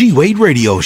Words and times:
G 0.00 0.12
Wade 0.12 0.38
Radio 0.38 0.76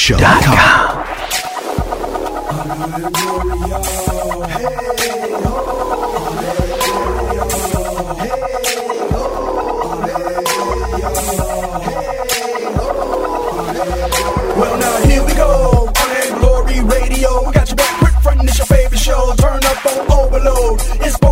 Well, 14.56 14.79
now 14.80 15.03
here 15.06 15.24
we 15.24 15.35
go. 15.35 15.92
Honor 15.96 16.14
and 16.14 16.40
Glory 16.40 16.80
Radio. 16.80 17.46
We 17.46 17.52
got 17.52 17.68
your 17.68 17.76
back 17.76 18.00
quick 18.00 18.14
front. 18.20 18.42
It's 18.42 18.58
your 18.58 18.66
favorite 18.66 18.98
show. 18.98 19.32
Turn 19.36 19.62
up 19.62 19.86
on 19.86 20.10
overload. 20.10 20.80
Inspirational. 20.80 21.23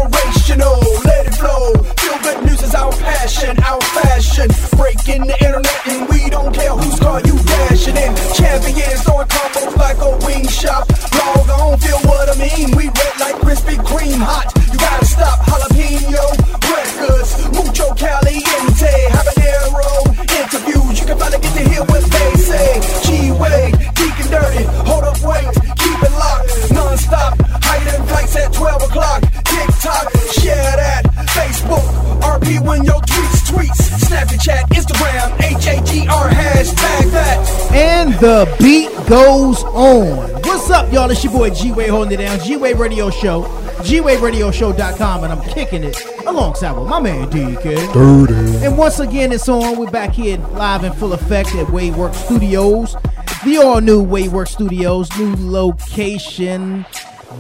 Shop. 10.62 10.86
Log 11.18 11.50
on. 11.50 11.78
Feel 11.78 11.98
what 12.06 12.30
I 12.30 12.38
mean. 12.38 12.70
We 12.76 12.86
red 12.86 13.14
like 13.18 13.34
Krispy 13.42 13.74
Kreme 13.82 14.22
hot. 14.22 14.46
You 14.70 14.78
gotta 14.78 15.04
stop. 15.04 15.40
Jalapeno. 15.50 16.22
Records. 16.70 17.30
Mucho 17.50 17.92
caliente. 17.94 18.94
Habanero. 19.10 20.06
Interviews. 20.38 21.00
You 21.00 21.06
can 21.06 21.18
finally 21.18 21.42
get 21.42 21.52
to 21.58 21.68
hear 21.68 21.82
what 21.90 22.04
they 22.04 22.30
say. 22.38 23.02
G-Wade, 23.02 23.74
Deacon 23.94 24.30
Dirty, 24.30 24.64
hold 24.88 25.04
up, 25.04 25.20
wait, 25.22 25.44
keep 25.76 25.98
it 26.02 26.12
locked, 26.12 26.72
non-stop, 26.72 27.36
hiding 27.62 28.06
flights 28.06 28.36
at 28.36 28.52
12 28.52 28.82
o'clock, 28.84 29.20
TikTok, 29.44 30.10
share 30.32 30.76
that, 30.76 31.02
Facebook, 31.36 31.84
RP 32.20 32.64
when 32.64 32.84
your 32.84 33.00
tweets, 33.00 33.50
tweets, 33.50 33.80
Snapchat, 34.08 34.64
Instagram, 34.70 35.28
H-A-G-R, 35.42 36.28
hashtag 36.30 37.10
that. 37.12 37.72
And 37.72 38.14
the 38.14 38.48
beat 38.58 38.90
goes 39.06 39.62
on. 39.64 40.31
What's 40.72 40.86
up, 40.86 40.92
y'all? 40.94 41.10
It's 41.10 41.22
your 41.22 41.34
boy 41.34 41.50
G 41.50 41.70
Wade 41.70 41.90
holding 41.90 42.18
it 42.18 42.22
down. 42.22 42.40
G 42.40 42.56
Wade 42.56 42.78
Radio 42.78 43.10
Show, 43.10 43.42
GWadeRadioShow.com, 43.82 45.22
and 45.22 45.30
I'm 45.30 45.42
kicking 45.50 45.84
it 45.84 46.02
alongside 46.26 46.72
with 46.72 46.88
my 46.88 46.98
man 46.98 47.30
DK. 47.30 48.62
And 48.64 48.78
once 48.78 48.98
again, 48.98 49.32
it's 49.32 49.50
on. 49.50 49.76
We're 49.76 49.90
back 49.90 50.12
here 50.12 50.38
live 50.38 50.82
in 50.84 50.94
full 50.94 51.12
effect 51.12 51.54
at 51.56 51.66
Waywork 51.66 52.14
Studios, 52.14 52.96
the 53.44 53.58
all 53.58 53.82
new 53.82 54.02
Waywork 54.02 54.48
Studios, 54.48 55.14
new 55.18 55.36
location, 55.36 56.86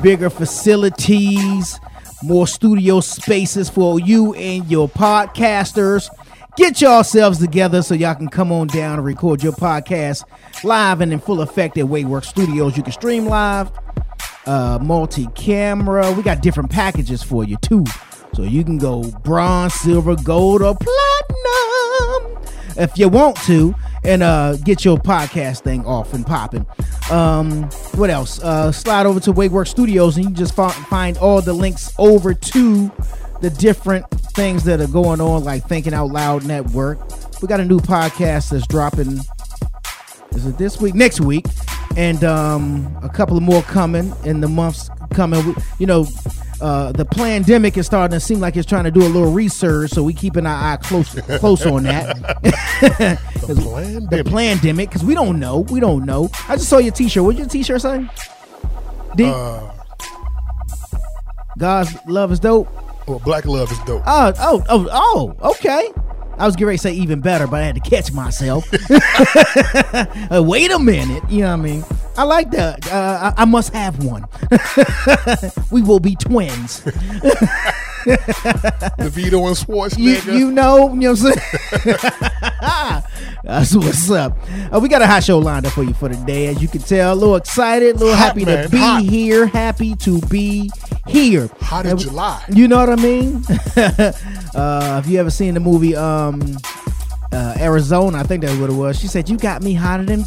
bigger 0.02 0.28
facilities, 0.28 1.80
more 2.22 2.46
studio 2.46 3.00
spaces 3.00 3.70
for 3.70 3.98
you 3.98 4.34
and 4.34 4.70
your 4.70 4.90
podcasters. 4.90 6.10
Get 6.54 6.82
yourselves 6.82 7.38
together 7.38 7.80
so 7.80 7.94
y'all 7.94 8.14
can 8.14 8.28
come 8.28 8.52
on 8.52 8.66
down 8.66 8.98
and 8.98 9.04
record 9.06 9.42
your 9.42 9.54
podcast 9.54 10.24
live 10.62 11.00
and 11.00 11.10
in 11.10 11.18
full 11.18 11.40
effect 11.40 11.78
at 11.78 11.86
Waywork 11.86 12.26
Studios. 12.26 12.76
You 12.76 12.82
can 12.82 12.92
stream 12.92 13.24
live, 13.24 13.70
uh, 14.44 14.78
multi-camera. 14.82 16.12
We 16.12 16.22
got 16.22 16.42
different 16.42 16.70
packages 16.70 17.22
for 17.22 17.42
you 17.44 17.56
too, 17.56 17.86
so 18.34 18.42
you 18.42 18.64
can 18.64 18.76
go 18.76 19.02
bronze, 19.24 19.72
silver, 19.72 20.14
gold, 20.14 20.60
or 20.60 20.76
platinum 20.76 22.44
if 22.76 22.98
you 22.98 23.08
want 23.08 23.36
to, 23.38 23.74
and 24.04 24.22
uh, 24.22 24.56
get 24.56 24.84
your 24.84 24.98
podcast 24.98 25.62
thing 25.62 25.86
off 25.86 26.12
and 26.12 26.26
popping. 26.26 26.66
Um, 27.10 27.62
what 27.94 28.10
else? 28.10 28.42
Uh, 28.42 28.70
slide 28.72 29.06
over 29.06 29.20
to 29.20 29.32
Waywork 29.32 29.68
Studios, 29.68 30.18
and 30.18 30.26
you 30.26 30.32
just 30.32 30.54
find 30.54 31.16
all 31.16 31.40
the 31.40 31.54
links 31.54 31.94
over 31.98 32.34
to 32.34 32.92
the 33.42 33.50
different 33.50 34.08
things 34.34 34.64
that 34.64 34.80
are 34.80 34.86
going 34.86 35.20
on, 35.20 35.44
like 35.44 35.64
Thinking 35.64 35.92
Out 35.92 36.10
Loud 36.10 36.46
Network. 36.46 36.98
We 37.42 37.48
got 37.48 37.58
a 37.60 37.64
new 37.64 37.80
podcast 37.80 38.50
that's 38.50 38.66
dropping 38.68 39.20
is 40.34 40.46
it 40.46 40.56
this 40.56 40.80
week? 40.80 40.94
Next 40.94 41.20
week. 41.20 41.44
And 41.96 42.24
um 42.24 42.96
a 43.02 43.08
couple 43.08 43.36
of 43.36 43.42
more 43.42 43.60
coming 43.62 44.14
in 44.24 44.40
the 44.40 44.48
months 44.48 44.88
coming. 45.10 45.54
You 45.78 45.86
know 45.86 46.06
uh 46.60 46.92
the 46.92 47.04
pandemic 47.04 47.76
is 47.76 47.84
starting 47.86 48.14
to 48.16 48.20
seem 48.20 48.38
like 48.40 48.56
it's 48.56 48.66
trying 48.66 48.84
to 48.84 48.90
do 48.90 49.02
a 49.02 49.10
little 49.10 49.32
research 49.32 49.90
so 49.90 50.02
we 50.04 50.14
keeping 50.14 50.46
our 50.46 50.54
eye 50.72 50.76
close 50.76 51.12
close 51.38 51.66
on 51.66 51.82
that. 51.82 52.16
The 53.42 54.06
the 54.10 54.22
pandemic. 54.24 54.88
because 54.88 55.04
we 55.04 55.14
don't 55.14 55.40
know 55.40 55.60
we 55.60 55.80
don't 55.80 56.06
know. 56.06 56.30
I 56.48 56.54
just 56.54 56.68
saw 56.68 56.78
your 56.78 56.92
t-shirt. 56.92 57.24
What 57.24 57.36
your 57.36 57.48
t-shirt 57.48 57.82
say? 57.82 58.08
Did, 59.16 59.26
Uh, 59.26 59.72
god's 61.58 61.92
love 62.06 62.30
is 62.30 62.38
dope 62.38 62.68
well, 63.06 63.20
black 63.20 63.44
love 63.44 63.70
is 63.72 63.78
dope. 63.80 64.02
Oh, 64.06 64.32
oh, 64.38 64.64
oh, 64.68 64.88
oh, 64.92 65.50
okay. 65.50 65.90
I 66.38 66.46
was 66.46 66.56
getting 66.56 66.68
ready 66.68 66.78
to 66.78 66.82
say 66.82 66.92
even 66.92 67.20
better, 67.20 67.46
but 67.46 67.62
I 67.62 67.66
had 67.66 67.74
to 67.76 67.80
catch 67.80 68.12
myself. 68.12 68.66
Uh, 70.30 70.42
wait 70.42 70.70
a 70.70 70.78
minute. 70.78 71.22
You 71.28 71.42
know 71.42 71.48
what 71.48 71.52
I 71.52 71.56
mean? 71.56 71.84
I 72.16 72.22
like 72.24 72.50
that. 72.52 72.90
Uh, 72.90 73.32
I, 73.36 73.42
I 73.42 73.44
must 73.44 73.72
have 73.74 74.02
one. 74.02 74.24
we 75.70 75.82
will 75.82 76.00
be 76.00 76.16
twins. 76.16 76.82
DeVito 78.98 79.46
and 79.48 79.56
You, 79.98 80.16
Schwarzenegger. 80.16 80.38
you 80.38 80.50
know, 80.52 80.92
you 80.94 81.00
know 81.00 81.12
what 81.12 81.36
I'm 81.82 81.96
saying? 81.96 83.02
That's 83.44 83.74
what's 83.74 84.10
up. 84.10 84.36
Uh, 84.72 84.78
we 84.80 84.88
got 84.88 85.02
a 85.02 85.06
hot 85.06 85.24
show 85.24 85.38
lined 85.38 85.66
up 85.66 85.72
for 85.72 85.82
you 85.82 85.94
for 85.94 86.08
today. 86.08 86.46
As 86.46 86.62
you 86.62 86.68
can 86.68 86.80
tell, 86.80 87.12
a 87.12 87.16
little 87.16 87.36
excited, 87.36 87.96
a 87.96 87.98
little 87.98 88.14
Hot, 88.14 88.28
happy 88.28 88.44
man, 88.44 88.64
to 88.64 88.70
be 88.70 88.76
hot. 88.78 89.02
here, 89.02 89.46
happy 89.46 89.94
to 89.96 90.20
be 90.22 90.70
here. 91.08 91.48
Hot 91.60 91.84
And- 91.86 91.98
July. 91.98 92.42
You 92.48 92.68
know 92.68 92.78
what 92.78 92.90
I 92.90 92.96
mean? 92.96 93.44
uh, 94.54 94.80
have 94.82 95.08
you 95.08 95.18
ever 95.18 95.30
seen 95.30 95.54
the 95.54 95.60
movie 95.60 95.96
um, 95.96 96.40
uh, 97.32 97.54
Arizona? 97.58 98.18
I 98.18 98.22
think 98.22 98.42
that's 98.44 98.58
what 98.58 98.70
it 98.70 98.74
was. 98.74 98.98
She 98.98 99.08
said, 99.08 99.28
"You 99.28 99.36
got 99.38 99.62
me 99.62 99.74
hotter 99.74 100.04
than 100.04 100.24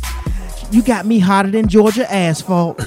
you 0.72 0.81
got 0.84 1.06
me 1.06 1.19
hotter 1.19 1.52
than 1.52 1.68
Georgia 1.69 2.12
asphalt." 2.12 2.80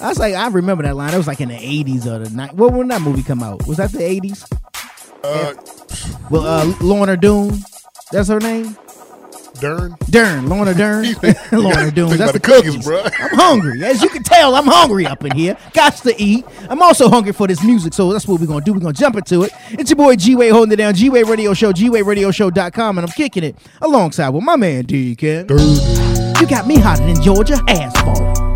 I 0.00 0.08
was 0.08 0.18
like, 0.18 0.34
I 0.34 0.48
remember 0.48 0.82
that 0.84 0.96
line. 0.96 1.12
It 1.12 1.16
was 1.18 1.26
like 1.26 1.40
in 1.40 1.48
the 1.48 1.54
'80s 1.56 2.06
or 2.06 2.18
the 2.18 2.30
night. 2.34 2.54
Well, 2.54 2.70
when 2.70 2.88
that 2.88 3.02
movie 3.02 3.22
come 3.22 3.42
out? 3.42 3.66
Was 3.66 3.76
that 3.78 3.92
the 3.92 3.98
'80s? 3.98 4.50
Uh, 5.22 5.54
Well, 6.30 6.46
uh, 6.46 6.72
Lorna 6.80 7.16
Doone. 7.16 7.58
That's 8.12 8.28
her 8.28 8.40
name. 8.40 8.76
Dern. 9.60 9.94
Dern, 10.08 10.48
Lorna 10.48 10.72
Dern, 10.72 11.04
Lorna 11.52 11.90
Doone. 11.90 12.16
That's 12.16 12.32
the 12.32 12.40
cookies, 12.40 12.76
cookies, 12.76 12.86
bruh. 12.86 13.12
I'm 13.20 13.36
hungry, 13.36 13.84
as 13.84 14.02
you 14.02 14.08
can 14.08 14.22
tell. 14.22 14.54
I'm 14.54 14.64
hungry 14.66 15.04
up 15.04 15.22
in 15.22 15.32
here. 15.36 15.54
Got 15.74 15.96
to 15.98 16.14
eat. 16.22 16.46
I'm 16.70 16.80
also 16.80 17.10
hungry 17.10 17.32
for 17.32 17.46
this 17.46 17.62
music, 17.62 17.92
so 17.92 18.10
that's 18.10 18.26
what 18.26 18.40
we're 18.40 18.46
gonna 18.46 18.64
do. 18.64 18.72
We're 18.72 18.80
gonna 18.80 18.94
jump 18.94 19.16
into 19.16 19.42
it. 19.42 19.52
It's 19.70 19.90
your 19.90 19.98
boy 19.98 20.16
G 20.16 20.34
Wade 20.34 20.52
holding 20.52 20.72
it 20.72 20.76
down. 20.76 20.94
G 20.94 21.10
Wade 21.10 21.28
Radio 21.28 21.52
Show, 21.52 21.72
GWadeRadioShow.com, 21.74 22.98
and 22.98 23.06
I'm 23.06 23.12
kicking 23.12 23.44
it 23.44 23.56
alongside 23.82 24.30
with 24.30 24.44
my 24.44 24.56
man 24.56 24.86
Deacon. 24.86 25.46
You 25.50 26.46
got 26.46 26.66
me 26.66 26.78
hotter 26.78 27.04
than 27.04 27.20
Georgia 27.22 27.58
asphalt. 27.68 28.49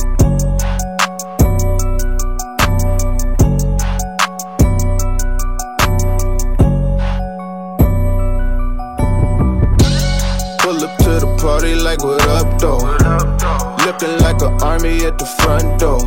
What 12.04 12.26
up 12.28 12.58
though? 12.58 12.84
Looking 13.84 14.18
like 14.20 14.40
an 14.42 14.60
army 14.62 15.04
at 15.04 15.16
the 15.18 15.26
front 15.40 15.80
door. 15.80 16.00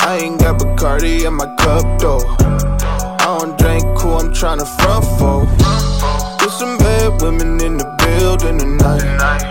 I 0.00 0.18
ain't 0.22 0.40
got 0.40 0.58
Bacardi 0.58 1.26
in 1.26 1.34
my 1.34 1.46
cup 1.56 1.84
though. 2.00 2.24
I 3.20 3.38
don't 3.38 3.58
drink 3.58 3.84
cool, 3.98 4.18
I'm 4.18 4.32
tryna 4.32 4.66
front 4.80 5.04
for. 5.18 5.40
With 6.40 6.52
some 6.52 6.78
bad 6.78 7.20
women 7.22 7.60
in 7.60 7.76
the 7.76 7.88
building 8.00 8.58
tonight. 8.58 9.04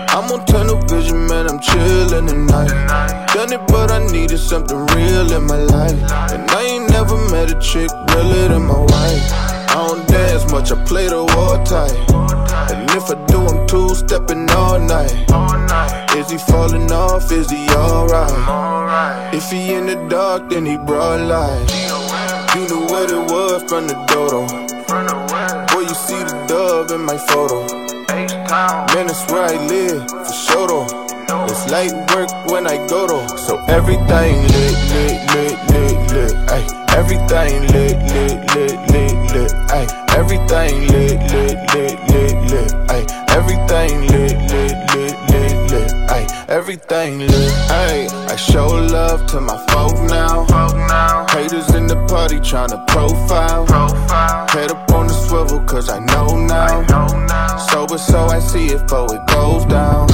I'm 0.09 0.31
on 0.31 0.45
tunnel 0.45 0.79
vision, 0.87 1.27
man, 1.27 1.47
I'm 1.49 1.59
chillin' 1.59 2.27
tonight. 2.27 3.27
Done 3.33 3.53
it, 3.53 3.67
but 3.67 3.91
I 3.91 4.05
needed 4.11 4.39
something 4.39 4.85
real 4.95 5.31
in 5.33 5.45
my 5.45 5.57
life. 5.57 5.99
And 6.33 6.49
I 6.49 6.61
ain't 6.63 6.89
never 6.89 7.17
met 7.29 7.51
a 7.51 7.59
chick 7.59 7.89
realer 8.09 8.47
than 8.49 8.65
my 8.65 8.79
wife. 8.79 9.52
I 9.73 9.87
don't 9.87 10.07
dance 10.07 10.51
much, 10.51 10.71
I 10.71 10.75
play 10.85 11.07
the 11.07 11.23
war 11.33 11.57
tight. 11.65 11.97
And 12.69 12.87
if 12.91 13.09
I 13.09 13.15
do, 13.25 13.41
I'm 13.41 13.65
two 13.65 13.89
stepping 13.95 14.47
all 14.51 14.77
night. 14.79 15.25
Is 16.15 16.29
he 16.29 16.37
falling 16.37 16.91
off? 16.91 17.31
Is 17.31 17.49
he 17.49 17.67
alright? 17.69 19.33
If 19.33 19.49
he 19.49 19.73
in 19.73 19.87
the 19.87 19.95
dark, 20.09 20.51
then 20.51 20.67
he 20.67 20.77
broad 20.77 21.21
light. 21.21 21.65
You 22.53 22.67
knew 22.69 22.85
what 22.85 23.09
it 23.09 23.25
was 23.33 23.63
from 23.63 23.87
the 23.87 23.95
dodo. 24.13 24.45
Boy, 25.73 25.81
you 25.81 25.95
see 25.95 26.21
the 26.21 26.45
dove 26.47 26.91
in 26.91 27.03
my 27.03 27.17
photo. 27.17 27.65
Man, 28.13 29.07
that's 29.07 29.25
where 29.31 29.45
I 29.45 29.57
live, 29.65 30.07
for 30.07 30.33
sure 30.33 30.67
though. 30.67 31.45
It's 31.49 31.71
light 31.71 31.93
work 32.13 32.29
when 32.45 32.67
I 32.67 32.77
go 32.87 33.07
though. 33.07 33.25
So 33.37 33.57
everything 33.65 34.35
lit, 34.53 34.77
lit, 34.93 35.17
lit, 35.33 35.57
lit, 35.71 36.11
lit. 36.13 36.33
Ay, 36.51 36.82
everything 36.93 37.67
lit, 37.73 37.97
lit, 38.13 38.39
lit, 38.55 38.77
lit, 38.91 39.17
lit. 39.33 39.53
Ay, 39.69 39.87
everything 40.17 40.87
lit, 40.87 41.19
lit, 41.31 41.57
lit, 41.73 41.97
lit, 42.09 42.37
lit. 42.51 42.73
Ay, 42.89 43.05
everything 43.29 44.07
lit, 44.07 44.37
lit, 44.51 44.77
lit, 44.93 45.15
lit, 45.31 45.71
lit. 45.71 45.91
Ay, 46.09 46.25
everything 46.47 47.19
lit. 47.19 47.51
Ay, 47.69 48.07
I 48.29 48.35
show 48.35 48.67
love 48.67 49.25
to 49.27 49.41
my 49.41 49.57
folk 49.67 49.95
now. 50.09 50.45
Haters 51.29 51.73
in 51.75 51.87
the 51.87 51.97
party 52.07 52.37
tryna 52.37 52.85
profile. 52.87 53.65
Head 54.49 54.71
up 54.71 54.91
on 54.91 55.07
the 55.07 55.13
swivel, 55.13 55.63
cause 55.65 55.89
I 55.89 55.99
know 55.99 56.37
now. 56.37 56.85
Sober, 57.57 57.97
so 57.97 58.25
I 58.27 58.39
see 58.39 58.67
it 58.67 58.81
before 58.83 59.13
it 59.15 59.25
goes 59.27 59.65
down 59.65 60.07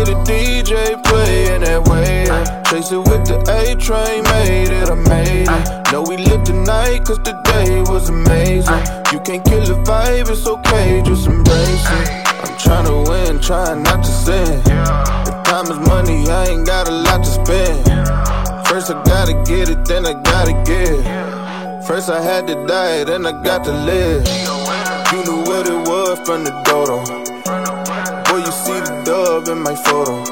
made 0.00 0.08
a 0.08 0.18
DJ 0.24 1.02
playing 1.04 1.60
that 1.62 1.84
way. 1.88 2.24
Chase 2.70 2.92
it 2.92 2.98
with 2.98 3.26
the 3.28 3.36
A 3.52 3.76
train, 3.76 4.22
made 4.32 4.72
it, 4.72 4.88
I 4.88 4.94
made 4.94 5.48
it. 5.48 5.92
Know 5.92 6.02
we 6.02 6.16
live 6.16 6.44
tonight, 6.44 7.04
cause 7.04 7.18
today 7.18 7.82
was 7.82 8.08
amazing. 8.08 8.80
You 9.12 9.20
can't 9.20 9.44
kill 9.44 9.64
the 9.64 9.76
vibe, 9.84 10.30
it's 10.30 10.46
okay, 10.46 11.02
just 11.04 11.26
embrace 11.26 11.86
it. 12.00 12.08
I'm 12.44 12.56
trying 12.58 12.86
to 12.86 13.10
win, 13.10 13.40
trying 13.40 13.82
not 13.82 14.02
to 14.04 14.10
sin. 14.10 14.62
If 14.64 15.36
time 15.44 15.68
is 15.68 15.80
money, 15.86 16.28
I 16.28 16.46
ain't 16.48 16.66
got 16.66 16.88
a 16.88 16.92
lot 16.92 17.24
to 17.24 17.30
spend. 17.30 17.84
First 18.68 18.90
I 18.90 19.02
gotta 19.04 19.34
get 19.44 19.68
it, 19.68 19.84
then 19.84 20.06
I 20.06 20.14
gotta 20.14 20.54
give. 20.64 21.04
First 21.86 22.08
I 22.08 22.22
had 22.22 22.46
to 22.46 22.54
die, 22.66 23.04
then 23.04 23.26
I 23.26 23.32
got 23.42 23.64
to 23.64 23.72
live. 23.72 24.26
You 25.12 25.24
knew 25.24 25.42
what 25.42 25.66
it 25.66 25.88
was 25.88 26.18
from 26.20 26.44
the 26.44 26.52
dodo 26.64 27.29
dub 29.10 29.48
in 29.48 29.60
my 29.60 29.74
photo. 29.74 30.22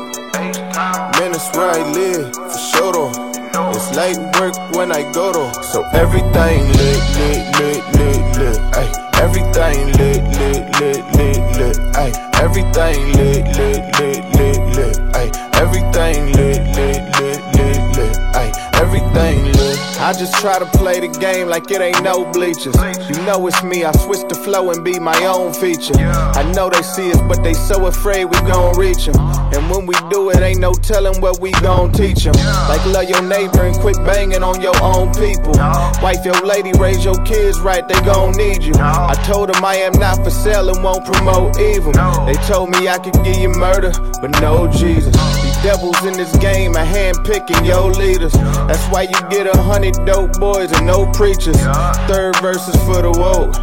Man, 1.19 1.35
it's 1.35 1.51
where 1.57 1.71
I 1.79 1.83
live, 1.99 2.33
for 2.33 2.59
sure 2.71 2.93
though. 2.93 3.73
It's 3.75 3.91
light 3.97 4.19
work 4.39 4.55
when 4.77 4.93
I 4.93 5.03
go 5.13 5.33
though. 5.33 5.53
So 5.63 5.83
everything 6.03 6.61
lit, 6.79 7.03
lit, 7.19 7.43
lit, 7.59 7.83
lit, 7.99 8.23
lit. 8.39 8.59
Ay, 8.79 8.89
everything 9.25 9.79
lit, 9.99 10.23
lit, 10.39 10.63
lit, 10.79 11.03
lit, 11.19 11.43
lit. 11.59 11.77
Ay, 12.03 12.11
everything 12.45 12.99
lit, 13.19 13.45
lit, 13.59 13.83
lit, 13.99 14.23
lit, 14.39 14.63
lit. 14.77 14.97
Ay, 15.19 15.29
everything 15.55 16.21
lit, 16.39 16.63
lit, 16.79 17.03
lit, 17.19 17.43
lit, 17.59 17.83
lit. 17.97 18.17
Ay, 18.41 18.49
everything 18.75 19.39
lit. 19.55 19.68
I 20.08 20.14
just 20.14 20.32
try 20.40 20.58
to 20.58 20.64
play 20.78 21.00
the 21.00 21.08
game 21.20 21.49
like 21.49 21.70
it 21.70 21.82
ain't 21.82 22.02
no 22.02 22.25
bleachers. 22.32 22.75
You 23.12 23.22
know 23.26 23.46
it's 23.46 23.62
me, 23.62 23.84
I 23.84 23.93
switch 23.93 24.25
the 24.26 24.37
flow 24.37 24.70
and 24.70 24.82
be 24.82 24.99
my 24.99 25.22
own 25.26 25.52
feature. 25.52 25.93
I 26.00 26.50
know 26.56 26.70
they 26.70 26.81
see 26.81 27.12
us, 27.12 27.20
but 27.28 27.44
they 27.44 27.52
so 27.52 27.84
afraid 27.88 28.25
we 28.25 28.40
gon' 28.49 28.75
reach 28.78 29.05
them. 29.05 29.20
And 29.52 29.69
when 29.69 29.84
we 29.84 29.93
do 30.08 30.31
it, 30.31 30.40
ain't 30.40 30.60
no 30.60 30.72
telling 30.72 31.20
what 31.20 31.40
we 31.40 31.50
gon' 31.60 31.93
teach 31.93 32.25
them. 32.25 32.32
Like 32.72 32.81
love 32.87 33.05
your 33.10 33.20
neighbor 33.20 33.69
and 33.69 33.76
quit 33.76 33.96
banging 34.08 34.43
on 34.43 34.62
your 34.62 34.72
own 34.81 35.12
people. 35.12 35.52
Wife 36.00 36.25
your 36.25 36.40
lady, 36.40 36.72
raise 36.81 37.05
your 37.05 37.20
kids 37.28 37.60
right, 37.60 37.87
they 37.87 38.00
gon' 38.00 38.32
need 38.32 38.62
you. 38.62 38.72
I 38.81 39.12
told 39.26 39.52
them 39.52 39.62
I 39.62 39.76
am 39.76 39.93
not 40.00 40.25
for 40.25 40.31
sale 40.31 40.70
and 40.70 40.82
won't 40.82 41.05
promote 41.05 41.60
evil. 41.60 41.93
They 42.25 42.40
told 42.49 42.70
me 42.70 42.88
I 42.88 42.96
could 42.96 43.12
give 43.25 43.37
you 43.37 43.50
murder, 43.50 43.93
but 44.22 44.31
no 44.40 44.69
Jesus. 44.72 45.14
Devils 45.62 46.05
in 46.05 46.12
this 46.12 46.34
game 46.37 46.76
are 46.76 46.84
handpicking 46.84 47.66
yo 47.66 47.88
leaders. 47.88 48.32
That's 48.32 48.87
why 48.87 49.02
you 49.02 49.20
get 49.28 49.46
a 49.46 49.60
hundred 49.60 49.94
dope 50.06 50.38
boys 50.38 50.70
and 50.72 50.87
no 50.87 51.10
preachers. 51.12 51.60
Third 52.06 52.37
verse 52.40 52.69
is 52.69 52.76
for 52.84 53.02
the 53.02 53.10
woke, 53.10 53.55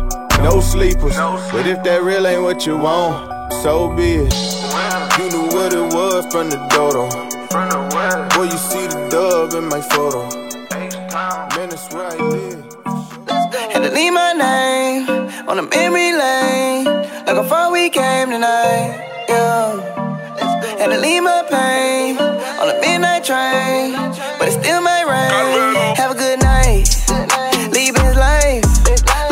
no 0.44 0.60
sleepers. 0.60 1.16
But 1.16 1.66
if 1.66 1.84
that 1.84 2.04
real 2.04 2.28
ain't 2.28 2.44
what 2.44 2.66
you 2.66 2.78
want, 2.78 3.54
so 3.64 3.96
be 3.96 4.28
it. 4.28 4.34
You 5.18 5.30
knew 5.32 5.48
what 5.56 5.74
it 5.74 5.94
was 5.94 6.26
from 6.32 6.50
the 6.50 6.58
dodo. 6.70 7.10
Boy, 8.36 8.44
you 8.44 8.58
see 8.58 8.88
the 8.88 9.08
dub 9.10 9.54
in 9.54 9.70
my 9.70 9.82
photo. 9.82 10.28
Man, 11.56 11.70
it's 11.72 11.92
where 11.94 12.08
I 12.08 12.16
live. 12.18 12.66
Leave 13.94 14.12
my 14.12 14.34
name 14.34 15.08
on 15.48 15.56
the 15.56 15.64
memory 15.64 16.12
lane. 16.12 16.84
Like 17.26 17.38
how 17.38 17.44
far 17.44 17.72
we 17.72 17.90
came 17.90 18.30
tonight. 18.30 19.26
Yeah. 19.30 19.95
Had 20.86 20.92
to 20.94 21.02
leave 21.02 21.24
my 21.24 21.42
pain 21.50 22.16
on 22.62 22.68
the 22.68 22.78
midnight 22.80 23.24
train. 23.24 23.94
But 24.38 24.50
it 24.50 24.62
still 24.62 24.82
might 24.82 25.10
rain. 25.10 25.96
Have 25.98 26.12
a 26.12 26.14
good 26.14 26.38
night. 26.38 26.86
Leave 27.74 27.98
his 27.98 28.14
life. 28.14 28.62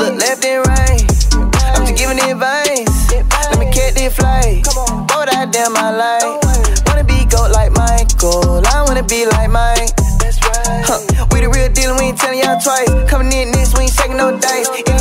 Look 0.01 0.17
left 0.17 0.43
and 0.43 0.65
right. 0.65 1.05
I'm 1.77 1.85
just 1.85 1.95
giving 1.95 2.17
advice. 2.17 3.13
Let 3.53 3.59
me 3.59 3.69
catch 3.69 3.93
this 3.93 4.15
flight. 4.15 4.65
Go 4.65 5.29
that 5.29 5.53
damn 5.53 5.73
my 5.73 5.93
life. 5.93 6.41
Wanna 6.87 7.03
be 7.03 7.23
goat 7.29 7.51
like 7.53 7.69
Michael. 7.69 8.65
I 8.73 8.81
wanna 8.87 9.03
be 9.03 9.27
like 9.27 9.51
Mike. 9.51 9.93
Huh. 10.89 11.05
We 11.29 11.41
the 11.41 11.53
real 11.53 11.69
deal, 11.69 11.93
we 12.01 12.09
ain't 12.09 12.17
telling 12.17 12.39
y'all 12.39 12.57
twice. 12.57 12.89
Coming 13.05 13.31
in 13.31 13.51
this, 13.51 13.77
we 13.77 13.85
ain't 13.85 13.93
taking 13.93 14.17
no 14.17 14.35
dice. 14.39 14.92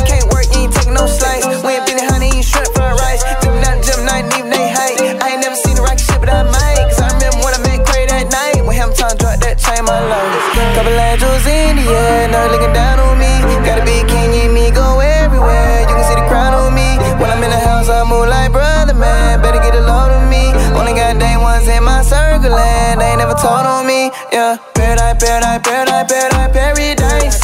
Couple 10.83 10.99
angels 10.99 11.47
in 11.47 11.79
the 11.79 11.87
air, 11.87 12.27
now 12.27 12.51
looking 12.51 12.73
down 12.73 12.99
on 12.99 13.15
me. 13.15 13.39
Got 13.63 13.79
a 13.79 13.85
big 13.87 14.03
king 14.05 14.35
in 14.35 14.53
me, 14.53 14.67
go 14.69 14.99
everywhere. 14.99 15.79
You 15.79 15.87
can 15.87 16.03
see 16.03 16.19
the 16.19 16.27
crown 16.27 16.51
on 16.51 16.75
me. 16.75 16.99
When 17.23 17.31
I'm 17.31 17.39
in 17.39 17.51
the 17.55 17.59
house, 17.63 17.87
I 17.87 18.03
move 18.03 18.27
like 18.27 18.51
brother, 18.51 18.93
man. 18.93 19.39
Better 19.39 19.63
get 19.63 19.75
a 19.75 19.79
load 19.79 20.11
of 20.11 20.27
me. 20.27 20.51
Only 20.75 20.91
got 20.91 21.15
day 21.23 21.39
ones 21.39 21.69
in 21.71 21.87
my 21.87 22.03
circle, 22.03 22.51
and 22.51 22.99
they 22.99 23.15
never 23.15 23.31
told 23.31 23.63
on 23.63 23.87
me. 23.87 24.11
Yeah. 24.35 24.59
Paradise, 24.75 25.23
paradise, 25.23 25.63
paradise, 25.63 26.03
paradise, 26.11 26.51
paradise. 26.51 27.39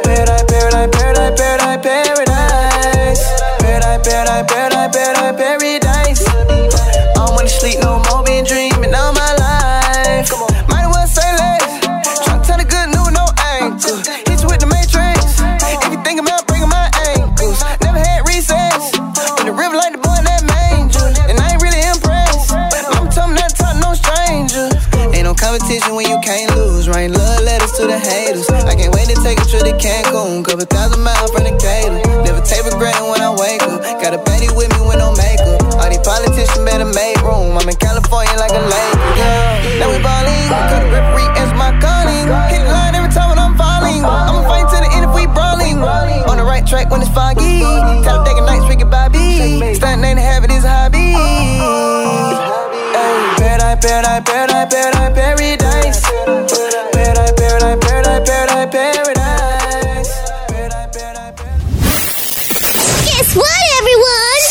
Paradise, 0.00 0.44
paradise, 0.48 0.88
paradise, 0.96 1.76
paradise, 4.96 5.36
paradise. 5.36 6.24
I 6.24 7.20
don't 7.20 7.36
wanna 7.36 7.52
sleep 7.52 7.84
no 7.84 8.00
more, 8.00 8.05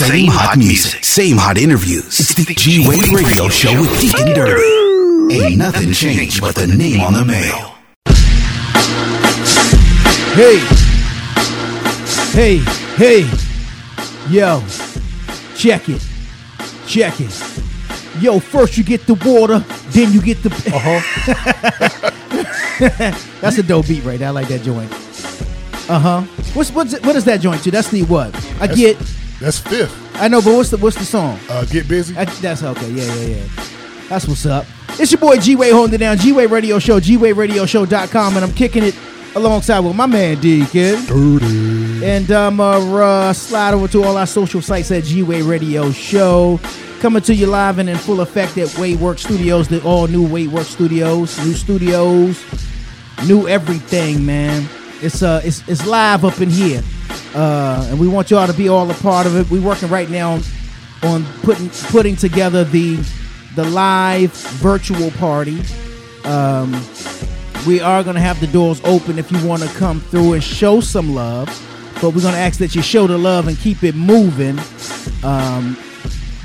everyone? 0.06 0.32
Same 0.32 0.32
hot 0.32 0.58
music, 0.58 1.04
same 1.04 1.38
hot 1.38 1.58
interviews. 1.58 2.20
It's 2.20 2.34
the 2.36 2.54
G 2.54 2.88
Wade 2.88 3.08
Radio 3.08 3.50
Show 3.50 3.82
with 3.82 4.00
Deacon 4.00 4.34
Dirty. 4.34 5.34
Ain't 5.36 5.58
nothing 5.58 5.92
changed 5.94 6.42
but 6.42 6.56
the 6.56 6.68
name 6.68 7.02
on 7.02 7.14
the 7.14 7.26
mail. 7.26 7.76
Hey. 10.36 10.60
Hey, 12.32 12.58
hey. 12.98 13.30
Yo. 14.30 14.62
Check 15.56 15.90
it. 15.90 16.06
Check 16.88 17.20
it. 17.20 17.62
Yo, 18.22 18.40
first 18.40 18.78
you 18.78 18.84
get 18.84 19.06
the 19.08 19.16
water, 19.26 19.60
then 19.90 20.12
you 20.14 20.22
get 20.22 20.42
the. 20.44 20.50
Uh 20.76 20.80
huh. 20.80 22.12
That's 23.42 23.58
a 23.58 23.64
dope 23.64 23.88
beat 23.88 24.04
right 24.04 24.20
there. 24.20 24.28
I 24.28 24.32
like 24.32 24.50
that 24.50 24.62
joint. 24.62 24.92
Uh 25.90 26.00
huh. 26.00 26.22
What's 26.54 26.72
what's 26.72 27.00
what 27.02 27.16
is 27.16 27.24
that 27.26 27.40
joint 27.40 27.64
to? 27.64 27.72
That's 27.72 27.90
the 27.90 28.04
what? 28.04 28.36
I 28.60 28.68
get. 28.68 28.98
That's 29.40 29.60
fifth. 29.60 29.96
I 30.16 30.28
know, 30.28 30.42
but 30.42 30.56
what's 30.56 30.70
the 30.70 30.78
what's 30.78 30.98
the 30.98 31.06
song? 31.06 31.40
Uh, 31.50 31.66
get 31.66 31.88
busy. 31.88 32.18
I, 32.18 32.26
that's 32.26 32.64
okay. 32.64 32.90
Yeah, 32.90 33.14
yeah, 33.16 33.36
yeah. 33.38 33.66
That's 34.08 34.28
what's 34.28 34.46
up. 34.46 34.66
It's 34.98 35.12
your 35.12 35.20
boy 35.20 35.38
G 35.38 35.56
Wade 35.56 35.74
holding 35.74 35.96
it 35.96 35.98
down. 35.98 36.18
G 36.18 36.32
Wade 36.32 36.52
Radio 36.52 36.80
Show, 36.80 37.00
g-wade 37.00 37.36
GWadeRadioShow.com, 37.36 38.36
and 38.38 38.46
I'm 38.46 38.54
kicking 38.54 38.84
it 38.84 38.96
alongside 39.36 39.80
with 39.80 39.96
my 39.96 40.06
man 40.06 40.40
Deacon. 40.40 41.06
Dirty. 41.06 42.06
And 42.06 42.32
um, 42.32 42.60
uh, 42.60 42.80
uh, 42.80 43.34
slide 43.34 43.74
over 43.74 43.88
to 43.90 44.04
all 44.04 44.16
our 44.18 44.28
social 44.28 44.62
sites 44.62 44.92
at 44.92 45.04
G 45.04 45.24
Wade 45.24 45.44
Radio 45.44 45.92
Show. 45.92 46.60
Coming 47.00 47.22
to 47.24 47.36
you 47.36 47.48
live 47.48 47.78
and 47.78 47.90
in 47.90 47.98
full 47.98 48.22
effect 48.22 48.58
at 48.58 48.70
Waywork 48.70 49.20
Studios, 49.20 49.68
the 49.68 49.84
all 49.84 50.08
new 50.08 50.28
Waywork 50.28 50.64
Studios, 50.64 51.38
new 51.46 51.54
studios, 51.54 52.44
new 53.28 53.48
everything, 53.48 54.26
man. 54.26 54.68
It's 55.02 55.22
uh, 55.22 55.42
it's 55.44 55.68
it's 55.68 55.86
live 55.86 56.24
up 56.24 56.40
in 56.40 56.50
here, 56.50 56.82
uh, 57.36 57.88
and 57.90 58.00
we 58.00 58.08
want 58.08 58.32
y'all 58.32 58.48
to 58.48 58.54
be 58.54 58.70
all 58.70 58.90
a 58.90 58.94
part 58.96 59.28
of 59.28 59.36
it. 59.36 59.50
We're 59.52 59.62
working 59.62 59.90
right 59.90 60.10
now 60.10 60.40
on 61.04 61.26
putting 61.44 61.70
putting 61.92 62.16
together 62.16 62.64
the 62.64 62.98
the 63.56 63.64
live 63.66 64.32
virtual 64.34 65.12
party. 65.12 65.62
Um, 66.24 66.72
we 67.68 67.80
are 67.82 68.04
going 68.04 68.16
to 68.16 68.22
have 68.22 68.40
the 68.40 68.48
doors 68.48 68.82
open 68.84 69.18
if 69.20 69.32
you 69.32 69.46
want 69.48 69.62
to 69.64 69.70
come 69.78 70.00
through 70.02 70.34
and 70.34 70.44
show 70.44 70.82
some 70.82 71.14
love. 71.16 71.48
But 72.02 72.14
we're 72.14 72.22
going 72.22 72.34
to 72.34 72.40
ask 72.40 72.60
that 72.60 72.76
you 72.76 72.82
show 72.82 73.08
the 73.08 73.18
love 73.18 73.48
and 73.48 73.58
keep 73.58 73.84
it 73.84 73.96
moving. 73.96 74.60
Um, 75.24 75.78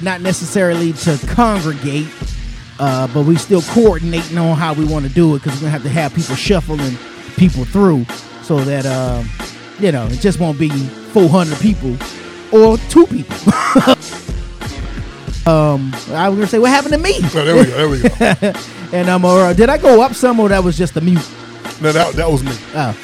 not 0.03 0.21
necessarily 0.23 0.93
to 0.95 1.19
congregate, 1.29 2.09
Uh, 2.79 3.07
but 3.13 3.25
we 3.27 3.37
still 3.37 3.61
coordinating 3.63 4.39
on 4.39 4.57
how 4.57 4.73
we 4.73 4.87
want 4.87 5.05
to 5.07 5.13
do 5.13 5.35
it 5.35 5.43
because 5.43 5.55
we're 5.57 5.69
gonna 5.69 5.73
have 5.73 5.83
to 5.83 5.91
have 5.91 6.15
people 6.15 6.35
shuffling 6.35 6.97
people 7.37 7.65
through 7.67 8.07
so 8.43 8.59
that 8.65 8.87
um, 8.87 9.29
you 9.81 9.93
know 9.93 10.07
it 10.07 10.21
just 10.21 10.39
won't 10.41 10.59
be 10.59 10.69
400 10.69 11.59
people 11.59 11.97
or 12.53 12.77
two 12.89 13.07
people. 13.07 13.37
um, 15.47 15.93
I 16.13 16.29
was 16.29 16.37
gonna 16.39 16.47
say 16.47 16.59
what 16.59 16.71
happened 16.71 16.93
to 16.95 16.99
me, 16.99 17.15
Oh, 17.23 17.45
there 17.45 17.57
we 17.57 17.65
go. 17.65 17.77
There 17.77 17.89
we 17.89 18.03
go. 18.03 18.53
and 18.97 19.09
um, 19.09 19.25
or 19.25 19.41
uh, 19.41 19.53
did 19.53 19.69
I 19.71 19.79
go 19.79 20.03
up 20.03 20.15
some 20.15 20.39
or 20.41 20.49
that 20.49 20.63
was 20.63 20.77
just 20.77 20.97
a 20.97 21.01
mute? 21.01 21.27
no, 21.81 21.93
that, 21.93 22.13
that 22.15 22.31
was 22.31 22.43
me. 22.45 22.53
Oh, 22.75 22.95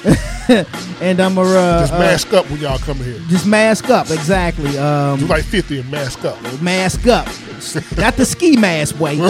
and 1.01 1.19
I'm 1.21 1.39
um, 1.39 1.47
uh, 1.47 1.81
Just 1.81 1.93
uh, 1.95 1.99
mask 1.99 2.33
up 2.35 2.51
when 2.51 2.61
y'all 2.61 2.79
come 2.79 2.99
here. 2.99 3.19
just 3.29 3.47
mask 3.47 3.89
up 3.91 4.11
exactly. 4.11 4.77
Um, 4.79 5.19
Do 5.21 5.27
like 5.27 5.45
50 5.45 5.81
and 5.81 5.91
mask 5.91 6.25
up. 6.25 6.41
mask 6.61 7.07
up. 7.07 7.27
Not 7.97 8.17
the 8.17 8.25
ski 8.27 8.57
mask 8.57 9.01
way. 9.01 9.17
We, 9.17 9.23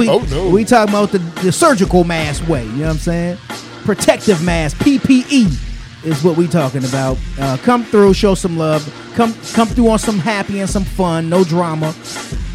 we, 0.00 0.08
Oh, 0.08 0.24
no. 0.30 0.48
we 0.50 0.64
talking 0.64 0.94
about 0.94 1.10
the, 1.10 1.18
the 1.42 1.50
surgical 1.50 2.04
mask 2.04 2.46
way. 2.48 2.64
You 2.64 2.70
know 2.72 2.84
what 2.86 2.90
I'm 2.92 2.98
saying? 2.98 3.36
Protective 3.84 4.42
mask, 4.42 4.76
PPE 4.78 5.75
is 6.06 6.22
what 6.22 6.36
we 6.36 6.46
talking 6.46 6.84
about. 6.84 7.18
Uh, 7.38 7.56
come 7.58 7.84
through, 7.84 8.14
show 8.14 8.34
some 8.34 8.56
love. 8.56 8.82
Come 9.14 9.34
come 9.52 9.68
through 9.68 9.88
on 9.88 9.98
some 9.98 10.18
happy 10.18 10.60
and 10.60 10.70
some 10.70 10.84
fun, 10.84 11.28
no 11.28 11.44
drama. 11.44 11.94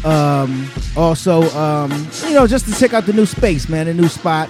Um, 0.04 0.68
also, 0.96 1.42
um, 1.56 1.90
you 2.26 2.34
know, 2.34 2.46
just 2.46 2.66
to 2.66 2.74
check 2.78 2.92
out 2.94 3.04
the 3.06 3.12
new 3.12 3.26
space, 3.26 3.68
man, 3.68 3.86
the 3.86 3.94
new 3.94 4.08
spot. 4.08 4.48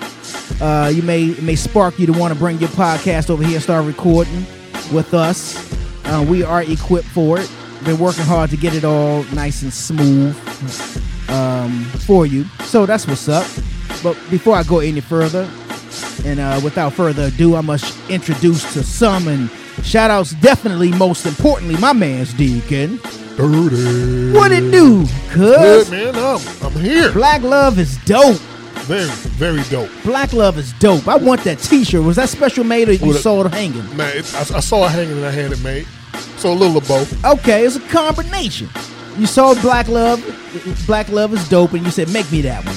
Uh, 0.60 0.90
you 0.92 1.02
may 1.02 1.34
may 1.40 1.56
spark 1.56 1.98
you 1.98 2.06
to 2.06 2.12
want 2.12 2.32
to 2.32 2.38
bring 2.38 2.58
your 2.58 2.68
podcast 2.70 3.28
over 3.30 3.42
here 3.42 3.54
and 3.54 3.62
start 3.62 3.84
recording 3.84 4.46
with 4.92 5.12
us. 5.14 5.56
Uh, 6.06 6.24
we 6.28 6.42
are 6.42 6.62
equipped 6.62 7.08
for 7.08 7.38
it. 7.38 7.50
Been 7.84 7.98
working 7.98 8.24
hard 8.24 8.50
to 8.50 8.56
get 8.56 8.74
it 8.74 8.84
all 8.84 9.24
nice 9.34 9.62
and 9.62 9.72
smooth 9.72 10.36
um, 11.28 11.82
for 12.06 12.26
you. 12.26 12.44
So 12.64 12.86
that's 12.86 13.06
what's 13.06 13.28
up. 13.28 13.46
But 14.02 14.16
before 14.30 14.56
I 14.56 14.62
go 14.62 14.78
any 14.78 15.00
further, 15.00 15.50
and 16.24 16.40
uh, 16.40 16.60
without 16.62 16.92
further 16.92 17.24
ado, 17.24 17.56
I 17.56 17.60
must 17.60 17.98
introduce 18.10 18.72
to 18.74 18.82
some 18.82 19.28
and 19.28 19.50
shout 19.84 20.10
outs, 20.10 20.32
definitely 20.34 20.90
most 20.92 21.26
importantly, 21.26 21.76
my 21.78 21.92
man's 21.92 22.32
Deacon. 22.34 22.98
Dirty. 23.36 24.32
What 24.32 24.52
it 24.52 24.70
do? 24.70 25.06
Good, 25.34 25.86
Cuz 25.86 25.90
man. 25.90 26.14
I'm, 26.14 26.40
I'm 26.62 26.80
here. 26.80 27.12
Black 27.12 27.42
Love 27.42 27.78
is 27.78 27.96
dope. 28.04 28.36
Very, 28.86 29.08
very 29.38 29.62
dope. 29.70 29.88
Black 30.04 30.32
Love 30.32 30.58
is 30.58 30.72
dope. 30.74 31.06
I 31.08 31.16
want 31.16 31.42
that 31.44 31.58
T-shirt. 31.60 32.02
Was 32.02 32.16
that 32.16 32.28
special 32.28 32.64
made 32.64 32.88
or 32.88 32.92
you 32.92 33.10
Well, 33.10 33.18
saw 33.18 33.44
it 33.44 33.52
hanging? 33.52 33.96
Man, 33.96 34.16
it, 34.16 34.34
I, 34.34 34.40
I 34.40 34.60
saw 34.60 34.86
it 34.86 34.90
hanging 34.90 35.16
and 35.16 35.24
I 35.24 35.30
had 35.30 35.52
it 35.52 35.62
made. 35.62 35.86
So 36.36 36.52
a 36.52 36.54
little 36.54 36.76
of 36.76 36.86
both. 36.88 37.24
Okay, 37.24 37.64
it's 37.64 37.76
a 37.76 37.80
combination. 37.88 38.68
You 39.16 39.26
saw 39.26 39.54
Black 39.62 39.88
Love. 39.88 40.20
Black 40.86 41.08
Love 41.08 41.32
is 41.32 41.48
dope, 41.48 41.72
and 41.74 41.84
you 41.84 41.90
said, 41.90 42.10
"Make 42.12 42.30
me 42.32 42.40
that 42.42 42.64
one." 42.64 42.76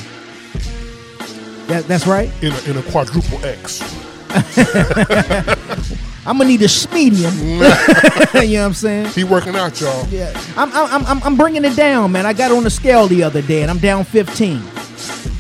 That, 1.68 1.86
that's 1.88 2.06
right. 2.08 2.32
In 2.44 2.52
a, 2.52 2.70
in 2.70 2.78
a 2.78 2.84
quadruple 2.84 3.44
X. 3.44 3.82
I'm 6.28 6.40
gonna 6.40 6.50
need 6.50 6.64
a 6.64 6.70
medium. 6.94 7.34
you 7.44 7.60
know 7.60 7.68
what 7.70 8.56
I'm 8.66 8.74
saying? 8.74 9.08
He 9.10 9.24
working 9.24 9.56
out, 9.56 9.80
y'all. 9.80 10.08
Yeah, 10.08 10.34
I'm, 10.58 10.72
I'm, 10.74 11.06
I'm, 11.06 11.24
I'm 11.24 11.36
bringing 11.38 11.64
it 11.64 11.76
down, 11.76 12.12
man. 12.12 12.26
I 12.26 12.34
got 12.34 12.52
on 12.52 12.64
the 12.64 12.70
scale 12.70 13.08
the 13.08 13.22
other 13.24 13.42
day, 13.44 13.62
and 13.62 13.70
I'm 13.70 13.78
down 13.78 14.04
15. 14.04 14.62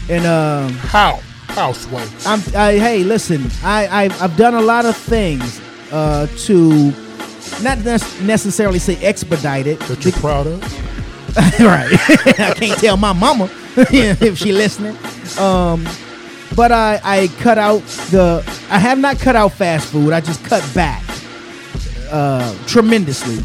And 0.10 0.26
um, 0.26 0.72
How? 0.74 1.20
How, 1.48 1.72
Sway? 1.72 2.08
I'm, 2.26 2.40
I, 2.56 2.74
hey, 2.78 3.04
listen, 3.04 3.50
I, 3.64 3.88
I've, 3.88 4.22
I've 4.22 4.38
done 4.38 4.54
a 4.54 4.62
lot 4.62 4.86
of 4.86 4.96
things 4.96 5.60
uh, 5.92 6.28
to 6.46 6.92
not 7.64 7.80
nec- 7.80 8.22
necessarily 8.22 8.78
say 8.78 8.98
expedite 9.04 9.66
it. 9.66 9.80
That 9.82 10.04
you're 10.04 10.14
proud 10.14 10.46
of? 10.48 10.62
right. 11.60 11.92
I 12.40 12.54
can't 12.56 12.80
tell 12.80 12.98
my 12.98 13.14
mama 13.14 13.50
if 13.76 14.38
she 14.38 14.52
listening. 14.52 14.96
Um, 15.40 15.88
but 16.56 16.72
I, 16.72 17.00
I 17.04 17.28
cut 17.40 17.58
out 17.58 17.82
the. 18.12 18.44
I 18.70 18.80
have 18.80 18.98
not 19.00 19.20
cut 19.20 19.36
out 19.36 19.54
fast 19.54 19.92
food. 19.92 20.14
I 20.14 20.22
just 20.22 20.44
cut 20.46 20.68
back 20.74 21.04
uh, 22.12 22.56
tremendously. 22.68 23.44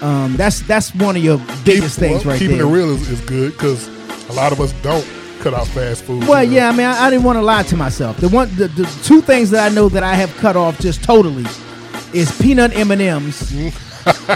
Um, 0.00 0.36
that's 0.36 0.60
that's 0.62 0.94
one 0.94 1.16
of 1.16 1.22
your 1.24 1.38
biggest 1.64 1.98
Keep- 1.98 2.08
things 2.08 2.24
well, 2.24 2.34
right 2.34 2.38
keeping 2.38 2.58
there. 2.58 2.66
it 2.66 2.70
real 2.70 2.90
is, 2.90 3.08
is 3.08 3.20
good 3.22 3.52
because 3.52 3.88
a 4.28 4.32
lot 4.32 4.52
of 4.52 4.60
us 4.60 4.72
don't 4.82 5.06
cut 5.40 5.54
out 5.54 5.66
fast 5.68 6.04
food. 6.04 6.26
Well, 6.26 6.42
you 6.44 6.50
know? 6.50 6.56
yeah, 6.56 6.68
I 6.68 6.72
mean, 6.72 6.86
I, 6.86 7.04
I 7.06 7.10
didn't 7.10 7.24
want 7.24 7.36
to 7.36 7.42
lie 7.42 7.62
to 7.64 7.76
myself. 7.76 8.16
The 8.18 8.28
one, 8.28 8.48
the, 8.56 8.68
the 8.68 8.84
two 9.04 9.20
things 9.20 9.50
that 9.50 9.70
I 9.70 9.74
know 9.74 9.88
that 9.90 10.02
I 10.02 10.14
have 10.14 10.34
cut 10.36 10.56
off 10.56 10.78
just 10.78 11.02
totally 11.02 11.44
is 12.12 12.30
peanut 12.40 12.74
M 12.76 12.90
and 12.90 13.00
M's 13.02 13.52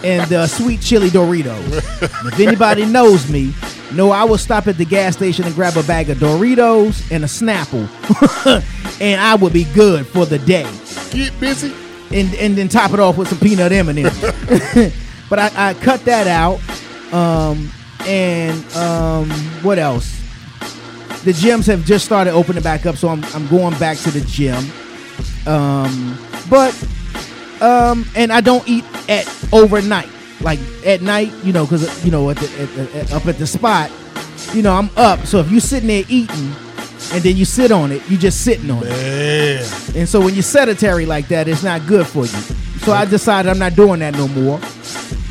and 0.05 0.33
uh, 0.33 0.47
sweet 0.47 0.81
chili 0.81 1.09
Doritos. 1.09 1.79
if 2.03 2.41
anybody 2.41 2.85
knows 2.85 3.31
me, 3.31 3.55
know 3.93 4.11
I 4.11 4.25
will 4.25 4.39
stop 4.39 4.67
at 4.67 4.77
the 4.77 4.85
gas 4.85 5.17
station 5.17 5.45
and 5.45 5.55
grab 5.55 5.77
a 5.77 5.83
bag 5.83 6.11
of 6.11 6.19
Doritos 6.19 7.11
and 7.11 7.25
a 7.25 7.27
Snapple, 7.27 7.89
and 9.01 9.21
I 9.21 9.35
would 9.35 9.53
be 9.53 9.65
good 9.65 10.07
for 10.07 10.27
the 10.27 10.39
day. 10.39 10.71
Get 11.11 11.39
busy. 11.41 11.75
And 12.11 12.35
and 12.37 12.57
then 12.57 12.69
top 12.69 12.93
it 12.93 13.01
off 13.01 13.19
with 13.19 13.29
some 13.29 13.39
peanut 13.39 13.73
M 13.73 13.89
and 13.89 13.99
M's. 13.99 14.95
But 15.29 15.39
I, 15.39 15.51
I 15.71 15.75
cut 15.75 16.07
that 16.07 16.27
out. 16.27 16.59
Um, 17.13 17.71
and 18.07 18.65
um, 18.75 19.29
what 19.63 19.79
else? 19.79 20.19
the 21.25 21.33
gyms 21.33 21.67
have 21.67 21.85
just 21.85 22.05
started 22.05 22.33
opening 22.33 22.63
back 22.63 22.87
up, 22.87 22.97
so 22.97 23.09
I'm 23.09 23.25
I'm 23.35 23.47
going 23.49 23.79
back 23.79 23.99
to 23.99 24.11
the 24.11 24.21
gym. 24.23 24.65
Um, 25.47 26.19
but 26.49 26.73
um, 27.63 28.05
and 28.15 28.33
I 28.33 28.41
don't 28.41 28.67
eat 28.69 28.85
at 29.09 29.27
overnight, 29.53 30.09
like 30.41 30.61
at 30.85 31.03
night, 31.03 31.33
you 31.45 31.53
know, 31.53 31.65
because 31.65 32.05
you 32.05 32.11
know 32.11 32.31
at 32.31 32.37
the 32.37 32.47
at, 32.63 32.95
at, 32.95 33.13
up 33.13 33.27
at 33.27 33.39
the 33.39 33.47
spot, 33.47 33.91
you 34.53 34.63
know, 34.63 34.73
I'm 34.73 34.91
up. 34.97 35.27
So 35.27 35.39
if 35.41 35.51
you're 35.51 35.61
sitting 35.61 35.89
there 35.89 36.05
eating, 36.09 36.53
and 37.13 37.23
then 37.23 37.37
you 37.37 37.45
sit 37.45 37.73
on 37.73 37.93
it, 37.93 38.03
you're 38.09 38.21
just 38.21 38.43
sitting 38.43 38.71
on 38.71 38.83
it. 38.85 38.93
And 39.97 40.09
so 40.09 40.21
when 40.21 40.35
you're 40.35 40.43
sedentary 40.43 41.07
like 41.07 41.29
that, 41.29 41.49
it's 41.49 41.63
not 41.63 41.87
good 41.87 42.07
for 42.07 42.27
you. 42.27 42.39
So 42.85 42.93
I 42.93 43.05
decided 43.05 43.51
I'm 43.51 43.59
not 43.59 43.75
doing 43.75 44.01
that 44.01 44.15
no 44.15 44.29
more. 44.29 44.61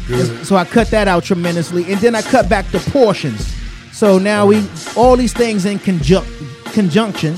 Good. 0.07 0.45
So 0.45 0.55
I 0.55 0.65
cut 0.65 0.87
that 0.91 1.07
out 1.07 1.23
tremendously, 1.23 1.91
and 1.91 1.99
then 2.01 2.15
I 2.15 2.21
cut 2.21 2.49
back 2.49 2.65
the 2.71 2.79
portions. 2.91 3.53
So 3.91 4.17
now 4.17 4.45
we 4.45 4.65
all 4.95 5.15
these 5.17 5.33
things 5.33 5.65
in 5.65 5.79
conjunc- 5.79 6.73
conjunction. 6.73 7.35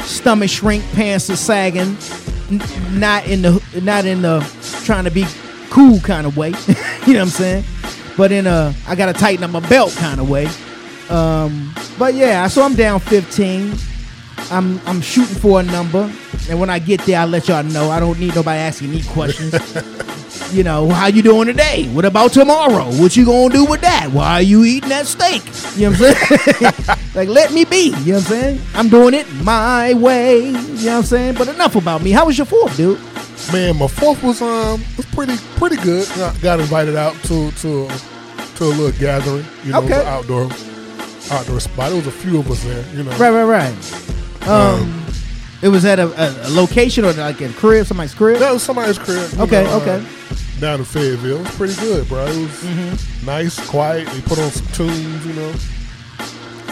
Stomach 0.00 0.50
shrink, 0.50 0.82
pants 0.92 1.30
are 1.30 1.36
sagging, 1.36 1.96
not 2.50 3.26
in 3.26 3.42
the 3.42 3.80
not 3.82 4.04
in 4.04 4.22
the 4.22 4.40
trying 4.84 5.04
to 5.04 5.10
be 5.10 5.24
cool 5.70 6.00
kind 6.00 6.26
of 6.26 6.36
way. 6.36 6.48
you 7.06 7.14
know 7.14 7.20
what 7.20 7.22
I'm 7.22 7.28
saying? 7.28 7.64
But 8.16 8.32
in 8.32 8.46
a 8.46 8.74
I 8.86 8.94
gotta 8.94 9.12
tighten 9.12 9.44
up 9.44 9.50
my 9.50 9.66
belt 9.68 9.94
kind 9.96 10.20
of 10.20 10.28
way. 10.28 10.48
Um, 11.08 11.74
but 11.98 12.14
yeah, 12.14 12.46
so 12.48 12.62
I'm 12.62 12.74
down 12.74 13.00
15. 13.00 13.74
I'm 14.50 14.80
I'm 14.86 15.00
shooting 15.00 15.36
for 15.36 15.60
a 15.60 15.62
number, 15.62 16.10
and 16.48 16.58
when 16.58 16.70
I 16.70 16.78
get 16.78 17.00
there, 17.02 17.20
I'll 17.20 17.26
let 17.26 17.48
y'all 17.48 17.62
know. 17.62 17.90
I 17.90 18.00
don't 18.00 18.18
need 18.18 18.34
nobody 18.34 18.58
asking 18.58 18.90
me 18.90 19.02
questions. 19.02 19.54
you 20.52 20.62
know, 20.64 20.88
how 20.88 21.06
you 21.06 21.22
doing 21.22 21.46
today? 21.46 21.86
What 21.88 22.04
about 22.04 22.32
tomorrow? 22.32 22.86
What 23.00 23.16
you 23.16 23.24
gonna 23.24 23.52
do 23.54 23.64
with 23.64 23.80
that? 23.82 24.10
Why 24.12 24.34
are 24.34 24.42
you 24.42 24.64
eating 24.64 24.88
that 24.90 25.06
steak? 25.06 25.42
You 25.76 25.90
know 25.90 25.96
what 25.96 26.16
I'm 26.30 26.74
saying? 26.94 26.98
like, 27.14 27.28
let 27.28 27.52
me 27.52 27.64
be. 27.64 27.86
You 27.86 27.90
know 27.90 27.96
what 27.96 28.14
I'm 28.14 28.20
saying? 28.22 28.60
I'm 28.74 28.88
doing 28.88 29.14
it 29.14 29.32
my 29.42 29.94
way. 29.94 30.46
You 30.46 30.52
know 30.52 30.58
what 30.60 30.86
I'm 30.88 31.02
saying? 31.04 31.34
But 31.34 31.48
enough 31.48 31.76
about 31.76 32.02
me. 32.02 32.10
How 32.10 32.26
was 32.26 32.36
your 32.38 32.46
fourth, 32.46 32.76
dude? 32.76 32.98
Man, 33.52 33.78
my 33.78 33.86
fourth 33.86 34.22
was 34.22 34.42
um 34.42 34.82
was 34.96 35.06
pretty 35.06 35.36
pretty 35.56 35.76
good. 35.76 36.06
Got, 36.16 36.40
got 36.40 36.60
invited 36.60 36.96
out 36.96 37.14
to 37.24 37.50
to 37.52 37.88
to 38.56 38.64
a 38.64 38.66
little 38.66 38.92
gathering. 39.00 39.44
You 39.64 39.72
know, 39.72 39.82
Okay. 39.82 40.04
outdoor 40.04 40.50
outdoor 41.30 41.60
spot. 41.60 41.88
There 41.88 41.96
was 41.96 42.06
a 42.06 42.12
few 42.12 42.38
of 42.40 42.50
us 42.50 42.62
there. 42.64 42.84
You 42.94 43.04
know, 43.04 43.10
Right, 43.12 43.30
right, 43.30 43.44
right. 43.44 44.48
Um, 44.48 45.04
it 45.62 45.68
was 45.68 45.84
at 45.84 45.98
a, 45.98 46.06
a, 46.22 46.48
a 46.48 46.50
location 46.50 47.04
or 47.04 47.12
like 47.12 47.40
a 47.40 47.50
crib, 47.52 47.86
somebody's 47.86 48.14
crib. 48.14 48.38
that 48.40 48.52
was 48.52 48.62
somebody's 48.62 48.98
crib. 48.98 49.30
Okay, 49.38 49.64
know, 49.64 49.70
uh, 49.72 49.80
okay. 49.80 50.06
Down 50.60 50.78
in 50.80 50.84
Fayetteville, 50.84 51.38
it 51.38 51.42
was 51.42 51.56
pretty 51.56 51.74
good, 51.76 52.06
bro. 52.08 52.26
It 52.26 52.36
was 52.42 52.50
Mm-hmm. 52.50 53.26
nice, 53.26 53.68
quiet. 53.68 54.06
They 54.08 54.20
put 54.20 54.38
on 54.38 54.50
some 54.50 54.66
tunes, 54.72 55.26
you 55.26 55.32
know. 55.32 55.54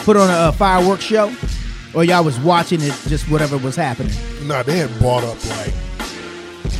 Put 0.04 0.16
on 0.16 0.28
a, 0.28 0.48
a 0.48 0.52
fireworks 0.52 1.04
show, 1.04 1.34
or 1.94 2.04
y'all 2.04 2.22
was 2.24 2.38
watching 2.40 2.80
it, 2.82 2.92
just 3.08 3.30
whatever 3.30 3.56
was 3.58 3.76
happening. 3.76 4.12
Nah, 4.44 4.62
they 4.62 4.76
had 4.78 4.90
bought 5.00 5.24
up 5.24 5.42
like 5.56 5.72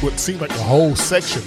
what 0.03 0.19
seemed 0.19 0.41
like 0.41 0.51
the 0.51 0.63
whole 0.63 0.95
section. 0.97 1.43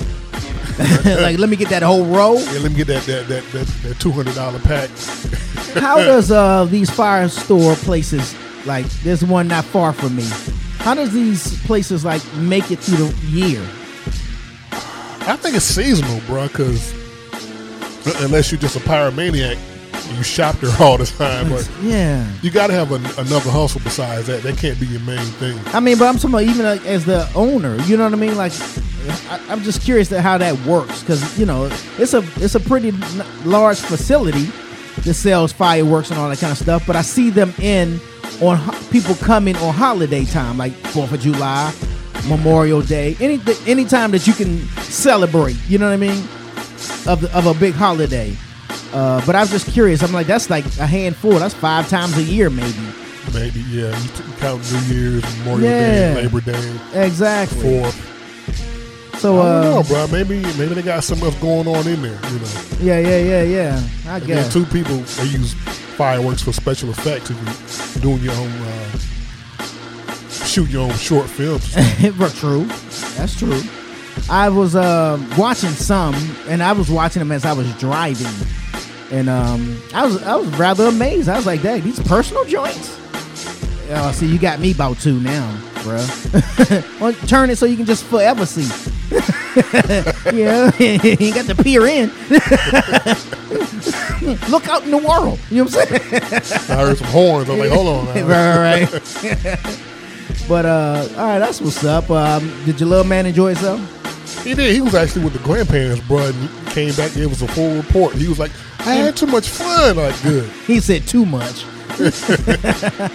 like, 1.22 1.38
let 1.38 1.48
me 1.50 1.56
get 1.56 1.70
that 1.70 1.84
whole 1.84 2.06
row. 2.06 2.34
Yeah, 2.38 2.60
let 2.60 2.72
me 2.72 2.78
get 2.78 2.88
that 2.88 3.04
that 3.04 3.28
that 3.28 3.44
that, 3.52 3.68
that 3.84 4.00
two 4.00 4.12
hundred 4.12 4.34
dollar 4.36 4.60
pack. 4.60 4.90
How 5.76 5.98
does 5.98 6.32
uh 6.32 6.66
these 6.70 6.90
fire 6.90 7.30
store 7.30 7.76
places 7.76 8.36
like 8.66 8.86
there's 9.04 9.24
one 9.24 9.48
not 9.48 9.64
far 9.66 9.94
from 9.94 10.16
me? 10.16 10.28
How 10.80 10.96
does 10.96 11.14
these 11.14 11.62
places 11.66 12.04
like 12.04 12.22
make 12.36 12.72
it 12.72 12.80
through 12.80 13.08
the 13.08 13.28
year? 13.28 13.64
I 15.28 15.36
think 15.36 15.56
it's 15.56 15.66
seasonal, 15.66 16.20
bro, 16.28 16.48
because 16.48 16.94
unless 18.24 18.52
you're 18.52 18.60
just 18.60 18.76
a 18.76 18.80
pyromaniac, 18.80 19.58
you 20.18 20.24
shop 20.24 20.56
there 20.58 20.72
all 20.80 20.98
the 20.98 21.06
time. 21.06 21.50
But 21.50 21.70
Yeah. 21.82 22.28
you 22.42 22.50
got 22.52 22.68
to 22.68 22.74
have 22.74 22.92
an 22.92 23.06
another 23.18 23.50
hustle 23.52 23.82
besides 23.84 24.28
that. 24.28 24.44
That 24.44 24.58
can't 24.58 24.80
be 24.80 24.88
your 24.88 25.00
main 25.02 25.20
thing. 25.40 25.58
I 25.74 25.80
mean, 25.80 25.98
but 25.98 26.08
I'm 26.08 26.16
talking 26.16 26.32
about 26.32 26.44
even 26.44 26.66
like, 26.66 26.86
as 26.86 27.06
the 27.06 27.30
owner. 27.36 27.78
You 27.84 27.98
know 27.98 28.04
what 28.06 28.14
I 28.14 28.18
mean? 28.18 28.36
Like, 28.36 28.52
I, 29.30 29.40
I'm 29.50 29.62
just 29.62 29.82
curious 29.84 30.10
to 30.10 30.22
how 30.22 30.38
that 30.40 30.58
works 30.66 31.02
because 31.02 31.38
you 31.40 31.46
know 31.46 31.66
it's 31.98 32.14
a 32.14 32.24
it's 32.38 32.56
a 32.56 32.60
pretty 32.60 32.92
large 33.46 33.80
facility, 33.80 34.46
that 35.04 35.14
sells 35.14 35.52
fireworks 35.54 36.10
and 36.10 36.20
all 36.20 36.30
that 36.30 36.40
kind 36.40 36.52
of 36.52 36.58
stuff. 36.58 36.86
But 36.86 36.96
I 36.96 37.02
see 37.04 37.30
them 37.30 37.54
in 37.60 38.00
on 38.42 38.58
ho- 38.58 38.88
people 38.92 39.16
coming 39.16 39.56
on 39.58 39.74
holiday 39.74 40.26
time, 40.26 40.58
like 40.58 40.74
Fourth 40.74 41.14
of 41.14 41.22
July, 41.22 41.72
Memorial 42.28 42.82
Day, 42.82 43.16
any 43.20 43.40
any 43.68 43.86
time 43.86 44.12
that 44.12 44.28
you 44.28 44.34
can 44.34 44.60
celebrate. 44.84 45.56
You 45.68 45.78
know 45.78 45.88
what 45.88 45.94
I 45.94 45.98
mean? 45.98 46.24
Of 47.08 47.22
the, 47.22 47.32
of 47.38 47.46
a 47.48 47.54
big 47.54 47.74
holiday. 47.74 48.36
Uh, 48.94 49.26
but 49.26 49.36
I 49.36 49.42
was 49.42 49.50
just 49.52 49.68
curious. 49.72 50.04
I'm 50.04 50.12
like, 50.12 50.28
that's 50.28 50.50
like 50.50 50.66
a 50.78 50.86
handful. 50.86 51.32
That's 51.32 51.54
five 51.54 51.88
times 51.90 52.18
a 52.18 52.24
year, 52.24 52.50
maybe. 52.50 52.78
Maybe, 53.34 53.62
yeah. 53.70 53.98
You 54.02 54.10
count 54.40 54.62
New 54.72 54.80
Year's, 54.96 55.38
Memorial 55.40 55.62
Yeah. 55.70 56.14
Day, 56.16 56.22
Labor 56.28 56.42
Day, 56.42 56.80
Exactly. 56.94 57.62
Fourth. 57.62 58.08
So, 59.20 59.40
I 59.40 59.62
don't 59.64 59.64
know, 59.64 59.80
uh, 59.80 59.84
bro. 59.84 60.08
Maybe 60.08 60.42
maybe 60.58 60.74
they 60.74 60.82
got 60.82 61.04
something 61.04 61.28
else 61.28 61.40
going 61.40 61.68
on 61.68 61.88
in 61.88 62.02
there, 62.02 62.20
you 62.32 62.40
know. 62.40 62.62
yeah, 62.82 63.00
yeah, 63.00 63.18
yeah, 63.18 63.44
yeah. 63.44 63.88
I 64.08 64.18
And 64.18 64.26
guess. 64.28 64.52
two 64.52 64.66
people 64.66 64.98
they 64.98 65.26
use 65.26 65.54
fireworks 65.96 66.42
for 66.42 66.52
special 66.54 66.90
effects 66.90 67.30
if 67.30 67.38
you're 67.96 68.02
doing 68.02 68.24
your 68.24 68.34
own 68.34 68.50
uh, 68.50 68.98
shoot 70.52 70.70
your 70.70 70.84
own 70.84 70.98
short 70.98 71.30
films. 71.30 71.74
But 72.18 72.34
true. 72.34 72.66
That's 73.16 73.38
true. 73.38 73.62
I 74.30 74.50
was 74.50 74.76
uh, 74.76 75.18
watching 75.38 75.70
some, 75.70 76.14
and 76.48 76.62
I 76.62 76.74
was 76.74 76.90
watching 76.92 77.22
them 77.22 77.32
as 77.32 77.46
I 77.46 77.54
was 77.54 77.74
driving, 77.80 78.28
and 79.12 79.30
um, 79.30 79.82
I 79.94 80.06
was 80.06 80.22
I 80.24 80.36
was 80.36 80.48
rather 80.58 80.88
amazed. 80.88 81.30
I 81.30 81.38
was 81.38 81.46
like, 81.46 81.62
"Dang, 81.62 81.82
these 81.82 82.00
personal 82.02 82.44
joints." 82.46 82.98
Oh, 83.92 84.12
see, 84.14 84.28
you 84.28 84.40
got 84.40 84.60
me 84.60 84.72
about 84.72 85.00
two 85.00 85.20
now, 85.22 85.56
bruh. 85.84 87.00
well, 87.00 87.14
turn 87.28 87.50
it 87.50 87.58
so 87.58 87.66
you 87.66 87.78
can 87.78 87.86
just 87.86 88.04
forever 88.04 88.46
see. 88.46 88.68
yeah, 90.36 90.72
you 90.78 91.18
ain't 91.20 91.36
got 91.36 91.46
to 91.46 91.56
peer 91.56 91.86
in. 91.88 92.10
Look 94.50 94.68
out 94.68 94.84
in 94.84 94.92
the 94.92 95.04
world. 95.08 95.40
You 95.50 95.64
know 95.64 95.70
what 95.70 95.92
I'm 95.92 96.00
saying? 96.00 96.24
I 96.70 96.86
heard 96.86 96.98
some 96.98 97.08
horns. 97.08 97.50
I'm 97.50 97.58
like, 97.58 97.72
hold 97.72 97.88
on. 97.88 98.16
now. 98.16 98.28
right, 98.28 98.92
right. 98.92 99.88
But 100.52 100.66
uh, 100.66 101.08
all 101.12 101.28
right, 101.28 101.40
that's 101.40 101.62
what's 101.62 101.82
up. 101.86 102.10
Um, 102.10 102.42
did 102.66 102.78
your 102.78 102.90
little 102.90 103.06
man 103.06 103.26
enjoy 103.26 103.56
himself? 103.56 104.44
He 104.44 104.54
did. 104.54 104.74
He 104.74 104.82
was 104.82 104.94
actually 104.94 105.24
with 105.24 105.32
the 105.32 105.40
grandparents, 105.40 106.06
bro. 106.06 106.26
And 106.26 106.36
he 106.36 106.72
came 106.72 106.94
back, 106.96 107.14
gave 107.14 107.32
us 107.32 107.42
a 107.42 107.48
full 107.48 107.74
report. 107.78 108.16
He 108.16 108.28
was 108.28 108.38
like, 108.38 108.52
I 108.80 108.96
had 108.96 109.16
too 109.16 109.28
much 109.28 109.48
fun. 109.48 109.96
Like, 109.96 110.22
good. 110.22 110.50
He 110.68 110.82
said 110.82 111.08
too 111.08 111.26
much. 111.26 111.64
uh, 112.02 113.10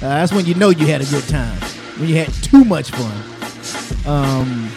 that's 0.00 0.32
when 0.32 0.46
you 0.46 0.54
know 0.54 0.70
you 0.70 0.86
had 0.86 1.02
a 1.02 1.04
good 1.04 1.28
time. 1.28 1.60
When 1.98 2.08
you 2.08 2.16
had 2.16 2.32
too 2.32 2.64
much 2.64 2.90
fun. 2.92 4.06
Um, 4.06 4.70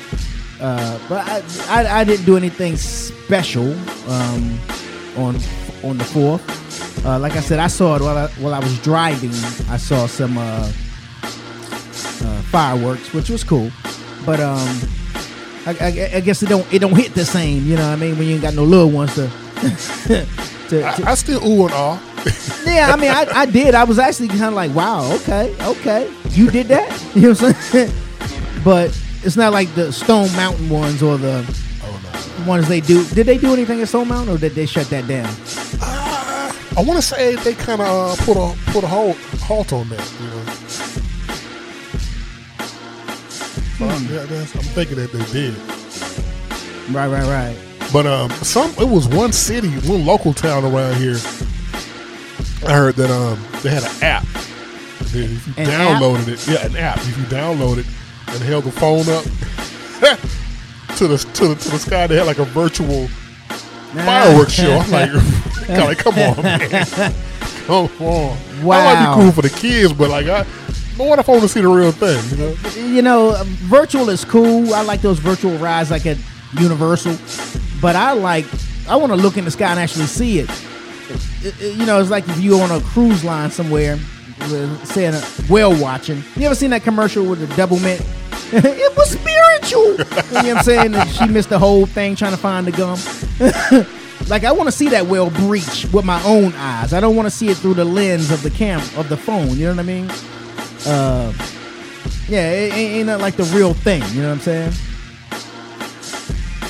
uh, 0.59 0.99
but 1.07 1.25
I, 1.25 1.41
I, 1.69 2.01
I 2.01 2.03
didn't 2.03 2.25
do 2.25 2.35
anything 2.35 2.75
special 2.75 3.71
um, 4.09 4.59
on 5.15 5.37
on 5.85 5.97
the 5.97 6.03
fourth. 6.03 7.05
Uh, 7.05 7.17
like 7.17 7.37
I 7.37 7.39
said, 7.39 7.59
I 7.59 7.67
saw 7.67 7.95
it 7.95 8.01
while 8.01 8.17
I, 8.17 8.27
while 8.41 8.53
I 8.53 8.59
was 8.59 8.77
driving. 8.79 9.31
I 9.69 9.77
saw 9.77 10.05
some 10.05 10.37
uh, 12.05 12.27
uh, 12.27 12.41
fireworks, 12.43 13.13
which 13.13 13.29
was 13.29 13.43
cool. 13.43 13.71
But 14.25 14.39
um, 14.39 14.79
I, 15.65 15.75
I, 15.79 16.11
I 16.15 16.19
guess 16.21 16.43
it 16.43 16.49
don't 16.49 16.71
it 16.73 16.79
don't 16.79 16.95
hit 16.95 17.13
the 17.13 17.25
same. 17.25 17.65
You 17.65 17.75
know 17.75 17.87
what 17.89 17.93
I 17.93 17.95
mean? 17.97 18.17
When 18.17 18.27
you 18.27 18.33
ain't 18.33 18.41
got 18.41 18.53
no 18.53 18.63
little 18.63 18.89
ones 18.89 19.13
to. 19.15 19.27
to, 20.07 20.25
to 20.69 20.83
I, 20.83 21.11
I 21.11 21.15
still 21.15 21.43
ooh 21.45 21.63
and 21.65 21.73
ah. 21.73 22.09
yeah, 22.65 22.91
I 22.93 22.95
mean, 22.95 23.11
I, 23.11 23.27
I 23.41 23.45
did. 23.45 23.75
I 23.75 23.83
was 23.83 23.99
actually 23.99 24.29
kind 24.29 24.43
of 24.43 24.53
like, 24.53 24.73
wow, 24.73 25.11
okay, 25.15 25.53
okay, 25.61 26.09
you 26.29 26.49
did 26.49 26.67
that. 26.67 26.89
You 27.15 27.21
know 27.21 27.29
what 27.35 27.43
I'm 27.43 27.61
saying? 27.61 27.91
but 28.63 28.97
it's 29.23 29.35
not 29.35 29.51
like 29.51 29.73
the 29.75 29.91
Stone 29.91 30.31
Mountain 30.33 30.69
ones 30.69 31.03
or 31.03 31.17
the 31.17 31.43
Oh, 31.83 32.39
no. 32.39 32.47
ones 32.47 32.67
they 32.69 32.79
do. 32.79 33.03
Did 33.09 33.27
they 33.27 33.37
do 33.37 33.51
anything 33.53 33.81
at 33.81 33.89
Stone 33.89 34.07
Mountain, 34.07 34.33
or 34.35 34.37
did 34.37 34.53
they 34.53 34.65
shut 34.65 34.89
that 34.89 35.05
down? 35.07 35.27
I 36.75 36.81
want 36.81 36.95
to 36.97 37.01
say 37.01 37.35
they 37.35 37.53
kind 37.53 37.81
of 37.81 37.87
uh, 37.87 38.23
put 38.23 38.35
a 38.37 38.71
put 38.71 38.83
a 38.83 38.87
halt, 38.87 39.17
halt 39.41 39.73
on 39.73 39.89
that. 39.89 40.13
You 40.21 40.27
know. 40.27 40.42
So, 43.91 44.13
yeah, 44.13 44.25
that's, 44.25 44.55
I'm 44.55 44.61
thinking 44.61 44.95
that 44.97 45.11
they 45.11 45.25
did. 45.31 45.55
Right, 46.93 47.07
right, 47.07 47.23
right. 47.23 47.57
But 47.91 48.05
um, 48.07 48.29
some 48.31 48.71
it 48.79 48.89
was 48.89 49.07
one 49.07 49.31
city, 49.31 49.69
one 49.87 50.05
local 50.05 50.33
town 50.33 50.63
around 50.65 50.95
here. 50.95 51.17
I 52.65 52.73
heard 52.73 52.95
that 52.95 53.11
um 53.11 53.39
they 53.61 53.69
had 53.69 53.83
an 53.83 54.03
app. 54.03 54.23
If 55.01 55.13
you 55.15 55.53
An 55.63 55.69
downloaded 55.69 56.27
it, 56.27 56.47
yeah, 56.47 56.65
an 56.65 56.75
app. 56.75 56.97
If 56.97 57.17
you 57.17 57.23
download 57.25 57.77
it 57.77 57.85
and 58.33 58.43
held 58.43 58.63
the 58.63 58.71
phone 58.71 59.07
up 59.09 59.23
to 60.97 61.07
the 61.07 61.17
to 61.17 61.47
the 61.49 61.55
to 61.55 61.69
the 61.69 61.79
sky, 61.79 62.07
they 62.07 62.15
had 62.15 62.25
like 62.25 62.39
a 62.39 62.45
virtual 62.45 63.07
fireworks 63.93 64.53
show. 64.53 64.71
I'm 64.77 64.89
like, 64.89 65.11
like, 65.69 65.97
come 65.99 66.15
on, 66.15 66.41
man, 66.43 66.59
come 67.65 67.89
on. 67.99 68.37
Wow, 68.63 68.77
That 68.77 68.95
might 68.95 69.15
be 69.15 69.21
cool 69.21 69.31
for 69.33 69.41
the 69.41 69.49
kids, 69.49 69.93
but 69.93 70.09
like, 70.09 70.25
I, 70.27 70.45
but 70.97 71.07
what 71.07 71.19
if 71.19 71.27
I 71.27 71.31
want 71.31 71.43
to 71.43 71.47
see 71.49 71.61
the 71.61 71.67
real 71.67 71.91
thing? 71.91 72.21
You 72.31 72.37
know? 72.37 72.95
You 72.95 73.01
know, 73.01 73.43
virtual 73.63 74.09
is 74.09 74.23
cool. 74.25 74.73
I 74.73 74.81
like 74.81 75.01
those 75.01 75.19
virtual 75.19 75.57
rides, 75.57 75.91
like 75.91 76.05
at 76.05 76.17
Universal. 76.59 77.17
But 77.81 77.95
I 77.95 78.11
like, 78.13 78.45
I 78.87 78.95
want 78.95 79.11
to 79.11 79.15
look 79.17 79.37
in 79.37 79.45
the 79.45 79.51
sky 79.51 79.71
and 79.71 79.79
actually 79.79 80.05
see 80.05 80.39
it. 80.39 80.49
It- 81.43 81.53
it- 81.61 81.75
You 81.77 81.85
know, 81.85 81.99
it's 81.99 82.09
like 82.09 82.27
if 82.29 82.39
you're 82.39 82.61
on 82.61 82.71
a 82.71 82.79
cruise 82.81 83.23
line 83.23 83.51
somewhere, 83.51 83.97
saying 84.85 85.13
whale 85.49 85.73
watching. 85.79 86.23
You 86.35 86.45
ever 86.47 86.55
seen 86.55 86.69
that 86.71 86.83
commercial 86.83 87.25
with 87.25 87.39
the 87.39 87.47
Doublemint? 87.55 88.01
it 88.53 88.95
was 88.97 89.09
spiritual. 89.11 89.91
you 89.91 89.97
know 89.97 90.53
what 90.53 90.57
I'm 90.57 90.63
saying? 90.63 90.95
And 90.95 91.09
she 91.09 91.27
missed 91.27 91.49
the 91.49 91.57
whole 91.59 91.85
thing 91.85 92.15
trying 92.15 92.31
to 92.33 92.37
find 92.37 92.67
the 92.67 92.71
gum. 92.71 92.99
like 94.29 94.43
I 94.43 94.51
want 94.51 94.67
to 94.67 94.71
see 94.71 94.89
that 94.89 95.05
whale 95.07 95.29
breach 95.29 95.85
with 95.93 96.05
my 96.05 96.21
own 96.23 96.53
eyes. 96.55 96.93
I 96.93 96.99
don't 96.99 97.15
want 97.15 97.25
to 97.25 97.31
see 97.31 97.49
it 97.49 97.57
through 97.57 97.75
the 97.75 97.85
lens 97.85 98.31
of 98.31 98.43
the 98.43 98.49
cam 98.49 98.79
of 98.97 99.07
the 99.09 99.17
phone. 99.17 99.49
You 99.57 99.65
know 99.67 99.71
what 99.75 99.79
I 99.79 99.83
mean? 99.83 100.11
Uh, 100.85 101.33
yeah, 102.27 102.51
it 102.51 102.73
ain't, 102.73 103.09
ain't 103.09 103.21
like 103.21 103.35
the 103.35 103.43
real 103.55 103.73
thing. 103.73 104.01
You 104.13 104.21
know 104.21 104.29
what 104.29 104.35
I'm 104.35 104.39
saying? 104.39 104.73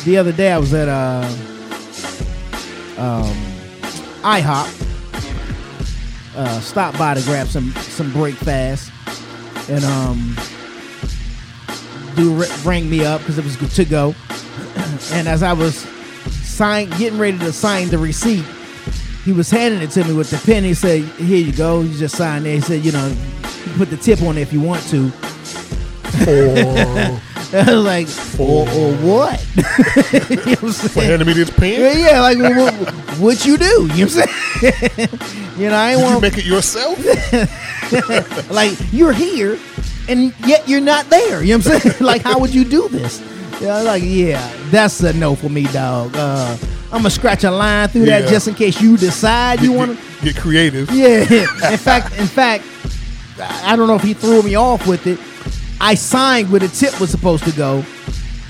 The 0.06 0.17
other 0.17 0.32
day 0.32 0.52
I 0.52 0.58
was 0.58 0.73
at 0.73 0.89
uh, 0.89 1.28
um, 2.97 3.36
IHOP. 4.21 4.82
Uh, 6.36 6.60
stopped 6.62 6.97
by 6.97 7.13
to 7.13 7.21
grab 7.21 7.47
some 7.47 7.71
some 7.73 8.12
break 8.12 8.34
fast, 8.34 8.91
and 9.69 9.86
um, 9.86 10.36
dude 12.15 12.49
rang 12.65 12.89
me 12.89 13.06
up 13.06 13.21
because 13.21 13.38
it 13.38 13.43
was 13.43 13.56
good 13.56 13.69
to 13.69 13.86
go. 13.86 14.15
and 15.12 15.28
as 15.28 15.43
I 15.43 15.54
was 15.54 15.78
sign 16.43 16.89
getting 16.91 17.19
ready 17.19 17.38
to 17.38 17.54
sign 17.54 17.89
the 17.89 17.99
receipt, 17.99 18.45
he 19.23 19.32
was 19.32 19.52
handing 19.52 19.82
it 19.82 19.91
to 19.91 20.04
me 20.06 20.13
with 20.15 20.32
the 20.32 20.38
pen. 20.38 20.63
He 20.63 20.73
said, 20.73 21.04
"Here 21.04 21.45
you 21.45 21.54
go. 21.54 21.82
You 21.82 21.95
just 21.95 22.15
sign 22.15 22.43
there." 22.43 22.56
He 22.56 22.62
said, 22.62 22.84
"You 22.84 22.93
know, 22.93 23.15
you 23.65 23.69
can 23.71 23.78
put 23.78 23.89
the 23.89 23.97
tip 23.97 24.21
on 24.21 24.36
there 24.36 24.43
if 24.43 24.54
you 24.54 24.62
want 24.62 24.82
to." 24.89 25.12
Or 26.28 26.56
I 27.56 27.63
was 27.65 27.84
like, 27.84 28.08
"Or, 28.39 28.67
or 28.69 28.93
what?" 28.97 29.45
you 29.56 29.63
know 29.63 30.52
what 30.52 30.63
I'm 30.63 30.71
for 30.71 30.71
saying? 30.73 31.10
handing 31.10 31.28
me 31.28 31.34
this 31.34 31.49
pen, 31.49 31.80
Yeah, 31.80 32.12
yeah, 32.12 32.21
like 32.21 32.38
what, 32.39 32.73
what 33.19 33.45
you 33.45 33.58
do? 33.58 33.89
You 33.95 34.06
know 34.06 34.12
what 34.12 34.30
I'm 34.30 34.69
saying? 34.89 35.10
you 35.58 35.69
know, 35.69 35.76
I 35.76 35.91
ain't 35.91 35.99
did 35.99 36.06
you 36.06 36.12
want 36.12 36.21
make 36.21 36.38
it 36.38 36.45
yourself? 36.45 36.99
like 38.52 38.78
you're 38.91 39.13
here, 39.13 39.60
and 40.10 40.34
yet 40.45 40.67
you're 40.67 40.82
not 40.82 41.10
there. 41.10 41.43
You 41.43 41.58
know 41.58 41.63
what 41.63 41.73
I'm 41.73 41.80
saying? 41.91 41.95
like, 42.06 42.21
how 42.21 42.39
would 42.39 42.54
you 42.54 42.63
do 42.65 42.88
this? 42.89 43.21
Yeah, 43.62 43.82
like 43.82 44.04
yeah, 44.06 44.52
that's 44.71 45.02
a 45.02 45.13
no 45.13 45.36
for 45.36 45.49
me, 45.49 45.63
dog. 45.67 46.15
Uh, 46.15 46.58
I'm 46.91 46.99
gonna 46.99 47.10
scratch 47.10 47.43
a 47.43 47.52
line 47.52 47.88
through 47.89 48.06
that 48.06 48.28
just 48.30 48.47
in 48.47 48.54
case 48.56 48.80
you 48.82 48.97
decide 48.97 49.62
you 49.62 49.69
Get- 49.69 49.78
want 49.78 49.97
to. 49.99 50.23
get 50.26 50.36
creative. 50.38 50.89
Yeah. 50.91 51.21
In 51.71 51.78
fact, 51.78 52.17
in 52.19 52.28
fact, 52.28 52.63
I 53.39 53.76
don't 53.76 53.88
know 53.88 53.96
if 53.96 54.04
he 54.04 54.13
threw 54.13 54.41
me 54.43 54.56
off 54.56 54.88
with 54.88 55.08
it. 55.08 55.19
I 55.82 55.96
signed 55.96 56.52
where 56.52 56.60
the 56.60 56.67
tip 56.67 57.00
was 57.00 57.10
supposed 57.10 57.43
to 57.46 57.52
go, 57.52 57.84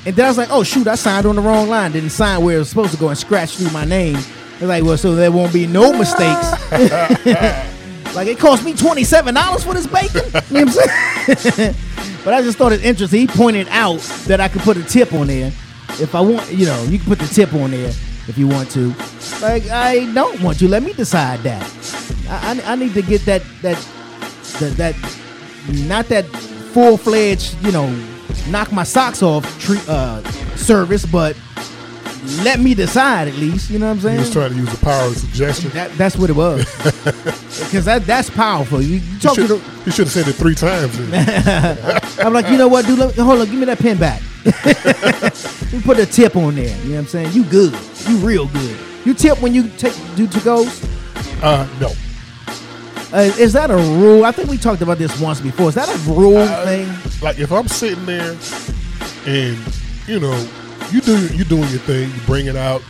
and 0.06 0.16
then 0.16 0.26
I 0.26 0.28
was 0.28 0.38
like, 0.38 0.50
"Oh 0.52 0.64
shoot, 0.64 0.88
I 0.88 0.96
signed 0.96 1.26
on 1.26 1.36
the 1.36 1.42
wrong 1.42 1.70
line. 1.70 1.92
Didn't 1.92 2.12
sign 2.12 2.44
where 2.44 2.58
it 2.58 2.60
was 2.60 2.70
supposed 2.70 2.92
to 2.92 2.98
go 2.98 3.10
and 3.10 3.18
scratch 3.18 3.58
through 3.58 3.72
my 3.72 3.86
name." 3.86 4.18
They're 4.60 4.68
like, 4.68 4.84
"Well, 4.84 4.98
so 4.98 5.16
there 5.16 5.32
won't 5.32 5.54
be 5.54 5.66
no 5.66 5.94
mistakes." 5.94 6.52
like 8.16 8.28
it 8.28 8.38
cost 8.40 8.64
me 8.64 8.74
twenty 8.74 9.04
seven 9.04 9.34
dollars 9.34 9.64
for 9.64 9.74
this 9.74 9.88
bacon. 9.88 10.26
You 10.50 10.66
know 10.66 10.72
what 10.72 11.28
I'm 11.30 11.36
saying? 11.38 11.76
but 12.24 12.34
I 12.34 12.42
just 12.42 12.58
thought 12.58 12.72
it 12.72 12.84
interesting. 12.84 13.22
He 13.22 13.28
pointed 13.28 13.68
out 13.70 14.00
that 14.28 14.40
I 14.40 14.48
could 14.48 14.62
put 14.62 14.78
a 14.78 14.84
tip 14.84 15.14
on 15.14 15.28
there 15.28 15.52
if 16.00 16.14
I 16.14 16.22
want. 16.22 16.52
You 16.52 16.66
know, 16.66 16.84
you 16.84 17.00
can 17.00 17.08
put 17.08 17.20
the 17.20 17.28
tip 17.28 17.54
on 17.54 17.72
there 17.72 17.90
if 18.28 18.38
you 18.38 18.48
want 18.48 18.70
to. 18.72 18.94
Like 19.42 19.68
I 19.70 20.12
don't 20.14 20.42
want 20.42 20.62
you. 20.62 20.68
Let 20.68 20.84
me 20.84 20.94
decide 20.94 21.40
that. 21.42 21.64
I, 22.30 22.62
I, 22.62 22.74
I 22.74 22.76
need 22.76 22.94
to 22.94 23.02
get 23.02 23.26
that 23.26 23.42
that 23.62 23.78
that 24.60 24.74
that 24.78 24.96
not 25.88 26.08
that 26.08 26.26
full 26.74 26.98
fledged. 26.98 27.56
You 27.66 27.72
know, 27.72 27.90
knock 28.50 28.72
my 28.72 28.84
socks 28.84 29.22
off 29.24 29.46
treat 29.60 29.88
uh, 29.90 30.22
service, 30.56 31.06
but 31.06 31.36
let 32.44 32.60
me 32.60 32.74
decide 32.74 33.28
at 33.28 33.36
least. 33.36 33.70
You 33.70 33.80
know 33.80 33.88
what 33.88 33.92
I'm 33.92 33.98
He 33.98 34.04
saying? 34.04 34.20
was 34.20 34.32
trying 34.32 34.50
to 34.52 34.56
use 34.56 34.72
the 34.72 34.84
power 34.86 35.08
of 35.08 35.18
suggestion. 35.18 35.70
That, 35.72 35.92
that's 35.98 36.16
what 36.18 36.30
it 36.30 36.36
was. 36.36 36.66
Because 37.54 37.86
that 37.86 38.06
that's 38.06 38.30
powerful. 38.32 38.82
You, 38.82 38.96
you 38.96 39.00
He 39.00 39.20
talk 39.20 39.36
to 39.36 39.48
should, 39.48 39.60
the, 39.62 39.82
he 39.86 39.92
should 39.92 40.08
have 40.08 40.12
said 40.12 40.28
it 40.28 40.34
three 40.34 40.56
times. 40.56 40.98
I'm 42.20 42.34
like, 42.34 42.50
you 42.50 42.58
know 42.58 42.68
what, 42.68 42.86
dude? 42.86 42.98
Let, 43.00 43.16
hold 43.16 43.42
on, 43.42 43.46
give 43.46 43.60
me 43.60 43.66
that 43.66 43.78
pen 43.80 43.98
back. 43.98 44.22
you 45.72 45.80
put 45.82 46.00
a 46.00 46.06
tip 46.06 46.36
on 46.36 46.56
there. 46.56 46.66
You 46.80 46.84
know 46.90 46.92
what 46.96 47.00
I'm 47.02 47.06
saying? 47.08 47.32
You 47.34 47.44
good. 47.46 47.74
You 48.08 48.18
real 48.18 48.48
good. 48.48 48.78
You 49.06 49.14
tip 49.14 49.40
when 49.42 49.54
you 49.54 49.70
take 49.78 49.94
do 50.16 50.28
to 50.28 50.40
goes. 50.42 50.84
Uh, 51.44 51.68
no. 51.80 51.92
Uh, 53.14 53.32
is 53.38 53.54
that 53.54 53.70
a 53.70 53.76
rule? 53.78 54.26
I 54.26 54.32
think 54.32 54.50
we 54.50 54.58
talked 54.58 54.82
about 54.82 54.98
this 54.98 55.20
once 55.22 55.40
before. 55.40 55.70
Is 55.70 55.76
that 55.76 55.88
a 55.88 55.98
rule 56.12 56.46
thing? 56.66 56.88
Like 57.22 57.38
if 57.40 57.52
I'm 57.52 57.68
sitting 57.68 58.06
there 58.08 58.36
and 59.28 59.58
you 60.08 60.20
know 60.20 60.36
you 60.92 61.00
do 61.00 61.28
you 61.36 61.44
doing 61.46 61.70
your 61.70 61.80
thing, 61.80 62.10
you 62.10 62.20
bring 62.26 62.48
it 62.48 62.56
out, 62.56 62.82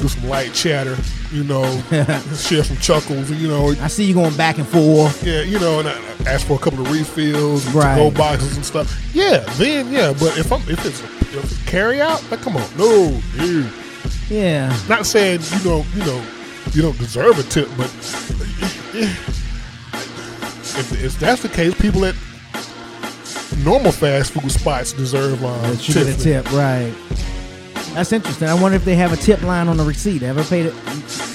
do 0.00 0.08
some 0.08 0.28
light 0.28 0.52
chatter, 0.52 0.96
you 1.30 1.44
know, 1.44 1.62
share 2.36 2.64
some 2.64 2.76
chuckles, 2.78 3.30
you 3.30 3.46
know, 3.46 3.68
I 3.80 3.86
see 3.86 4.04
you 4.04 4.14
going 4.14 4.36
back 4.36 4.58
and 4.58 4.66
forth. 4.66 5.24
yeah, 5.24 5.42
you 5.42 5.60
know, 5.60 5.78
and 5.78 5.88
I, 5.88 5.92
I 6.26 6.32
ask 6.32 6.44
for 6.46 6.54
a 6.54 6.58
couple 6.58 6.80
of 6.84 6.90
refills, 6.90 7.64
Right. 7.72 7.94
to-go 7.96 8.10
boxes 8.10 8.56
and 8.56 8.66
stuff. 8.66 8.92
Yeah, 9.14 9.38
then 9.56 9.90
yeah, 9.92 10.12
but 10.18 10.36
if 10.36 10.52
I'm 10.52 10.62
if 10.62 10.84
it's 10.84 11.00
if 11.00 11.44
it's 11.44 11.62
carry 11.70 12.00
out, 12.02 12.28
like 12.30 12.40
come 12.42 12.56
on, 12.56 12.68
no, 12.76 13.20
dude. 13.36 13.70
Yeah. 14.28 14.76
Not 14.88 15.06
saying 15.06 15.40
you 15.52 15.58
don't 15.60 15.86
you 15.94 16.04
know 16.04 16.24
you 16.72 16.82
don't 16.82 16.98
deserve 16.98 17.38
a 17.38 17.44
tip, 17.44 17.68
but 17.76 17.88
if, 20.78 21.04
if 21.04 21.18
that's 21.18 21.42
the 21.42 21.48
case, 21.48 21.74
people 21.80 22.04
at 22.04 22.14
normal 23.64 23.92
fast 23.92 24.32
food 24.32 24.50
spots 24.50 24.92
deserve 24.92 25.42
uh, 25.44 25.56
That 25.70 25.88
you 25.88 25.94
get 25.94 26.08
a 26.08 26.18
tip, 26.18 26.52
right? 26.52 26.92
That's 27.94 28.12
interesting. 28.12 28.48
I 28.48 28.54
wonder 28.54 28.76
if 28.76 28.84
they 28.84 28.94
have 28.96 29.12
a 29.12 29.16
tip 29.16 29.42
line 29.42 29.68
on 29.68 29.76
the 29.76 29.84
receipt. 29.84 30.22
Ever 30.22 30.42
paid 30.44 30.66
it? 30.66 30.74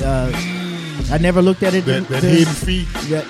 Uh, 0.02 0.32
I 1.12 1.18
never 1.20 1.42
looked 1.42 1.64
at 1.64 1.74
it. 1.74 1.86
That, 1.86 2.08
that 2.08 2.22
to- 2.22 2.28
hidden 2.28 2.54
fee. 2.54 2.84
that- 3.10 3.26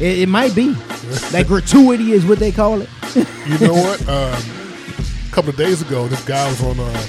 it, 0.00 0.20
it 0.20 0.28
might 0.28 0.54
be. 0.54 0.72
that 1.32 1.46
gratuity 1.46 2.12
is 2.12 2.24
what 2.26 2.38
they 2.38 2.52
call 2.52 2.80
it. 2.80 2.88
You 3.46 3.58
know 3.58 3.74
what? 3.74 4.00
Um, 4.08 4.40
a 5.28 5.32
couple 5.34 5.50
of 5.50 5.56
days 5.56 5.82
ago, 5.82 6.06
this 6.06 6.24
guy 6.24 6.46
was 6.48 6.62
on 6.62 6.78
uh, 6.78 7.06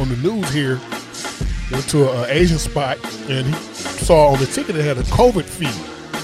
on 0.00 0.08
the 0.08 0.16
news 0.16 0.50
here. 0.52 0.80
Went 1.70 1.88
to 1.90 2.10
an 2.10 2.30
Asian 2.30 2.58
spot 2.58 2.98
and 3.28 3.46
he 3.46 3.52
saw 3.54 4.28
on 4.32 4.40
the 4.40 4.46
ticket 4.46 4.76
it 4.76 4.84
had 4.84 4.98
a 4.98 5.02
COVID 5.02 5.44
fee, 5.44 5.66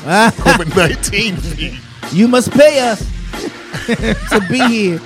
ah. 0.07 0.33
COVID 0.39 0.75
nineteen 0.77 1.37
fee. 1.39 1.79
you 2.11 2.27
must 2.27 2.51
pay 2.51 2.81
us 2.81 3.01
to 3.87 4.45
be 4.51 4.59
here. 4.67 5.01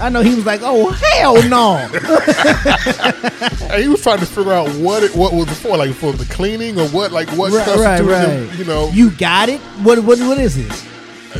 I 0.00 0.08
know 0.08 0.20
he 0.22 0.34
was 0.34 0.46
like, 0.46 0.60
"Oh 0.62 0.90
hell 0.90 1.42
no!" 1.48 1.76
And 3.70 3.82
he 3.82 3.88
was 3.88 4.00
trying 4.02 4.20
to 4.20 4.26
figure 4.26 4.52
out 4.52 4.68
what 4.76 5.02
it 5.02 5.14
what 5.16 5.32
was 5.32 5.48
it 5.50 5.54
for, 5.56 5.76
like 5.76 5.92
for 5.94 6.12
the 6.12 6.24
cleaning 6.32 6.78
or 6.78 6.86
what, 6.88 7.12
like 7.12 7.28
what 7.30 7.52
right, 7.52 7.66
right, 7.78 8.00
right. 8.00 8.28
him, 8.28 8.58
you 8.58 8.64
know. 8.64 8.88
you 8.90 9.10
got 9.10 9.48
it. 9.48 9.60
What? 9.82 9.98
What? 10.04 10.18
What 10.20 10.38
is 10.38 10.54
this? 10.56 10.86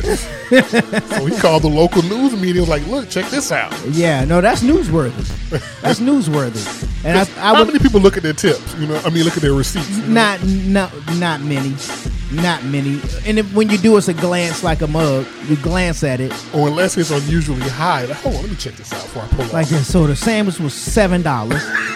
so 0.49 1.25
he 1.25 1.37
called 1.37 1.63
the 1.63 1.69
local 1.69 2.01
news 2.03 2.35
media. 2.39 2.61
Was 2.61 2.69
like, 2.69 2.85
look, 2.87 3.09
check 3.09 3.25
this 3.29 3.51
out. 3.51 3.73
Yeah, 3.89 4.25
no, 4.25 4.41
that's 4.41 4.61
newsworthy. 4.61 5.13
That's 5.81 5.99
newsworthy. 5.99 7.05
And 7.05 7.17
I, 7.17 7.21
I 7.21 7.25
How 7.25 7.59
would 7.59 7.67
many 7.67 7.79
people 7.79 8.01
look 8.01 8.17
at 8.17 8.23
their 8.23 8.33
tips? 8.33 8.75
You 8.75 8.87
know, 8.87 9.01
I 9.05 9.09
mean, 9.09 9.23
look 9.23 9.35
at 9.37 9.41
their 9.41 9.53
receipts. 9.53 9.89
you 9.89 10.03
know? 10.07 10.13
not, 10.13 10.43
not, 10.45 11.15
not 11.15 11.41
many, 11.41 11.75
not 12.31 12.63
many. 12.65 12.99
And 13.25 13.39
if, 13.39 13.53
when 13.53 13.69
you 13.69 13.77
do, 13.77 13.95
it's 13.97 14.07
a 14.07 14.13
glance 14.13 14.63
like 14.63 14.81
a 14.81 14.87
mug. 14.87 15.25
You 15.47 15.55
glance 15.57 16.03
at 16.03 16.19
it 16.19 16.33
or 16.53 16.67
unless 16.67 16.97
it's 16.97 17.11
unusually 17.11 17.61
high. 17.61 18.05
Like, 18.05 18.17
hold 18.17 18.35
on, 18.35 18.41
let 18.41 18.51
me 18.51 18.57
check 18.57 18.73
this 18.73 18.91
out 18.91 19.01
before 19.03 19.23
I 19.23 19.27
pull 19.27 19.45
like 19.45 19.65
off. 19.65 19.69
this. 19.69 19.91
So 19.91 20.07
the 20.07 20.15
sandwich 20.15 20.59
was 20.59 20.73
seven 20.73 21.21
dollars. 21.21 21.63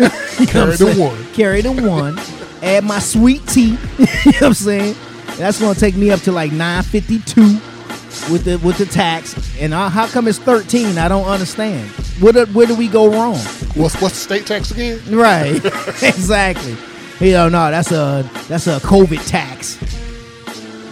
Carry 0.48 0.76
the 0.76 0.96
one. 0.98 1.34
Carry 1.34 1.62
the 1.62 1.72
one. 1.72 2.18
Add 2.64 2.84
my 2.84 3.00
sweet 3.00 3.46
tea. 3.48 3.72
you 3.98 4.06
know 4.06 4.32
what 4.32 4.44
I'm 4.44 4.54
saying? 4.54 4.96
That's 5.38 5.60
gonna 5.60 5.78
take 5.78 5.96
me 5.96 6.12
up 6.12 6.22
to 6.22 6.32
like 6.32 6.52
nine 6.52 6.84
fifty 6.84 7.20
two 7.20 7.60
with 8.30 8.44
the 8.46 8.58
with 8.60 8.78
the 8.78 8.86
tax. 8.86 9.36
And 9.60 9.74
uh, 9.74 9.90
how 9.90 10.08
come 10.08 10.28
it's 10.28 10.40
thirteen? 10.40 10.98
I 10.98 11.08
don't 11.08 11.26
understand. 11.26 11.90
Where 12.20 12.34
do, 12.34 12.46
where 12.48 12.68
do 12.68 12.76
we 12.76 12.88
go 12.88 13.12
wrong? 13.12 13.38
What's 13.76 14.00
what's 14.02 14.16
the 14.16 14.36
state 14.36 14.46
tax 14.46 14.72
again? 14.72 15.02
Right. 15.10 15.64
exactly. 16.04 16.76
You 17.20 17.34
know, 17.34 17.50
no, 17.50 17.72
that's 17.72 17.92
a 17.92 18.30
that's 18.48 18.68
a 18.68 18.80
COVID 18.80 19.28
tax. 19.28 19.78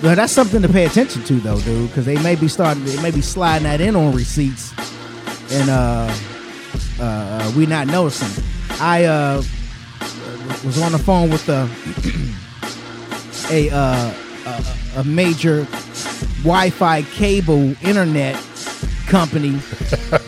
But 0.01 0.15
that's 0.15 0.31
something 0.31 0.61
to 0.61 0.69
pay 0.69 0.85
attention 0.85 1.23
to, 1.23 1.33
though, 1.41 1.59
dude, 1.59 1.89
because 1.89 2.05
they 2.05 2.17
may 2.23 2.35
be 2.35 2.47
starting, 2.47 2.85
they 2.85 3.01
may 3.01 3.11
be 3.11 3.21
sliding 3.21 3.63
that 3.63 3.81
in 3.81 3.97
on 3.97 4.15
receipts, 4.15 4.71
and 5.51 5.69
uh, 5.69 6.15
uh, 7.01 7.53
we 7.57 7.65
not 7.65 7.87
noticing. 7.87 8.43
I 8.79 9.03
uh, 9.03 9.43
was 10.63 10.81
on 10.81 10.93
the 10.93 10.99
phone 10.99 11.29
with 11.29 11.49
a 11.49 11.69
a 13.51 13.69
uh, 13.75 14.13
a, 14.49 14.99
a 14.99 15.03
major 15.03 15.65
Wi-Fi 16.43 17.03
cable 17.03 17.75
internet 17.85 18.35
company 19.07 19.51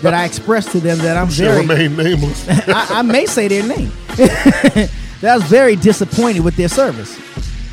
that 0.02 0.14
I 0.14 0.26
expressed 0.26 0.72
to 0.72 0.80
them 0.80 0.98
that 1.00 1.18
I'm 1.18 1.28
very 1.28 1.62
remain 1.62 1.96
nameless. 1.96 2.48
I, 2.68 3.00
I 3.00 3.02
may 3.02 3.26
say 3.26 3.48
their 3.48 3.66
name. 3.66 3.92
that 4.16 4.92
I 5.24 5.36
was 5.36 5.44
very 5.44 5.76
disappointed 5.76 6.44
with 6.44 6.56
their 6.56 6.68
service. 6.68 7.20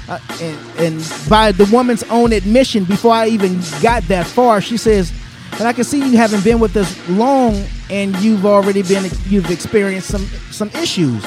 Uh, 0.09 0.19
and, 0.41 0.59
and 0.79 1.29
by 1.29 1.53
the 1.53 1.67
woman's 1.67 2.03
own 2.05 2.33
admission, 2.33 2.85
before 2.85 3.13
I 3.13 3.29
even 3.29 3.61
got 3.83 4.03
that 4.05 4.27
far, 4.27 4.61
she 4.61 4.79
says, 4.79 5.13
"And 5.59 5.69
I 5.69 5.75
can 5.75 5.85
see 5.85 5.99
you 5.99 6.17
haven't 6.17 6.45
been 6.45 6.61
with 6.61 6.77
us 6.77 7.09
long, 7.11 7.63
and 7.91 8.17
you've 8.17 8.47
already 8.47 8.83
been 8.83 9.05
you've 9.27 9.51
experienced 9.51 10.09
some 10.09 10.25
some 10.51 10.71
issues." 10.71 11.23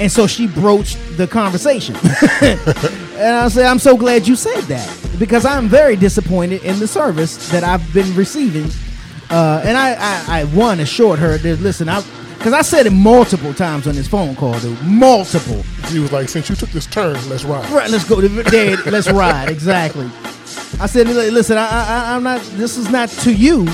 And 0.00 0.10
so 0.10 0.26
she 0.26 0.48
broached 0.48 0.98
the 1.16 1.28
conversation, 1.28 1.94
and 3.18 3.36
I 3.36 3.48
say, 3.48 3.66
"I'm 3.66 3.78
so 3.78 3.96
glad 3.96 4.26
you 4.26 4.36
said 4.36 4.62
that 4.62 4.88
because 5.18 5.44
I'm 5.44 5.68
very 5.68 5.96
disappointed 5.96 6.62
in 6.62 6.78
the 6.78 6.86
service 6.86 7.50
that 7.50 7.64
I've 7.64 7.92
been 7.92 8.14
receiving." 8.14 8.70
Uh, 9.30 9.60
and 9.64 9.76
I, 9.76 9.92
I, 9.92 10.40
I 10.40 10.44
one 10.44 10.80
assured 10.80 11.18
her 11.18 11.36
that 11.36 11.60
listen, 11.60 11.88
I 11.88 12.02
because 12.38 12.52
I 12.52 12.62
said 12.62 12.86
it 12.86 12.92
multiple 12.92 13.52
times 13.52 13.88
on 13.88 13.96
this 13.96 14.06
phone 14.06 14.36
call, 14.36 14.58
dude, 14.60 14.80
multiple. 14.82 15.60
he 15.88 15.98
was 15.98 16.12
like, 16.12 16.28
since 16.28 16.48
you 16.48 16.54
took 16.54 16.70
this 16.70 16.86
turn, 16.86 17.14
let's 17.28 17.44
ride. 17.44 17.68
Right, 17.70 17.90
let's 17.90 18.08
go. 18.08 18.20
There, 18.20 18.76
let's 18.86 19.10
ride. 19.10 19.50
Exactly. 19.50 20.06
I 20.80 20.86
said, 20.86 21.08
listen, 21.08 21.58
I, 21.58 21.66
I, 21.66 22.14
I'm 22.14 22.22
not. 22.22 22.40
This 22.52 22.76
is 22.76 22.90
not 22.90 23.08
to 23.08 23.34
you, 23.34 23.66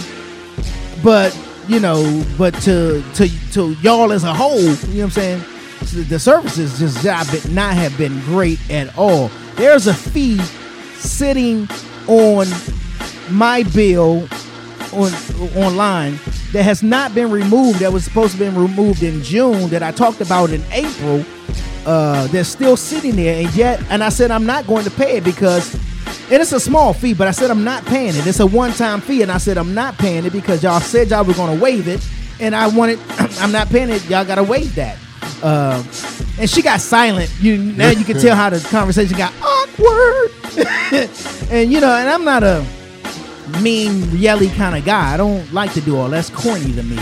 but 1.03 1.39
you 1.69 1.79
know, 1.79 2.25
but 2.39 2.55
to 2.63 3.05
to 3.15 3.29
to 3.53 3.75
y'all 3.83 4.13
as 4.13 4.25
a 4.25 4.33
whole. 4.33 4.59
You 4.59 4.67
know 4.67 4.75
what 4.75 5.03
I'm 5.03 5.11
saying? 5.11 5.45
The- 5.93 6.19
services 6.19 6.79
just 6.79 7.03
been, 7.03 7.55
not 7.55 7.75
have 7.75 7.97
been 7.99 8.21
great 8.21 8.59
at 8.71 8.97
all. 8.97 9.31
There's 9.57 9.87
a 9.87 9.95
fee 9.95 10.39
sitting 10.97 11.69
on 12.07 12.47
my 13.31 13.63
bill 13.75 14.29
on 14.93 15.13
online 15.57 16.19
that 16.53 16.63
has 16.63 16.83
not 16.83 17.15
been 17.15 17.31
removed. 17.31 17.81
That 17.81 17.93
was 17.93 18.05
supposed 18.05 18.33
to 18.33 18.39
be 18.39 18.49
removed 18.49 19.03
in 19.03 19.23
June. 19.23 19.69
That 19.71 19.83
I 19.83 19.93
talked 19.93 20.21
about 20.21 20.51
in 20.51 20.63
April. 20.71 21.25
Uh, 21.87 22.27
they're 22.29 22.45
still 22.45 22.77
sitting 22.77 23.17
there, 23.17 23.45
and 23.45 23.55
yet, 23.55 23.83
and 23.91 24.03
I 24.03 24.09
said 24.09 24.31
I'm 24.31 24.47
not 24.47 24.67
going 24.67 24.85
to 24.85 24.91
pay 24.91 25.19
it 25.19 25.25
because, 25.25 25.75
it's 26.31 26.53
a 26.53 26.61
small 26.61 26.95
fee, 26.95 27.13
but 27.13 27.29
I 27.29 27.31
said 27.31 27.51
I'm 27.51 27.65
not 27.65 27.85
paying 27.85 28.15
it. 28.17 28.27
It's 28.27 28.41
a 28.41 28.47
one-time 28.47 29.03
fee, 29.03 29.21
and 29.21 29.31
I 29.31 29.37
said 29.37 29.59
I'm 29.59 29.75
not 29.75 29.99
paying 29.99 30.25
it 30.25 30.33
because 30.33 30.63
y'all 30.63 30.81
said 30.81 31.11
y'all 31.11 31.25
were 31.25 31.35
going 31.35 31.55
to 31.55 31.63
waive 31.63 31.87
it, 31.87 32.07
and 32.41 32.55
I 32.57 32.69
wanted, 32.69 32.99
I'm 33.39 33.53
not 33.53 33.69
paying 33.69 33.91
it. 33.91 34.09
Y'all 34.09 34.25
got 34.25 34.37
to 34.37 34.43
waive 34.43 34.75
that. 34.77 34.97
Uh, 35.45 35.85
and 36.41 36.49
she 36.49 36.63
got 36.63 36.81
silent. 36.81 37.31
You 37.39 37.59
now 37.59 37.91
you 37.91 38.03
can 38.03 38.19
tell 38.19 38.35
how 38.35 38.49
the 38.49 38.61
conversation 38.71 39.19
got 39.19 39.31
awkward, 39.43 40.31
and 41.51 41.71
you 41.71 41.81
know, 41.83 41.95
and 41.95 42.09
I'm 42.09 42.25
not 42.25 42.43
a 42.43 42.67
mean, 43.61 44.09
yelly 44.17 44.49
kind 44.49 44.75
of 44.75 44.87
guy. 44.87 45.13
I 45.13 45.19
don't 45.19 45.53
like 45.53 45.75
to 45.75 45.83
do 45.83 45.99
all 45.99 46.09
that's 46.09 46.31
corny 46.31 46.73
to 46.73 46.83
me. 46.83 46.99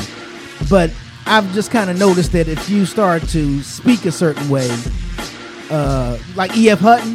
But 0.68 0.92
I've 1.24 1.52
just 1.52 1.70
kind 1.70 1.88
of 1.88 1.96
noticed 1.96 2.32
that 2.32 2.48
if 2.48 2.68
you 2.68 2.84
start 2.84 3.22
to 3.28 3.62
speak 3.62 4.06
a 4.06 4.12
certain 4.12 4.48
way, 4.48 4.68
uh, 5.70 6.18
like 6.34 6.56
E.F. 6.56 6.80
Hutton, 6.80 7.14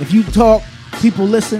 if 0.00 0.10
you 0.10 0.22
talk, 0.22 0.62
people 1.00 1.26
listen. 1.26 1.58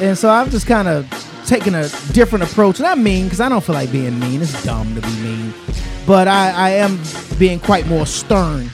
And 0.00 0.16
so 0.16 0.30
I've 0.30 0.50
just 0.50 0.68
kind 0.68 0.86
of 0.86 1.08
taken 1.46 1.74
a 1.74 1.88
different 2.12 2.44
approach. 2.44 2.78
Not 2.78 2.98
mean, 2.98 3.24
because 3.24 3.40
I 3.40 3.48
don't 3.48 3.62
feel 3.62 3.74
like 3.74 3.90
being 3.90 4.20
mean. 4.20 4.40
It's 4.40 4.62
dumb 4.64 4.94
to 4.94 5.00
be 5.00 5.14
mean. 5.16 5.54
But 6.06 6.28
I, 6.28 6.50
I 6.50 6.70
am 6.70 6.98
being 7.38 7.60
quite 7.60 7.86
more 7.86 8.06
stern 8.06 8.70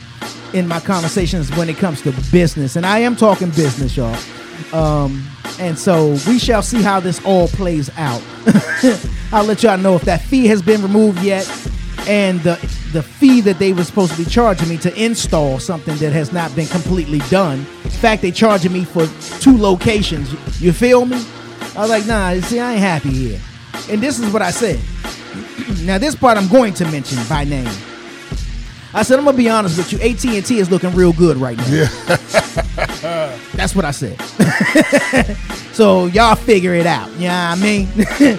in 0.54 0.66
my 0.66 0.80
conversations 0.80 1.54
when 1.56 1.68
it 1.68 1.76
comes 1.76 2.02
to 2.02 2.12
business. 2.32 2.76
And 2.76 2.86
I 2.86 3.00
am 3.00 3.16
talking 3.16 3.50
business, 3.50 3.96
y'all. 3.96 4.16
Um, 4.72 5.26
and 5.60 5.78
so 5.78 6.16
we 6.26 6.38
shall 6.38 6.62
see 6.62 6.82
how 6.82 7.00
this 7.00 7.24
all 7.24 7.48
plays 7.48 7.90
out. 7.96 8.22
I'll 9.32 9.44
let 9.44 9.62
y'all 9.62 9.78
know 9.78 9.94
if 9.94 10.02
that 10.02 10.22
fee 10.22 10.46
has 10.46 10.62
been 10.62 10.82
removed 10.82 11.22
yet, 11.22 11.46
and 12.06 12.40
the 12.40 12.54
the 12.92 13.02
fee 13.02 13.40
that 13.42 13.58
they 13.58 13.72
were 13.72 13.84
supposed 13.84 14.12
to 14.12 14.18
be 14.18 14.24
charging 14.24 14.68
me 14.68 14.78
to 14.78 15.02
install 15.02 15.58
something 15.58 15.96
that 15.98 16.12
has 16.12 16.32
not 16.32 16.54
been 16.56 16.66
completely 16.66 17.18
done. 17.30 17.58
In 17.84 17.90
fact, 17.90 18.22
they 18.22 18.30
charging 18.30 18.72
me 18.72 18.84
for 18.84 19.06
two 19.40 19.56
locations. 19.58 20.32
You 20.60 20.72
feel 20.72 21.04
me? 21.04 21.22
I 21.76 21.82
was 21.82 21.90
like, 21.90 22.06
nah. 22.06 22.34
See, 22.40 22.60
I 22.60 22.72
ain't 22.72 22.80
happy 22.80 23.10
here. 23.10 23.40
And 23.90 24.00
this 24.00 24.18
is 24.18 24.32
what 24.32 24.42
I 24.42 24.50
said. 24.50 24.80
Now, 25.84 25.98
this 25.98 26.14
part 26.14 26.38
I'm 26.38 26.48
going 26.48 26.74
to 26.74 26.84
mention 26.86 27.18
by 27.28 27.44
name. 27.44 27.68
I 28.94 29.02
said, 29.02 29.18
I'm 29.18 29.24
gonna 29.26 29.36
be 29.36 29.50
honest 29.50 29.76
with 29.76 29.92
you. 29.92 29.98
AT 29.98 30.24
and 30.24 30.44
T 30.44 30.58
is 30.58 30.70
looking 30.70 30.90
real 30.92 31.12
good 31.12 31.36
right 31.36 31.56
now. 31.56 31.66
Yeah. 31.66 31.88
That's 33.54 33.76
what 33.76 33.84
I 33.84 33.90
said. 33.90 34.18
so 35.72 36.06
y'all 36.06 36.34
figure 36.34 36.74
it 36.74 36.86
out. 36.86 37.10
You 37.12 37.28
know 37.28 37.34
I 37.34 37.54
mean? 37.56 37.86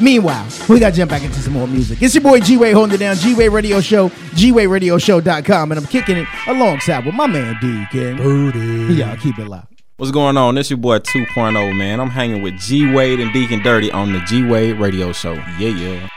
Meanwhile, 0.00 0.46
we 0.68 0.78
got 0.78 0.90
to 0.90 0.96
jump 0.96 1.10
back 1.10 1.22
into 1.22 1.40
some 1.40 1.54
more 1.54 1.66
music. 1.66 2.02
It's 2.02 2.14
your 2.14 2.22
boy 2.22 2.40
G 2.40 2.56
Wade 2.56 2.74
holding 2.74 2.94
it 2.94 2.98
down. 2.98 3.16
G 3.16 3.34
Wade 3.34 3.50
Radio 3.50 3.80
Show, 3.80 4.10
GWadeRadioShow.com, 4.10 5.72
and 5.72 5.80
I'm 5.80 5.86
kicking 5.86 6.18
it 6.18 6.28
alongside 6.46 7.04
with 7.04 7.14
my 7.14 7.26
man. 7.26 7.56
Dirty. 7.60 8.94
Yeah, 8.94 9.16
keep 9.16 9.38
it 9.38 9.48
loud. 9.48 9.66
What's 9.98 10.12
going 10.12 10.36
on? 10.36 10.56
This 10.56 10.68
your 10.68 10.76
boy 10.76 10.98
2.0, 10.98 11.74
man. 11.74 12.00
I'm 12.00 12.10
hanging 12.10 12.42
with 12.42 12.58
G 12.58 12.92
Wade 12.92 13.18
and 13.18 13.32
Deacon 13.32 13.62
Dirty 13.62 13.90
on 13.90 14.12
the 14.12 14.20
G 14.26 14.44
Wade 14.44 14.76
Radio 14.76 15.10
Show. 15.10 15.32
Yeah, 15.58 15.70
yeah. 15.70 16.08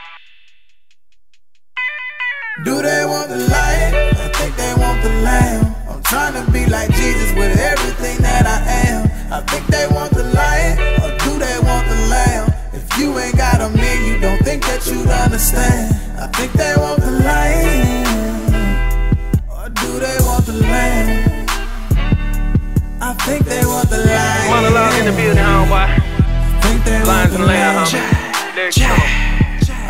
Do 2.62 2.82
they 2.82 3.06
want 3.06 3.30
the 3.30 3.38
light? 3.38 3.94
I 4.20 4.28
think 4.34 4.54
they 4.56 4.74
want 4.76 5.02
the 5.02 5.08
lamb. 5.24 5.74
I'm 5.88 6.02
trying 6.02 6.34
to 6.44 6.52
be 6.52 6.66
like 6.66 6.92
Jesus 6.92 7.32
with 7.32 7.58
everything 7.58 8.18
that 8.18 8.44
I 8.44 8.60
am. 8.90 9.32
I 9.32 9.40
think 9.46 9.66
they 9.68 9.86
want 9.90 10.12
the 10.12 10.24
light, 10.24 10.76
or 11.00 11.16
do 11.24 11.38
they 11.38 11.58
want 11.60 11.88
the 11.88 11.96
lamb? 12.10 12.52
If 12.74 12.98
you 12.98 13.18
ain't 13.18 13.38
got 13.38 13.62
a 13.62 13.70
me, 13.70 14.06
you 14.06 14.20
don't 14.20 14.42
think 14.44 14.62
that 14.64 14.86
you'd 14.88 15.08
understand. 15.08 15.96
I 16.20 16.26
think 16.26 16.52
they 16.52 16.74
want 16.76 17.00
the 17.00 17.12
light, 17.12 18.04
or 19.48 19.70
do 19.70 19.98
they 20.00 20.18
want 20.20 20.44
the 20.44 20.52
lamb? 20.68 21.29
I 23.10 23.14
think 23.14 23.44
they 23.44 23.66
want 23.66 23.90
the 23.90 23.98
light. 23.98 24.46
Monologue 24.48 24.94
in 25.00 25.06
the 25.06 25.10
building, 25.10 25.42
homeboy. 25.42 25.82
I 25.82 26.60
think 26.62 26.84
they 26.84 27.02
want 27.02 27.30
the 27.32 27.38
and 27.38 27.46
lamb. 27.46 27.84
homie. 27.84 28.54
There. 28.54 28.70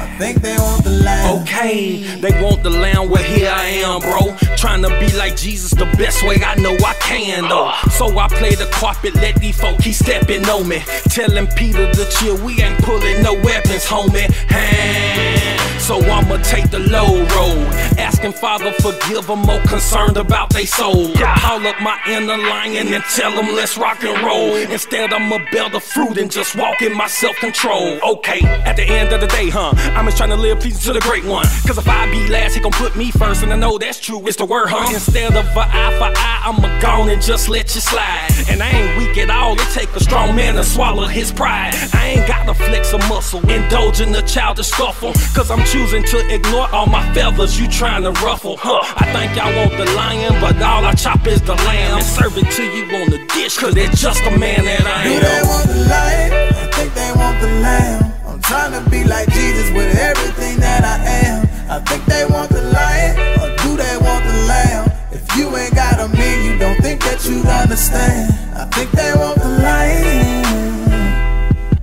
I 0.00 0.16
think 0.16 0.40
they 0.40 0.56
want 0.56 0.84
the 0.84 0.90
lamb. 0.90 1.42
Okay, 1.42 1.98
they 2.16 2.30
want 2.42 2.62
the 2.62 2.70
lamb, 2.70 3.10
well 3.10 3.22
here 3.22 3.50
I 3.52 3.84
am, 3.84 4.00
bro. 4.00 4.34
Trying 4.56 4.80
to 4.84 4.88
be 4.98 5.14
like 5.18 5.36
Jesus 5.36 5.72
the 5.72 5.84
best 5.98 6.22
way 6.22 6.36
I 6.42 6.54
know 6.54 6.72
I 6.72 6.94
can, 6.94 7.46
though. 7.46 7.74
So 7.90 8.18
I 8.18 8.26
play 8.28 8.54
the 8.54 8.68
carpet, 8.72 9.14
let 9.16 9.34
these 9.36 9.60
folk 9.60 9.78
keep 9.80 9.94
stepping 9.94 10.48
on 10.48 10.66
me. 10.66 10.78
Telling 11.10 11.46
Peter 11.48 11.92
to 11.92 12.04
chill, 12.16 12.42
we 12.42 12.62
ain't 12.62 12.82
pulling 12.82 13.22
no 13.22 13.34
weapons, 13.34 13.84
homie. 13.84 14.32
Hey. 14.48 15.78
So 15.90 15.98
I'ma 15.98 16.36
take 16.44 16.70
the 16.70 16.78
low 16.78 17.18
road. 17.34 17.66
Asking 17.98 18.32
Father 18.32 18.70
forgive 18.74 19.26
them, 19.26 19.40
more 19.40 19.60
concerned 19.62 20.18
about 20.18 20.50
they 20.50 20.64
soul. 20.64 21.12
Call 21.16 21.66
up 21.66 21.80
my 21.80 21.98
inner 22.06 22.38
lion 22.38 22.94
and 22.94 23.02
tell 23.16 23.32
them 23.32 23.56
let's 23.56 23.76
rock 23.76 24.04
and 24.04 24.24
roll. 24.24 24.54
Instead, 24.54 25.12
I'ma 25.12 25.38
bear 25.50 25.68
the 25.68 25.80
fruit 25.80 26.16
and 26.16 26.30
just 26.30 26.54
walk 26.54 26.80
in 26.80 26.96
my 26.96 27.08
self 27.08 27.34
control. 27.38 27.98
Okay, 28.04 28.40
at 28.64 28.76
the 28.76 28.84
end 28.84 29.12
of 29.12 29.20
the 29.20 29.26
day, 29.26 29.48
huh? 29.50 29.72
I'm 29.96 30.04
just 30.04 30.16
trying 30.16 30.30
to 30.30 30.36
live 30.36 30.60
pleasing 30.60 30.80
to 30.80 30.92
the 30.92 31.00
great 31.00 31.24
one. 31.24 31.44
Cause 31.66 31.76
if 31.76 31.88
I 31.88 32.08
be 32.08 32.28
last, 32.28 32.54
he 32.54 32.60
gon' 32.60 32.70
put 32.70 32.94
me 32.94 33.10
first. 33.10 33.42
And 33.42 33.52
I 33.52 33.56
know 33.56 33.76
that's 33.76 33.98
true, 33.98 34.24
it's 34.28 34.36
the 34.36 34.44
word, 34.44 34.68
huh? 34.68 34.94
Instead 34.94 35.34
of 35.34 35.44
a 35.56 35.66
eye 35.66 35.94
for 35.98 36.16
eye, 36.16 36.42
I'ma 36.44 36.80
go 36.80 37.02
on 37.02 37.08
and 37.08 37.20
just 37.20 37.48
let 37.48 37.74
you 37.74 37.80
slide. 37.80 38.30
And 38.48 38.62
I 38.62 38.70
ain't 38.70 38.96
weak 38.96 39.18
at 39.18 39.28
all, 39.28 39.54
it 39.54 39.66
take 39.74 39.90
a 39.96 40.00
strong 40.00 40.36
man 40.36 40.54
to 40.54 40.62
swallow 40.62 41.08
his 41.08 41.32
pride. 41.32 41.74
I 41.94 42.14
ain't 42.14 42.28
gotta 42.28 42.54
flex 42.54 42.92
a 42.92 42.98
muscle, 43.08 43.40
indulge 43.50 44.00
in 44.00 44.12
the 44.12 44.22
childish 44.22 44.68
scuffle. 44.68 45.14
Cause 45.34 45.50
I'm 45.50 45.64
choosing 45.64 45.79
to 45.88 46.34
ignore 46.34 46.68
all 46.74 46.86
my 46.86 47.02
feathers 47.14 47.58
you 47.58 47.66
trying 47.66 48.02
to 48.02 48.12
ruffle, 48.20 48.56
huh? 48.58 48.80
I 48.96 49.06
think 49.12 49.34
y'all 49.34 49.54
want 49.56 49.72
the 49.78 49.86
lion, 49.96 50.34
but 50.40 50.60
all 50.60 50.84
I 50.84 50.92
chop 50.92 51.26
is 51.26 51.40
the 51.40 51.54
lamb. 51.54 51.96
And 51.96 52.04
serve 52.04 52.36
it 52.36 52.50
to 52.52 52.62
you 52.62 52.84
on 53.00 53.10
the 53.10 53.18
dish, 53.32 53.56
cause 53.56 53.76
it's 53.76 54.00
just 54.00 54.20
a 54.24 54.30
man 54.38 54.64
that 54.64 54.84
I 54.84 55.04
am. 55.04 55.08
Do 55.08 55.20
they 55.24 55.42
want 55.48 55.66
the 55.68 55.80
lion? 55.88 56.32
I 56.52 56.66
think 56.76 56.94
they 56.94 57.12
want 57.16 57.40
the 57.40 57.48
lamb. 57.64 58.12
I'm 58.26 58.42
trying 58.42 58.72
to 58.76 58.90
be 58.90 59.04
like 59.04 59.32
Jesus 59.32 59.70
with 59.72 59.96
everything 59.96 60.60
that 60.60 60.84
I 60.84 60.98
am. 61.26 61.48
I 61.70 61.78
think 61.88 62.04
they 62.04 62.26
want 62.28 62.50
the 62.50 62.62
lion, 62.62 63.16
or 63.40 63.56
do 63.64 63.76
they 63.76 63.96
want 63.96 64.24
the 64.24 64.36
lamb? 64.46 64.90
If 65.12 65.24
you 65.36 65.48
ain't 65.56 65.74
got 65.74 65.98
a 65.98 66.08
me, 66.08 66.44
you 66.44 66.58
don't 66.58 66.80
think 66.82 67.00
that 67.04 67.24
you'd 67.24 67.46
understand. 67.46 68.34
I 68.54 68.66
think 68.66 68.90
they 68.90 69.12
want 69.16 69.38
the 69.40 69.48
lion, 69.64 70.44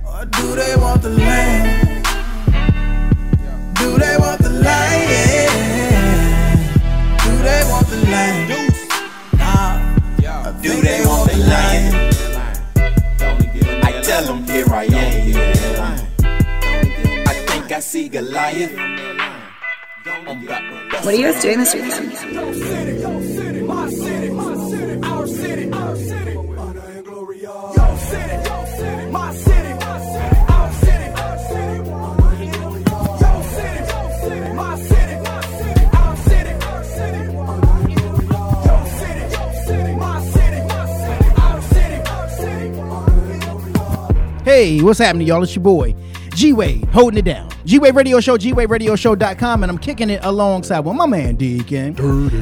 or 0.06 0.24
do 0.24 0.54
they 0.54 0.76
want 0.76 1.02
the 1.02 1.10
lamb? 1.10 1.77
They 11.48 11.90
want 11.90 12.12
the 12.12 12.28
light. 12.36 13.84
I 13.84 14.00
tell 14.02 14.24
them 14.24 14.44
here 14.44 14.66
I 14.70 14.84
am. 14.84 14.94
I 17.26 17.34
think 17.48 17.72
I 17.72 17.80
see 17.80 18.08
Goliath. 18.08 18.74
What 21.04 21.14
are 21.14 21.16
you 21.16 21.32
guys 21.32 21.42
doing 21.42 21.58
this 21.58 21.74
weekend? 21.74 23.57
Hey, 44.48 44.80
what's 44.80 44.98
happening, 44.98 45.26
y'all? 45.26 45.42
It's 45.42 45.54
your 45.54 45.62
boy, 45.62 45.94
G 46.30 46.54
Wade, 46.54 46.86
holding 46.86 47.18
it 47.18 47.26
down. 47.26 47.50
G 47.66 47.78
Wade 47.78 47.94
Radio 47.94 48.18
Show, 48.18 48.38
GWadeRadioShow.com, 48.38 49.62
and 49.62 49.70
I'm 49.70 49.76
kicking 49.76 50.08
it 50.08 50.20
alongside 50.24 50.80
with 50.80 50.96
my 50.96 51.04
man 51.04 51.36
Deacon. 51.36 51.94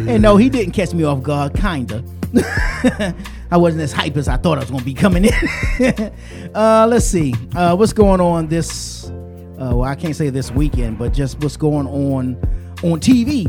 And 0.08 0.22
no, 0.22 0.36
he 0.36 0.48
didn't 0.48 0.70
catch 0.72 0.94
me 0.94 1.02
off 1.02 1.20
guard, 1.24 1.54
kinda. 1.54 2.04
I 3.50 3.56
wasn't 3.56 3.82
as 3.82 3.92
hype 3.92 4.16
as 4.16 4.28
I 4.28 4.36
thought 4.36 4.56
I 4.56 4.60
was 4.60 4.70
gonna 4.70 4.84
be 4.84 4.94
coming 4.94 5.24
in. 5.24 5.32
uh, 6.54 6.86
let's 6.88 7.06
see. 7.06 7.34
Uh, 7.56 7.74
what's 7.74 7.92
going 7.92 8.20
on 8.20 8.46
this 8.46 9.08
uh, 9.08 9.74
well, 9.74 9.82
I 9.82 9.96
can't 9.96 10.14
say 10.14 10.30
this 10.30 10.52
weekend, 10.52 11.00
but 11.00 11.12
just 11.12 11.40
what's 11.40 11.56
going 11.56 11.88
on 11.88 12.36
on 12.84 13.00
TV, 13.00 13.46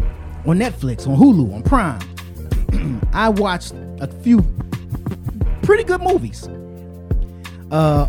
on 0.48 0.58
Netflix, 0.58 1.08
on 1.08 1.16
Hulu, 1.16 1.54
on 1.54 1.62
Prime. 1.62 3.02
I 3.14 3.30
watched 3.30 3.74
a 4.00 4.08
few 4.08 4.44
pretty 5.62 5.84
good 5.84 6.02
movies 6.02 6.50
uh, 7.70 8.08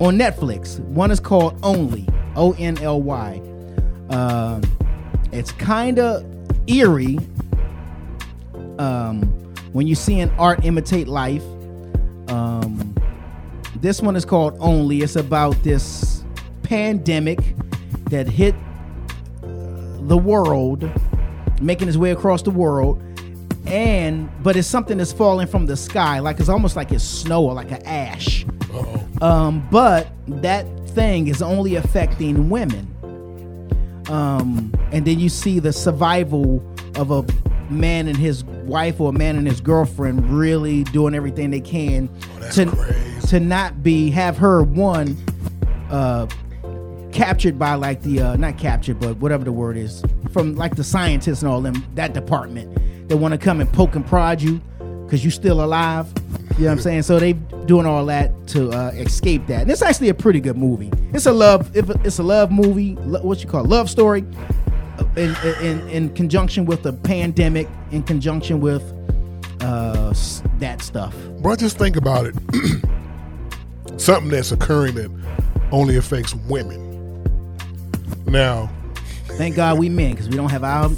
on 0.00 0.16
Netflix. 0.16 0.80
One 0.80 1.10
is 1.10 1.20
called 1.20 1.58
Only, 1.62 2.08
O 2.34 2.52
N 2.54 2.78
L 2.78 3.00
Y. 3.00 3.40
Um, 4.08 4.62
it's 5.30 5.52
kind 5.52 5.98
of 5.98 6.24
eerie 6.66 7.18
um, 8.78 9.22
when 9.72 9.86
you 9.86 9.94
see 9.94 10.18
an 10.20 10.30
art 10.38 10.64
imitate 10.64 11.06
life. 11.06 11.44
Um, 12.28 12.94
this 13.76 14.00
one 14.00 14.16
is 14.16 14.24
called 14.24 14.56
Only. 14.58 15.02
It's 15.02 15.16
about 15.16 15.62
this 15.62 16.24
pandemic 16.62 17.38
that 18.06 18.26
hit 18.26 18.54
uh, 19.42 19.46
the 20.02 20.16
world, 20.16 20.90
making 21.60 21.88
its 21.88 21.96
way 21.96 22.10
across 22.10 22.42
the 22.42 22.50
world. 22.50 23.02
And 23.66 24.30
but 24.42 24.56
it's 24.56 24.68
something 24.68 24.98
that's 24.98 25.12
falling 25.12 25.46
from 25.46 25.66
the 25.66 25.76
sky, 25.76 26.18
like 26.18 26.40
it's 26.40 26.48
almost 26.48 26.76
like 26.76 26.92
it's 26.92 27.04
snow 27.04 27.44
or 27.44 27.54
like 27.54 27.70
an 27.70 27.82
ash. 27.86 28.46
Oh. 28.72 29.06
Um, 29.20 29.66
but 29.70 30.08
that 30.26 30.66
thing 30.90 31.28
is 31.28 31.42
only 31.42 31.76
affecting 31.76 32.48
women. 32.48 32.86
Um, 34.08 34.72
and 34.92 35.06
then 35.06 35.20
you 35.20 35.28
see 35.28 35.60
the 35.60 35.72
survival 35.72 36.64
of 36.96 37.10
a 37.10 37.24
man 37.70 38.08
and 38.08 38.16
his 38.16 38.44
wife 38.44 39.00
or 39.00 39.10
a 39.10 39.12
man 39.12 39.36
and 39.36 39.46
his 39.46 39.60
girlfriend 39.60 40.28
really 40.30 40.84
doing 40.84 41.14
everything 41.14 41.50
they 41.50 41.60
can 41.60 42.08
to 42.52 42.66
to 43.28 43.38
not 43.38 43.82
be 43.82 44.10
have 44.10 44.36
her 44.36 44.62
one 44.62 45.16
uh 45.90 46.26
captured 47.12 47.58
by 47.58 47.74
like 47.74 48.02
the 48.02 48.20
uh 48.20 48.36
not 48.36 48.58
captured 48.58 48.98
but 48.98 49.16
whatever 49.18 49.44
the 49.44 49.52
word 49.52 49.76
is 49.76 50.02
from 50.32 50.54
like 50.56 50.74
the 50.74 50.84
scientists 50.84 51.42
and 51.42 51.50
all 51.50 51.60
them 51.60 51.86
that 51.94 52.12
department 52.12 52.76
they 53.10 53.16
want 53.16 53.32
to 53.32 53.38
come 53.38 53.60
and 53.60 53.70
poke 53.72 53.96
and 53.96 54.06
prod 54.06 54.40
you 54.40 54.60
because 55.04 55.24
you're 55.24 55.32
still 55.32 55.64
alive. 55.64 56.06
You 56.56 56.66
know 56.66 56.66
what 56.66 56.72
i'm 56.72 56.78
saying? 56.78 57.02
So 57.02 57.18
they 57.18 57.32
doing 57.66 57.84
all 57.84 58.06
that 58.06 58.30
to 58.48 58.70
uh 58.70 58.92
escape 58.94 59.48
that. 59.48 59.62
And 59.62 59.70
it's 59.70 59.82
actually 59.82 60.10
a 60.10 60.14
pretty 60.14 60.38
good 60.40 60.56
movie. 60.56 60.92
It's 61.12 61.26
a 61.26 61.32
love 61.32 61.70
it's 61.74 62.20
a 62.20 62.22
love 62.22 62.52
movie 62.52 62.94
lo- 63.00 63.20
what 63.22 63.42
you 63.42 63.48
call 63.48 63.64
it, 63.64 63.68
love 63.68 63.90
story 63.90 64.24
uh, 64.98 65.04
in, 65.16 65.34
in 65.60 65.88
in 65.88 66.14
conjunction 66.14 66.66
with 66.66 66.84
the 66.84 66.92
pandemic 66.92 67.68
in 67.90 68.04
conjunction 68.04 68.60
with 68.60 68.82
uh 69.60 70.14
that 70.60 70.80
stuff. 70.80 71.16
Bro, 71.40 71.56
just 71.56 71.78
think 71.78 71.96
about 71.96 72.26
it. 72.26 72.36
Something 74.00 74.30
that's 74.30 74.52
occurring 74.52 74.94
that 74.94 75.10
only 75.72 75.96
affects 75.96 76.32
women. 76.48 76.86
Now, 78.26 78.70
thank 79.36 79.56
god 79.56 79.78
we 79.78 79.88
men 79.88 80.10
because 80.12 80.28
we 80.28 80.36
don't 80.36 80.50
have 80.50 80.64
our 80.64 80.90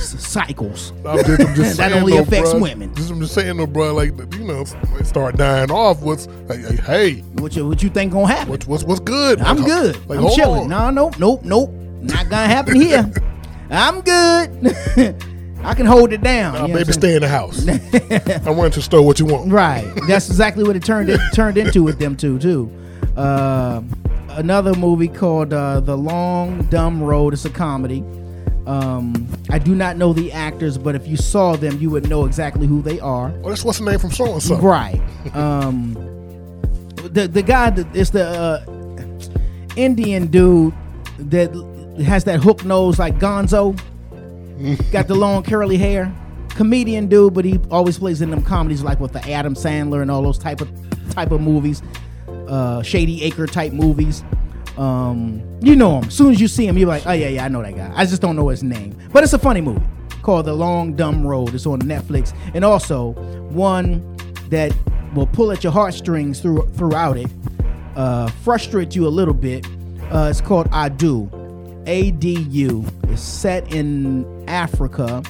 cycles 0.00 0.92
I'm 1.04 1.18
just, 1.24 1.40
I'm 1.40 1.54
just 1.54 1.76
That 1.78 1.92
only 1.92 2.14
though, 2.14 2.22
affects 2.22 2.52
bruh, 2.52 2.60
women. 2.62 2.94
Just, 2.94 3.10
I'm 3.10 3.20
just 3.20 3.34
saying, 3.34 3.56
though, 3.56 3.66
bro. 3.66 3.94
Like, 3.94 4.12
you 4.34 4.44
know, 4.44 4.64
they 4.64 5.04
start 5.04 5.36
dying 5.36 5.70
off. 5.70 6.00
What's 6.02 6.26
like, 6.48 6.60
like, 6.62 6.80
hey, 6.80 7.20
what 7.38 7.54
you 7.56 7.66
what 7.66 7.82
you 7.82 7.88
think 7.90 8.12
gonna 8.12 8.26
happen 8.26 8.48
what's 8.50 8.66
what's 8.66 8.84
what's 8.84 9.00
good? 9.00 9.40
I'm 9.40 9.56
Like, 9.58 9.66
good. 9.66 10.08
Like, 10.08 10.18
I'm 10.18 10.30
chilling. 10.30 10.62
on. 10.62 10.68
No, 10.68 10.90
nope, 10.90 11.18
nope, 11.18 11.44
nope. 11.44 11.70
Not 12.02 12.28
gonna 12.28 12.46
happen 12.46 12.76
here. 12.80 13.10
I'm 13.70 14.00
good. 14.00 14.76
I 15.62 15.74
can 15.74 15.86
hold 15.86 16.12
it 16.12 16.22
down. 16.22 16.54
Nah, 16.54 16.66
baby, 16.68 16.92
stay 16.92 17.16
in 17.16 17.22
the 17.22 17.28
house. 17.28 17.66
I 17.66 18.50
went 18.50 18.74
to 18.74 18.82
store. 18.82 19.02
What 19.02 19.18
you 19.18 19.26
want? 19.26 19.50
Right. 19.50 19.90
That's 20.06 20.28
exactly 20.28 20.62
what 20.64 20.76
it 20.76 20.84
turned 20.84 21.08
it 21.10 21.20
turned 21.34 21.56
into 21.58 21.82
with 21.82 21.98
them 21.98 22.16
two 22.16 22.38
too. 22.38 22.70
Uh, 23.16 23.82
another 24.36 24.74
movie 24.74 25.08
called 25.08 25.52
uh, 25.52 25.80
The 25.80 25.96
Long 25.96 26.62
Dumb 26.64 27.02
Road. 27.02 27.32
It's 27.32 27.44
a 27.44 27.50
comedy. 27.50 28.04
Um, 28.66 29.28
I 29.50 29.58
do 29.58 29.74
not 29.74 29.96
know 29.96 30.12
the 30.12 30.32
actors, 30.32 30.76
but 30.76 30.94
if 30.94 31.06
you 31.06 31.16
saw 31.16 31.56
them, 31.56 31.78
you 31.78 31.90
would 31.90 32.08
know 32.08 32.24
exactly 32.24 32.66
who 32.66 32.82
they 32.82 32.98
are. 33.00 33.28
Well, 33.28 33.50
that's 33.50 33.64
what's 33.64 33.78
the 33.78 33.84
name 33.84 33.98
from 33.98 34.10
so 34.10 34.32
and 34.32 34.42
so. 34.42 34.56
Right. 34.56 35.00
Um, 35.34 35.94
the 36.96 37.28
the 37.28 37.42
guy 37.42 37.70
that 37.70 37.94
is 37.94 38.10
the 38.10 38.26
uh, 38.26 38.64
Indian 39.76 40.26
dude 40.26 40.74
that 41.18 41.52
has 42.04 42.24
that 42.24 42.40
hook 42.40 42.64
nose 42.64 42.98
like 42.98 43.18
Gonzo, 43.18 43.78
got 44.90 45.06
the 45.06 45.14
long 45.14 45.42
curly 45.42 45.76
hair. 45.76 46.14
Comedian 46.50 47.06
dude, 47.06 47.34
but 47.34 47.44
he 47.44 47.60
always 47.70 47.98
plays 47.98 48.22
in 48.22 48.30
them 48.30 48.42
comedies 48.42 48.82
like 48.82 48.98
with 48.98 49.12
the 49.12 49.30
Adam 49.30 49.54
Sandler 49.54 50.00
and 50.00 50.10
all 50.10 50.22
those 50.22 50.38
type 50.38 50.62
of 50.62 50.70
type 51.10 51.30
of 51.30 51.40
movies, 51.40 51.82
uh, 52.48 52.82
Shady 52.82 53.22
Acre 53.22 53.46
type 53.46 53.72
movies. 53.72 54.24
Um, 54.76 55.42
you 55.62 55.74
know 55.74 55.98
him. 55.98 56.04
As 56.04 56.14
soon 56.14 56.32
as 56.32 56.40
you 56.40 56.48
see 56.48 56.66
him, 56.66 56.76
you're 56.76 56.88
like, 56.88 57.06
oh 57.06 57.12
yeah, 57.12 57.28
yeah, 57.28 57.44
I 57.44 57.48
know 57.48 57.62
that 57.62 57.74
guy. 57.74 57.90
I 57.94 58.04
just 58.04 58.20
don't 58.20 58.36
know 58.36 58.48
his 58.48 58.62
name. 58.62 58.96
But 59.12 59.24
it's 59.24 59.32
a 59.32 59.38
funny 59.38 59.60
movie 59.60 59.84
called 60.22 60.44
The 60.44 60.52
Long 60.52 60.94
Dumb 60.94 61.26
Road. 61.26 61.54
It's 61.54 61.66
on 61.66 61.80
Netflix, 61.80 62.36
and 62.54 62.64
also 62.64 63.12
one 63.50 64.16
that 64.50 64.72
will 65.14 65.26
pull 65.26 65.50
at 65.50 65.64
your 65.64 65.72
heartstrings 65.72 66.40
through 66.40 66.68
throughout 66.74 67.16
it, 67.16 67.30
uh, 67.94 68.28
frustrate 68.42 68.94
you 68.94 69.06
a 69.06 69.08
little 69.08 69.34
bit. 69.34 69.66
Uh, 70.10 70.28
it's 70.30 70.40
called 70.40 70.70
Adu, 70.70 71.30
A 71.86 72.10
D 72.10 72.40
U. 72.50 72.84
It's 73.04 73.22
set 73.22 73.72
in 73.72 74.44
Africa, 74.46 75.22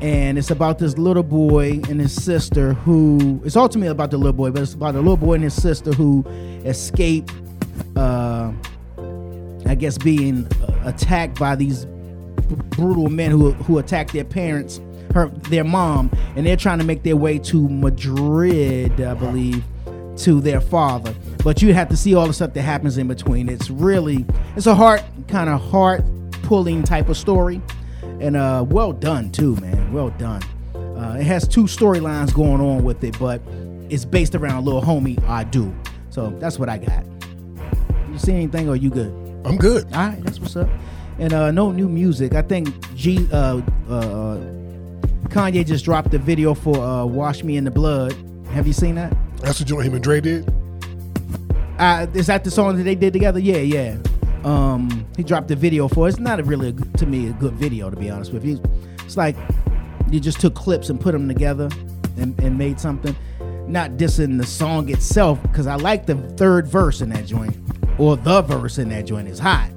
and 0.00 0.38
it's 0.38 0.50
about 0.50 0.78
this 0.78 0.96
little 0.96 1.22
boy 1.22 1.80
and 1.88 2.00
his 2.00 2.12
sister 2.12 2.74
who. 2.74 3.40
It's 3.44 3.56
ultimately 3.56 3.90
about 3.90 4.10
the 4.10 4.18
little 4.18 4.32
boy, 4.32 4.50
but 4.50 4.62
it's 4.62 4.74
about 4.74 4.94
the 4.94 5.00
little 5.00 5.16
boy 5.16 5.34
and 5.34 5.44
his 5.44 5.60
sister 5.60 5.92
who 5.92 6.24
escape. 6.64 7.30
Uh, 7.96 8.52
I 9.66 9.74
guess 9.74 9.98
being 9.98 10.48
attacked 10.84 11.38
by 11.38 11.54
these 11.54 11.86
brutal 12.70 13.08
men 13.08 13.30
who 13.30 13.52
who 13.52 13.78
attacked 13.78 14.12
their 14.12 14.24
parents, 14.24 14.80
her 15.14 15.28
their 15.48 15.64
mom, 15.64 16.10
and 16.34 16.46
they're 16.46 16.56
trying 16.56 16.78
to 16.78 16.84
make 16.84 17.02
their 17.02 17.16
way 17.16 17.38
to 17.38 17.68
Madrid, 17.68 19.00
I 19.00 19.14
believe, 19.14 19.62
to 20.18 20.40
their 20.40 20.60
father. 20.60 21.14
But 21.44 21.62
you 21.62 21.72
have 21.74 21.88
to 21.90 21.96
see 21.96 22.14
all 22.14 22.26
the 22.26 22.32
stuff 22.32 22.52
that 22.54 22.62
happens 22.62 22.98
in 22.98 23.06
between. 23.06 23.48
It's 23.48 23.70
really 23.70 24.26
it's 24.56 24.66
a 24.66 24.74
heart 24.74 25.02
kind 25.28 25.48
of 25.48 25.60
heart 25.60 26.04
pulling 26.42 26.82
type 26.82 27.08
of 27.08 27.16
story, 27.16 27.60
and 28.20 28.36
uh, 28.36 28.64
well 28.68 28.92
done 28.92 29.30
too, 29.30 29.56
man. 29.56 29.92
Well 29.92 30.10
done. 30.10 30.42
Uh, 30.74 31.16
it 31.18 31.24
has 31.24 31.48
two 31.48 31.64
storylines 31.64 32.32
going 32.32 32.60
on 32.60 32.84
with 32.84 33.02
it, 33.04 33.18
but 33.18 33.40
it's 33.88 34.04
based 34.04 34.34
around 34.34 34.56
a 34.56 34.60
little 34.60 34.82
homie 34.82 35.22
I 35.24 35.44
do. 35.44 35.74
So 36.10 36.30
that's 36.38 36.58
what 36.58 36.68
I 36.68 36.78
got. 36.78 37.04
You 38.10 38.18
see 38.18 38.32
anything 38.32 38.68
or 38.68 38.76
you 38.76 38.90
good? 38.90 39.12
I'm 39.44 39.56
good. 39.56 39.84
All 39.92 40.08
right, 40.08 40.22
that's 40.22 40.38
what's 40.38 40.56
up. 40.56 40.68
And 41.18 41.32
uh, 41.32 41.50
no 41.50 41.72
new 41.72 41.88
music. 41.88 42.34
I 42.34 42.42
think 42.42 42.68
G 42.94 43.26
uh, 43.32 43.60
uh, 43.88 44.36
Kanye 45.28 45.66
just 45.66 45.84
dropped 45.84 46.12
a 46.14 46.18
video 46.18 46.54
for 46.54 46.76
uh, 46.76 47.04
"Wash 47.04 47.42
Me 47.44 47.56
in 47.56 47.64
the 47.64 47.70
Blood." 47.70 48.14
Have 48.52 48.66
you 48.66 48.72
seen 48.72 48.96
that? 48.96 49.16
That's 49.38 49.60
what 49.60 49.86
him 49.86 49.94
and 49.94 50.02
Dre 50.02 50.20
did. 50.20 50.48
Uh, 51.78 52.06
is 52.14 52.26
that 52.26 52.44
the 52.44 52.50
song 52.50 52.76
that 52.76 52.82
they 52.82 52.94
did 52.94 53.12
together? 53.12 53.38
Yeah, 53.38 53.58
yeah. 53.58 53.96
Um, 54.44 55.06
he 55.16 55.22
dropped 55.22 55.50
a 55.50 55.56
video 55.56 55.88
for. 55.88 56.06
it. 56.06 56.10
It's 56.10 56.18
not 56.18 56.44
really 56.46 56.68
a 56.68 56.72
to 56.72 57.06
me 57.06 57.28
a 57.28 57.32
good 57.32 57.54
video 57.54 57.90
to 57.90 57.96
be 57.96 58.10
honest 58.10 58.32
with 58.32 58.44
you. 58.44 58.62
It's 59.04 59.16
like 59.16 59.36
you 60.10 60.20
just 60.20 60.40
took 60.40 60.54
clips 60.54 60.88
and 60.88 61.00
put 61.00 61.12
them 61.12 61.28
together 61.28 61.68
and, 62.16 62.38
and 62.40 62.56
made 62.56 62.80
something. 62.80 63.14
Not 63.66 63.92
dissing 63.92 64.38
the 64.38 64.46
song 64.46 64.88
itself 64.88 65.40
because 65.42 65.66
I 65.66 65.76
like 65.76 66.06
the 66.06 66.16
third 66.36 66.66
verse 66.66 67.00
in 67.00 67.10
that 67.10 67.26
joint 67.26 67.56
or 67.98 68.16
the 68.16 68.42
verse 68.42 68.78
in 68.78 68.88
that 68.88 69.06
joint 69.06 69.28
is 69.28 69.38
hot, 69.38 69.70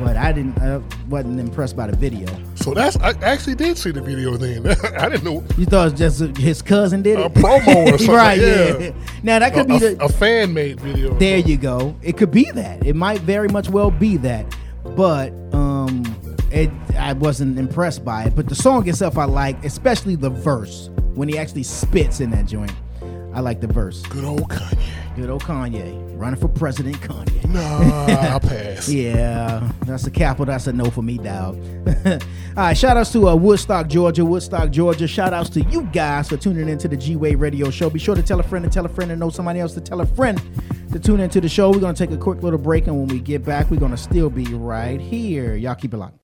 but 0.00 0.16
I 0.16 0.32
didn't. 0.32 0.58
I 0.58 0.80
wasn't 1.08 1.38
impressed 1.38 1.76
by 1.76 1.86
the 1.86 1.96
video. 1.96 2.26
So 2.68 2.74
that's 2.74 2.96
I 2.98 3.10
actually 3.22 3.54
did 3.54 3.78
see 3.78 3.90
the 3.90 4.00
video 4.02 4.36
then. 4.36 4.66
I 4.98 5.08
didn't 5.08 5.24
know 5.24 5.44
You 5.56 5.64
thought 5.66 5.88
it 5.88 5.92
was 5.92 6.20
just 6.20 6.36
his 6.36 6.60
cousin 6.62 7.02
did 7.02 7.18
it? 7.18 7.26
a 7.26 7.30
promo 7.30 7.92
or 7.92 7.98
something. 7.98 8.08
right? 8.14 8.38
yeah. 8.40 8.78
Yeah. 8.78 8.92
Now 9.22 9.38
that 9.38 9.54
could 9.54 9.66
a, 9.66 9.68
be 9.68 9.78
the 9.78 10.04
a 10.04 10.08
fan 10.08 10.52
made 10.52 10.80
video. 10.80 11.14
There 11.18 11.38
you 11.38 11.56
go. 11.56 11.96
It 12.02 12.16
could 12.16 12.30
be 12.30 12.50
that. 12.52 12.86
It 12.86 12.94
might 12.96 13.20
very 13.20 13.48
much 13.48 13.68
well 13.70 13.90
be 13.90 14.16
that. 14.18 14.46
But 14.96 15.32
um 15.52 16.02
it 16.50 16.70
I 16.98 17.12
wasn't 17.14 17.58
impressed 17.58 18.04
by 18.04 18.24
it. 18.24 18.34
But 18.36 18.48
the 18.48 18.54
song 18.54 18.88
itself 18.88 19.16
I 19.18 19.24
like, 19.24 19.64
especially 19.64 20.16
the 20.16 20.30
verse 20.30 20.90
when 21.14 21.28
he 21.28 21.38
actually 21.38 21.62
spits 21.64 22.20
in 22.20 22.30
that 22.30 22.46
joint. 22.46 22.72
I 23.34 23.40
like 23.40 23.60
the 23.60 23.66
verse. 23.66 24.02
Good 24.02 24.24
old 24.24 24.48
Kanye. 24.50 24.78
Good 25.18 25.30
old 25.30 25.42
Kanye. 25.42 26.16
Running 26.16 26.38
for 26.38 26.46
president 26.46 27.00
Kanye. 27.00 27.44
Nah, 27.48 28.06
I'll 28.30 28.38
pass. 28.38 28.88
Yeah, 28.88 29.68
that's 29.84 30.06
a 30.06 30.12
capital. 30.12 30.46
That's 30.46 30.68
a 30.68 30.72
no 30.72 30.90
for 30.90 31.02
me, 31.02 31.18
dog. 31.18 31.60
All 32.06 32.18
right, 32.56 32.78
shout 32.78 32.96
outs 32.96 33.10
to 33.14 33.28
uh, 33.28 33.34
Woodstock, 33.34 33.88
Georgia. 33.88 34.24
Woodstock, 34.24 34.70
Georgia. 34.70 35.08
Shout 35.08 35.32
outs 35.32 35.50
to 35.50 35.62
you 35.62 35.82
guys 35.92 36.28
for 36.28 36.36
tuning 36.36 36.68
into 36.68 36.86
the 36.86 36.96
G 36.96 37.16
Wade 37.16 37.40
Radio 37.40 37.68
Show. 37.68 37.90
Be 37.90 37.98
sure 37.98 38.14
to 38.14 38.22
tell 38.22 38.38
a 38.38 38.44
friend 38.44 38.64
to 38.64 38.70
tell 38.70 38.86
a 38.86 38.88
friend 38.88 39.10
and 39.10 39.18
know 39.18 39.28
somebody 39.28 39.58
else 39.58 39.74
to 39.74 39.80
tell 39.80 40.00
a 40.00 40.06
friend 40.06 40.40
to 40.92 41.00
tune 41.00 41.18
into 41.18 41.40
the 41.40 41.48
show. 41.48 41.72
We're 41.72 41.80
going 41.80 41.96
to 41.96 42.06
take 42.06 42.14
a 42.14 42.20
quick 42.20 42.44
little 42.44 42.60
break, 42.60 42.86
and 42.86 42.96
when 42.96 43.08
we 43.08 43.18
get 43.18 43.44
back, 43.44 43.72
we're 43.72 43.80
going 43.80 43.90
to 43.90 43.96
still 43.96 44.30
be 44.30 44.44
right 44.54 45.00
here. 45.00 45.56
Y'all 45.56 45.74
keep 45.74 45.94
it 45.94 45.96
locked. 45.96 46.14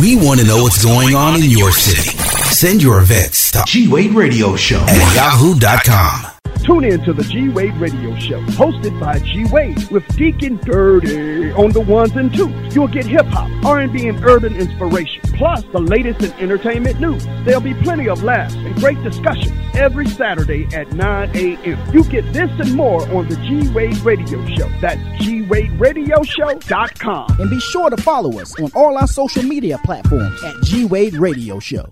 We 0.00 0.14
want 0.14 0.38
to 0.38 0.46
know 0.46 0.62
what's 0.62 0.84
going 0.84 1.16
on 1.16 1.42
in 1.42 1.50
your 1.50 1.72
city. 1.72 2.16
Send 2.54 2.80
your 2.80 3.00
events 3.00 3.50
to 3.50 3.64
G 3.66 3.88
Wade 3.88 4.12
Radio 4.12 4.54
Show 4.54 4.78
at 4.78 5.16
yahoo.com. 5.16 6.33
Tune 6.64 6.84
in 6.84 7.02
to 7.04 7.12
the 7.12 7.24
G 7.24 7.48
Wade 7.48 7.74
Radio 7.74 8.16
Show, 8.18 8.40
hosted 8.46 8.98
by 8.98 9.18
G 9.18 9.44
Wade 9.50 9.88
with 9.90 10.06
Deacon 10.16 10.56
Dirty 10.56 11.52
on 11.52 11.72
the 11.72 11.80
ones 11.80 12.12
and 12.16 12.32
twos. 12.34 12.74
You'll 12.74 12.88
get 12.88 13.06
hip 13.06 13.26
hop, 13.26 13.50
R&B, 13.64 14.08
and 14.08 14.24
urban 14.24 14.56
inspiration, 14.56 15.22
plus 15.34 15.62
the 15.72 15.80
latest 15.80 16.22
in 16.22 16.32
entertainment 16.40 17.00
news. 17.00 17.24
There'll 17.44 17.60
be 17.60 17.74
plenty 17.74 18.08
of 18.08 18.22
laughs 18.22 18.54
and 18.54 18.74
great 18.76 19.02
discussions 19.02 19.52
every 19.74 20.06
Saturday 20.08 20.66
at 20.74 20.92
9 20.92 21.30
a.m. 21.34 21.92
You 21.92 22.04
get 22.04 22.32
this 22.32 22.50
and 22.58 22.74
more 22.74 23.02
on 23.14 23.28
the 23.28 23.36
G 23.36 23.68
Wade 23.72 23.98
Radio 23.98 24.44
Show. 24.54 24.68
That's 24.80 25.00
G 25.22 25.42
Wade 25.42 25.72
Radio 25.72 25.94
GWadeRadioShow.com. 25.94 27.40
And 27.40 27.50
be 27.50 27.60
sure 27.60 27.90
to 27.90 27.96
follow 27.96 28.40
us 28.40 28.58
on 28.60 28.70
all 28.74 28.96
our 28.96 29.06
social 29.06 29.42
media 29.42 29.78
platforms 29.84 30.42
at 30.44 30.54
G 30.64 30.84
Wade 30.84 31.14
Radio 31.14 31.58
Show. 31.58 31.86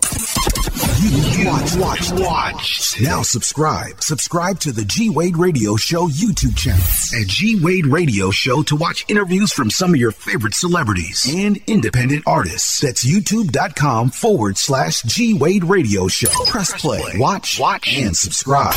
Watch, 1.05 1.75
watch, 1.77 2.12
watch. 2.12 3.01
Now 3.01 3.23
subscribe. 3.23 4.01
Subscribe 4.01 4.61
to 4.61 4.71
the 4.71 4.85
G 4.85 5.11
Wade 5.11 5.37
Radio 5.37 5.75
Show 5.75 6.07
YouTube 6.07 6.57
channel 6.57 6.79
at 7.21 7.27
G 7.27 7.59
Wade 7.61 7.87
Radio 7.87 8.31
Show 8.31 8.62
to 8.62 8.77
watch 8.77 9.05
interviews 9.09 9.53
from 9.53 9.69
some 9.69 9.91
of 9.95 9.97
your 9.97 10.12
favorite 10.12 10.55
celebrities 10.55 11.27
and 11.35 11.59
independent 11.67 12.23
artists. 12.25 12.81
That's 12.81 13.05
youtube.com 13.05 14.11
forward 14.11 14.57
slash 14.57 15.03
G 15.03 15.35
Wade 15.35 15.65
Radio 15.65 16.07
Show. 16.07 16.31
Press 16.47 16.81
play, 16.81 17.03
watch, 17.17 17.59
watch, 17.59 17.99
and 17.99 18.17
subscribe. 18.17 18.73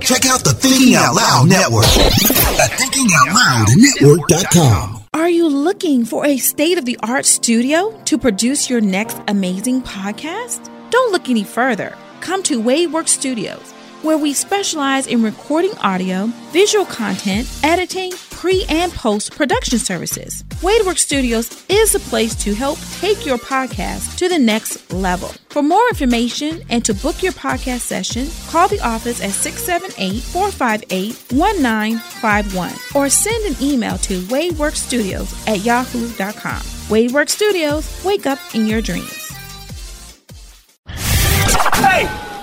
Check 0.00 0.24
out 0.24 0.42
the 0.42 0.56
Thinking 0.58 0.94
Out 0.94 1.16
Loud 1.16 1.50
Network 1.50 1.84
at 1.84 2.70
thinkingoutloudnetwork.com. 2.70 5.07
Are 5.18 5.28
you 5.28 5.48
looking 5.48 6.04
for 6.04 6.24
a 6.24 6.36
state 6.36 6.78
of 6.78 6.84
the 6.84 6.96
art 7.02 7.26
studio 7.26 7.90
to 8.04 8.16
produce 8.16 8.70
your 8.70 8.80
next 8.80 9.20
amazing 9.26 9.82
podcast? 9.82 10.70
Don't 10.90 11.10
look 11.10 11.28
any 11.28 11.42
further. 11.42 11.98
Come 12.20 12.44
to 12.44 12.62
Waveworks 12.62 13.08
Studios, 13.08 13.74
where 14.02 14.18
we 14.18 14.32
specialize 14.32 15.06
in 15.06 15.22
recording 15.22 15.76
audio, 15.78 16.26
visual 16.52 16.84
content, 16.86 17.48
editing, 17.62 18.12
pre 18.30 18.64
and 18.68 18.92
post 18.92 19.34
production 19.36 19.78
services. 19.78 20.44
Waveworks 20.62 20.98
Studios 20.98 21.64
is 21.68 21.92
the 21.92 21.98
place 21.98 22.34
to 22.36 22.54
help 22.54 22.78
take 23.00 23.26
your 23.26 23.38
podcast 23.38 24.16
to 24.18 24.28
the 24.28 24.38
next 24.38 24.92
level. 24.92 25.28
For 25.48 25.62
more 25.62 25.88
information 25.88 26.62
and 26.68 26.84
to 26.84 26.94
book 26.94 27.22
your 27.22 27.32
podcast 27.32 27.80
session, 27.80 28.28
call 28.48 28.68
the 28.68 28.80
office 28.80 29.20
at 29.20 29.32
678 29.32 30.22
458 30.22 31.32
1951 31.32 32.72
or 32.94 33.08
send 33.08 33.44
an 33.44 33.62
email 33.62 33.98
to 33.98 34.20
waveworkstudios 34.22 35.48
at 35.48 35.64
yahoo.com. 35.64 36.62
Waveworks 36.88 37.30
Studios, 37.30 38.04
wake 38.04 38.26
up 38.26 38.38
in 38.54 38.66
your 38.66 38.80
dreams. 38.80 39.17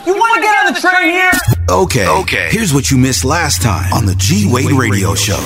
You 0.06 0.16
want 0.16 0.36
to 0.36 0.41
get 0.41 0.66
on 0.66 0.74
the 0.74 0.80
train 0.80 1.12
here? 1.12 1.32
Okay, 1.70 2.08
okay. 2.08 2.49
Here's 2.51 2.74
what 2.74 2.91
you 2.91 2.97
missed 2.97 3.26
last 3.26 3.62
time 3.62 3.91
on 3.93 4.06
the 4.06 4.16
G 4.16 4.47
Wade 4.51 4.72
Radio 4.72 5.16
Show. 5.16 5.39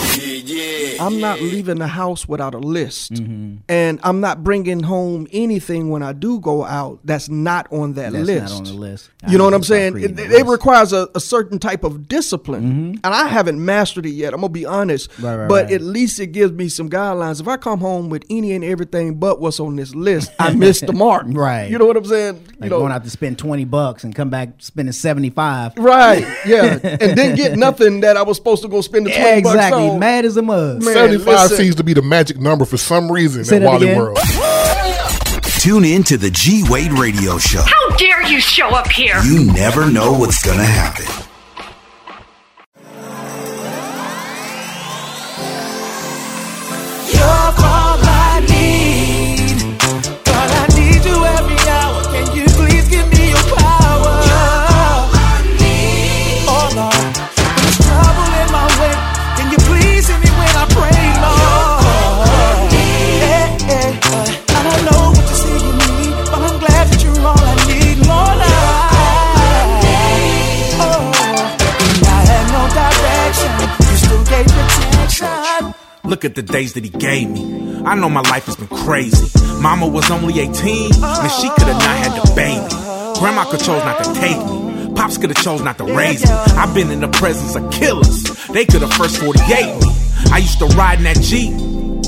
Yeah, 0.49 0.93
yeah. 0.95 1.05
I'm 1.05 1.19
not 1.19 1.39
leaving 1.41 1.77
the 1.79 1.87
house 1.87 2.27
without 2.27 2.53
a 2.53 2.59
list, 2.59 3.13
Mm-hmm. 3.13 3.57
and 3.69 3.99
I'm 4.03 4.19
not 4.21 4.43
bringing 4.43 4.81
home 4.81 5.27
anything 5.31 5.89
when 5.89 6.03
I 6.03 6.13
do 6.13 6.39
go 6.39 6.63
out 6.65 6.99
that's 7.03 7.29
not 7.29 7.71
on 7.71 7.93
that 7.93 8.11
That's 8.13 8.25
list. 8.25 8.41
not 8.53 8.57
on 8.57 8.63
the 8.65 8.73
list. 8.73 9.09
I 9.23 9.31
You 9.31 9.37
know 9.37 9.45
what 9.45 9.53
I'm 9.53 9.63
saying? 9.63 9.97
It, 10.01 10.19
it 10.19 10.45
requires 10.45 10.93
a, 10.93 11.07
a 11.15 11.19
certain 11.19 11.59
type 11.59 11.83
of 11.83 12.07
discipline, 12.07 12.99
and 13.03 13.13
I 13.13 13.27
haven't 13.27 13.63
mastered 13.63 14.05
it 14.05 14.11
yet. 14.11 14.33
I'm 14.33 14.41
gonna 14.41 14.49
be 14.53 14.65
honest, 14.65 15.09
Mm-hmm. 15.11 15.25
Right, 15.25 15.35
right, 15.35 15.47
but 15.49 15.63
right. 15.65 15.73
at 15.73 15.81
least 15.81 16.19
it 16.19 16.27
gives 16.27 16.51
me 16.53 16.69
some 16.69 16.89
guidelines. 16.89 17.39
If 17.41 17.47
I 17.47 17.57
come 17.57 17.79
home 17.79 18.09
with 18.09 18.23
any 18.29 18.53
and 18.53 18.63
everything 18.63 19.15
but 19.15 19.39
what's 19.39 19.59
on 19.59 19.75
this 19.75 19.93
list, 19.95 20.31
I 20.39 20.53
missed 20.65 20.85
the 20.87 20.93
mark. 20.93 21.25
Right. 21.39 21.69
You 21.69 21.77
know 21.77 21.85
what 21.85 21.95
I'm 21.97 22.05
saying? 22.05 22.35
You 22.35 22.53
Like 22.59 22.69
know, 22.71 22.79
going 22.79 22.91
out 22.91 23.03
to 23.03 23.09
spend 23.09 23.37
twenty 23.37 23.63
bucks 23.65 24.03
and 24.03 24.13
come 24.15 24.29
back 24.29 24.49
spending 24.59 24.91
seventy 24.93 25.29
five. 25.29 25.73
Right, 25.77 26.25
yeah, 26.45 26.79
and 26.83 27.15
didn't 27.15 27.35
get 27.35 27.57
nothing 27.57 28.01
that 28.01 28.17
I 28.17 28.23
was 28.23 28.37
supposed 28.37 28.61
to 28.63 28.67
go 28.67 28.81
spend 28.81 29.05
the 29.07 29.11
twenty 29.11 29.41
bucks 29.41 29.55
exactly. 29.55 29.89
on. 29.89 29.99
Mad 29.99 30.25
as 30.25 30.37
a 30.39 30.41
mug. 30.41 30.83
Man, 30.83 30.93
75 30.93 31.27
listen. 31.27 31.57
seems 31.57 31.75
to 31.75 31.83
be 31.83 31.93
the 31.93 32.01
magic 32.01 32.39
number 32.39 32.65
for 32.65 32.77
some 32.77 33.11
reason 33.11 33.45
Say 33.45 33.57
at 33.57 33.59
that 33.59 33.67
Wally 33.67 33.87
again. 33.87 33.97
World. 33.99 34.17
Tune 35.59 35.83
in 35.83 36.03
to 36.03 36.17
the 36.17 36.31
G 36.31 36.63
Wade 36.69 36.93
Radio 36.93 37.37
Show. 37.37 37.61
How 37.61 37.95
dare 37.97 38.25
you 38.27 38.39
show 38.39 38.69
up 38.69 38.87
here? 38.91 39.19
You 39.23 39.45
never 39.51 39.91
know 39.91 40.13
what's 40.13 40.41
gonna 40.43 40.63
happen. 40.63 41.05
Look 76.09 76.25
at 76.25 76.33
the 76.33 76.41
days 76.41 76.73
that 76.73 76.83
he 76.83 76.89
gave 76.89 77.29
me. 77.29 77.83
I 77.85 77.93
know 77.93 78.09
my 78.09 78.21
life 78.21 78.45
has 78.45 78.55
been 78.55 78.67
crazy. 78.67 79.29
Mama 79.61 79.85
was 79.85 80.09
only 80.09 80.39
18, 80.39 80.91
and 80.91 81.31
she 81.33 81.49
could 81.49 81.67
have 81.67 81.77
not 81.77 81.97
had 81.97 82.19
the 82.19 82.33
baby. 82.35 83.19
Grandma 83.19 83.45
could 83.45 83.59
chose 83.59 83.83
not 83.85 84.03
to 84.03 84.13
take 84.15 84.37
me. 84.37 84.95
Pops 84.95 85.19
could 85.19 85.29
have 85.29 85.45
chose 85.45 85.61
not 85.61 85.77
to 85.77 85.83
raise 85.83 86.25
me. 86.25 86.31
I've 86.31 86.73
been 86.73 86.89
in 86.89 87.01
the 87.01 87.09
presence 87.09 87.55
of 87.55 87.71
killers. 87.71 88.23
They 88.47 88.65
could 88.65 88.81
have 88.81 88.91
first 88.93 89.19
48 89.19 89.37
me. 89.37 89.95
I 90.31 90.39
used 90.39 90.57
to 90.57 90.65
ride 90.65 90.97
in 90.97 91.03
that 91.03 91.21
Jeep. 91.21 91.53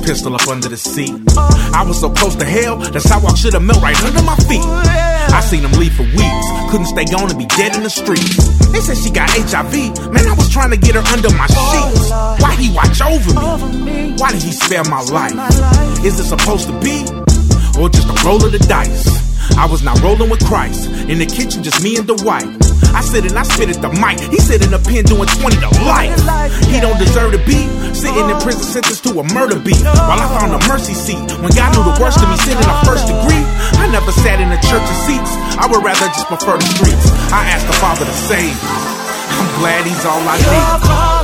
Pistol 0.03 0.35
up 0.35 0.47
under 0.47 0.67
the 0.67 0.77
seat. 0.77 1.11
I 1.37 1.83
was 1.87 1.99
so 1.99 2.09
close 2.09 2.35
to 2.35 2.45
hell, 2.45 2.77
the 2.77 2.99
sidewalk 2.99 3.37
should 3.37 3.53
have 3.53 3.63
melt 3.63 3.81
right 3.81 3.97
under 4.03 4.21
my 4.23 4.35
feet. 4.47 4.65
I 4.65 5.41
seen 5.41 5.61
him 5.63 5.71
leave 5.73 5.93
for 5.93 6.03
weeks. 6.03 6.47
Couldn't 6.69 6.87
stay 6.87 7.05
gone 7.05 7.29
and 7.29 7.37
be 7.37 7.45
dead 7.45 7.75
in 7.75 7.83
the 7.83 7.89
streets. 7.89 8.35
They 8.71 8.79
said 8.79 8.97
she 8.97 9.11
got 9.11 9.29
HIV. 9.29 9.73
Man, 10.11 10.27
I 10.27 10.33
was 10.33 10.49
trying 10.49 10.71
to 10.71 10.77
get 10.77 10.95
her 10.95 11.05
under 11.13 11.29
my 11.35 11.47
sheets. 11.47 12.09
Why 12.41 12.55
he 12.59 12.73
watch 12.75 13.01
over 13.01 13.67
me? 13.77 14.15
Why 14.17 14.31
did 14.31 14.43
he 14.43 14.51
spare 14.51 14.83
my 14.85 15.01
life? 15.01 15.33
Is 16.03 16.19
it 16.19 16.25
supposed 16.25 16.67
to 16.67 16.79
be? 16.79 17.20
Or 17.79 17.89
just 17.89 18.07
a 18.07 18.15
roll 18.25 18.43
of 18.43 18.51
the 18.51 18.59
dice? 18.67 19.07
I 19.57 19.65
was 19.65 19.83
not 19.83 19.99
rolling 20.01 20.29
with 20.29 20.43
Christ. 20.45 20.89
In 21.09 21.19
the 21.19 21.25
kitchen, 21.25 21.63
just 21.63 21.83
me 21.83 21.97
and 21.97 22.07
the 22.07 22.15
wife. 22.23 22.47
I 22.91 23.01
sit 23.01 23.23
and 23.23 23.37
I 23.37 23.43
spit 23.43 23.71
at 23.71 23.79
the 23.79 23.89
mic. 24.03 24.19
He 24.31 24.39
sit 24.39 24.63
in 24.63 24.71
the 24.71 24.79
pen 24.79 25.07
doing 25.07 25.27
20 25.27 25.55
to 25.63 25.71
life. 25.87 26.15
He 26.67 26.79
don't 26.83 26.99
deserve 26.99 27.31
to 27.31 27.41
be 27.47 27.67
sitting 27.95 28.27
in 28.27 28.37
prison 28.43 28.63
sentenced 28.63 29.03
to 29.07 29.19
a 29.19 29.25
murder 29.33 29.59
beat. 29.59 29.79
While 29.81 30.19
I 30.19 30.27
found 30.39 30.51
a 30.51 30.61
mercy 30.67 30.93
seat. 30.93 31.23
When 31.39 31.51
God 31.55 31.71
knew 31.75 31.83
the 31.87 31.97
worst 32.03 32.19
of 32.19 32.27
me 32.27 32.37
sitting 32.43 32.63
a 32.63 32.77
first 32.83 33.07
degree, 33.07 33.43
I 33.79 33.87
never 33.91 34.11
sat 34.11 34.39
in 34.43 34.49
the 34.51 34.59
church 34.59 34.83
of 34.83 34.97
seats. 35.07 35.31
I 35.55 35.67
would 35.71 35.83
rather 35.83 36.07
just 36.11 36.27
prefer 36.27 36.59
the 36.59 36.67
streets. 36.67 37.07
I 37.31 37.47
asked 37.49 37.67
the 37.67 37.77
Father 37.79 38.05
to 38.05 38.15
save. 38.27 38.55
I'm 39.39 39.49
glad 39.59 39.87
he's 39.87 40.03
all 40.05 40.21
I 40.27 40.37
need. 40.37 41.20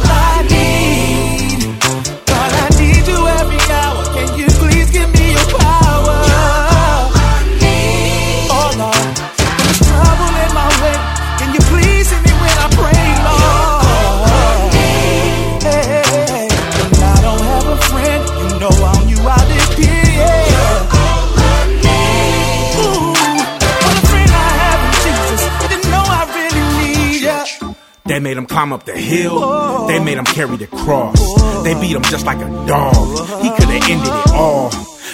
They 28.18 28.24
made 28.24 28.36
him 28.36 28.48
climb 28.48 28.74
up 28.74 28.84
the 28.84 28.98
hill. 28.98 29.86
They 29.86 30.04
made 30.04 30.18
him 30.18 30.26
carry 30.26 30.58
the 30.58 30.66
cross. 30.66 31.22
They 31.64 31.80
beat 31.80 31.96
him 31.96 32.02
just 32.02 32.26
like 32.26 32.40
a 32.40 32.50
dog. 32.66 32.98
He 33.44 33.50
could 33.54 33.70
have 33.70 33.90
ended 33.92 34.10
it 34.10 34.32
all. 34.34 34.72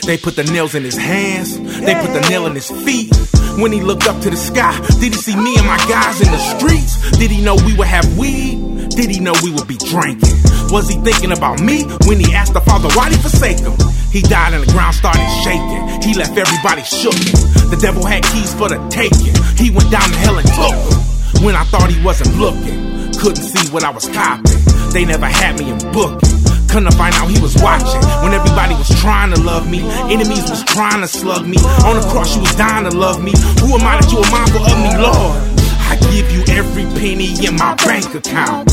They 0.08 0.18
put 0.18 0.38
the 0.38 0.46
nails 0.46 0.74
in 0.74 0.86
his 0.86 0.96
hands. 0.96 1.60
They 1.60 1.96
put 1.96 2.14
the 2.14 2.26
nail 2.30 2.48
in 2.48 2.56
his 2.56 2.72
feet. 2.72 3.12
When 3.60 3.74
he 3.74 3.82
looked 3.82 4.08
up 4.08 4.22
to 4.22 4.30
the 4.30 4.38
sky, 4.38 4.72
did 5.04 5.12
he 5.12 5.20
see 5.20 5.36
me 5.36 5.52
and 5.58 5.68
my 5.68 5.76
guys 5.92 6.22
in 6.24 6.32
the 6.32 6.40
streets? 6.56 6.96
Did 7.20 7.30
he 7.30 7.44
know 7.44 7.56
we 7.68 7.76
would 7.76 7.88
have 7.88 8.08
weed? 8.18 8.88
Did 8.96 9.10
he 9.10 9.20
know 9.20 9.34
we 9.44 9.52
would 9.52 9.68
be 9.68 9.76
drinking? 9.76 10.40
Was 10.72 10.88
he 10.88 10.96
thinking 11.04 11.34
about 11.34 11.60
me 11.60 11.84
when 12.08 12.22
he 12.22 12.32
asked 12.32 12.54
the 12.54 12.62
Father 12.62 12.88
why'd 12.96 13.12
he 13.12 13.18
forsake 13.18 13.60
him? 13.60 13.76
He 14.16 14.22
died 14.22 14.54
and 14.54 14.64
the 14.64 14.72
ground 14.72 14.96
started 14.96 15.28
shaking. 15.44 15.84
He 16.08 16.16
left 16.16 16.40
everybody 16.40 16.88
shooken. 16.88 17.36
The 17.68 17.76
devil 17.84 18.06
had 18.06 18.24
keys 18.32 18.56
for 18.56 18.70
the 18.70 18.80
taking. 18.88 19.36
He 19.60 19.76
went 19.76 19.92
down 19.92 20.08
to 20.08 20.18
hell 20.24 20.40
and 20.40 20.48
took 20.48 20.72
him 20.72 21.44
When 21.44 21.56
I 21.58 21.66
thought 21.66 21.92
he 21.92 22.00
wasn't 22.02 22.40
looking, 22.40 22.93
couldn't 23.24 23.42
see 23.42 23.72
what 23.72 23.86
I 23.86 23.90
was 23.90 24.06
copping. 24.10 24.60
They 24.92 25.06
never 25.06 25.26
had 25.26 25.58
me 25.58 25.72
in 25.72 25.80
booking. 25.96 26.20
Couldn't 26.68 26.92
find 27.00 27.16
out 27.16 27.32
he 27.32 27.40
was 27.40 27.56
watching. 27.64 28.04
When 28.20 28.34
everybody 28.34 28.76
was 28.76 28.90
trying 29.00 29.34
to 29.34 29.40
love 29.40 29.64
me, 29.70 29.80
enemies 30.12 30.50
was 30.50 30.62
trying 30.66 31.00
to 31.00 31.08
slug 31.08 31.48
me. 31.48 31.56
On 31.88 31.96
the 31.96 32.06
cross, 32.12 32.36
you 32.36 32.42
was 32.42 32.54
dying 32.56 32.84
to 32.84 32.92
love 32.92 33.24
me. 33.24 33.32
Who 33.64 33.80
am 33.80 33.88
I 33.88 33.96
that 34.02 34.12
you 34.12 34.20
are 34.20 34.30
mindful 34.30 34.68
of 34.68 34.76
me, 34.76 34.92
Lord? 35.00 35.40
I 35.88 35.96
give 36.12 36.32
you 36.36 36.44
every 36.52 36.84
penny 37.00 37.32
in 37.48 37.56
my 37.56 37.76
bank 37.76 38.14
account. 38.14 38.70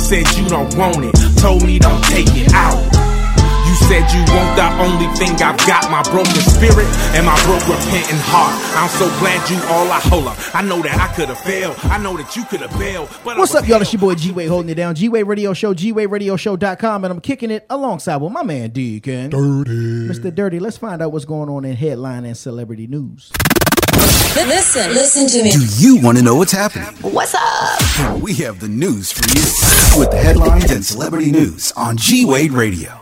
Said 0.00 0.24
you 0.40 0.48
don't 0.48 0.74
want 0.74 1.04
it, 1.04 1.12
told 1.36 1.62
me 1.62 1.78
don't 1.78 2.02
take 2.04 2.32
it 2.32 2.50
out. 2.54 3.11
You 3.92 4.00
said 4.00 4.14
you 4.14 4.34
want 4.34 4.56
the 4.56 4.64
only 4.80 5.06
thing 5.18 5.34
I've 5.42 5.58
got, 5.66 5.90
my 5.90 6.02
broken 6.04 6.40
spirit 6.40 6.86
and 7.12 7.26
my 7.26 7.36
broke 7.44 7.60
repentant 7.68 8.22
heart. 8.24 8.56
I'm 8.74 8.88
so 8.88 9.04
glad 9.20 9.50
you 9.50 9.56
all 9.68 9.86
I 9.92 10.00
hold 10.00 10.28
up. 10.28 10.38
I 10.54 10.62
know 10.62 10.80
that 10.80 10.98
I 10.98 11.14
could 11.14 11.28
have 11.28 11.38
failed. 11.38 11.76
I 11.82 11.98
know 11.98 12.16
that 12.16 12.34
you 12.34 12.42
could 12.46 12.62
have 12.62 12.72
bailed. 12.78 13.10
But 13.22 13.36
What's 13.36 13.54
up, 13.54 13.68
y'all? 13.68 13.82
It's 13.82 13.92
your 13.92 14.00
boy 14.00 14.14
G 14.14 14.32
Wade 14.32 14.48
holding 14.48 14.70
it 14.70 14.76
down. 14.76 14.94
G 14.94 15.10
Wade 15.10 15.26
Radio 15.26 15.52
Show, 15.52 15.74
G 15.74 15.92
Wade 15.92 16.10
Radio 16.10 16.36
Show.com, 16.36 17.04
and 17.04 17.12
I'm 17.12 17.20
kicking 17.20 17.50
it 17.50 17.66
alongside 17.68 18.16
with 18.16 18.32
my 18.32 18.42
man 18.42 18.70
Deacon. 18.70 19.28
Dirty. 19.28 20.08
Mr. 20.08 20.34
Dirty, 20.34 20.58
let's 20.58 20.78
find 20.78 21.02
out 21.02 21.12
what's 21.12 21.26
going 21.26 21.50
on 21.50 21.66
in 21.66 21.76
headline 21.76 22.24
and 22.24 22.34
celebrity 22.34 22.86
news. 22.86 23.30
Listen, 24.34 24.94
listen 24.94 25.26
to 25.28 25.44
me. 25.44 25.50
Do 25.50 25.66
you 25.76 26.00
want 26.00 26.16
to 26.16 26.24
know 26.24 26.36
what's 26.36 26.52
happening? 26.52 26.88
What's 27.02 27.34
up? 27.34 28.22
We 28.22 28.32
have 28.36 28.58
the 28.58 28.68
news 28.68 29.12
for 29.12 29.28
you 29.28 30.00
with 30.00 30.10
the 30.10 30.18
headlines 30.18 30.70
and 30.70 30.82
celebrity 30.82 31.30
news 31.30 31.72
on 31.72 31.98
G 31.98 32.24
Wade 32.24 32.52
Radio. 32.52 33.01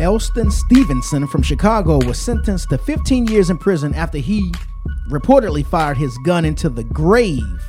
Elston 0.00 0.50
Stevenson 0.50 1.26
from 1.26 1.42
Chicago 1.42 1.98
was 2.06 2.18
sentenced 2.18 2.70
to 2.70 2.78
15 2.78 3.26
years 3.26 3.50
in 3.50 3.58
prison 3.58 3.94
after 3.94 4.16
he 4.16 4.50
reportedly 5.10 5.64
fired 5.64 5.98
his 5.98 6.16
gun 6.24 6.46
into 6.46 6.70
the 6.70 6.84
grave 6.84 7.62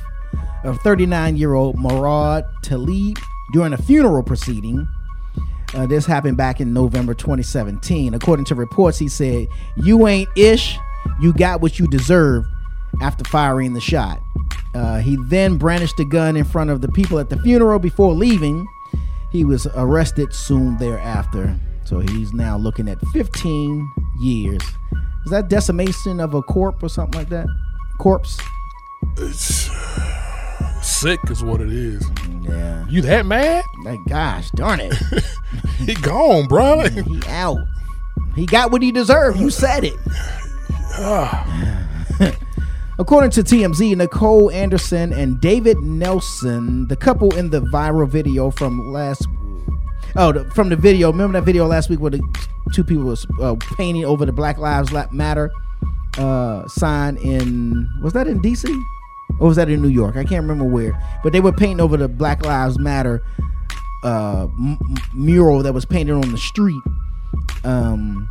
of 0.64 0.78
39 0.80 1.36
year 1.36 1.52
old 1.52 1.78
Murad 1.78 2.44
Talib 2.62 3.18
during 3.52 3.74
a 3.74 3.76
funeral 3.76 4.22
proceeding. 4.22 4.88
Uh, 5.74 5.86
this 5.86 6.06
happened 6.06 6.38
back 6.38 6.58
in 6.58 6.72
November 6.72 7.12
2017. 7.12 8.14
According 8.14 8.46
to 8.46 8.54
reports, 8.54 8.98
he 8.98 9.08
said, 9.08 9.46
You 9.76 10.06
ain't 10.06 10.30
ish, 10.34 10.78
you 11.20 11.34
got 11.34 11.60
what 11.60 11.78
you 11.78 11.86
deserve 11.86 12.46
after 13.02 13.24
firing 13.24 13.74
the 13.74 13.80
shot. 13.80 14.20
Uh, 14.74 15.00
he 15.00 15.18
then 15.28 15.58
brandished 15.58 15.98
the 15.98 16.04
gun 16.06 16.36
in 16.36 16.44
front 16.44 16.70
of 16.70 16.80
the 16.80 16.88
people 16.88 17.18
at 17.18 17.28
the 17.28 17.38
funeral 17.40 17.78
before 17.78 18.14
leaving. 18.14 18.66
He 19.30 19.44
was 19.44 19.66
arrested 19.74 20.32
soon 20.32 20.78
thereafter. 20.78 21.58
So 21.92 21.98
he's 21.98 22.32
now 22.32 22.56
looking 22.56 22.88
at 22.88 22.98
15 23.08 23.92
years. 24.18 24.62
Is 25.26 25.30
that 25.30 25.50
decimation 25.50 26.20
of 26.20 26.32
a 26.32 26.40
corp 26.40 26.82
or 26.82 26.88
something 26.88 27.20
like 27.20 27.28
that? 27.28 27.46
Corpse? 27.98 28.40
It's 29.18 29.70
sick 30.80 31.20
is 31.28 31.44
what 31.44 31.60
it 31.60 31.70
is. 31.70 32.02
Yeah. 32.40 32.86
You 32.88 33.02
that 33.02 33.26
mad? 33.26 33.66
Like, 33.84 33.98
gosh, 34.08 34.50
darn 34.52 34.80
it. 34.80 34.94
he 35.80 35.92
gone, 35.92 36.46
bro. 36.48 36.88
he 36.88 37.20
out. 37.28 37.58
He 38.34 38.46
got 38.46 38.72
what 38.72 38.80
he 38.80 38.90
deserved. 38.90 39.38
You 39.38 39.50
said 39.50 39.84
it. 39.84 39.98
According 42.98 43.32
to 43.32 43.42
TMZ, 43.42 43.98
Nicole 43.98 44.50
Anderson 44.50 45.12
and 45.12 45.38
David 45.42 45.76
Nelson, 45.82 46.88
the 46.88 46.96
couple 46.96 47.36
in 47.36 47.50
the 47.50 47.60
viral 47.60 48.08
video 48.08 48.50
from 48.50 48.90
last 48.90 49.26
Oh, 50.14 50.44
from 50.50 50.68
the 50.68 50.76
video. 50.76 51.10
Remember 51.10 51.38
that 51.40 51.46
video 51.46 51.66
last 51.66 51.88
week 51.88 52.00
where 52.00 52.10
the 52.10 52.22
two 52.74 52.84
people 52.84 53.04
was 53.04 53.26
uh, 53.40 53.56
painting 53.76 54.04
over 54.04 54.26
the 54.26 54.32
Black 54.32 54.58
Lives 54.58 54.92
Matter 55.10 55.50
uh, 56.18 56.68
sign 56.68 57.16
in 57.16 57.88
was 58.02 58.12
that 58.12 58.26
in 58.28 58.40
DC 58.42 58.68
or 59.40 59.48
was 59.48 59.56
that 59.56 59.70
in 59.70 59.80
New 59.80 59.88
York? 59.88 60.16
I 60.16 60.24
can't 60.24 60.42
remember 60.42 60.64
where. 60.64 61.00
But 61.22 61.32
they 61.32 61.40
were 61.40 61.52
painting 61.52 61.80
over 61.80 61.96
the 61.96 62.08
Black 62.08 62.44
Lives 62.44 62.78
Matter 62.78 63.24
uh, 64.04 64.48
m- 64.58 64.78
mural 65.14 65.62
that 65.62 65.72
was 65.72 65.86
painted 65.86 66.12
on 66.12 66.30
the 66.30 66.38
street. 66.38 66.82
Um, 67.64 68.28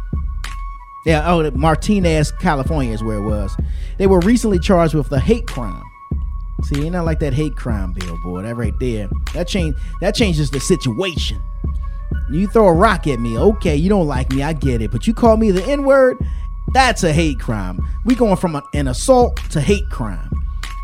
yeah, 1.05 1.31
oh, 1.31 1.49
Martinez, 1.51 2.31
California 2.33 2.93
is 2.93 3.01
where 3.03 3.17
it 3.17 3.23
was. 3.23 3.55
They 3.97 4.05
were 4.05 4.19
recently 4.19 4.59
charged 4.59 4.93
with 4.93 5.09
the 5.09 5.19
hate 5.19 5.47
crime. 5.47 5.83
See, 6.63 6.83
ain't 6.83 6.93
not 6.93 7.05
like 7.05 7.19
that 7.21 7.33
hate 7.33 7.55
crime 7.55 7.93
bill, 7.93 8.19
boy. 8.23 8.43
That 8.43 8.55
right 8.55 8.77
there. 8.79 9.09
That 9.33 9.47
change 9.47 9.75
that 9.99 10.13
changes 10.13 10.51
the 10.51 10.59
situation. 10.59 11.41
You 12.29 12.47
throw 12.47 12.67
a 12.67 12.73
rock 12.73 13.07
at 13.07 13.19
me, 13.19 13.37
okay, 13.37 13.75
you 13.75 13.89
don't 13.89 14.07
like 14.07 14.31
me, 14.31 14.43
I 14.43 14.53
get 14.53 14.81
it. 14.81 14.91
But 14.91 15.07
you 15.07 15.13
call 15.13 15.37
me 15.37 15.51
the 15.51 15.63
N-word, 15.63 16.17
that's 16.73 17.03
a 17.03 17.11
hate 17.11 17.39
crime. 17.39 17.79
We 18.05 18.15
going 18.15 18.37
from 18.37 18.61
an 18.73 18.87
assault 18.87 19.37
to 19.51 19.61
hate 19.61 19.89
crime. 19.89 20.29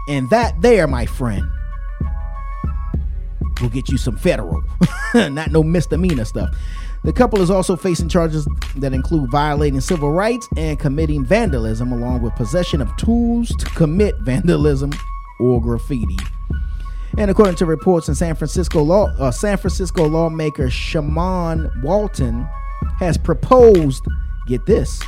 And 0.09 0.30
that 0.30 0.61
there, 0.61 0.88
my 0.88 1.05
friend, 1.05 1.43
will 3.61 3.69
get 3.69 3.89
you 3.89 3.97
some 3.97 4.17
federal. 4.17 4.63
not 5.13 5.51
no 5.51 5.63
misdemeanor 5.63 6.25
stuff. 6.25 6.49
The 7.03 7.13
couple 7.13 7.41
is 7.41 7.49
also 7.49 7.75
facing 7.75 8.09
charges 8.09 8.47
that 8.78 8.93
include 8.93 9.32
violating 9.32 9.80
civil 9.80 10.11
rights 10.11 10.47
and 10.57 10.80
committing 10.80 11.23
vandalism, 11.25 11.91
along 11.91 12.21
with 12.21 12.36
possession 12.36 12.82
of 12.82 12.95
tools 12.97 13.49
to 13.49 13.65
commit 13.67 14.17
vandalism 14.19 14.91
or 15.39 15.61
graffiti. 15.61 16.17
And 17.18 17.32
according 17.32 17.55
to 17.55 17.65
reports 17.65 18.07
in 18.09 18.15
San 18.15 18.36
Francisco, 18.36 18.84
law, 18.84 19.07
uh, 19.18 19.32
San 19.32 19.57
Francisco 19.57 20.05
lawmaker 20.07 20.68
Shamann 20.68 21.72
Walton 21.82 22.47
has 22.99 23.18
proposed, 23.18 24.05
get 24.47 24.65
this, 24.68 25.01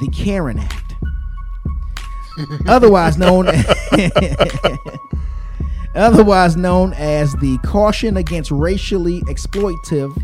the 0.00 0.08
Karen 0.08 0.58
Act, 0.58 0.94
otherwise 2.66 3.18
known 3.18 3.46
otherwise 5.94 6.56
known 6.56 6.94
as 6.94 7.34
the 7.34 7.58
Caution 7.58 8.16
Against 8.16 8.50
Racially 8.50 9.20
Exploitative 9.22 10.16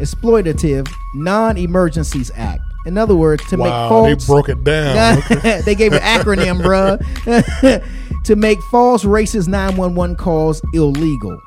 Exploitative 0.00 0.90
Non-Emergencies 1.14 2.30
Act. 2.34 2.62
In 2.86 2.96
other 2.96 3.14
words, 3.14 3.44
to 3.50 3.56
Wow, 3.56 4.04
make 4.04 4.18
they 4.18 4.26
broke 4.26 4.48
it 4.48 4.64
down. 4.64 5.18
Okay. 5.18 5.60
they 5.66 5.74
gave 5.74 5.92
an 5.92 6.00
acronym, 6.00 6.62
bruh. 6.62 7.84
To 8.24 8.36
make 8.36 8.60
false 8.70 9.04
racist 9.04 9.48
911 9.48 10.16
calls 10.16 10.62
illegal. 10.72 11.40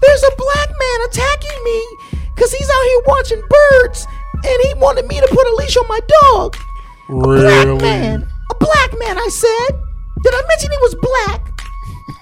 There's 0.00 0.22
a 0.22 0.36
black 0.36 0.68
man 0.68 1.08
attacking 1.08 1.64
me 1.64 1.86
because 2.34 2.52
he's 2.52 2.68
out 2.68 2.82
here 2.84 3.00
watching 3.06 3.42
birds 3.48 4.06
and 4.34 4.62
he 4.62 4.74
wanted 4.74 5.06
me 5.06 5.20
to 5.20 5.26
put 5.28 5.46
a 5.46 5.54
leash 5.56 5.76
on 5.76 5.88
my 5.88 6.00
dog. 6.22 6.56
Really? 7.08 7.46
A 7.46 7.76
black 7.76 7.82
man. 7.82 8.28
A 8.50 8.54
black 8.54 8.98
man, 8.98 9.18
I 9.18 9.28
said. 9.28 9.78
Did 10.22 10.34
I 10.34 10.42
mention 10.48 10.70
he 10.70 10.78
was 10.78 10.94
black? 11.02 11.48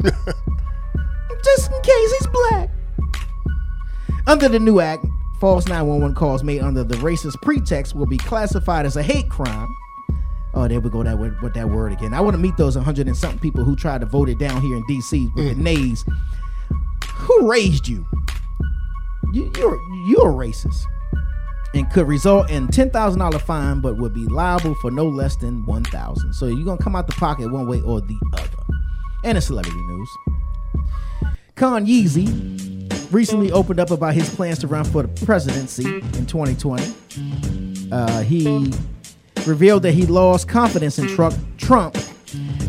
Just 1.45 1.73
in 1.73 1.83
case 1.83 2.13
he's 2.13 2.27
black. 2.29 2.71
Under 4.27 4.49
the 4.49 4.59
new 4.59 4.81
act, 4.81 5.05
false 5.41 5.67
911 5.67 6.15
calls 6.15 6.43
made 6.43 6.61
under 6.61 6.85
the 6.85 6.97
racist 6.97 7.41
pretext 7.43 7.95
will 7.95 8.07
be 8.07 8.19
classified 8.19 8.87
as 8.87 8.97
a 8.97 9.03
hate 9.03 9.29
crime. 9.29 9.69
Oh, 10.55 10.67
there 10.67 10.81
we 10.81 10.91
go. 10.91 11.03
That 11.03 11.19
word, 11.19 11.41
with 11.43 11.55
that 11.55 11.69
word 11.69 11.93
again. 11.93 12.13
I 12.13 12.21
want 12.21 12.35
to 12.35 12.39
meet 12.39 12.57
those 12.57 12.77
100 12.77 13.07
and 13.07 13.17
something 13.17 13.39
people 13.39 13.65
who 13.65 13.77
tried 13.77 14.01
to 14.01 14.07
vote 14.07 14.29
it 14.29 14.39
down 14.39 14.61
here 14.61 14.77
in 14.77 14.85
D.C. 14.87 15.31
with 15.37 15.57
the 15.57 15.63
nays. 15.63 16.05
Who 17.05 17.49
raised 17.49 17.87
you? 17.87 18.07
you 19.33 19.51
you're 19.57 19.81
you're 20.07 20.31
a 20.31 20.35
racist, 20.47 20.85
and 21.75 21.91
could 21.91 22.09
result 22.09 22.51
in 22.51 22.69
ten 22.69 22.91
thousand 22.91 23.21
dollar 23.21 23.39
fine, 23.39 23.81
but 23.81 23.97
would 23.97 24.15
be 24.15 24.27
liable 24.27 24.75
for 24.77 24.91
no 24.91 25.07
less 25.07 25.37
than 25.37 25.65
one 25.67 25.85
thousand. 25.85 26.33
So 26.33 26.47
you're 26.47 26.65
gonna 26.65 26.83
come 26.83 26.97
out 26.97 27.07
the 27.07 27.15
pocket 27.15 27.51
one 27.51 27.67
way 27.69 27.81
or 27.83 28.01
the 28.01 28.19
other. 28.35 28.49
And 29.25 29.37
in 29.37 29.43
celebrity 29.43 29.77
news, 29.77 30.11
Con 31.55 31.87
Yeezy 31.87 33.13
recently 33.13 33.53
opened 33.53 33.81
up 33.81 33.91
about 33.91 34.15
his 34.15 34.35
plans 34.35 34.59
to 34.61 34.67
run 34.67 34.85
for 34.85 35.03
the 35.03 35.27
presidency 35.27 35.97
in 35.97 36.27
2020. 36.27 37.89
Uh, 37.93 38.23
he 38.23 38.73
revealed 39.47 39.83
that 39.83 39.93
he 39.93 40.07
lost 40.07 40.49
confidence 40.49 40.99
in 40.99 41.09
Trump, 41.09 41.97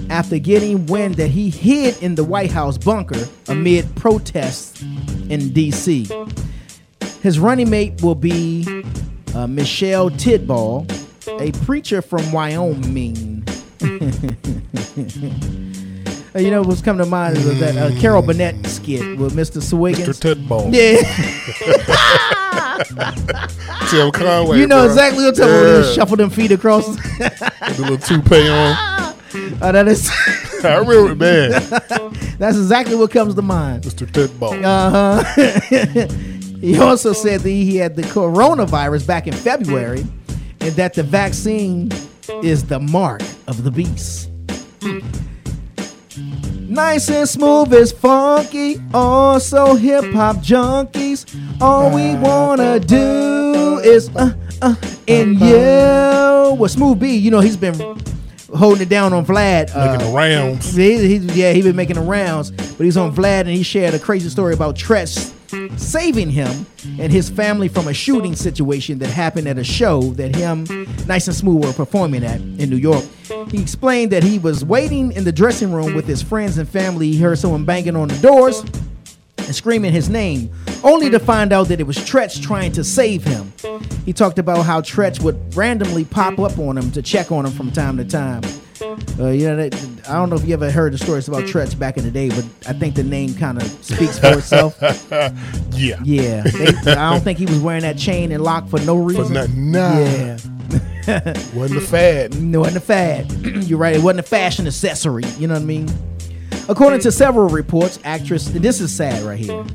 after 0.09 0.39
getting 0.39 0.85
wind 0.87 1.15
that 1.15 1.29
he 1.29 1.49
hid 1.49 2.01
in 2.01 2.15
the 2.15 2.23
White 2.23 2.51
House 2.51 2.77
bunker 2.77 3.27
amid 3.47 3.95
protests 3.95 4.81
in 5.29 5.53
D.C. 5.53 6.09
His 7.21 7.39
running 7.39 7.69
mate 7.69 8.01
will 8.01 8.15
be 8.15 8.83
uh, 9.35 9.47
Michelle 9.47 10.09
Tidball, 10.09 10.89
a 11.39 11.51
preacher 11.63 12.01
from 12.01 12.31
Wyoming. 12.31 13.43
You 16.33 16.49
know 16.49 16.61
what's 16.61 16.81
coming 16.81 17.03
to 17.03 17.09
mind 17.09 17.35
is 17.35 17.59
that 17.59 17.75
uh, 17.75 17.91
Carol 17.99 18.21
Burnett 18.21 18.65
skit 18.65 19.19
with 19.19 19.33
Mrs. 19.33 19.77
Wiggins. 19.77 20.17
Mr. 20.17 20.35
Tidball. 20.35 20.73
Yeah. 20.73 22.31
Tim 23.89 24.11
Conway. 24.11 24.59
you 24.59 24.67
know 24.67 24.83
bro. 24.83 24.85
exactly 24.85 25.23
what 25.25 25.39
I'm 25.39 25.47
talking 25.47 25.53
about. 25.55 25.85
Yeah. 25.85 25.93
Shuffle 25.93 26.17
them 26.17 26.29
feet 26.29 26.51
across. 26.51 26.85
the 27.17 27.75
little 27.77 27.97
toupee 27.97 28.49
on. 28.49 28.97
Oh, 29.61 29.71
that 29.71 29.87
is. 29.87 30.11
I 30.65 30.75
remember, 30.79 31.15
man. 31.15 31.51
That's 32.37 32.57
exactly 32.57 32.95
what 32.95 33.11
comes 33.11 33.33
to 33.35 33.41
mind. 33.41 33.83
Mr. 33.83 34.05
Tidball. 34.05 34.61
Uh 34.61 35.23
huh. 35.23 36.57
he 36.59 36.77
also 36.77 37.13
said 37.13 37.39
that 37.39 37.49
he 37.49 37.77
had 37.77 37.95
the 37.95 38.01
coronavirus 38.01 39.07
back 39.07 39.27
in 39.27 39.33
February, 39.33 40.01
and 40.59 40.71
that 40.75 40.95
the 40.95 41.03
vaccine 41.03 41.93
is 42.43 42.65
the 42.65 42.81
mark 42.81 43.21
of 43.47 43.63
the 43.63 43.71
beast. 43.71 44.29
Nice 46.71 47.09
and 47.09 47.27
smooth 47.27 47.73
is 47.73 47.91
funky, 47.91 48.77
also 48.93 49.75
hip 49.75 50.05
hop 50.13 50.37
junkies. 50.37 51.25
All 51.59 51.93
we 51.93 52.15
wanna 52.15 52.79
do 52.79 53.81
is 53.83 54.09
uh 54.15 54.33
uh 54.61 54.75
and 55.05 55.37
yeah. 55.37 56.47
Well, 56.53 56.69
Smooth 56.69 57.01
B, 57.01 57.17
you 57.17 57.29
know 57.29 57.41
he's 57.41 57.57
been 57.57 57.75
holding 58.55 58.83
it 58.83 58.87
down 58.87 59.11
on 59.11 59.25
Vlad. 59.25 59.75
Uh, 59.75 59.91
Making 59.91 60.07
the 60.07 60.13
rounds. 60.15 60.73
he, 60.73 60.97
he, 60.97 61.15
yeah, 61.33 61.51
he 61.51 61.61
been 61.61 61.75
making 61.75 61.95
the 61.97 62.01
rounds, 62.01 62.51
but 62.51 62.85
he's 62.85 62.95
on 62.95 63.13
Vlad 63.13 63.41
and 63.41 63.49
he 63.49 63.63
shared 63.63 63.93
a 63.93 63.99
crazy 63.99 64.29
story 64.29 64.53
about 64.53 64.77
Treach 64.77 65.33
saving 65.77 66.29
him 66.29 66.65
and 66.99 67.11
his 67.11 67.29
family 67.29 67.67
from 67.67 67.87
a 67.87 67.93
shooting 67.93 68.35
situation 68.35 68.99
that 68.99 69.09
happened 69.09 69.47
at 69.47 69.57
a 69.57 69.63
show 69.63 70.01
that 70.13 70.35
him, 70.35 70.65
Nice 71.07 71.27
and 71.27 71.35
Smooth, 71.35 71.65
were 71.65 71.73
performing 71.73 72.23
at 72.23 72.39
in 72.39 72.69
New 72.69 72.77
York. 72.77 73.03
He 73.49 73.61
explained 73.61 74.11
that 74.11 74.23
he 74.23 74.39
was 74.39 74.63
waiting 74.63 75.11
in 75.11 75.23
the 75.23 75.31
dressing 75.31 75.71
room 75.71 75.93
with 75.93 76.05
his 76.05 76.21
friends 76.21 76.57
and 76.57 76.67
family. 76.67 77.11
He 77.11 77.19
heard 77.19 77.37
someone 77.37 77.65
banging 77.65 77.95
on 77.95 78.07
the 78.07 78.17
doors 78.17 78.63
and 79.37 79.55
screaming 79.55 79.91
his 79.91 80.09
name, 80.09 80.51
only 80.83 81.09
to 81.09 81.19
find 81.19 81.51
out 81.51 81.67
that 81.67 81.79
it 81.79 81.87
was 81.87 81.97
Treach 81.97 82.41
trying 82.41 82.71
to 82.73 82.83
save 82.83 83.23
him. 83.23 83.51
He 84.05 84.13
talked 84.13 84.39
about 84.39 84.65
how 84.65 84.81
Treach 84.81 85.21
would 85.21 85.55
randomly 85.55 86.05
pop 86.05 86.39
up 86.39 86.57
on 86.57 86.77
him 86.77 86.91
to 86.91 87.01
check 87.01 87.31
on 87.31 87.45
him 87.45 87.51
from 87.51 87.71
time 87.71 87.97
to 87.97 88.05
time. 88.05 88.41
Uh, 88.81 89.29
you 89.29 89.47
know, 89.47 89.55
that, 89.55 89.73
I 90.09 90.13
don't 90.13 90.29
know 90.29 90.35
if 90.35 90.45
you 90.45 90.53
ever 90.53 90.71
heard 90.71 90.93
the 90.93 90.97
stories 90.97 91.27
about 91.27 91.43
Treach 91.43 91.77
back 91.77 91.97
in 91.97 92.03
the 92.03 92.11
day, 92.11 92.29
but 92.29 92.45
I 92.67 92.73
think 92.73 92.95
the 92.95 93.03
name 93.03 93.35
kind 93.35 93.61
of 93.61 93.67
speaks 93.83 94.17
for 94.17 94.37
itself. 94.37 94.77
yeah. 95.71 95.99
Yeah. 96.03 96.41
They, 96.41 96.91
I 96.91 97.11
don't 97.11 97.21
think 97.21 97.37
he 97.37 97.45
was 97.45 97.59
wearing 97.59 97.83
that 97.83 97.97
chain 97.97 98.31
and 98.31 98.43
lock 98.43 98.67
for 98.67 98.79
no 98.79 98.97
reason. 98.97 99.33
nothing, 99.33 99.71
nah. 99.71 99.99
Yeah. 99.99 100.37
Wasn't 101.53 101.77
a 101.77 101.81
fad. 101.81 102.35
No, 102.41 102.61
wasn't 102.61 102.77
a 102.77 102.81
fad. 102.81 103.31
You're 103.67 103.79
right. 103.79 103.95
It 103.95 104.01
wasn't 104.01 104.21
a 104.21 104.29
fashion 104.29 104.65
accessory. 104.65 105.23
You 105.37 105.47
know 105.47 105.53
what 105.53 105.61
I 105.61 105.65
mean? 105.65 105.89
According 106.67 107.01
to 107.01 107.11
several 107.11 107.49
reports, 107.49 107.99
actress. 108.03 108.45
This 108.45 108.81
is 108.81 108.95
sad 108.95 109.23
right 109.23 109.39
here. 109.39 109.65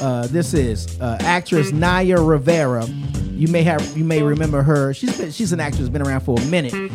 Uh, 0.00 0.26
this 0.28 0.54
is 0.54 1.00
uh, 1.00 1.18
actress 1.20 1.72
Naya 1.72 2.20
Rivera. 2.20 2.86
You 2.86 3.48
may 3.48 3.62
have 3.62 3.96
you 3.96 4.04
may 4.04 4.22
remember 4.22 4.62
her. 4.62 4.94
She's 4.94 5.16
been, 5.16 5.30
she's 5.30 5.52
an 5.52 5.60
actress 5.60 5.88
been 5.88 6.02
around 6.02 6.20
for 6.20 6.38
a 6.38 6.44
minute 6.46 6.90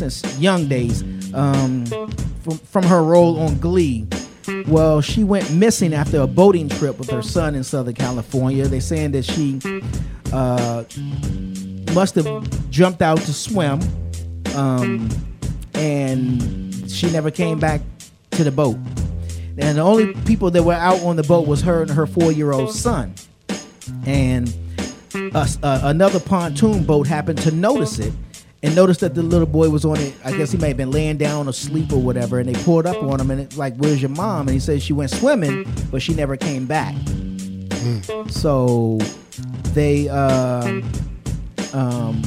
since 0.00 0.38
young 0.38 0.66
days. 0.66 1.02
Um, 1.34 1.86
from 2.42 2.58
from 2.58 2.84
her 2.84 3.02
role 3.02 3.38
on 3.38 3.58
Glee. 3.58 4.06
Well, 4.66 5.00
she 5.00 5.22
went 5.22 5.52
missing 5.52 5.94
after 5.94 6.20
a 6.22 6.26
boating 6.26 6.68
trip 6.68 6.98
with 6.98 7.10
her 7.10 7.22
son 7.22 7.54
in 7.54 7.62
Southern 7.62 7.94
California. 7.94 8.66
They're 8.66 8.80
saying 8.80 9.12
that 9.12 9.24
she 9.24 9.60
uh, 10.32 10.84
must 11.94 12.14
have 12.16 12.70
jumped 12.70 13.02
out 13.02 13.18
to 13.18 13.32
swim, 13.32 13.80
um, 14.56 15.08
and 15.74 16.90
she 16.90 17.10
never 17.10 17.30
came 17.30 17.60
back 17.60 17.80
to 18.32 18.42
the 18.42 18.50
boat. 18.50 18.76
And 19.58 19.78
the 19.78 19.82
only 19.82 20.14
people 20.24 20.50
that 20.52 20.62
were 20.62 20.72
out 20.72 21.00
on 21.02 21.16
the 21.16 21.22
boat 21.22 21.46
was 21.46 21.60
her 21.62 21.82
and 21.82 21.90
her 21.90 22.06
four-year-old 22.06 22.72
son. 22.72 23.14
And 24.06 24.52
a, 25.14 25.48
a- 25.62 25.80
another 25.84 26.18
pontoon 26.18 26.84
boat 26.84 27.06
happened 27.06 27.38
to 27.42 27.50
notice 27.50 27.98
it 27.98 28.12
and 28.62 28.74
noticed 28.74 29.00
that 29.00 29.14
the 29.14 29.22
little 29.22 29.46
boy 29.46 29.70
was 29.70 29.84
on 29.84 29.98
it. 29.98 30.14
I 30.24 30.32
guess 30.32 30.52
he 30.52 30.58
may 30.58 30.68
have 30.68 30.76
been 30.76 30.90
laying 30.90 31.16
down 31.16 31.48
asleep 31.48 31.92
or 31.92 32.00
whatever. 32.00 32.38
And 32.38 32.48
they 32.48 32.62
pulled 32.62 32.86
up 32.86 33.02
on 33.02 33.20
him 33.20 33.30
and 33.30 33.40
it's 33.40 33.56
like, 33.56 33.74
"Where's 33.76 34.02
your 34.02 34.10
mom?" 34.10 34.48
And 34.48 34.50
he 34.50 34.60
said 34.60 34.82
she 34.82 34.92
went 34.92 35.10
swimming, 35.10 35.66
but 35.90 36.02
she 36.02 36.14
never 36.14 36.36
came 36.36 36.66
back. 36.66 36.94
So 38.28 38.98
they 39.72 40.08
uh, 40.08 40.82
um, 41.72 42.22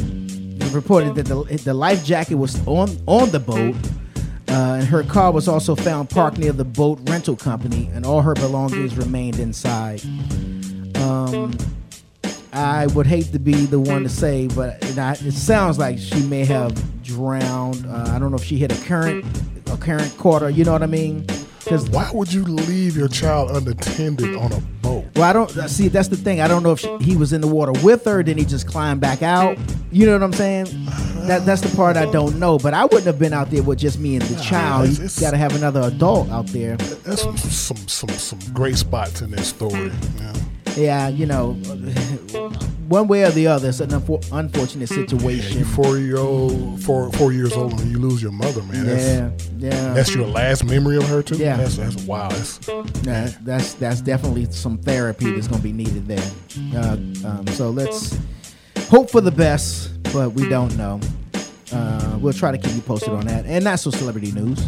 reported 0.72 1.16
that 1.16 1.26
the, 1.26 1.44
the 1.64 1.74
life 1.74 2.04
jacket 2.04 2.36
was 2.36 2.66
on 2.68 2.90
on 3.06 3.30
the 3.30 3.40
boat, 3.40 3.76
uh, 4.50 4.78
and 4.80 4.86
her 4.86 5.04
car 5.04 5.32
was 5.32 5.48
also 5.48 5.76
found 5.76 6.10
parked 6.10 6.40
near 6.40 6.52
the 6.52 6.66
boat 6.66 7.00
rental 7.10 7.36
company, 7.36 7.90
and 7.94 8.06
all 8.06 8.22
her 8.22 8.34
belongings 8.34 8.98
remained 8.98 9.40
inside. 9.40 10.02
Um, 10.96 11.54
I 12.54 12.88
would 12.88 13.08
hate 13.08 13.32
to 13.32 13.40
be 13.40 13.66
the 13.66 13.80
one 13.80 14.04
to 14.04 14.08
mm-hmm. 14.08 14.08
say, 14.08 14.48
but 14.48 14.84
it, 14.84 14.98
I- 14.98 15.14
it 15.14 15.34
sounds 15.34 15.80
like 15.80 15.98
she 15.98 16.22
may 16.28 16.46
have 16.46 17.04
drowned. 17.04 17.86
Uh, 17.86 18.12
I 18.14 18.20
don't 18.20 18.30
know 18.30 18.38
if 18.38 18.44
she 18.44 18.58
hit 18.58 18.72
a 18.72 18.86
current, 18.86 19.26
mm-hmm. 19.26 19.74
a 19.74 19.78
current 19.78 20.16
quarter. 20.18 20.50
You 20.50 20.64
know 20.64 20.72
what 20.72 20.84
I 20.84 20.88
mean? 20.88 21.26
Because 21.64 21.90
Why 21.90 22.10
would 22.14 22.32
you 22.32 22.44
leave 22.44 22.98
your 22.98 23.08
child 23.08 23.52
unattended 23.52 24.28
mm-hmm. 24.28 24.38
on 24.38 24.52
a 24.52 24.60
boat? 24.82 25.06
well, 25.16 25.24
I 25.24 25.34
don't 25.34 25.56
uh, 25.56 25.68
see. 25.68 25.88
That's 25.88 26.10
the 26.10 26.18
thing. 26.18 26.42
I 26.42 26.48
don't 26.48 26.64
know 26.64 26.74
if 26.74 26.80
she, 26.80 26.98
he 26.98 27.16
was 27.16 27.34
in 27.34 27.42
the 27.42 27.48
water 27.48 27.72
with 27.84 28.04
her, 28.06 28.22
then 28.22 28.38
he 28.38 28.46
just 28.46 28.68
climbed 28.68 29.00
back 29.00 29.22
out. 29.22 29.58
You 29.92 30.06
know 30.06 30.14
what 30.14 30.24
I'm 30.24 30.34
saying? 30.34 30.66
That 31.28 31.46
that's 31.46 31.62
the 31.62 31.74
part 31.76 31.96
I 31.96 32.06
don't 32.12 32.38
know. 32.38 32.58
But 32.58 32.74
I 32.74 32.84
wouldn't 32.84 33.06
have 33.06 33.20
been 33.20 33.34
out 33.34 33.50
there 33.50 33.64
with 33.64 33.80
just 33.80 34.00
me 34.00 34.16
and 34.16 34.26
the 34.26 34.42
child. 34.44 34.90
You 34.90 35.08
got 35.22 35.32
to 35.32 35.38
have 35.38 35.56
another 35.56 35.82
adult 35.82 36.30
out 36.30 36.48
there. 36.48 36.76
That's 36.78 37.22
some 37.22 37.38
some 37.38 37.88
some, 37.88 38.10
some 38.10 38.40
great 38.54 38.78
spots 38.78 39.22
in 39.22 39.32
this 39.32 39.48
story. 39.48 39.92
Yeah. 40.18 40.34
Yeah, 40.76 41.08
you 41.08 41.26
know, 41.26 41.54
one 42.88 43.08
way 43.08 43.24
or 43.24 43.30
the 43.32 43.48
other, 43.48 43.70
it's 43.70 43.80
an 43.80 43.90
unfor- 43.92 44.28
unfortunate 44.32 44.90
Yeah, 44.90 44.98
situation. 44.98 45.60
you 45.60 45.66
four 45.66 45.98
year 45.98 46.18
old, 46.18 46.82
four 46.84 47.12
four 47.14 47.32
years 47.32 47.54
old, 47.54 47.80
and 47.80 47.92
you 47.92 48.00
lose 48.00 48.22
your 48.22 48.32
mother, 48.32 48.62
man. 48.64 48.86
That's, 48.86 49.48
Yeah, 49.58 49.70
yeah. 49.70 49.94
That's 49.94 50.14
your 50.16 50.28
last 50.28 50.64
memory 50.64 50.98
of 50.98 51.08
her 51.10 51.22
too. 51.22 51.38
Yeah. 51.38 51.58
that's 51.58 51.78
that's 51.78 51.96
wow. 52.04 52.30
That's, 52.30 52.68
Nah, 53.06 53.28
that's 53.44 53.74
that's 53.76 54.02
definitely 54.02 54.46
some 54.52 54.78
therapy 54.78 55.32
that's 55.32 55.48
going 55.48 55.62
to 55.62 55.64
be 55.64 55.74
needed 55.74 56.08
there. 56.08 56.32
Uh, 56.76 56.98
um, 57.28 57.48
so 57.52 57.70
let's 57.70 58.18
hope 58.90 59.10
for 59.10 59.22
the 59.22 59.32
best, 59.32 59.92
but 60.12 60.32
we 60.34 60.48
don't 60.50 60.76
know. 60.78 61.00
Uh, 61.72 62.18
we'll 62.22 62.34
try 62.34 62.52
to 62.52 62.58
keep 62.58 62.74
you 62.76 62.82
posted 62.82 63.10
on 63.14 63.26
that. 63.26 63.46
And 63.46 63.66
that's 63.66 63.84
some 63.84 63.92
celebrity 63.94 64.32
news. 64.32 64.60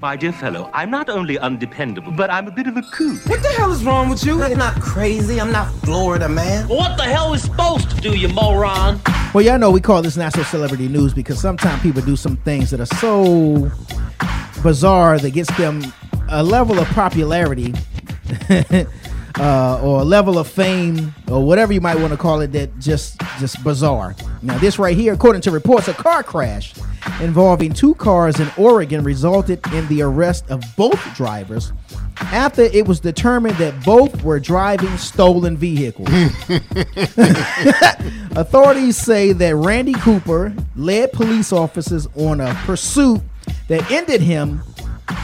My 0.00 0.16
dear 0.16 0.32
fellow, 0.32 0.70
I'm 0.72 0.90
not 0.90 1.10
only 1.10 1.38
undependable, 1.38 2.10
but 2.12 2.30
I'm 2.30 2.48
a 2.48 2.50
bit 2.50 2.66
of 2.66 2.74
a 2.78 2.80
kook. 2.80 3.18
What 3.26 3.42
the 3.42 3.50
hell 3.50 3.70
is 3.70 3.84
wrong 3.84 4.08
with 4.08 4.24
you? 4.24 4.42
I'm 4.42 4.56
not 4.56 4.80
crazy. 4.80 5.38
I'm 5.38 5.52
not 5.52 5.70
Florida, 5.84 6.26
man. 6.26 6.66
What 6.68 6.96
the 6.96 7.02
hell 7.02 7.34
is 7.34 7.42
supposed 7.42 7.90
to 7.90 7.96
do, 8.00 8.16
you 8.16 8.28
moron? 8.28 8.98
Well, 9.34 9.44
y'all 9.44 9.58
know 9.58 9.70
we 9.70 9.82
call 9.82 10.00
this 10.00 10.16
national 10.16 10.46
celebrity 10.46 10.88
news 10.88 11.12
because 11.12 11.38
sometimes 11.38 11.82
people 11.82 12.00
do 12.00 12.16
some 12.16 12.38
things 12.38 12.70
that 12.70 12.80
are 12.80 12.86
so 12.86 13.70
bizarre 14.62 15.18
that 15.18 15.32
gets 15.32 15.54
them 15.58 15.92
a 16.30 16.42
level 16.42 16.78
of 16.78 16.88
popularity 16.88 17.74
uh, 19.40 19.80
or 19.82 20.00
a 20.00 20.04
level 20.04 20.38
of 20.38 20.46
fame 20.46 21.14
or 21.30 21.42
whatever 21.42 21.72
you 21.72 21.80
might 21.80 21.98
want 21.98 22.12
to 22.12 22.16
call 22.16 22.40
it 22.40 22.52
that 22.52 22.78
just 22.78 23.18
just 23.38 23.62
bizarre. 23.64 24.14
Now, 24.42 24.58
this 24.58 24.78
right 24.78 24.96
here, 24.96 25.14
according 25.14 25.40
to 25.42 25.50
reports, 25.50 25.88
a 25.88 25.94
car 25.94 26.22
crash 26.22 26.74
involving 27.22 27.72
two 27.72 27.94
cars 27.94 28.38
in 28.38 28.50
Oregon 28.58 29.02
resulted 29.02 29.66
in 29.72 29.88
the 29.88 30.02
arrest 30.02 30.44
of 30.50 30.62
both 30.76 31.14
drivers 31.14 31.72
after 32.18 32.62
it 32.62 32.86
was 32.86 33.00
determined 33.00 33.56
that 33.56 33.82
both 33.82 34.22
were 34.22 34.38
driving 34.38 34.94
stolen 34.98 35.56
vehicles. 35.56 36.08
Authorities 38.36 38.98
say 38.98 39.32
that 39.32 39.56
Randy 39.56 39.94
Cooper 39.94 40.52
led 40.76 41.12
police 41.12 41.50
officers 41.50 42.06
on 42.14 42.42
a 42.42 42.54
pursuit 42.66 43.22
that 43.68 43.90
ended 43.90 44.20
him 44.20 44.60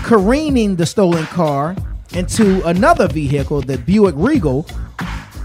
careening 0.04 0.76
the 0.76 0.86
stolen 0.86 1.26
car 1.26 1.76
into 2.12 2.64
another 2.66 3.08
vehicle, 3.08 3.60
the 3.62 3.78
Buick 3.78 4.14
Regal, 4.16 4.66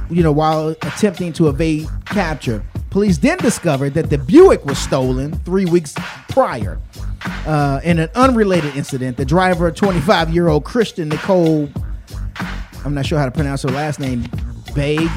you 0.09 0.23
know, 0.23 0.31
while 0.31 0.69
attempting 0.69 1.33
to 1.33 1.47
evade 1.47 1.87
capture. 2.05 2.63
Police 2.89 3.17
then 3.19 3.37
discovered 3.37 3.93
that 3.93 4.09
the 4.09 4.17
Buick 4.17 4.65
was 4.65 4.77
stolen 4.77 5.33
three 5.39 5.65
weeks 5.65 5.95
prior. 6.29 6.79
Uh, 7.45 7.79
in 7.83 7.99
an 7.99 8.09
unrelated 8.15 8.75
incident, 8.75 9.17
the 9.17 9.25
driver, 9.25 9.71
25 9.71 10.33
year 10.33 10.49
old 10.49 10.65
Christian 10.65 11.09
Nicole, 11.09 11.69
I'm 12.83 12.93
not 12.93 13.05
sure 13.05 13.17
how 13.17 13.25
to 13.25 13.31
pronounce 13.31 13.61
her 13.63 13.69
last 13.69 13.99
name, 13.99 14.23
Baig, 14.73 15.09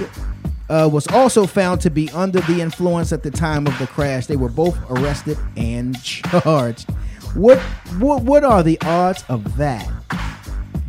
uh, 0.69 0.89
was 0.91 1.07
also 1.09 1.47
found 1.47 1.81
to 1.83 1.91
be 1.91 2.11
under 2.11 2.41
the 2.43 2.61
influence 2.61 3.13
at 3.13 3.23
the 3.23 3.31
time 3.31 3.67
of 3.67 3.79
the 3.79 3.87
crash. 3.87 4.27
They 4.27 4.37
were 4.37 4.49
both 4.49 4.79
arrested 4.91 5.39
and 5.57 6.01
charged. 6.03 6.91
What 7.35 7.59
what 7.99 8.23
what 8.23 8.45
are 8.45 8.63
the 8.63 8.79
odds 8.83 9.25
of 9.29 9.57
that? 9.57 9.91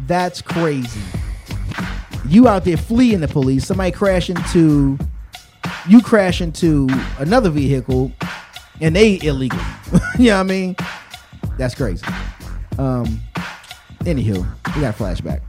That's 0.08 0.42
crazy. 0.42 1.02
You 2.28 2.48
out 2.48 2.66
there 2.66 2.78
fleeing 2.78 3.22
the 3.22 3.28
police, 3.28 3.66
somebody 3.66 3.92
crash 3.92 4.30
into 4.30 4.98
you 5.88 6.02
crash 6.02 6.42
into 6.42 6.88
another 7.20 7.50
vehicle 7.50 8.12
and 8.82 8.96
they 8.96 9.20
illegal. 9.22 9.60
you 10.20 10.30
know 10.30 10.38
what 10.38 10.40
I 10.40 10.44
mean? 10.44 10.76
That's 11.58 11.76
crazy. 11.76 12.06
Um 12.78 13.22
anywho, 14.02 14.46
we 14.76 14.82
got 14.82 15.00
a 15.00 15.04
flashback 15.04 15.42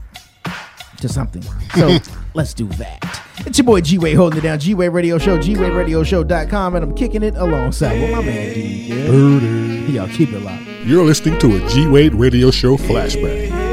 to 1.01 1.09
something. 1.09 1.43
So 1.75 1.97
let's 2.33 2.53
do 2.53 2.67
that. 2.67 3.21
It's 3.39 3.57
your 3.57 3.65
boy 3.65 3.81
G 3.81 3.97
Wade 3.97 4.15
holding 4.15 4.39
it 4.39 4.43
down. 4.43 4.59
G 4.59 4.73
Wade 4.73 4.91
Radio 4.91 5.17
Show, 5.17 5.39
G 5.39 5.55
Wade 5.55 5.73
Radio 5.73 6.03
Show.com, 6.03 6.75
and 6.75 6.83
I'm 6.83 6.95
kicking 6.95 7.23
it 7.23 7.35
alongside 7.35 7.99
with 8.01 8.11
my 8.11 8.21
man 8.21 8.53
D. 8.53 8.89
Dirty. 8.89 9.93
Y'all 9.93 10.07
keep 10.09 10.31
it 10.31 10.39
locked. 10.39 10.63
You're 10.85 11.05
listening 11.05 11.39
to 11.39 11.63
a 11.63 11.69
G 11.69 11.87
Wade 11.87 12.13
Radio 12.13 12.51
Show 12.51 12.77
flashback. 12.77 13.66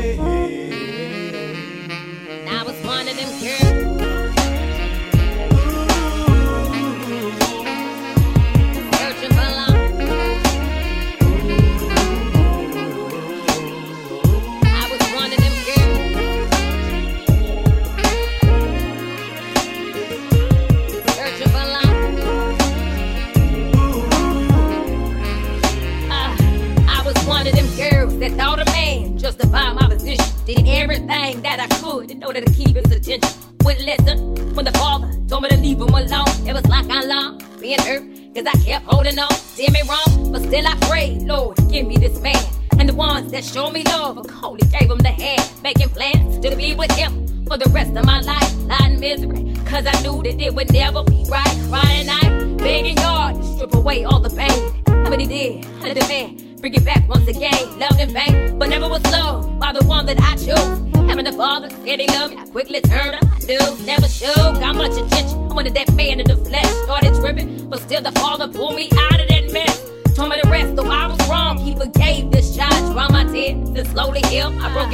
Me 43.74 43.82
love, 43.82 44.18
I 44.30 44.46
only 44.46 44.66
gave 44.68 44.88
him 44.88 44.98
the 44.98 45.08
hand, 45.08 45.42
making 45.62 45.88
plans 45.88 46.38
to 46.38 46.54
be 46.54 46.74
with 46.74 46.92
him 46.92 47.44
for 47.44 47.58
the 47.58 47.68
rest 47.70 47.94
of 47.96 48.06
my 48.06 48.20
life. 48.20 48.52
In 48.84 49.00
misery, 49.00 49.52
cause 49.66 49.84
I 49.84 50.00
knew 50.02 50.22
that 50.22 50.40
it 50.40 50.54
would 50.54 50.72
never 50.72 51.02
be 51.02 51.24
right. 51.28 51.56
Crying 51.68 52.06
night, 52.06 52.56
begging 52.58 52.94
God 52.94 53.34
to 53.34 53.42
strip 53.42 53.74
away 53.74 54.04
all 54.04 54.20
the 54.20 54.30
pain. 54.30 54.82
But 54.84 55.20
he 55.20 55.26
did, 55.26 55.66
I 55.82 55.92
demand, 55.92 56.60
bring 56.60 56.74
it 56.74 56.84
back 56.84 57.08
once 57.08 57.26
again. 57.26 57.78
Loved 57.78 58.00
in 58.00 58.10
vain, 58.10 58.58
but 58.58 58.68
never 58.68 58.88
was 58.88 59.02
loved 59.10 59.58
by 59.58 59.72
the 59.72 59.84
one 59.86 60.06
that 60.06 60.20
I 60.20 60.36
chose. 60.36 60.78
Having 61.08 61.24
the 61.24 61.32
father 61.32 61.68
said 61.68 61.98
me, 61.98 62.06
I 62.08 62.46
quickly 62.52 62.80
turned 62.80 63.16
him. 63.16 63.60
I 63.60 63.84
never 63.84 64.08
showed, 64.08 64.60
got 64.60 64.76
much 64.76 64.92
attention. 64.92 65.38
I 65.50 65.54
wanted 65.54 65.74
that 65.74 65.92
man 65.94 66.20
in 66.20 66.26
the 66.26 66.36
flesh, 66.36 66.70
started 66.84 67.12
tripping, 67.14 67.68
but 67.68 67.80
still 67.80 68.02
the 68.02 68.12
father 68.12 68.46
pulled 68.46 68.76
me 68.76 68.88
out 68.96 69.13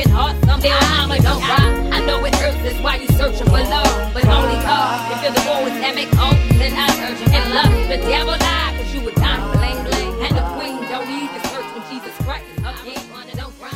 broken 0.02 0.16
heart. 0.16 0.36
Someday, 0.44 0.70
mama, 0.70 1.18
don't 1.20 1.42
cry. 1.42 1.88
I 1.92 2.00
know 2.06 2.24
it 2.24 2.34
hurts, 2.34 2.56
that's 2.62 2.80
why 2.82 2.96
you 2.96 3.06
searching 3.08 3.46
for 3.46 3.60
love. 3.62 4.12
But 4.14 4.24
only 4.26 4.54
God 4.62 5.10
can 5.10 5.18
feel 5.22 5.32
the 5.32 5.40
wounds 5.48 5.80
that 5.80 5.94
make 5.94 6.08
hope. 6.14 6.36
Then 6.58 6.72
I 6.76 6.88
search 6.90 7.20
and 7.32 7.54
love. 7.54 7.72
The 7.88 7.96
devil 8.08 8.36
lied, 8.38 8.76
cause 8.78 8.94
you 8.94 9.00
were 9.02 9.12
dying, 9.12 9.52
bling 9.52 9.84
bling. 9.84 10.22
And 10.24 10.36
the 10.36 10.42
queen 10.56 10.76
don't 10.88 11.06
need 11.08 11.30
to 11.30 11.40
search 11.48 11.66
when 11.74 11.84
Jesus 11.90 12.14
Christ 12.24 12.44
is 12.56 12.64
up 12.64 12.76
here, 12.80 12.98
running, 13.14 13.36
don't 13.36 13.54
cry. 13.60 13.70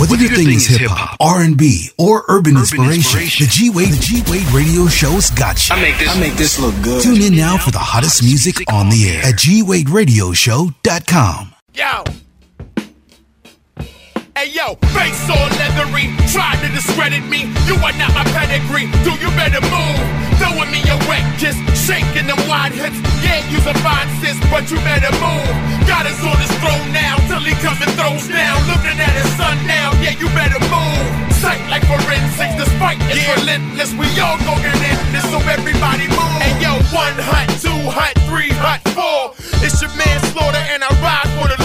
Whether 0.00 0.16
your 0.16 0.30
thing 0.34 0.50
is 0.50 0.66
hip 0.66 0.90
hop, 0.90 1.16
R 1.20 1.42
and 1.42 1.56
B, 1.56 1.90
or 1.98 2.24
urban, 2.28 2.56
inspiration, 2.56 3.20
the 3.20 3.46
G 3.50 3.70
Wade 3.70 3.94
G 4.00 4.22
Wade 4.30 4.50
Radio 4.52 4.86
Show's 4.88 5.30
got 5.30 5.68
you. 5.68 5.74
I 5.76 5.80
make 5.80 5.98
this- 5.98 6.08
I 6.08 6.18
make 6.18 6.36
this 6.36 6.58
look 6.58 6.74
good. 6.82 7.02
Tune 7.02 7.22
in 7.22 7.36
now 7.36 7.56
for 7.58 7.70
the 7.70 7.78
hottest 7.78 8.20
music 8.22 8.64
on 8.72 8.88
the 8.88 9.08
air 9.10 9.22
at 9.24 9.34
gwaderadioshow.com. 9.36 11.52
Yo. 11.74 12.04
Hey 14.32 14.48
yo, 14.48 14.80
face 14.96 15.28
all 15.28 15.44
leathery, 15.60 16.08
trying 16.32 16.56
to 16.64 16.68
discredit 16.72 17.20
me. 17.28 17.52
You 17.68 17.76
are 17.84 17.92
not 18.00 18.16
my 18.16 18.24
pedigree, 18.32 18.88
do 19.04 19.12
you 19.20 19.28
better 19.36 19.60
move. 19.68 20.00
Throwing 20.40 20.72
me 20.72 20.80
a 20.88 20.96
wet 21.04 21.20
kiss, 21.36 21.52
shaking 21.76 22.26
them 22.26 22.40
wide 22.48 22.72
hips. 22.72 22.96
Yeah, 23.20 23.44
you's 23.52 23.68
a 23.68 23.76
fine 23.84 24.08
sis, 24.24 24.40
but 24.48 24.64
you 24.72 24.80
better 24.88 25.12
move. 25.20 25.52
Got 25.84 26.08
us 26.08 26.16
on 26.24 26.40
his 26.40 26.48
throne 26.64 26.88
now, 26.96 27.20
till 27.28 27.44
he 27.44 27.52
come 27.60 27.76
and 27.84 27.92
throws 27.92 28.24
down. 28.32 28.56
Looking 28.72 28.96
at 28.96 29.12
his 29.20 29.28
son 29.36 29.60
now, 29.68 29.92
yeah, 30.00 30.16
you 30.16 30.32
better 30.32 30.58
move. 30.64 31.04
Sight 31.36 31.60
like 31.68 31.84
forensics, 31.84 32.56
despite 32.56 32.96
it's 33.12 33.28
relentless. 33.36 33.92
We 34.00 34.08
all 34.16 34.40
go 34.48 34.56
get 34.64 34.80
in 34.80 34.98
this, 35.12 35.28
so 35.28 35.44
everybody 35.44 36.08
move. 36.08 36.32
Hey 36.40 36.56
yo, 36.56 36.72
One 36.88 37.20
hut, 37.20 37.52
two 37.60 37.84
hut, 37.92 38.16
three 38.32 38.50
hut, 38.56 38.80
four. 38.96 39.36
It's 39.60 39.76
your 39.84 39.92
manslaughter, 39.92 40.64
and 40.72 40.82
I 40.82 40.90
ride 41.04 41.28
for 41.36 41.52
the 41.52 41.61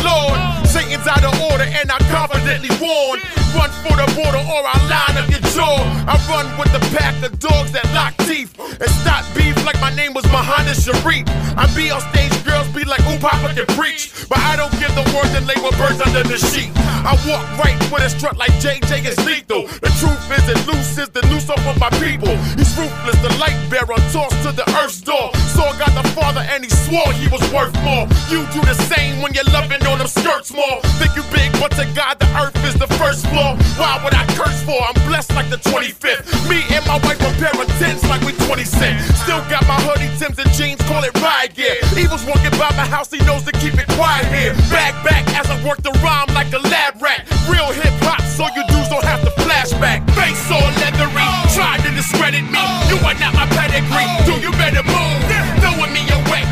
order, 1.57 1.71
and 1.71 1.91
I 1.91 1.97
confidently 2.09 2.69
warn. 2.79 3.36
Run 3.55 3.71
for 3.83 3.95
the 3.95 4.07
border, 4.15 4.43
or 4.43 4.61
I 4.65 4.75
line 4.89 5.17
up 5.21 5.29
your 5.29 5.43
jaw. 5.55 5.79
I 6.07 6.15
run 6.27 6.47
with 6.59 6.71
the 6.73 6.83
pack 6.97 7.15
of 7.23 7.39
dogs 7.39 7.71
that 7.71 7.85
lock 7.93 8.15
teeth 8.25 8.57
and 8.59 8.89
stop 9.01 9.23
beef 9.35 9.55
like 9.65 9.79
my 9.81 9.93
name 9.95 10.13
was 10.13 10.25
Muhammad 10.31 10.75
Sharif. 10.75 11.27
I 11.57 11.65
be 11.75 11.89
on 11.89 12.01
stage, 12.13 12.33
girls 12.45 12.67
be 12.69 12.83
like, 12.83 13.01
ooh, 13.09 13.19
Papa 13.19 13.53
can 13.53 13.65
preach. 13.75 14.13
But 14.29 14.39
I 14.39 14.55
don't 14.55 14.71
give 14.79 14.93
the 14.93 15.05
word 15.15 15.31
and 15.33 15.47
lay 15.47 15.57
with 15.63 15.77
birds 15.77 16.01
under 16.01 16.23
the 16.23 16.37
sheet. 16.37 16.71
I 17.07 17.15
walk 17.25 17.45
right 17.57 17.77
with 17.91 18.03
a 18.03 18.09
strut 18.09 18.37
like 18.37 18.51
JJ 18.59 19.05
is 19.05 19.17
lethal. 19.25 19.67
The 19.79 19.91
truth 19.97 20.19
is 20.31 20.43
it 20.49 20.59
loose 20.67 20.97
is 20.97 21.09
the 21.09 21.21
noose 21.31 21.49
off 21.49 21.63
of 21.65 21.79
my 21.79 21.89
people. 22.03 22.35
He's 22.59 22.71
ruthless, 22.77 23.17
the 23.23 23.31
light 23.39 23.57
bearer, 23.71 23.97
tossed 24.11 24.37
to 24.43 24.51
the 24.51 24.67
earth's 24.83 25.01
door. 25.01 25.31
Saw 25.55 25.71
got 25.79 25.93
the 25.95 26.07
father 26.11 26.41
and 26.51 26.63
he 26.63 26.69
swore 26.69 27.11
he 27.13 27.27
was 27.29 27.41
worth 27.53 27.73
more. 27.83 28.05
You 28.29 28.43
do 28.51 28.61
the 28.61 28.75
same 28.91 29.21
when 29.21 29.33
you're 29.33 29.47
loving 29.55 29.81
on 29.87 29.97
them 29.97 30.07
skirts 30.07 30.53
more. 30.53 30.81
Think 30.99 31.15
you 31.15 31.23
big, 31.31 31.51
but 31.59 31.71
to 31.79 31.85
God 31.95 32.19
the 32.19 32.27
earth 32.35 32.57
is 32.65 32.75
the 32.75 32.87
first 32.99 33.25
floor. 33.37 33.53
Why 33.77 34.01
would 34.03 34.13
I 34.13 34.25
curse 34.33 34.61
for? 34.65 34.77
I'm 34.81 34.97
blessed 35.05 35.33
like 35.37 35.49
the 35.49 35.61
25th. 35.61 36.25
Me 36.49 36.65
and 36.73 36.83
my 36.89 36.97
wife 37.05 37.21
a 37.21 37.31
pair 37.37 37.53
of 37.53 37.69
tens 37.77 38.01
like 38.09 38.21
we 38.25 38.33
20 38.33 38.63
cent. 38.65 38.97
Still 39.23 39.41
got 39.53 39.61
my 39.69 39.77
hoodie, 39.85 40.09
Tims 40.17 40.39
and 40.39 40.49
jeans, 40.57 40.81
call 40.89 41.03
it 41.03 41.13
ride 41.21 41.53
gear. 41.53 41.77
Evil's 41.93 42.25
walking 42.25 42.53
by 42.57 42.73
my 42.73 42.87
house, 42.89 43.11
he 43.11 43.21
knows 43.25 43.43
to 43.43 43.53
keep 43.61 43.77
it 43.77 43.87
quiet 43.93 44.25
here. 44.33 44.53
Back 44.73 44.93
back 45.05 45.23
as 45.37 45.45
I 45.49 45.57
work 45.67 45.81
the 45.83 45.93
rhyme 46.01 46.33
like 46.33 46.51
a 46.53 46.61
lab 46.73 47.01
rat. 47.01 47.29
Real 47.45 47.69
hip 47.71 47.93
hop, 48.01 48.21
so 48.25 48.49
you 48.57 48.65
dudes 48.67 48.89
don't 48.89 49.05
have 49.05 49.21
to 49.21 49.31
flashback. 49.41 50.01
Face 50.17 50.41
all 50.49 50.69
leathery, 50.81 51.29
try 51.53 51.77
to 51.85 51.89
discredit 51.93 52.45
me. 52.49 52.63
You 52.89 52.97
are 53.05 53.17
not 53.21 53.33
my 53.37 53.45
pedigree, 53.53 54.09
do 54.25 54.33
you 54.41 54.51
better 54.57 54.81
move? 54.81 55.17
Throwing 55.61 55.93
me 55.93 56.03
a 56.09 56.17
wet. 56.29 56.47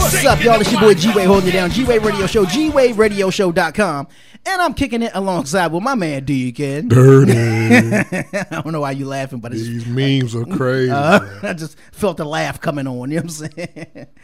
What's 0.00 0.24
up, 0.24 0.42
y'all? 0.42 0.60
It's 0.60 0.72
your 0.72 0.80
boy 0.80 0.94
G 0.94 1.12
Wade 1.14 1.26
holding 1.26 1.50
it 1.50 1.52
down. 1.52 1.70
G 1.70 1.84
Wade 1.84 2.02
Radio 2.02 2.26
Show, 2.26 2.44
G 2.44 2.70
Wade 2.70 2.96
Radio 2.96 3.30
Show.com. 3.30 4.08
And 4.46 4.62
I'm 4.62 4.74
kicking 4.74 5.02
it 5.02 5.12
alongside 5.14 5.70
with 5.72 5.82
my 5.82 5.94
man 5.94 6.24
Deacon. 6.24 6.88
Dirty. 6.88 7.32
I 7.36 8.62
don't 8.62 8.72
know 8.72 8.80
why 8.80 8.92
you 8.92 9.06
laughing, 9.06 9.38
but 9.40 9.52
it's, 9.52 9.62
These 9.62 9.86
memes 9.86 10.34
are 10.34 10.44
crazy. 10.46 10.90
Uh. 10.90 11.20
I 11.42 11.52
just 11.52 11.76
felt 11.92 12.16
the 12.16 12.24
laugh 12.24 12.60
coming 12.60 12.86
on. 12.86 13.10
You 13.10 13.20
know 13.20 13.22
what 13.22 13.24
I'm 13.24 13.28
saying? 13.28 14.06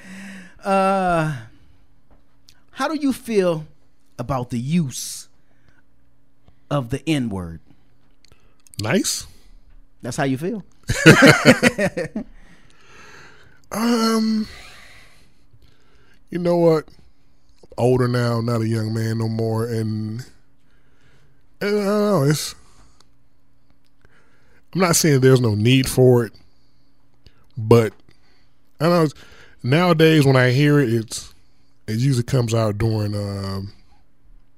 Uh, 0.65 1.37
how 2.73 2.89
do 2.89 2.97
you 2.97 3.13
feel 3.13 3.67
about 4.19 4.51
the 4.51 4.59
use 4.59 5.29
of 6.69 6.91
the 6.91 7.09
N 7.09 7.29
word? 7.29 7.61
Nice. 8.81 9.29
That's 10.03 10.17
how 10.17 10.25
you 10.25 10.39
feel. 10.39 10.65
Um, 13.71 14.47
you 16.31 16.39
know 16.39 16.57
what? 16.57 16.89
Older 17.79 18.09
now, 18.09 18.41
not 18.41 18.63
a 18.63 18.69
young 18.69 18.95
man 18.95 19.19
no 19.19 19.29
more, 19.29 19.67
and, 19.67 20.25
and 21.61 21.71
I 21.71 21.71
don't 21.71 21.85
know. 21.85 22.23
It's. 22.25 22.55
I'm 24.75 24.81
not 24.81 24.97
saying 24.97 25.21
there's 25.21 25.41
no 25.41 25.55
need 25.55 25.89
for 25.89 26.25
it, 26.25 26.33
but 27.57 27.93
I 28.81 28.85
don't 28.85 28.93
know. 28.95 29.03
it's- 29.05 29.23
Nowadays, 29.63 30.25
when 30.25 30.37
I 30.37 30.51
hear 30.53 30.79
it, 30.79 30.93
it's 30.93 31.35
it 31.89 31.97
usually 31.99 32.23
comes 32.23 32.55
out 32.55 32.79
during 32.79 33.17
um, 33.17 33.73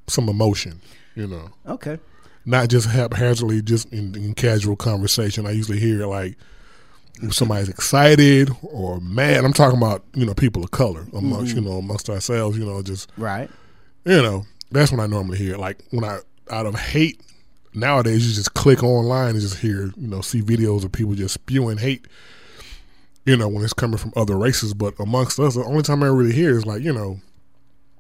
some 0.07 0.29
emotion. 0.29 0.81
You 1.15 1.29
know. 1.29 1.51
Okay. 1.67 1.99
Not 2.45 2.69
just 2.69 2.89
haphazardly, 2.89 3.63
just 3.63 3.91
in, 3.91 4.15
in 4.15 4.35
casual 4.35 4.77
conversation. 4.77 5.47
I 5.47 5.53
usually 5.53 5.79
hear 5.81 6.03
it 6.03 6.07
like 6.09 6.37
somebody's 7.31 7.69
excited 7.69 8.51
or 8.63 9.01
mad. 9.01 9.45
I'm 9.45 9.53
talking 9.53 9.77
about 9.79 10.05
you 10.15 10.25
know 10.27 10.35
people 10.35 10.63
of 10.65 10.71
color 10.71 11.07
amongst 11.13 11.53
Mhm. 11.53 11.57
you 11.57 11.61
know 11.63 11.73
amongst 11.79 12.09
ourselves. 12.11 12.57
You 12.59 12.65
know, 12.65 12.83
just 12.83 13.11
Right. 13.17 13.51
you 14.05 14.21
know 14.23 14.45
that's 14.71 14.91
when 14.91 15.01
I 15.01 15.07
normally 15.07 15.39
hear. 15.39 15.57
Like 15.57 15.83
when 15.91 16.05
I 16.05 16.19
out 16.51 16.67
of 16.67 16.75
hate. 16.75 17.21
Nowadays, 17.75 18.27
you 18.27 18.35
just 18.35 18.55
click 18.55 18.83
online 18.83 19.33
and 19.33 19.41
just 19.41 19.59
hear 19.59 19.93
you 19.97 20.09
know 20.09 20.21
see 20.23 20.41
videos 20.43 20.85
of 20.85 20.91
people 20.93 21.15
just 21.15 21.35
spewing 21.35 21.77
hate. 21.79 22.07
You 23.27 23.37
know 23.37 23.47
when 23.47 23.63
it's 23.63 23.75
coming 23.75 23.99
from 23.99 24.13
other 24.17 24.39
races, 24.39 24.73
but 24.73 24.95
amongst 24.99 25.39
us, 25.39 25.55
the 25.55 25.63
only 25.65 25.83
time 25.83 26.03
I 26.03 26.07
really 26.07 26.33
hear 26.33 26.57
is 26.57 26.65
like 26.65 26.83
you 26.83 26.93
know 26.93 27.21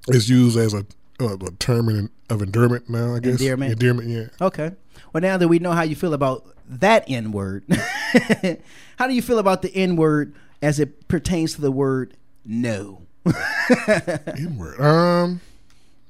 it's 0.08 0.28
used 0.28 0.56
as 0.56 0.72
a, 0.72 0.86
a, 1.20 1.26
a 1.34 1.50
term 1.58 1.90
in, 1.90 2.08
of 2.30 2.40
endearment 2.40 2.88
now. 2.88 3.14
I 3.14 3.20
guess 3.20 3.38
Endearment. 3.40 3.72
endearment, 3.72 4.08
yeah. 4.08 4.46
Okay. 4.46 4.72
Well, 5.12 5.20
now 5.20 5.36
that 5.36 5.48
we 5.48 5.58
know 5.58 5.72
how 5.72 5.82
you 5.82 5.94
feel 5.94 6.14
about 6.14 6.46
that 6.68 7.04
N 7.08 7.32
word, 7.32 7.64
how 8.96 9.06
do 9.06 9.14
you 9.14 9.22
feel 9.22 9.38
about 9.38 9.62
the 9.62 9.74
N 9.74 9.96
word 9.96 10.34
as 10.62 10.78
it 10.80 11.08
pertains 11.08 11.54
to 11.54 11.60
the 11.60 11.72
word 11.72 12.14
no? 12.44 13.02
N 13.26 14.56
word. 14.58 14.80
Um, 14.80 15.40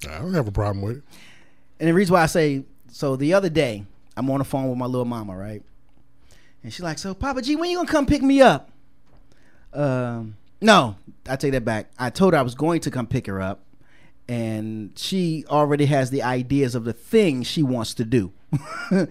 I 0.08 0.18
don't 0.18 0.34
have 0.34 0.48
a 0.48 0.52
problem 0.52 0.82
with 0.82 0.98
it. 0.98 1.02
And 1.80 1.88
the 1.88 1.94
reason 1.94 2.12
why 2.12 2.22
I 2.22 2.26
say 2.26 2.64
so, 2.90 3.16
the 3.16 3.34
other 3.34 3.48
day 3.48 3.84
I'm 4.16 4.30
on 4.30 4.38
the 4.38 4.44
phone 4.44 4.68
with 4.68 4.78
my 4.78 4.86
little 4.86 5.04
mama, 5.04 5.36
right? 5.36 5.62
And 6.62 6.72
she's 6.72 6.82
like, 6.82 6.98
"So, 6.98 7.14
Papa 7.14 7.42
G, 7.42 7.56
when 7.56 7.70
you 7.70 7.76
gonna 7.76 7.88
come 7.88 8.06
pick 8.06 8.22
me 8.22 8.40
up?" 8.40 8.70
Um, 9.72 10.36
no, 10.60 10.96
I 11.28 11.36
take 11.36 11.52
that 11.52 11.64
back. 11.64 11.90
I 11.98 12.10
told 12.10 12.32
her 12.32 12.38
I 12.38 12.42
was 12.42 12.54
going 12.54 12.80
to 12.80 12.90
come 12.90 13.06
pick 13.06 13.26
her 13.26 13.40
up, 13.40 13.60
and 14.28 14.92
she 14.96 15.44
already 15.48 15.86
has 15.86 16.10
the 16.10 16.22
ideas 16.22 16.74
of 16.74 16.84
the 16.84 16.92
thing 16.92 17.42
she 17.42 17.62
wants 17.62 17.94
to 17.94 18.04
do. 18.04 18.32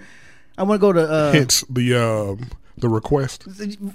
I 0.57 0.63
want 0.63 0.79
to 0.79 0.81
go 0.81 0.93
to 0.93 1.01
uh, 1.09 1.31
Hence 1.31 1.63
the 1.69 1.95
um 1.95 2.49
the 2.79 2.89
request. 2.89 3.43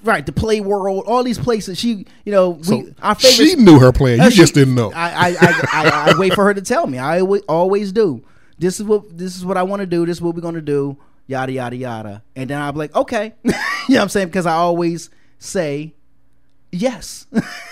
right 0.03 0.25
the 0.27 0.33
play 0.33 0.61
world, 0.61 1.05
all 1.07 1.23
these 1.23 1.39
places. 1.39 1.79
She, 1.79 2.05
you 2.25 2.33
know, 2.33 2.51
we 2.51 2.63
So 2.65 2.95
our 3.03 3.15
favorite. 3.15 3.49
she 3.49 3.55
knew 3.57 3.79
her 3.79 3.93
plan. 3.93 4.19
You 4.19 4.25
Uh, 4.25 4.31
just 4.31 4.55
didn't 4.55 4.75
know. 4.75 4.91
I 4.95 5.11
I, 5.11 5.29
I, 5.41 5.69
I, 5.73 6.11
I 6.13 6.19
wait 6.19 6.35
for 6.35 6.45
her 6.45 6.55
to 6.55 6.63
tell 6.63 6.87
me. 6.87 6.99
I 6.99 7.21
always 7.21 7.93
do. 7.93 8.23
This 8.59 8.79
is 8.81 8.87
what 8.87 9.17
this 9.17 9.37
is 9.37 9.45
what 9.45 9.57
I 9.57 9.63
want 9.63 9.81
to 9.81 9.87
do. 9.87 10.05
This 10.07 10.19
is 10.19 10.23
what 10.23 10.35
we're 10.35 10.41
gonna 10.41 10.61
do. 10.61 10.97
Yada 11.29 11.53
yada 11.53 11.77
yada. 11.77 12.23
And 12.37 12.51
then 12.51 12.61
I'm 12.61 12.75
like, 12.77 12.95
okay, 12.95 13.35
you 13.45 13.51
know 13.53 13.57
what 13.89 14.01
I'm 14.03 14.09
saying? 14.09 14.29
Because 14.29 14.47
I 14.47 14.55
always 14.55 15.09
say 15.39 15.95
yes. 16.73 17.27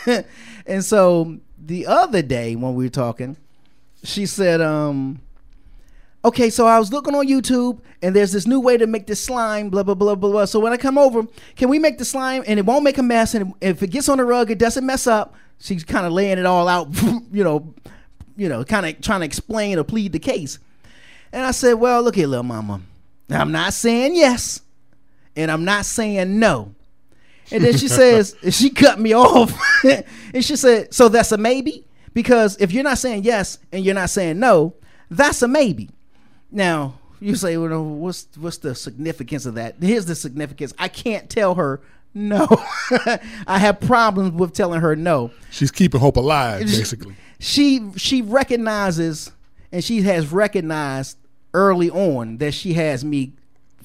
and 0.66 0.84
so 0.84 1.38
the 1.58 1.86
other 1.86 2.22
day 2.22 2.54
when 2.56 2.74
we 2.74 2.84
were 2.84 2.90
talking, 2.90 3.36
she 4.04 4.26
said, 4.26 4.60
um, 4.60 5.20
okay, 6.24 6.50
so 6.50 6.66
I 6.66 6.78
was 6.78 6.92
looking 6.92 7.14
on 7.14 7.26
YouTube 7.26 7.80
and 8.02 8.14
there's 8.14 8.32
this 8.32 8.46
new 8.46 8.60
way 8.60 8.76
to 8.76 8.86
make 8.86 9.06
this 9.06 9.22
slime, 9.22 9.70
blah, 9.70 9.82
blah, 9.82 9.94
blah, 9.94 10.14
blah, 10.14 10.30
blah. 10.30 10.44
So 10.44 10.60
when 10.60 10.72
I 10.72 10.76
come 10.76 10.98
over, 10.98 11.26
can 11.56 11.68
we 11.68 11.78
make 11.78 11.98
the 11.98 12.04
slime 12.04 12.44
and 12.46 12.58
it 12.58 12.66
won't 12.66 12.84
make 12.84 12.98
a 12.98 13.02
mess? 13.02 13.34
And 13.34 13.54
if 13.60 13.82
it 13.82 13.88
gets 13.88 14.08
on 14.08 14.18
the 14.18 14.24
rug, 14.24 14.50
it 14.50 14.58
doesn't 14.58 14.84
mess 14.84 15.06
up. 15.06 15.34
She's 15.58 15.84
kind 15.84 16.06
of 16.06 16.12
laying 16.12 16.38
it 16.38 16.46
all 16.46 16.68
out, 16.68 16.88
you 17.32 17.44
know, 17.44 17.74
you 18.36 18.48
know, 18.48 18.64
kind 18.64 18.86
of 18.86 19.00
trying 19.00 19.20
to 19.20 19.26
explain 19.26 19.78
or 19.78 19.84
plead 19.84 20.12
the 20.12 20.18
case. 20.18 20.58
And 21.32 21.44
I 21.44 21.50
said, 21.50 21.74
well, 21.74 22.02
look 22.02 22.16
here, 22.16 22.26
little 22.26 22.42
mama. 22.42 22.80
I'm 23.28 23.52
not 23.52 23.72
saying 23.72 24.16
yes 24.16 24.62
and 25.36 25.50
I'm 25.50 25.64
not 25.64 25.86
saying 25.86 26.38
no. 26.38 26.74
And 27.52 27.64
then 27.64 27.76
she 27.76 27.88
says, 27.88 28.34
she 28.50 28.70
cut 28.70 28.98
me 28.98 29.14
off. 29.14 29.58
and 30.34 30.44
she 30.44 30.56
said, 30.56 30.92
so 30.92 31.08
that's 31.08 31.32
a 31.32 31.38
maybe? 31.38 31.84
Because 32.12 32.56
if 32.60 32.72
you're 32.72 32.84
not 32.84 32.98
saying 32.98 33.22
yes 33.24 33.58
and 33.72 33.84
you're 33.84 33.94
not 33.94 34.10
saying 34.10 34.40
no, 34.40 34.74
that's 35.10 35.42
a 35.42 35.48
maybe. 35.48 35.90
Now, 36.52 36.94
you 37.20 37.34
say, 37.36 37.56
well, 37.56 37.84
what's 37.84 38.26
what's 38.36 38.58
the 38.58 38.74
significance 38.74 39.46
of 39.46 39.54
that? 39.54 39.76
Here's 39.80 40.06
the 40.06 40.14
significance. 40.14 40.72
I 40.78 40.88
can't 40.88 41.28
tell 41.28 41.54
her 41.54 41.80
no. 42.14 42.46
I 43.46 43.58
have 43.58 43.80
problems 43.80 44.32
with 44.32 44.52
telling 44.54 44.80
her 44.80 44.96
no. 44.96 45.30
She's 45.50 45.70
keeping 45.70 46.00
hope 46.00 46.16
alive, 46.16 46.60
basically. 46.66 47.14
She 47.38 47.90
she 47.96 48.22
recognizes 48.22 49.30
and 49.72 49.84
she 49.84 50.02
has 50.02 50.32
recognized 50.32 51.16
early 51.54 51.90
on 51.90 52.38
that 52.38 52.52
she 52.52 52.74
has 52.74 53.04
me, 53.04 53.34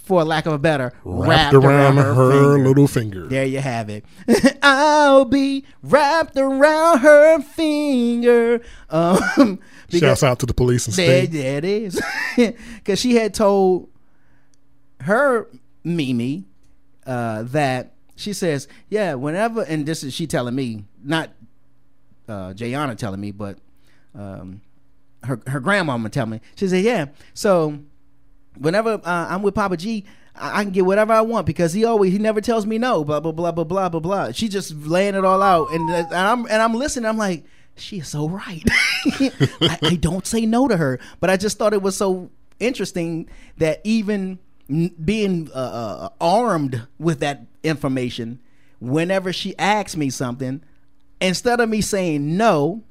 for 0.05 0.23
lack 0.23 0.45
of 0.45 0.53
a 0.53 0.59
better, 0.59 0.93
Wrapped 1.03 1.53
around 1.53 1.97
her 1.97 2.59
little 2.59 2.87
finger. 2.87 3.27
There 3.27 3.45
you 3.45 3.59
have 3.59 3.89
it. 3.89 4.05
I'll 4.61 5.25
be 5.25 5.65
wrapped 5.81 6.37
around 6.37 6.99
her 6.99 7.41
finger. 7.41 8.61
Um, 8.89 9.59
Shouts 9.89 10.23
out 10.23 10.39
to 10.39 10.45
the 10.45 10.53
police 10.53 10.87
and 10.87 10.95
there, 10.95 11.25
state. 11.25 11.31
there 11.31 11.57
it 11.57 11.65
is. 11.65 12.01
Because 12.75 12.99
she 12.99 13.15
had 13.15 13.33
told 13.33 13.89
her 15.01 15.47
Mimi 15.83 16.45
uh, 17.05 17.43
that 17.43 17.93
she 18.15 18.33
says, 18.33 18.67
yeah, 18.89 19.13
whenever, 19.15 19.61
and 19.63 19.85
this 19.85 20.03
is 20.03 20.13
she 20.13 20.27
telling 20.27 20.55
me, 20.55 20.85
not 21.03 21.31
uh, 22.27 22.53
Jayana 22.53 22.97
telling 22.97 23.19
me, 23.19 23.31
but 23.31 23.57
um, 24.13 24.61
her 25.23 25.39
her 25.47 25.59
grandmama 25.59 26.09
telling 26.09 26.31
me. 26.31 26.41
She 26.55 26.67
said, 26.67 26.83
yeah, 26.83 27.07
so 27.33 27.79
whenever 28.57 29.01
uh, 29.03 29.27
I'm 29.29 29.41
with 29.41 29.55
Papa 29.55 29.77
G, 29.77 30.05
I, 30.35 30.59
I 30.59 30.63
can 30.63 30.71
get 30.71 30.85
whatever 30.85 31.13
I 31.13 31.21
want 31.21 31.45
because 31.45 31.73
he 31.73 31.85
always 31.85 32.11
he 32.11 32.19
never 32.19 32.41
tells 32.41 32.65
me 32.65 32.77
no. 32.77 33.03
Blah 33.03 33.19
blah 33.19 33.31
blah 33.31 33.51
blah 33.51 33.63
blah 33.63 33.89
blah 33.89 33.99
blah. 33.99 34.31
She 34.31 34.47
just 34.47 34.73
laying 34.75 35.15
it 35.15 35.25
all 35.25 35.41
out, 35.41 35.71
and, 35.71 35.89
uh, 35.89 35.93
and 35.93 36.13
I'm 36.13 36.45
and 36.45 36.61
I'm 36.61 36.73
listening. 36.73 37.07
I'm 37.07 37.17
like, 37.17 37.45
she 37.75 37.99
is 37.99 38.07
so 38.07 38.29
right. 38.29 38.63
I, 39.05 39.79
I 39.81 39.95
don't 39.95 40.25
say 40.25 40.45
no 40.45 40.67
to 40.67 40.77
her, 40.77 40.99
but 41.19 41.29
I 41.29 41.37
just 41.37 41.57
thought 41.57 41.73
it 41.73 41.81
was 41.81 41.97
so 41.97 42.29
interesting 42.59 43.29
that 43.57 43.81
even 43.83 44.39
being 45.03 45.49
uh, 45.53 45.57
uh, 45.57 46.09
armed 46.19 46.87
with 46.97 47.19
that 47.19 47.45
information, 47.63 48.39
whenever 48.79 49.31
she 49.31 49.57
asks 49.57 49.95
me 49.95 50.09
something, 50.09 50.61
instead 51.21 51.59
of 51.59 51.69
me 51.69 51.81
saying 51.81 52.35
no, 52.37 52.83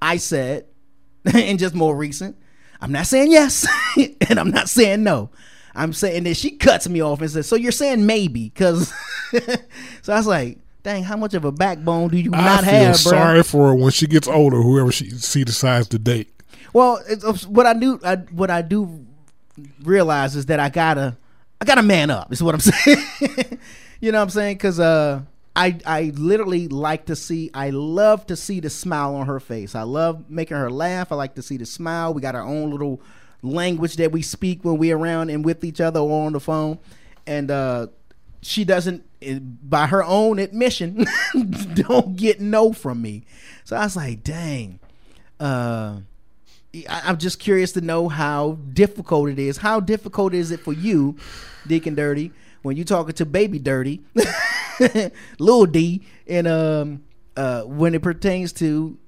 I 0.00 0.18
said, 0.18 0.66
and 1.24 1.58
just 1.58 1.74
more 1.74 1.96
recent, 1.96 2.36
I'm 2.80 2.92
not 2.92 3.06
saying 3.06 3.32
yes, 3.32 3.66
and 4.28 4.38
I'm 4.38 4.50
not 4.50 4.68
saying 4.68 5.02
no. 5.02 5.30
I'm 5.74 5.92
saying 5.92 6.24
that 6.24 6.36
she 6.36 6.52
cuts 6.52 6.88
me 6.88 7.00
off 7.02 7.20
and 7.20 7.30
says, 7.30 7.46
"So 7.46 7.56
you're 7.56 7.72
saying 7.72 8.04
maybe?" 8.06 8.48
Because 8.48 8.92
so 10.02 10.12
I 10.12 10.16
was 10.16 10.26
like, 10.26 10.58
"Dang, 10.82 11.04
how 11.04 11.16
much 11.16 11.34
of 11.34 11.44
a 11.44 11.52
backbone 11.52 12.08
do 12.08 12.18
you 12.18 12.30
I 12.32 12.44
not 12.44 12.64
feel 12.64 12.72
have, 12.72 13.02
bro?" 13.02 13.10
sorry 13.12 13.42
for 13.42 13.68
her 13.68 13.74
when 13.74 13.90
she 13.90 14.06
gets 14.06 14.28
older. 14.28 14.60
Whoever 14.60 14.92
she 14.92 15.10
she 15.10 15.44
decides 15.44 15.88
to 15.88 15.98
date. 15.98 16.32
Well, 16.72 17.02
what 17.48 17.66
I 17.66 17.74
do, 17.74 17.98
I, 18.04 18.16
what 18.16 18.50
I 18.50 18.62
do 18.62 19.06
realize 19.82 20.36
is 20.36 20.46
that 20.46 20.60
I 20.60 20.68
gotta, 20.68 21.16
I 21.60 21.64
gotta 21.64 21.82
man 21.82 22.10
up. 22.10 22.32
Is 22.32 22.42
what 22.42 22.54
I'm 22.54 22.60
saying. 22.60 23.58
you 24.00 24.12
know 24.12 24.18
what 24.18 24.24
I'm 24.24 24.30
saying? 24.30 24.56
Because 24.56 24.78
uh, 24.78 25.22
I, 25.58 25.78
I 25.84 26.12
literally 26.14 26.68
like 26.68 27.06
to 27.06 27.16
see. 27.16 27.50
I 27.52 27.70
love 27.70 28.26
to 28.28 28.36
see 28.36 28.60
the 28.60 28.70
smile 28.70 29.14
on 29.16 29.26
her 29.26 29.40
face. 29.40 29.74
I 29.74 29.82
love 29.82 30.30
making 30.30 30.56
her 30.56 30.70
laugh. 30.70 31.10
I 31.10 31.16
like 31.16 31.34
to 31.34 31.42
see 31.42 31.56
the 31.56 31.66
smile. 31.66 32.14
We 32.14 32.22
got 32.22 32.34
our 32.36 32.42
own 32.44 32.70
little 32.70 33.00
language 33.42 33.96
that 33.96 34.12
we 34.12 34.22
speak 34.22 34.64
when 34.64 34.78
we're 34.78 34.96
around 34.96 35.30
and 35.30 35.44
with 35.44 35.64
each 35.64 35.80
other 35.80 36.00
or 36.00 36.26
on 36.26 36.32
the 36.32 36.40
phone, 36.40 36.78
and 37.26 37.50
uh, 37.50 37.88
she 38.40 38.64
doesn't, 38.64 39.04
eh, 39.20 39.38
by 39.40 39.86
her 39.88 40.04
own 40.04 40.38
admission, 40.38 41.04
don't 41.74 42.14
get 42.16 42.40
no 42.40 42.72
from 42.72 43.02
me. 43.02 43.24
So 43.64 43.76
I 43.76 43.84
was 43.84 43.96
like, 43.96 44.22
dang. 44.24 44.78
Uh, 45.40 46.00
I- 46.88 47.02
I'm 47.04 47.18
just 47.18 47.38
curious 47.40 47.72
to 47.72 47.80
know 47.80 48.08
how 48.08 48.58
difficult 48.72 49.30
it 49.30 49.38
is. 49.38 49.56
How 49.58 49.80
difficult 49.80 50.34
is 50.34 50.50
it 50.50 50.60
for 50.60 50.72
you, 50.72 51.16
Deacon 51.66 51.94
Dirty, 51.94 52.30
when 52.62 52.76
you're 52.76 52.84
talking 52.84 53.14
to 53.14 53.26
Baby 53.26 53.58
Dirty, 53.58 54.02
Lil 55.38 55.66
D, 55.66 56.02
and 56.26 56.46
um, 56.46 57.04
uh, 57.36 57.62
when 57.62 57.94
it 57.94 58.02
pertains 58.02 58.52
to 58.54 58.98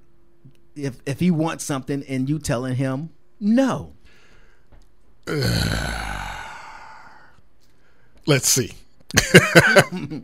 if 0.77 0.97
if 1.07 1.21
he 1.21 1.31
wants 1.31 1.65
something 1.65 2.05
and 2.09 2.29
you 2.29 2.39
telling 2.39 2.77
him 2.77 3.11
no. 3.41 3.93
Let's 8.27 8.49
see. 8.49 8.73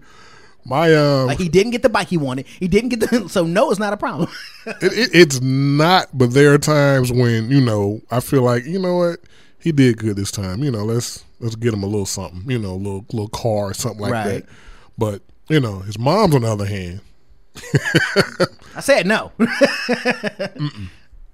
My 0.65 0.95
um, 0.95 1.27
Like 1.27 1.39
he 1.39 1.49
didn't 1.49 1.73
get 1.73 1.83
the 1.83 1.89
bike 1.89 2.09
he 2.09 2.17
wanted. 2.17 2.47
He 2.47 2.69
didn't 2.69 2.91
get 2.91 3.01
the 3.01 3.29
so 3.29 3.45
no 3.45 3.71
it's 3.71 3.79
not 3.79 3.93
a 3.93 3.97
problem. 3.97 4.29
it, 4.67 4.93
it, 4.93 5.11
it's 5.13 5.41
not, 5.41 6.07
but 6.13 6.33
there 6.33 6.53
are 6.55 6.59
times 6.59 7.13
when 7.13 7.51
you 7.51 7.61
know 7.61 8.01
I 8.11 8.21
feel 8.21 8.43
like 8.43 8.65
you 8.65 8.79
know 8.79 8.97
what 8.97 9.21
he 9.61 9.71
did 9.73 9.99
good 9.99 10.17
this 10.17 10.31
time. 10.33 10.63
You 10.65 10.71
know, 10.73 10.85
let's 10.85 11.25
let's 11.41 11.55
get 11.55 11.73
him 11.73 11.83
a 11.85 11.87
little 11.87 12.07
something. 12.07 12.43
You 12.51 12.59
know, 12.59 12.73
a 12.73 12.75
little 12.75 13.05
little 13.13 13.29
car 13.29 13.71
or 13.71 13.75
something 13.75 14.01
like 14.01 14.13
Right. 14.13 14.45
that. 14.45 14.47
But 14.99 15.23
you 15.49 15.61
know, 15.61 15.81
his 15.81 15.99
mom's 15.99 16.35
on 16.35 16.43
the 16.43 16.49
other 16.49 16.67
hand, 16.67 17.01
I 18.77 18.81
said 18.81 19.07
no. 19.07 19.33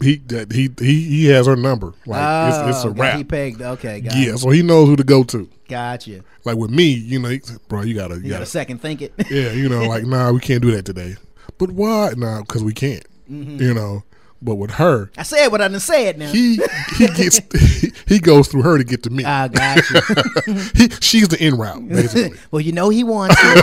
he 0.01 0.17
that 0.27 0.53
he 0.53 0.71
he 0.79 1.03
he 1.05 1.27
has 1.27 1.47
her 1.47 1.57
number. 1.57 1.95
Like 2.07 2.49
it's, 2.53 2.77
it's 2.77 2.85
Oh, 2.85 2.89
a 2.89 2.93
wrap. 2.93 3.17
He 3.17 3.25
pegged. 3.25 3.63
Okay, 3.63 4.01
got 4.01 4.17
yeah, 4.17 4.37
so 4.37 4.51
he 4.51 4.63
knows 4.63 4.89
who 4.89 4.97
to 4.97 5.05
go 5.05 5.23
to. 5.25 5.49
Gotcha. 5.69 6.23
Like 6.45 6.57
with 6.57 6.71
me, 6.71 6.91
you 6.91 7.19
know, 7.19 7.37
bro, 7.69 7.83
you 7.83 7.95
gotta, 7.95 8.17
you 8.17 8.23
You 8.23 8.29
got 8.31 8.35
gotta 8.37 8.43
a 8.45 8.47
second 8.47 8.79
think 8.81 9.03
it. 9.03 9.13
Yeah, 9.31 9.53
you 9.53 9.69
know, 9.69 9.85
like 9.85 10.05
nah, 10.07 10.31
we 10.33 10.41
can't 10.41 10.63
do 10.63 10.71
that 10.73 10.85
today. 10.85 11.17
But 11.59 11.71
why? 11.73 12.13
Nah, 12.17 12.41
because 12.41 12.63
we 12.65 12.73
can't. 12.75 13.05
Mhm. 13.31 13.61
You 13.61 13.75
know. 13.75 14.03
But 14.45 14.57
with 14.57 14.73
her, 14.73 15.11
I 15.17 15.23
said 15.23 15.49
what 15.49 15.61
I 15.61 15.69
done 15.69 15.79
said 15.79 16.19
now. 16.19 16.33
he 16.33 16.59
he 16.97 17.07
gets 17.07 17.41
he, 17.81 17.93
he 18.09 18.19
goes 18.19 18.49
through 18.49 18.63
her 18.63 18.77
to 18.77 18.83
get 18.83 19.05
to 19.05 19.11
me. 19.11 19.25
I 19.25 19.47
got 19.47 19.79
you. 19.89 20.01
he, 20.75 20.89
she's 21.01 21.29
the 21.29 21.37
in 21.41 21.57
route, 21.57 21.89
basically. 21.89 22.37
well, 22.51 22.61
you 22.61 22.73
know 22.73 22.89
he 22.89 23.05
wants 23.05 23.37
it. 23.39 23.63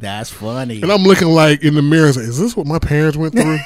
That's 0.00 0.30
funny. 0.30 0.82
And 0.82 0.90
I'm 0.90 1.02
looking 1.02 1.28
like 1.28 1.62
in 1.62 1.74
the 1.76 1.82
mirror, 1.82 2.06
and 2.06 2.14
say, 2.16 2.22
is 2.22 2.38
this 2.40 2.56
what 2.56 2.66
my 2.66 2.80
parents 2.80 3.16
went 3.16 3.34
through? 3.34 3.58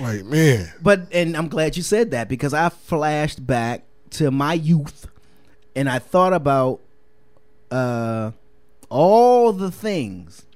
like, 0.00 0.24
man, 0.24 0.72
But 0.82 1.08
and 1.12 1.36
I'm 1.36 1.48
glad 1.48 1.76
you 1.76 1.82
said 1.82 2.10
that 2.12 2.28
because 2.28 2.54
I 2.54 2.70
flashed 2.70 3.46
back 3.46 3.82
to 4.12 4.30
my 4.30 4.54
youth 4.54 5.08
and 5.74 5.90
I 5.90 5.98
thought 5.98 6.32
about 6.32 6.80
uh 7.70 8.30
all 8.88 9.52
the 9.52 9.70
things. 9.70 10.46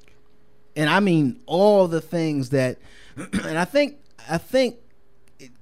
And 0.76 0.88
I 0.88 1.00
mean 1.00 1.40
all 1.46 1.88
the 1.88 2.00
things 2.00 2.50
that 2.50 2.78
and 3.44 3.58
I 3.58 3.64
think 3.64 3.96
I 4.28 4.38
think 4.38 4.76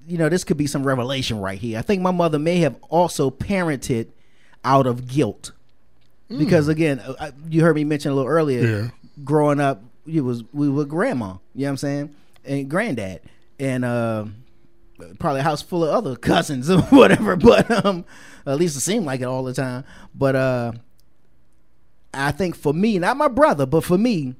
you 0.06 0.18
know 0.18 0.28
this 0.28 0.44
could 0.44 0.56
be 0.56 0.66
some 0.66 0.84
revelation 0.86 1.38
right 1.40 1.58
here. 1.58 1.78
I 1.78 1.82
think 1.82 2.02
my 2.02 2.10
mother 2.10 2.38
may 2.38 2.58
have 2.58 2.76
also 2.88 3.30
parented 3.30 4.08
out 4.64 4.86
of 4.86 5.06
guilt. 5.08 5.52
Because 6.28 6.68
again, 6.68 6.98
uh, 7.00 7.14
I- 7.18 7.32
you 7.48 7.62
heard 7.62 7.74
me 7.74 7.84
mention 7.84 8.12
a 8.12 8.14
little 8.14 8.30
earlier 8.30 8.60
Yeah. 8.82 8.88
growing 9.24 9.60
up, 9.60 9.82
it 10.06 10.20
was 10.20 10.44
we 10.52 10.68
were 10.68 10.84
grandma, 10.84 11.36
you 11.54 11.62
know 11.62 11.66
what 11.66 11.70
I'm 11.70 11.76
saying? 11.78 12.14
And 12.44 12.68
granddad. 12.68 13.20
And 13.58 13.84
uh 13.84 14.26
probably 15.18 15.40
a 15.40 15.44
house 15.44 15.62
full 15.62 15.84
of 15.84 15.90
other 15.90 16.16
cousins 16.32 16.68
or 16.70 16.82
whatever, 16.90 17.34
but 17.36 17.84
um 17.86 18.04
at 18.46 18.58
least 18.58 18.76
it 18.76 18.80
seemed 18.80 19.06
like 19.06 19.20
it 19.20 19.24
all 19.24 19.42
the 19.44 19.54
time. 19.54 19.84
But 20.14 20.36
uh 20.36 20.72
I 22.14 22.32
think 22.32 22.56
for 22.56 22.72
me, 22.72 22.98
not 22.98 23.16
my 23.16 23.28
brother, 23.28 23.64
but 23.66 23.84
for 23.84 23.96
me, 23.98 24.34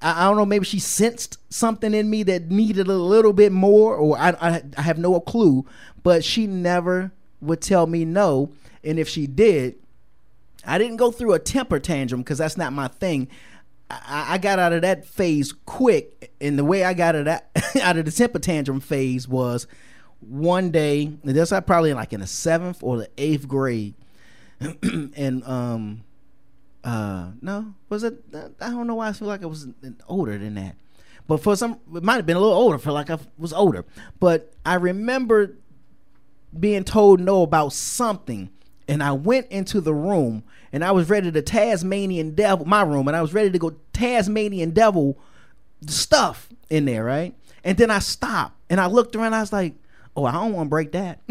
I, 0.00 0.22
I 0.22 0.28
don't 0.28 0.36
know, 0.36 0.46
maybe 0.46 0.64
she 0.64 0.78
sensed 0.78 1.38
something 1.52 1.94
in 1.94 2.10
me 2.10 2.22
that 2.24 2.50
needed 2.50 2.88
a 2.88 2.94
little 2.94 3.32
bit 3.32 3.52
more, 3.52 3.96
or 3.96 4.18
I, 4.18 4.30
I 4.40 4.62
I 4.76 4.82
have 4.82 4.98
no 4.98 5.18
clue, 5.20 5.66
but 6.02 6.24
she 6.24 6.46
never 6.46 7.12
would 7.40 7.60
tell 7.60 7.86
me 7.86 8.04
no. 8.04 8.52
And 8.82 8.98
if 8.98 9.08
she 9.08 9.26
did, 9.26 9.76
I 10.66 10.78
didn't 10.78 10.96
go 10.96 11.10
through 11.10 11.32
a 11.32 11.38
temper 11.38 11.78
tantrum 11.78 12.22
because 12.22 12.38
that's 12.38 12.56
not 12.56 12.72
my 12.72 12.88
thing. 12.88 13.28
I, 13.90 14.34
I 14.34 14.38
got 14.38 14.58
out 14.58 14.72
of 14.72 14.82
that 14.82 15.06
phase 15.06 15.52
quick, 15.52 16.32
and 16.40 16.58
the 16.58 16.64
way 16.64 16.84
I 16.84 16.94
got 16.94 17.14
out 17.14 17.28
of 17.28 17.76
out 17.82 17.96
of 17.96 18.04
the 18.04 18.10
temper 18.10 18.38
tantrum 18.38 18.80
phase 18.80 19.28
was 19.28 19.66
one 20.20 20.70
day. 20.70 21.12
I 21.26 21.60
probably 21.60 21.94
like 21.94 22.12
in 22.12 22.20
the 22.20 22.26
seventh 22.26 22.82
or 22.82 22.98
the 22.98 23.10
eighth 23.18 23.46
grade, 23.46 23.94
and 24.60 25.44
um, 25.44 26.04
uh, 26.84 27.30
no, 27.40 27.74
was 27.88 28.04
it? 28.04 28.14
I 28.60 28.70
don't 28.70 28.86
know 28.86 28.96
why 28.96 29.08
I 29.08 29.12
feel 29.12 29.28
like 29.28 29.42
I 29.42 29.46
was 29.46 29.66
older 30.06 30.36
than 30.36 30.54
that, 30.54 30.76
but 31.26 31.38
for 31.38 31.56
some, 31.56 31.80
it 31.94 32.02
might 32.02 32.16
have 32.16 32.26
been 32.26 32.36
a 32.36 32.40
little 32.40 32.56
older. 32.56 32.78
For 32.78 32.92
like 32.92 33.10
I 33.10 33.18
was 33.38 33.52
older, 33.52 33.84
but 34.20 34.52
I 34.64 34.74
remember 34.74 35.56
being 36.58 36.84
told 36.84 37.20
no 37.20 37.42
about 37.42 37.72
something 37.72 38.50
and 38.86 39.02
I 39.02 39.12
went 39.12 39.48
into 39.48 39.80
the 39.80 39.94
room 39.94 40.44
and 40.72 40.84
I 40.84 40.92
was 40.92 41.08
ready 41.08 41.32
to 41.32 41.42
Tasmanian 41.42 42.34
devil 42.34 42.66
my 42.66 42.82
room 42.82 43.08
and 43.08 43.16
I 43.16 43.22
was 43.22 43.32
ready 43.34 43.50
to 43.50 43.58
go 43.58 43.74
Tasmanian 43.92 44.70
devil 44.70 45.18
stuff 45.86 46.48
in 46.70 46.84
there, 46.84 47.04
right? 47.04 47.34
And 47.64 47.78
then 47.78 47.90
I 47.90 47.98
stopped 47.98 48.56
and 48.68 48.80
I 48.80 48.86
looked 48.86 49.16
around 49.16 49.34
I 49.34 49.40
was 49.40 49.52
like, 49.52 49.74
"Oh, 50.14 50.24
I 50.26 50.32
don't 50.32 50.52
want 50.52 50.66
to 50.66 50.70
break 50.70 50.92
that." 50.92 51.20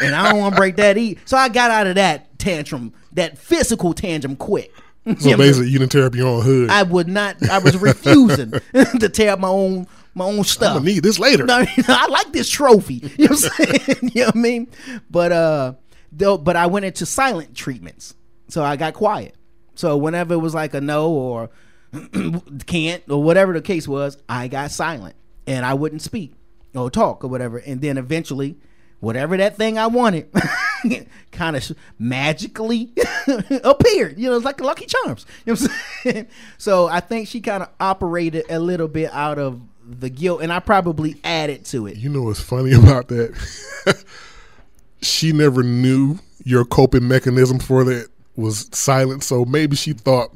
And 0.00 0.14
I 0.14 0.30
don't 0.30 0.38
want 0.38 0.54
to 0.54 0.58
break 0.60 0.76
that 0.76 0.96
either. 0.96 1.20
So 1.24 1.36
I 1.36 1.48
got 1.48 1.70
out 1.70 1.86
of 1.86 1.96
that 1.96 2.38
tantrum, 2.38 2.92
that 3.12 3.38
physical 3.38 3.94
tantrum 3.94 4.36
quick. 4.36 4.72
So 5.18 5.36
basically, 5.38 5.70
you 5.70 5.78
didn't 5.78 5.92
tear 5.92 6.04
up 6.04 6.14
your 6.14 6.28
own 6.28 6.42
hood. 6.42 6.68
I 6.68 6.82
would 6.82 7.08
not. 7.08 7.48
I 7.48 7.58
was 7.58 7.76
refusing 7.78 8.50
to 9.00 9.08
tear 9.08 9.32
up 9.32 9.40
my 9.40 9.48
own 9.48 9.86
my 10.14 10.24
own 10.26 10.44
stuff. 10.44 10.76
I'ma 10.76 10.84
need 10.84 11.02
this 11.02 11.18
later. 11.18 11.46
No, 11.46 11.64
I 11.88 12.06
like 12.08 12.32
this 12.32 12.50
trophy. 12.50 13.10
You 13.16 13.28
know 13.28 13.34
what 13.34 13.50
I'm 13.58 13.66
saying? 13.66 14.10
you 14.14 14.20
know 14.22 14.26
what 14.26 14.36
I 14.36 14.38
mean? 14.38 14.68
But 15.10 15.32
uh, 15.32 15.74
though, 16.12 16.36
but 16.36 16.56
I 16.56 16.66
went 16.66 16.84
into 16.84 17.06
silent 17.06 17.54
treatments, 17.54 18.14
so 18.48 18.62
I 18.62 18.76
got 18.76 18.94
quiet. 18.94 19.34
So 19.74 19.96
whenever 19.96 20.34
it 20.34 20.38
was 20.38 20.54
like 20.54 20.74
a 20.74 20.80
no 20.80 21.10
or 21.10 21.50
can't 22.66 23.02
or 23.08 23.22
whatever 23.22 23.52
the 23.52 23.62
case 23.62 23.88
was, 23.88 24.18
I 24.28 24.48
got 24.48 24.72
silent 24.72 25.14
and 25.46 25.64
I 25.64 25.74
wouldn't 25.74 26.02
speak 26.02 26.34
or 26.74 26.90
talk 26.90 27.24
or 27.24 27.28
whatever. 27.28 27.58
And 27.58 27.80
then 27.80 27.96
eventually, 27.96 28.58
whatever 29.00 29.36
that 29.36 29.56
thing 29.56 29.78
I 29.78 29.86
wanted. 29.86 30.28
kind 31.32 31.56
of 31.56 31.72
magically 31.98 32.92
appeared. 33.64 34.18
You 34.18 34.30
know, 34.30 34.36
it's 34.36 34.44
like 34.44 34.60
Lucky 34.60 34.86
Charms. 34.86 35.26
You 35.44 35.54
know 35.54 35.60
what 35.60 35.70
I'm 35.70 36.12
saying? 36.12 36.28
So 36.58 36.88
I 36.88 37.00
think 37.00 37.28
she 37.28 37.40
kind 37.40 37.62
of 37.62 37.70
operated 37.80 38.44
a 38.50 38.58
little 38.58 38.88
bit 38.88 39.12
out 39.12 39.38
of 39.38 39.60
the 39.84 40.10
guilt, 40.10 40.42
and 40.42 40.52
I 40.52 40.60
probably 40.60 41.16
added 41.24 41.64
to 41.66 41.86
it. 41.86 41.96
You 41.96 42.08
know 42.08 42.22
what's 42.22 42.40
funny 42.40 42.72
about 42.72 43.08
that? 43.08 44.04
she 45.02 45.32
never 45.32 45.62
knew 45.62 46.18
your 46.44 46.64
coping 46.64 47.06
mechanism 47.06 47.58
for 47.58 47.84
that 47.84 48.08
was 48.38 48.68
silent, 48.72 49.22
so 49.24 49.44
maybe 49.44 49.74
she 49.76 49.92
thought, 49.92 50.30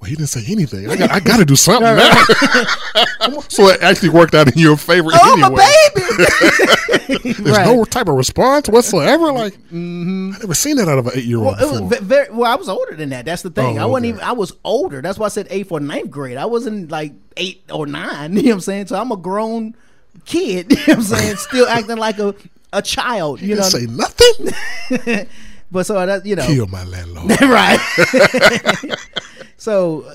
"Well, 0.00 0.08
he 0.08 0.14
didn't 0.16 0.28
say 0.28 0.44
anything. 0.50 0.88
I 0.88 0.96
got, 0.96 1.10
I 1.10 1.20
got 1.20 1.38
to 1.38 1.44
do 1.44 1.56
something." 1.56 1.82
now." 1.96 3.40
so 3.48 3.68
it 3.68 3.82
actually 3.82 4.10
worked 4.10 4.34
out 4.34 4.50
in 4.52 4.58
your 4.58 4.76
favor 4.76 5.10
Oh, 5.12 5.32
anyway. 5.32 5.56
my 5.56 5.88
baby! 5.94 7.32
There's 7.42 7.56
Right. 7.56 7.66
no 7.66 7.84
type 7.84 8.08
of 8.08 8.14
response 8.14 8.68
whatsoever. 8.68 9.32
Like 9.32 9.54
mm-hmm. 9.54 10.32
I 10.36 10.38
never 10.38 10.54
seen 10.54 10.76
that 10.76 10.88
out 10.88 10.98
of 10.98 11.06
an 11.08 11.12
eight-year-old 11.16 11.46
Well, 11.46 11.62
it 11.62 11.70
was 11.70 11.80
before. 11.90 12.04
very 12.04 12.30
well. 12.30 12.50
I 12.50 12.54
was 12.54 12.68
older 12.68 12.94
than 12.94 13.10
that. 13.10 13.24
That's 13.24 13.42
the 13.42 13.50
thing. 13.50 13.78
Oh, 13.78 13.82
I 13.82 13.86
wasn't 13.86 14.04
okay. 14.06 14.08
even. 14.16 14.20
I 14.28 14.32
was 14.32 14.52
older. 14.64 15.02
That's 15.02 15.18
why 15.18 15.26
I 15.26 15.30
said 15.30 15.46
eighth 15.50 15.72
or 15.72 15.80
ninth 15.80 16.10
grade. 16.10 16.36
I 16.36 16.46
wasn't 16.46 16.90
like 16.90 17.12
eight 17.36 17.62
or 17.72 17.86
nine. 17.86 18.36
You 18.36 18.42
know 18.42 18.48
what 18.50 18.54
I'm 18.54 18.60
saying? 18.60 18.86
So 18.86 19.00
I'm 19.00 19.10
a 19.12 19.16
grown 19.16 19.74
kid. 20.26 20.70
You 20.70 20.76
know 20.76 20.82
what 20.86 20.96
I'm 20.98 21.02
saying? 21.02 21.36
Still 21.36 21.66
acting 21.66 21.96
like 21.96 22.18
a 22.18 22.34
a 22.72 22.82
child. 22.82 23.40
You 23.40 23.56
didn't 23.56 23.72
know? 23.72 23.78
say 23.78 23.86
nothing. 23.86 25.26
But 25.70 25.84
so 25.86 26.04
that 26.04 26.24
you 26.26 26.36
know. 26.36 26.46
Kill 26.46 26.66
my 26.66 26.84
landlord. 26.84 27.30
right. 27.40 27.78
So, 29.60 30.08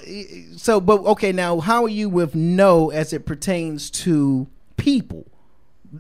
so, 0.56 0.80
but 0.80 1.02
okay. 1.02 1.34
Now, 1.34 1.60
how 1.60 1.84
are 1.84 1.90
you 1.90 2.08
with 2.08 2.34
no 2.34 2.92
as 2.92 3.12
it 3.12 3.26
pertains 3.26 3.90
to 3.92 4.48
people, 4.78 5.26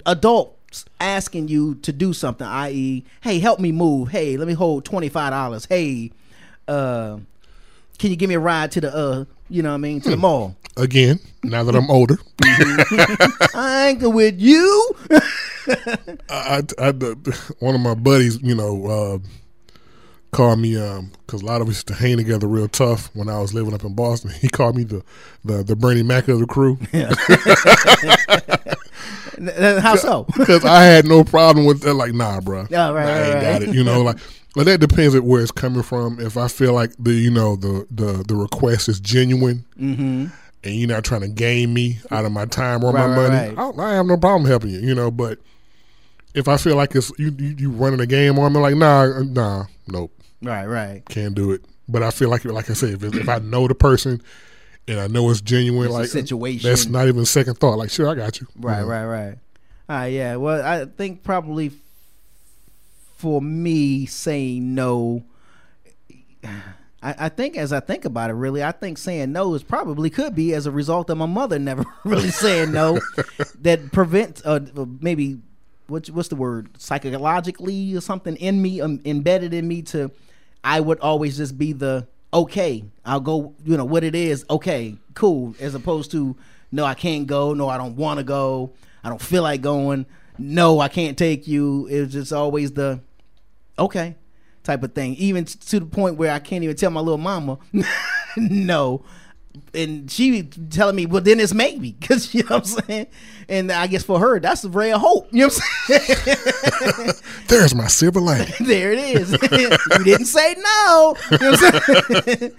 adults 0.06 0.86
asking 1.02 1.50
you 1.50 1.76
to 1.76 1.92
do 1.92 2.14
something? 2.14 2.48
I.e., 2.48 3.04
hey, 3.20 3.40
help 3.40 3.60
me 3.60 3.74
move. 3.74 4.10
Hey, 4.10 4.38
let 4.38 4.48
me 4.48 4.54
hold 4.54 4.86
twenty 4.86 5.10
five 5.10 5.32
dollars. 5.32 5.66
Hey, 5.66 6.12
uh, 6.70 7.18
can 8.00 8.12
you 8.12 8.16
give 8.16 8.30
me 8.30 8.36
a 8.36 8.40
ride 8.40 8.72
to 8.72 8.82
the 8.82 8.96
uh, 8.96 9.26
you 9.50 9.62
know 9.62 9.70
what 9.72 9.76
I 9.76 9.80
mean, 9.80 10.00
to 10.02 10.10
the 10.12 10.18
mall? 10.18 10.56
Again, 10.78 11.20
now 11.44 11.66
that 11.66 11.76
I'm 11.76 11.92
older, 11.92 12.18
I 13.54 13.90
ain't 13.90 14.14
with 14.14 14.40
you. 14.40 14.96
I, 16.30 16.64
I, 16.80 16.88
I- 16.90 16.94
one 17.60 17.76
of 17.76 17.82
my 17.82 17.94
buddies, 17.94 18.42
you 18.42 18.56
know, 18.56 18.88
uh, 18.88 19.18
called 20.34 20.60
me 20.60 20.74
because 21.26 21.42
a 21.42 21.46
lot 21.46 21.62
of 21.62 21.68
us 21.70 21.76
used 21.76 21.88
to 21.88 21.94
hang 21.94 22.18
together 22.18 22.48
real 22.48 22.68
tough 22.68 23.10
when 23.16 23.30
I 23.30 23.40
was 23.40 23.54
living 23.54 23.74
up 23.74 23.84
in 23.84 23.94
Boston. 23.96 24.32
He 24.32 24.50
called 24.50 24.76
me 24.76 24.84
the 24.84 25.04
the, 25.46 25.64
the 25.64 25.76
Bernie 25.76 26.04
Mac 26.04 26.28
of 26.28 26.40
the 26.40 26.46
crew. 26.46 26.78
Yeah. 26.92 27.14
How 29.82 29.96
so? 29.96 30.26
Because 30.38 30.66
I 30.66 30.84
had 30.84 31.06
no 31.06 31.24
problem 31.24 31.66
with 31.66 31.82
that. 31.82 31.94
Like, 31.94 32.14
nah, 32.14 32.40
bro. 32.42 32.68
Oh, 32.72 32.94
right, 32.94 33.08
I 33.08 33.22
ain't 33.24 33.34
right, 33.36 33.42
got 33.42 33.64
it. 33.64 33.76
You 33.76 33.84
know, 33.84 34.02
like. 34.04 34.18
But 34.56 34.68
that 34.68 34.80
depends 34.80 35.16
on 35.16 35.26
where 35.26 35.42
it's 35.42 35.52
coming 35.52 35.82
from. 35.82 36.20
If 36.20 36.38
I 36.38 36.48
feel 36.48 36.74
like 36.74 36.92
the 37.00 37.12
you 37.14 37.32
know 37.32 37.56
the 37.56 37.88
the 37.90 38.24
the 38.28 38.36
request 38.36 38.88
is 38.88 39.00
genuine, 39.00 39.66
Mhm. 39.82 40.32
and 40.64 40.76
you're 40.76 40.88
not 40.88 41.04
trying 41.04 41.22
to 41.22 41.28
game 41.28 41.74
me 41.74 41.98
out 42.12 42.26
of 42.26 42.32
my 42.32 42.46
time 42.46 42.84
or 42.84 42.92
Right, 42.92 43.08
my 43.08 43.16
right, 43.18 43.30
money, 43.32 43.56
right. 43.56 43.80
I, 43.80 43.84
I 43.84 43.94
have 43.96 44.06
no 44.06 44.16
problem 44.16 44.48
helping 44.48 44.70
you. 44.70 44.80
You 44.80 44.94
know, 44.94 45.10
but 45.10 45.40
if 46.36 46.48
I 46.48 46.58
feel 46.58 46.76
like 46.76 46.94
it's 46.96 47.12
you 47.18 47.36
you, 47.40 47.56
you 47.58 47.72
running 47.72 48.00
a 48.00 48.06
game 48.06 48.38
on 48.38 48.54
me, 48.54 48.60
like 48.60 48.76
nah, 48.76 49.02
uh, 49.02 49.24
nah, 49.24 49.64
nope, 49.88 50.12
Right, 50.44 50.66
right. 50.66 51.06
can't 51.10 51.34
do 51.36 51.52
it. 51.52 51.64
But 51.88 52.04
I 52.04 52.12
feel 52.12 52.30
like 52.30 52.46
like 52.46 52.70
I 52.70 52.74
said, 52.74 53.02
if, 53.02 53.16
if 53.16 53.28
I 53.30 53.40
know 53.40 53.68
the 53.68 53.76
person 53.76 54.22
and 54.88 55.00
I 55.00 55.08
know 55.08 55.30
it's 55.30 55.42
genuine, 55.42 55.86
It's 55.88 55.96
a 55.96 56.00
like 56.00 56.10
situation. 56.10 56.70
that's 56.70 56.88
not 56.88 57.08
even 57.08 57.26
second 57.26 57.56
thought. 57.60 57.78
Like 57.78 57.90
sure, 57.90 58.10
I 58.10 58.16
got 58.16 58.40
you. 58.40 58.48
Right, 58.56 58.80
You 58.80 58.84
know? 58.84 58.90
right, 58.90 59.06
right. 59.06 59.38
All 59.90 59.96
right, 59.98 60.08
yeah. 60.08 60.36
Well, 60.38 60.66
I 60.66 60.86
think 60.86 61.24
probably 61.24 61.72
for 63.18 63.42
me 63.42 64.06
saying 64.06 64.74
no, 64.76 65.24
I, 67.02 67.16
I 67.20 67.30
think 67.30 67.58
as 67.58 67.74
I 67.74 67.80
think 67.80 68.06
about 68.06 68.30
it, 68.30 68.34
really, 68.34 68.64
I 68.64 68.72
think 68.72 68.98
saying 68.98 69.32
no 69.32 69.54
is 69.54 69.64
probably 69.64 70.10
could 70.10 70.36
be 70.36 70.54
as 70.54 70.66
a 70.66 70.72
result 70.72 71.10
of 71.10 71.18
my 71.18 71.26
mother 71.26 71.60
never 71.60 71.86
really 72.06 72.30
saying 72.30 72.72
no, 72.72 73.00
that 73.62 73.92
prevents 73.92 74.42
uh, 74.46 74.60
maybe 75.02 75.40
what's 75.88 76.10
what's 76.10 76.30
the 76.30 76.36
word 76.36 76.70
psychologically 76.78 77.94
or 77.96 78.02
something 78.02 78.36
in 78.38 78.62
me 78.62 78.80
um, 78.80 79.02
embedded 79.04 79.54
in 79.54 79.68
me 79.68 79.82
to 79.82 80.10
I 80.64 80.80
would 80.80 81.00
always 81.00 81.38
just 81.38 81.58
be 81.58 81.74
the 81.74 82.08
okay 82.34 82.84
I'll 83.06 83.20
go 83.20 83.54
you 83.64 83.78
know 83.78 83.86
what 83.86 84.04
it 84.04 84.16
is 84.16 84.46
okay 84.50 84.98
cool 85.14 85.56
as 85.60 85.76
opposed 85.76 86.12
to 86.12 86.36
no 86.72 86.84
I 86.84 86.96
can't 86.96 87.28
go 87.28 87.54
no 87.54 87.70
I 87.70 87.78
don't 87.78 87.96
want 87.96 88.20
to 88.20 88.24
go 88.24 88.74
I 89.04 89.10
don't 89.10 89.22
feel 89.22 89.44
like 89.44 89.62
going 89.62 90.06
no 90.38 90.80
I 90.80 90.88
can't 90.88 91.18
take 91.18 91.48
you. 91.48 91.88
It 91.88 92.02
was 92.02 92.14
just 92.14 92.34
always 92.34 92.72
the 92.72 93.00
okay 93.78 94.16
type 94.64 94.84
of 94.84 94.94
thing. 94.94 95.16
Even 95.16 95.46
to 95.46 95.80
the 95.80 95.86
point 95.86 96.18
where 96.18 96.32
I 96.32 96.40
can't 96.40 96.64
even 96.64 96.76
tell 96.76 96.92
my 96.92 97.02
little 97.02 97.18
mama 97.18 97.60
no 98.38 99.04
and 99.74 100.10
she 100.10 100.44
telling 100.44 100.96
me 100.96 101.06
well 101.06 101.22
then 101.22 101.40
it's 101.40 101.54
maybe 101.54 101.92
because 102.00 102.34
you 102.34 102.44
know 102.44 102.58
what 102.58 102.78
I'm 102.78 102.86
saying 102.86 103.08
and 103.50 103.72
I 103.72 103.88
guess 103.88 104.04
for 104.04 104.20
her 104.20 104.40
that's 104.40 104.64
a 104.64 104.70
ray 104.70 104.92
of 104.92 105.02
hope 105.02 105.28
you 105.32 105.42
know 105.42 105.48
what 105.48 105.62
I'm 105.90 106.00
saying 106.00 107.14
There's 107.48 107.76
my 107.76 107.88
silver 107.88 108.20
lining. 108.20 108.52
there 108.62 108.92
it 108.92 109.00
is. 109.00 109.32
you 109.32 110.04
didn't 110.04 110.26
say 110.26 110.56
no. 110.58 111.16
You 111.32 111.38
know 111.38 111.52
what 111.52 112.18
I'm 112.18 112.24
saying? 112.24 112.52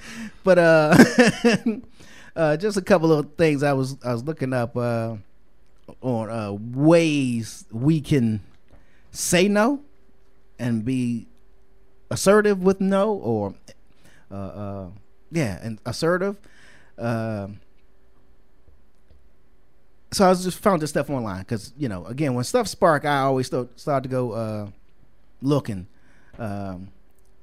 but 0.45 0.59
uh, 0.59 0.95
uh, 2.37 2.57
just 2.57 2.77
a 2.77 2.83
couple 2.83 3.13
of 3.13 3.35
things 3.35 3.63
I 3.63 3.73
was 3.73 3.97
I 4.05 4.13
was 4.13 4.23
looking 4.25 4.53
up 4.53 4.77
uh, 4.77 5.17
on 6.01 6.31
uh, 6.31 6.53
ways 6.53 7.65
we 7.73 8.01
can 8.01 8.41
say 9.11 9.49
no 9.49 9.81
and 10.59 10.85
be 10.85 11.27
assertive 12.11 12.63
with 12.63 12.81
no 12.81 13.15
or 13.15 13.55
uh, 14.31 14.35
uh, 14.35 14.87
yeah 15.33 15.59
and 15.63 15.81
assertive. 15.87 16.39
Um 16.99 17.61
so 20.15 20.25
I 20.25 20.29
was 20.29 20.45
just 20.45 20.59
found 20.59 20.81
this 20.81 20.91
stuff 20.91 21.11
online 21.11 21.41
because 21.41 21.73
you 21.77 21.89
know 21.89 22.05
again 22.07 22.35
when 22.35 22.45
stuff 22.45 22.69
spark 22.69 23.05
I 23.05 23.21
always 23.21 23.47
start, 23.47 23.79
start 23.79 24.05
to 24.05 24.09
go 24.09 24.33
uh, 24.33 24.69
looking, 25.43 25.87
um, 26.39 26.89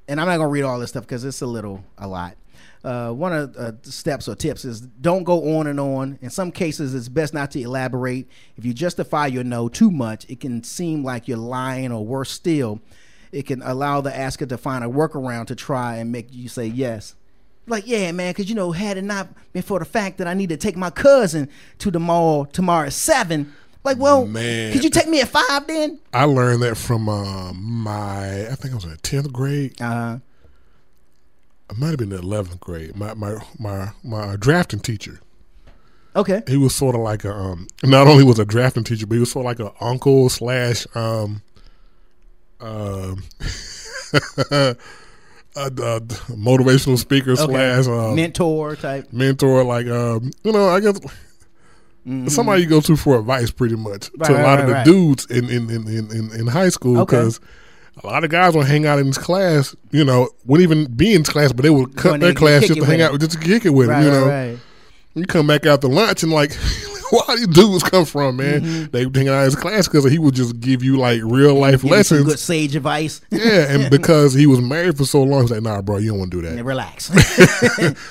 and 0.08 0.20
I'm 0.20 0.28
not 0.28 0.38
gonna 0.38 0.48
read 0.48 0.64
all 0.64 0.80
this 0.80 0.90
stuff 0.90 1.04
because 1.04 1.24
it's 1.26 1.42
a 1.42 1.46
little 1.46 1.84
a 1.98 2.08
lot. 2.08 2.38
Uh, 2.84 3.12
one 3.12 3.34
of 3.34 3.56
uh, 3.58 3.74
the 3.84 3.92
steps 3.92 4.28
or 4.28 4.36
tips 4.36 4.66
is 4.66 4.82
don't 4.82 5.24
go 5.24 5.58
on 5.58 5.68
and 5.68 5.80
on. 5.80 6.18
In 6.22 6.30
some 6.30 6.52
cases, 6.52 6.96
it's 6.96 7.10
best 7.10 7.34
not 7.34 7.52
to 7.52 7.62
elaborate. 7.62 8.28
If 8.58 8.66
you 8.66 8.74
justify 8.74 9.28
your 9.28 9.44
no 9.44 9.70
too 9.70 9.92
much, 9.92 10.26
it 10.30 10.40
can 10.40 10.64
seem 10.64 11.04
like 11.04 11.28
you're 11.28 11.38
lying, 11.38 11.92
or 11.92 12.06
worse 12.06 12.32
still, 12.32 12.80
it 13.32 13.46
can 13.46 13.62
allow 13.62 14.02
the 14.02 14.16
asker 14.16 14.46
to 14.46 14.58
find 14.58 14.84
a 14.84 14.88
workaround 14.88 15.48
to 15.48 15.56
try 15.56 15.98
and 15.98 16.12
make 16.12 16.34
you 16.34 16.48
say 16.48 16.66
yes. 16.66 17.16
Like, 17.72 17.88
yeah, 17.88 18.12
man, 18.12 18.32
because 18.32 18.50
you 18.50 18.56
know, 18.56 18.74
had 18.74 18.98
it 18.98 19.04
not 19.04 19.30
been 19.54 19.64
for 19.64 19.80
the 19.80 19.86
fact 19.86 20.18
that 20.18 20.28
I 20.28 20.34
need 20.34 20.50
to 20.50 20.58
take 20.58 20.76
my 20.76 20.90
cousin 20.90 21.48
to 21.80 21.90
the 21.90 22.02
mall 22.02 22.46
tomorrow 22.46 22.88
at 22.88 22.94
seven, 22.94 23.54
like, 23.86 23.98
well, 23.98 24.26
Man. 24.26 24.74
could 24.74 24.84
you 24.84 24.90
take 24.90 25.08
me 25.08 25.22
at 25.22 25.30
five 25.30 25.68
then? 25.68 25.98
I 26.14 26.26
learned 26.26 26.64
that 26.64 26.76
from 26.76 27.08
uh, 27.08 27.54
my, 27.54 28.48
I 28.48 28.56
think 28.56 28.74
I 28.74 28.76
was 28.76 28.84
in 28.84 28.98
tenth 28.98 29.32
grade. 29.32 29.82
Uh-huh. 29.82 30.18
It 31.70 31.78
might 31.78 31.88
have 31.88 31.98
been 31.98 32.10
the 32.10 32.18
eleventh 32.18 32.60
grade. 32.60 32.94
My 32.98 33.14
my 33.14 33.38
my 33.58 33.94
my 34.04 34.36
drafting 34.36 34.82
teacher. 34.82 35.22
Okay. 36.14 36.44
He 36.46 36.58
was 36.58 36.76
sort 36.76 36.96
of 36.96 37.02
like 37.02 37.24
a 37.24 37.34
um. 37.34 37.68
Not 37.82 38.08
only 38.08 38.26
was 38.26 38.40
a 38.40 38.44
drafting 38.44 38.84
teacher, 38.84 39.08
but 39.08 39.16
he 39.16 39.22
was 39.22 39.32
sort 39.32 39.46
of 39.46 39.48
like 39.48 39.60
an 39.60 39.74
uncle 39.80 40.28
slash 40.28 40.86
um. 40.94 41.42
Um. 42.60 43.24
a, 45.56 45.66
a 45.68 46.02
motivational 46.36 46.98
speaker 46.98 47.32
Okay. 47.32 47.46
slash 47.46 47.88
um, 47.88 48.16
Mentor 48.16 48.76
type. 48.76 49.12
mentor. 49.12 49.64
Like 49.64 49.88
um, 49.88 50.32
you 50.44 50.52
know, 50.52 50.70
I 50.70 50.80
guess 50.80 51.00
somebody 52.28 52.64
you 52.64 52.68
go 52.70 52.82
to 52.82 52.96
for 52.96 53.20
advice, 53.20 53.52
pretty 53.52 53.76
much. 53.76 54.10
Right, 54.18 54.28
to 54.28 54.34
a 54.34 54.36
right, 54.38 54.44
lot 54.44 54.60
right, 54.60 54.70
of 54.70 54.86
the 54.86 54.92
dudes 54.92 55.26
in 55.28 55.50
in 55.50 55.70
in 55.70 55.88
in, 56.12 56.32
in, 56.40 56.48
high 56.48 56.70
school 56.70 57.00
Okay. 57.02 57.18
because. 57.18 57.40
A 58.04 58.08
lot 58.08 58.24
of 58.24 58.30
guys 58.32 58.56
will 58.56 58.64
hang 58.64 58.86
out 58.88 59.00
in 59.00 59.08
this 59.08 59.18
class, 59.18 59.76
you 59.92 60.06
know, 60.06 60.30
wouldn't 60.46 60.64
even 60.64 60.92
be 60.92 61.14
in 61.14 61.24
class, 61.24 61.52
but 61.52 61.64
they 61.64 61.70
would 61.70 61.98
cut 61.98 62.22
their 62.22 62.34
class 62.34 62.66
just 62.66 62.80
to 62.80 62.86
hang 62.86 63.02
out, 63.02 63.20
just 63.20 63.34
to 63.34 63.38
kick 63.38 63.66
it 63.66 63.72
with 63.72 63.90
Right, 63.90 64.02
them, 64.02 64.14
you 64.14 64.20
know. 64.54 64.58
Right. 65.16 65.20
You 65.22 65.26
come 65.26 65.48
back 65.48 65.66
after 65.66 65.88
lunch 65.88 66.24
and 66.24 66.32
like, 66.32 66.54
where 67.12 67.38
these 67.38 67.48
dudes 67.48 67.84
come 67.84 68.06
from, 68.06 68.38
man? 68.38 68.62
Mm-hmm. 68.62 68.92
They 68.92 69.20
hang 69.20 69.30
out 69.30 69.44
his 69.44 69.56
class 69.56 69.88
because 69.88 70.10
he 70.10 70.18
would 70.18 70.34
just 70.34 70.60
give 70.60 70.84
you 70.84 70.98
like 70.98 71.22
real 71.24 71.56
life 71.56 71.84
you 71.84 71.90
lessons. 71.90 72.26
good 72.26 72.40
sage 72.40 72.76
advice. 72.76 73.22
yeah, 73.30 73.74
and 73.74 73.90
because 73.92 74.34
he 74.34 74.48
was 74.48 74.62
married 74.62 74.98
for 74.98 75.06
so 75.06 75.22
long, 75.22 75.42
he's 75.42 75.52
like, 75.52 75.62
nah, 75.62 75.82
bro, 75.82 75.98
you 75.98 76.12
don't 76.12 76.20
want 76.20 76.32
to 76.32 76.42
do 76.42 76.48
that. 76.48 76.64
relax. 76.64 77.10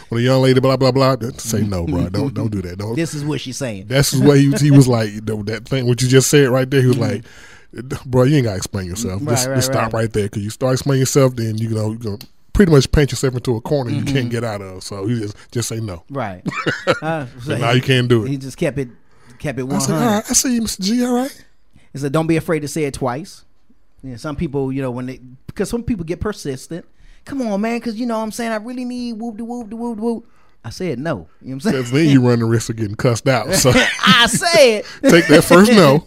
when 0.08 0.20
a 0.20 0.24
young 0.24 0.42
lady, 0.42 0.60
blah 0.60 0.76
blah 0.76 0.92
blah, 0.92 1.16
say 1.38 1.62
no, 1.62 1.86
bro, 1.86 2.08
don't 2.08 2.34
don't 2.34 2.50
do 2.50 2.62
that. 2.62 2.78
Don't. 2.78 2.94
this 2.94 3.14
is 3.14 3.24
what 3.24 3.40
she's 3.40 3.56
saying. 3.56 3.86
That's 3.86 4.14
what 4.14 4.38
he 4.38 4.48
was. 4.48 4.60
He 4.60 4.70
was 4.70 4.88
like 4.88 5.12
that, 5.26 5.46
that 5.46 5.68
thing. 5.68 5.86
What 5.86 6.02
you 6.02 6.08
just 6.08 6.30
said 6.30 6.48
right 6.48 6.70
there. 6.70 6.80
He 6.80 6.88
was 6.88 6.98
like, 6.98 7.24
bro, 8.04 8.24
you 8.24 8.36
ain't 8.36 8.44
gotta 8.44 8.56
explain 8.56 8.86
yourself. 8.86 9.20
Mm-hmm. 9.20 9.28
Right, 9.28 9.36
just, 9.36 9.48
right, 9.48 9.62
stop 9.62 9.92
right. 9.92 9.94
right 9.94 10.12
there 10.12 10.24
because 10.24 10.44
you 10.44 10.50
start 10.50 10.74
explaining 10.74 11.00
yourself, 11.00 11.36
then 11.36 11.58
you 11.58 11.70
know 11.70 11.90
you're 11.90 11.98
gonna 11.98 12.18
pretty 12.52 12.72
much 12.72 12.90
paint 12.92 13.10
yourself 13.12 13.34
into 13.34 13.56
a 13.56 13.60
corner 13.60 13.90
you 13.90 14.02
Mhm. 14.02 14.12
can't 14.12 14.30
get 14.30 14.44
out 14.44 14.60
of. 14.60 14.82
So 14.82 15.06
you 15.06 15.20
just 15.20 15.36
just 15.52 15.68
say 15.68 15.80
no. 15.80 16.02
Right. 16.10 16.42
Uh, 17.02 17.26
So 17.44 17.56
now 17.56 17.70
you 17.70 17.80
can't 17.82 18.08
do 18.08 18.24
it. 18.24 18.28
He 18.30 18.36
just 18.36 18.56
kept 18.56 18.78
it 18.78 18.88
kept 19.38 19.58
it 19.58 19.70
I 19.72 19.78
said, 19.78 19.92
right, 19.94 20.24
I 20.28 20.32
see 20.34 20.54
you, 20.54 20.62
Mr. 20.62 20.80
G. 20.80 21.04
All 21.04 21.14
right. 21.14 21.44
He 21.92 21.98
said, 21.98 22.12
"Don't 22.12 22.26
be 22.26 22.36
afraid 22.36 22.60
to 22.60 22.68
say 22.68 22.84
it 22.84 22.94
twice." 22.94 23.44
Yeah, 24.02 24.16
some 24.16 24.36
people, 24.36 24.72
you 24.72 24.80
know, 24.82 24.90
when 24.90 25.06
they 25.06 25.20
because 25.46 25.68
some 25.68 25.82
people 25.82 26.04
get 26.04 26.20
persistent. 26.20 26.84
Come 27.24 27.42
on, 27.42 27.60
man, 27.60 27.78
because 27.78 27.96
you 27.96 28.06
know 28.06 28.16
what 28.16 28.24
I'm 28.24 28.32
saying 28.32 28.50
I 28.52 28.56
really 28.56 28.84
need 28.84 29.14
whoop 29.14 29.36
de 29.36 29.44
whoop 29.44 29.68
de 29.70 29.76
whoop 29.76 29.96
de 29.98 30.02
whoop. 30.02 30.26
I 30.64 30.70
said 30.70 30.98
no. 30.98 31.28
You 31.42 31.50
know 31.50 31.56
what 31.56 31.64
I'm 31.66 31.72
Because 31.72 31.90
saying? 31.90 32.04
then 32.04 32.12
you 32.12 32.26
run 32.26 32.38
the 32.40 32.44
risk 32.46 32.70
of 32.70 32.76
getting 32.76 32.94
cussed 32.96 33.28
out. 33.28 33.52
So 33.54 33.72
I 34.06 34.26
said 34.26 34.84
take 35.10 35.26
that 35.28 35.44
first 35.44 35.72
no 35.72 36.04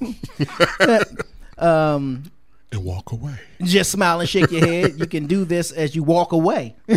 um, 1.58 2.24
and 2.74 2.84
walk 2.84 3.12
away. 3.12 3.36
just 3.62 3.92
smile 3.92 4.20
and 4.20 4.28
shake 4.28 4.52
your 4.52 4.66
head. 4.68 5.00
You 5.00 5.06
can 5.06 5.28
do 5.28 5.46
this 5.46 5.72
as 5.72 5.96
you 5.96 6.04
walk 6.04 6.32
away. 6.34 6.76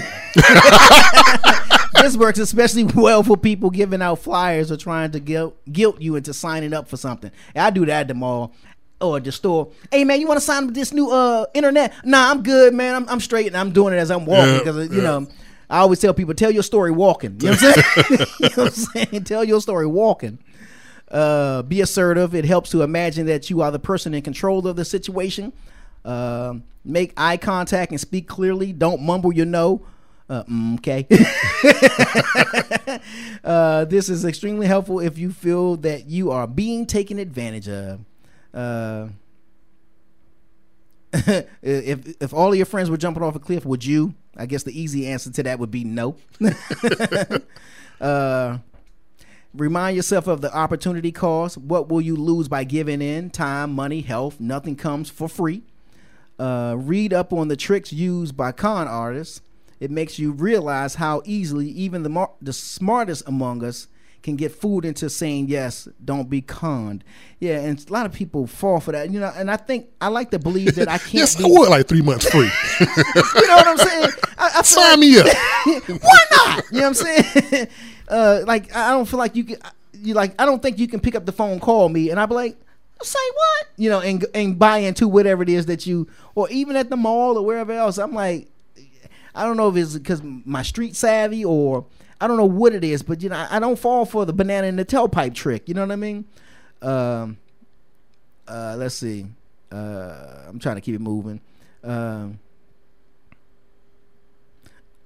this 2.00 2.16
works 2.16 2.38
especially 2.38 2.84
well 2.84 3.22
for 3.22 3.36
people 3.36 3.70
giving 3.70 4.02
out 4.02 4.18
flyers 4.18 4.72
or 4.72 4.76
trying 4.76 5.10
to 5.12 5.20
guilt, 5.20 5.56
guilt 5.70 6.00
you 6.00 6.16
into 6.16 6.32
signing 6.34 6.72
up 6.72 6.88
for 6.88 6.96
something. 6.96 7.30
I 7.54 7.70
do 7.70 7.84
that 7.86 8.00
at 8.02 8.08
the 8.08 8.14
mall 8.14 8.52
or 9.00 9.20
the 9.20 9.30
store. 9.32 9.70
Hey 9.90 10.04
man, 10.04 10.20
you 10.20 10.26
want 10.26 10.38
to 10.40 10.44
sign 10.44 10.62
up 10.64 10.66
with 10.66 10.74
this 10.74 10.92
new 10.92 11.10
uh 11.10 11.46
internet? 11.54 11.92
Nah, 12.04 12.30
I'm 12.30 12.42
good, 12.42 12.74
man. 12.74 12.94
I'm, 12.94 13.08
I'm 13.08 13.20
straight 13.20 13.46
and 13.48 13.56
I'm 13.56 13.72
doing 13.72 13.92
it 13.94 13.98
as 13.98 14.10
I'm 14.10 14.26
walking 14.26 14.54
Yeah, 14.54 14.58
because 14.58 14.88
you 14.90 14.96
yeah. 14.96 15.02
know. 15.02 15.26
I 15.68 15.78
always 15.80 15.98
tell 15.98 16.14
people, 16.14 16.32
tell 16.32 16.52
your 16.52 16.62
story 16.62 16.92
walking. 16.92 17.40
You 17.40 17.50
know 17.50 17.56
what 17.56 17.64
I'm 17.64 17.72
saying? 17.74 18.26
you 18.40 18.48
know 18.48 18.62
what 18.64 18.66
I'm 18.66 18.70
saying? 19.10 19.24
Tell 19.24 19.42
your 19.42 19.60
story 19.60 19.86
walking. 19.86 20.38
Uh, 21.10 21.62
be 21.62 21.80
assertive. 21.80 22.34
It 22.34 22.44
helps 22.44 22.70
to 22.70 22.82
imagine 22.82 23.26
that 23.26 23.48
you 23.48 23.60
are 23.60 23.70
the 23.70 23.78
person 23.78 24.14
in 24.14 24.22
control 24.22 24.66
of 24.66 24.76
the 24.76 24.84
situation. 24.84 25.52
Um 26.04 26.64
make 26.86 27.12
eye 27.16 27.36
contact 27.36 27.90
and 27.90 28.00
speak 28.00 28.28
clearly. 28.28 28.72
Don't 28.72 29.02
mumble 29.02 29.32
your 29.32 29.46
no. 29.46 29.82
Uh, 30.28 30.42
mm, 30.44 30.78
okay. 30.78 31.06
uh, 33.44 33.84
this 33.84 34.08
is 34.08 34.24
extremely 34.24 34.66
helpful 34.66 34.98
if 34.98 35.18
you 35.18 35.30
feel 35.30 35.76
that 35.76 36.06
you 36.06 36.30
are 36.30 36.46
being 36.46 36.86
taken 36.86 37.18
advantage 37.18 37.68
of. 37.68 38.00
Uh, 38.52 39.08
if 41.62 42.16
if 42.20 42.34
all 42.34 42.50
of 42.50 42.56
your 42.56 42.66
friends 42.66 42.90
were 42.90 42.96
jumping 42.96 43.22
off 43.22 43.36
a 43.36 43.38
cliff, 43.38 43.64
would 43.64 43.84
you? 43.84 44.14
I 44.36 44.46
guess 44.46 44.64
the 44.64 44.78
easy 44.78 45.06
answer 45.06 45.30
to 45.30 45.42
that 45.44 45.58
would 45.58 45.70
be 45.70 45.84
no. 45.84 46.16
remind 49.56 49.96
yourself 49.96 50.26
of 50.26 50.40
the 50.40 50.54
opportunity 50.54 51.12
cost. 51.12 51.56
What 51.58 51.88
will 51.88 52.00
you 52.00 52.16
lose 52.16 52.48
by 52.48 52.64
giving 52.64 53.00
in? 53.02 53.30
Time, 53.30 53.72
money, 53.72 54.00
health. 54.02 54.38
Nothing 54.40 54.76
comes 54.76 55.10
for 55.10 55.28
free. 55.28 55.62
Uh, 56.38 56.74
read 56.78 57.12
up 57.12 57.32
on 57.32 57.48
the 57.48 57.56
tricks 57.56 57.92
used 57.92 58.36
by 58.36 58.52
con 58.52 58.86
artists. 58.86 59.40
It 59.80 59.90
makes 59.90 60.18
you 60.18 60.32
realize 60.32 60.94
how 60.96 61.22
easily 61.24 61.68
even 61.68 62.02
the 62.02 62.08
mar- 62.08 62.32
the 62.40 62.52
smartest 62.52 63.22
among 63.26 63.62
us 63.64 63.88
can 64.22 64.34
get 64.36 64.50
fooled 64.52 64.84
into 64.84 65.08
saying 65.08 65.48
yes. 65.48 65.86
Don't 66.04 66.28
be 66.28 66.40
conned. 66.42 67.04
Yeah, 67.40 67.60
and 67.60 67.82
a 67.88 67.92
lot 67.92 68.06
of 68.06 68.12
people 68.12 68.46
fall 68.46 68.80
for 68.80 68.92
that. 68.92 69.10
You 69.10 69.20
know, 69.20 69.32
and 69.36 69.50
I 69.50 69.56
think 69.56 69.88
I 70.00 70.08
like 70.08 70.30
to 70.32 70.38
believe 70.38 70.74
that 70.76 70.88
I 70.88 70.98
can't. 70.98 71.14
yes, 71.14 71.36
be, 71.36 71.44
I 71.44 71.48
would 71.48 71.68
like 71.68 71.86
three 71.88 72.02
months 72.02 72.28
free. 72.28 72.50
you 72.80 72.86
know 73.46 73.56
what 73.56 73.66
I'm 73.68 73.76
saying? 73.78 74.10
I, 74.38 74.50
I 74.56 74.62
Sign 74.62 74.90
like- 74.92 74.98
me 74.98 75.18
up. 75.18 75.26
Why 76.02 76.18
not? 76.32 76.64
You 76.72 76.80
know 76.80 76.88
what 76.88 76.88
I'm 76.88 76.94
saying? 76.94 77.68
Uh, 78.08 78.42
like 78.46 78.74
I 78.74 78.90
don't 78.90 79.06
feel 79.06 79.18
like 79.18 79.36
you 79.36 79.44
can. 79.44 79.58
You 79.92 80.14
like 80.14 80.34
I 80.40 80.44
don't 80.44 80.62
think 80.62 80.78
you 80.78 80.88
can 80.88 81.00
pick 81.00 81.14
up 81.14 81.26
the 81.26 81.32
phone, 81.32 81.58
call 81.58 81.88
me, 81.88 82.10
and 82.10 82.20
I'll 82.20 82.26
be 82.26 82.34
like, 82.34 82.56
say 83.02 83.18
what? 83.34 83.68
You 83.76 83.90
know, 83.90 84.00
and 84.00 84.24
and 84.34 84.58
buy 84.58 84.78
into 84.78 85.08
whatever 85.08 85.42
it 85.42 85.48
is 85.48 85.66
that 85.66 85.86
you, 85.86 86.08
or 86.34 86.48
even 86.50 86.76
at 86.76 86.90
the 86.90 86.96
mall 86.96 87.38
or 87.38 87.44
wherever 87.44 87.72
else. 87.72 87.98
I'm 87.98 88.12
like, 88.14 88.48
I 89.34 89.44
don't 89.44 89.56
know 89.56 89.68
if 89.68 89.76
it's 89.76 89.94
because 89.94 90.22
my 90.22 90.62
street 90.62 90.96
savvy 90.96 91.44
or 91.44 91.86
I 92.20 92.26
don't 92.26 92.36
know 92.36 92.46
what 92.46 92.74
it 92.74 92.84
is, 92.84 93.02
but 93.02 93.22
you 93.22 93.28
know, 93.28 93.36
I, 93.36 93.56
I 93.56 93.58
don't 93.58 93.78
fall 93.78 94.04
for 94.06 94.24
the 94.24 94.32
banana 94.32 94.66
in 94.66 94.76
the 94.76 94.84
tailpipe 94.84 95.34
trick. 95.34 95.68
You 95.68 95.74
know 95.74 95.82
what 95.82 95.92
I 95.92 95.96
mean? 95.96 96.24
Um, 96.82 97.38
uh, 98.48 98.76
let's 98.78 98.94
see. 98.94 99.26
Uh, 99.70 100.44
I'm 100.48 100.58
trying 100.58 100.76
to 100.76 100.80
keep 100.80 100.94
it 100.94 101.00
moving. 101.00 101.40
Um, 101.84 102.38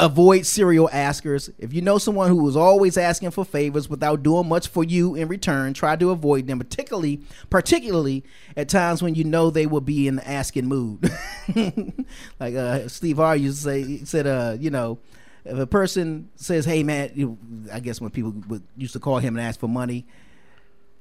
avoid 0.00 0.46
serial 0.46 0.88
askers. 0.92 1.50
If 1.58 1.72
you 1.74 1.82
know 1.82 1.98
someone 1.98 2.28
who 2.30 2.48
is 2.48 2.56
always 2.56 2.96
asking 2.96 3.30
for 3.32 3.44
favors 3.44 3.88
without 3.88 4.22
doing 4.22 4.48
much 4.48 4.66
for 4.66 4.82
you 4.82 5.14
in 5.14 5.28
return, 5.28 5.74
try 5.74 5.94
to 5.94 6.10
avoid 6.10 6.46
them, 6.46 6.58
particularly 6.58 7.20
particularly 7.50 8.24
at 8.56 8.68
times 8.68 9.02
when 9.02 9.14
you 9.14 9.24
know 9.24 9.50
they 9.50 9.66
will 9.66 9.82
be 9.82 10.08
in 10.08 10.16
the 10.16 10.28
asking 10.28 10.66
mood. 10.66 11.08
like 12.40 12.54
uh, 12.54 12.88
Steve 12.88 13.18
Harvey 13.18 13.42
used 13.42 13.58
to 13.58 13.62
say, 13.62 14.04
said, 14.04 14.26
uh, 14.26 14.56
you 14.58 14.70
know, 14.70 14.98
if 15.44 15.58
a 15.58 15.66
person 15.66 16.30
says, 16.34 16.64
"Hey, 16.64 16.82
man," 16.82 17.68
I 17.72 17.80
guess 17.80 18.00
when 18.00 18.10
people 18.10 18.32
would, 18.48 18.62
used 18.76 18.94
to 18.94 19.00
call 19.00 19.18
him 19.18 19.36
and 19.36 19.46
ask 19.46 19.60
for 19.60 19.68
money, 19.68 20.06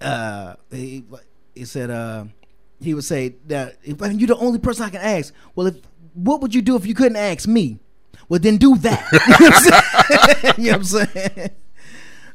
uh, 0.01 0.55
he, 0.71 1.05
he 1.55 1.65
said, 1.65 1.89
uh, 1.89 2.25
he 2.81 2.93
would 2.93 3.03
say 3.05 3.35
that 3.47 3.77
you're 3.83 4.27
the 4.27 4.37
only 4.37 4.59
person 4.59 4.85
I 4.85 4.89
can 4.89 5.01
ask. 5.01 5.33
Well, 5.55 5.67
if 5.67 5.77
what 6.13 6.41
would 6.41 6.53
you 6.53 6.61
do 6.61 6.75
if 6.75 6.85
you 6.85 6.93
couldn't 6.93 7.17
ask 7.17 7.47
me? 7.47 7.79
Well, 8.29 8.39
then 8.39 8.57
do 8.57 8.77
that. 8.77 10.55
you 10.57 10.71
know 10.71 10.77
what 10.77 10.77
I'm 10.77 10.83
saying? 10.83 11.49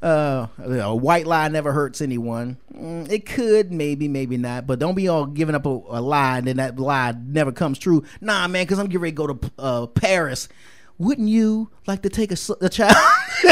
Uh, 0.03 0.49
a 0.59 0.95
white 0.95 1.26
lie 1.26 1.49
never 1.49 1.72
hurts 1.72 2.03
anyone. 2.03 2.59
Mm, 2.74 3.11
it 3.11 3.24
could, 3.24 3.72
maybe, 3.72 4.07
maybe 4.07 4.36
not. 4.36 4.66
But 4.66 4.80
don't 4.80 4.97
be 4.97 5.09
all 5.09 5.24
giving 5.24 5.55
up 5.55 5.64
a, 5.64 5.70
a 5.70 6.01
lie 6.03 6.38
and 6.38 6.47
then 6.47 6.57
that 6.59 6.78
lie 6.78 7.14
never 7.24 7.53
comes 7.53 7.78
true. 7.78 8.05
Nah, 8.20 8.47
man, 8.49 8.64
because 8.64 8.78
I'm 8.78 8.86
getting 8.86 9.01
ready 9.01 9.12
to 9.12 9.16
go 9.16 9.26
to 9.28 9.51
uh, 9.59 9.86
Paris. 9.86 10.49
Wouldn't 10.99 11.28
you 11.28 11.70
like 11.86 12.03
to 12.03 12.09
take 12.09 12.30
a 12.32 12.68
child? 12.68 12.97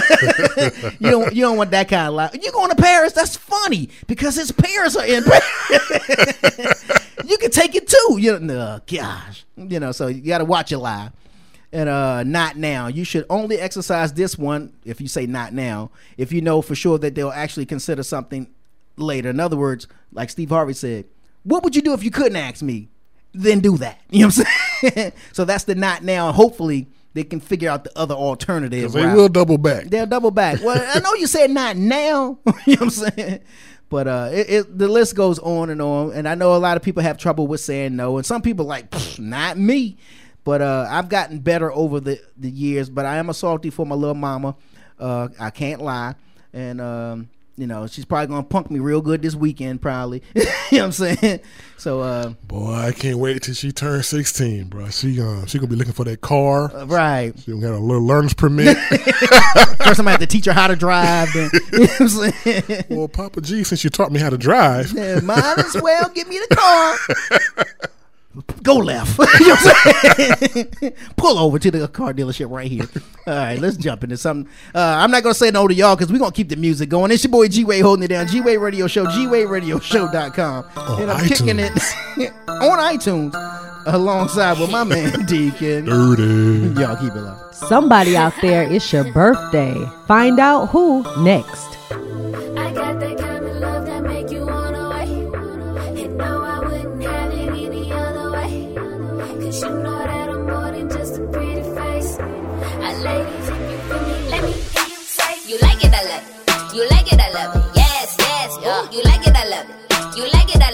you 1.00 1.10
don't. 1.10 1.34
You 1.34 1.42
don't 1.42 1.56
want 1.56 1.72
that 1.72 1.88
kind 1.88 2.06
of 2.06 2.14
lie. 2.14 2.30
You're 2.40 2.52
going 2.52 2.70
to 2.70 2.76
Paris. 2.76 3.14
That's 3.14 3.34
funny 3.34 3.88
because 4.06 4.36
his 4.36 4.52
parents 4.52 4.94
are 4.94 5.04
in 5.04 5.24
Paris. 5.24 6.84
you 7.24 7.38
can 7.38 7.50
take 7.50 7.74
it 7.74 7.88
too. 7.88 8.18
You 8.20 8.38
know, 8.38 8.78
gosh. 8.86 9.44
You 9.56 9.80
know, 9.80 9.90
so 9.90 10.06
you 10.06 10.20
got 10.20 10.38
to 10.38 10.44
watch 10.44 10.70
your 10.70 10.78
lie 10.78 11.10
and 11.72 11.88
uh 11.88 12.22
not 12.22 12.56
now 12.56 12.86
you 12.86 13.04
should 13.04 13.24
only 13.30 13.58
exercise 13.58 14.12
this 14.12 14.36
one 14.36 14.72
if 14.84 15.00
you 15.00 15.08
say 15.08 15.26
not 15.26 15.52
now 15.52 15.90
if 16.16 16.32
you 16.32 16.40
know 16.40 16.62
for 16.62 16.74
sure 16.74 16.98
that 16.98 17.14
they'll 17.14 17.30
actually 17.30 17.66
consider 17.66 18.02
something 18.02 18.48
later 18.96 19.30
in 19.30 19.40
other 19.40 19.56
words 19.56 19.86
like 20.12 20.30
steve 20.30 20.50
harvey 20.50 20.74
said 20.74 21.04
what 21.44 21.64
would 21.64 21.74
you 21.74 21.82
do 21.82 21.92
if 21.92 22.04
you 22.04 22.10
couldn't 22.10 22.36
ask 22.36 22.62
me 22.62 22.88
then 23.32 23.60
do 23.60 23.76
that 23.78 24.00
you 24.10 24.20
know 24.20 24.26
what 24.26 24.46
i'm 24.84 24.90
saying 24.90 25.12
so 25.32 25.44
that's 25.44 25.64
the 25.64 25.74
not 25.74 26.02
now 26.02 26.30
hopefully 26.32 26.88
they 27.14 27.24
can 27.24 27.40
figure 27.40 27.70
out 27.70 27.84
the 27.84 27.98
other 27.98 28.14
alternative 28.14 28.92
they 28.92 29.04
route. 29.04 29.16
will 29.16 29.28
double 29.28 29.58
back. 29.58 29.84
They'll 29.84 30.06
double 30.06 30.30
back. 30.30 30.60
Well, 30.62 30.82
I 30.94 31.00
know 31.00 31.14
you 31.14 31.26
said 31.26 31.50
not 31.50 31.76
now. 31.76 32.38
you 32.66 32.76
know 32.76 32.80
what 32.80 32.82
I'm 32.82 32.90
saying? 32.90 33.40
But 33.90 34.08
uh, 34.08 34.30
it, 34.32 34.50
it, 34.50 34.78
the 34.78 34.88
list 34.88 35.14
goes 35.14 35.38
on 35.38 35.68
and 35.68 35.82
on, 35.82 36.12
and 36.14 36.26
I 36.26 36.34
know 36.34 36.56
a 36.56 36.56
lot 36.56 36.78
of 36.78 36.82
people 36.82 37.02
have 37.02 37.18
trouble 37.18 37.46
with 37.46 37.60
saying 37.60 37.94
no, 37.94 38.16
and 38.16 38.24
some 38.24 38.40
people 38.40 38.64
like 38.64 38.86
not 39.18 39.58
me. 39.58 39.98
But 40.44 40.60
uh, 40.60 40.86
I've 40.90 41.08
gotten 41.08 41.38
better 41.38 41.72
over 41.72 42.00
the 42.00 42.20
the 42.36 42.50
years. 42.50 42.90
But 42.90 43.06
I 43.06 43.16
am 43.16 43.30
a 43.30 43.34
salty 43.34 43.70
for 43.70 43.86
my 43.86 43.94
little 43.94 44.14
mama. 44.14 44.56
Uh, 44.98 45.28
I 45.38 45.50
can't 45.50 45.80
lie, 45.80 46.14
and 46.52 46.80
um, 46.80 47.28
you 47.56 47.66
know 47.66 47.86
she's 47.86 48.04
probably 48.04 48.26
gonna 48.28 48.42
punk 48.42 48.70
me 48.70 48.78
real 48.80 49.00
good 49.00 49.22
this 49.22 49.34
weekend, 49.34 49.80
probably. 49.82 50.22
you 50.34 50.42
know 50.44 50.50
what 50.70 50.82
I'm 50.82 50.92
saying? 50.92 51.40
So 51.76 52.00
uh, 52.00 52.30
Boy, 52.46 52.72
I 52.72 52.92
can't 52.92 53.18
wait 53.18 53.42
till 53.42 53.54
she 53.54 53.70
turns 53.72 54.08
sixteen, 54.08 54.64
bro. 54.64 54.88
She 54.90 55.20
uh, 55.20 55.46
she 55.46 55.58
gonna 55.58 55.68
be 55.70 55.76
looking 55.76 55.92
for 55.92 56.04
that 56.04 56.20
car, 56.20 56.68
right? 56.86 57.32
She 57.38 57.52
gonna 57.52 57.66
have 57.66 57.76
a 57.76 57.78
little 57.78 58.04
learner's 58.04 58.34
permit. 58.34 58.76
First, 59.82 59.98
I'm 59.98 60.04
gonna 60.04 60.10
have 60.10 60.20
to 60.20 60.26
teach 60.26 60.46
her 60.46 60.52
how 60.52 60.66
to 60.68 60.76
drive. 60.76 61.32
Then, 61.32 61.50
you 61.72 61.78
know 61.78 61.86
what 61.86 62.00
I'm 62.00 62.08
saying? 62.08 62.84
well, 62.90 63.08
Papa 63.08 63.40
G, 63.40 63.64
since 63.64 63.82
you 63.84 63.90
taught 63.90 64.12
me 64.12 64.20
how 64.20 64.30
to 64.30 64.38
drive, 64.38 64.92
Yeah, 64.92 65.20
might 65.20 65.54
as 65.58 65.80
well 65.80 66.08
give 66.10 66.28
me 66.28 66.40
the 66.48 66.54
car. 66.56 66.96
Go 68.62 68.76
left. 68.76 69.18
you 69.40 69.48
know 69.48 69.54
what 69.54 69.86
I'm 69.86 70.48
saying? 70.48 70.94
Pull 71.16 71.38
over 71.38 71.58
to 71.58 71.70
the 71.70 71.86
car 71.88 72.14
dealership 72.14 72.50
right 72.50 72.70
here. 72.70 72.86
All 73.26 73.34
right, 73.34 73.58
let's 73.58 73.76
jump 73.76 74.04
into 74.04 74.16
something. 74.16 74.50
Uh, 74.74 74.78
I'm 74.80 75.10
not 75.10 75.22
gonna 75.22 75.34
say 75.34 75.50
no 75.50 75.68
to 75.68 75.74
y'all 75.74 75.96
because 75.96 76.10
we're 76.10 76.18
gonna 76.18 76.32
keep 76.32 76.48
the 76.48 76.56
music 76.56 76.88
going. 76.88 77.10
It's 77.10 77.24
your 77.24 77.30
boy 77.30 77.48
G 77.48 77.64
Wade 77.64 77.82
holding 77.82 78.04
it 78.04 78.08
down. 78.08 78.26
G 78.26 78.40
Wade 78.40 78.58
Radio 78.58 78.86
Show, 78.86 79.04
GWadeRadioShow.com. 79.04 80.64
On 80.76 81.02
and 81.02 81.10
I'm 81.10 81.28
kicking 81.28 81.58
it 81.58 81.72
on 82.48 82.78
iTunes 82.78 83.34
alongside 83.86 84.58
with 84.58 84.70
my 84.70 84.84
man 84.84 85.26
Deacon. 85.26 85.84
Dirty. 85.84 86.80
Y'all 86.80 86.96
keep 86.96 87.14
it 87.14 87.20
low. 87.20 87.36
Somebody 87.52 88.16
out 88.16 88.32
there, 88.40 88.62
it's 88.62 88.90
your 88.92 89.12
birthday. 89.12 89.76
Find 90.06 90.40
out 90.40 90.70
who 90.70 91.02
next. 91.22 91.81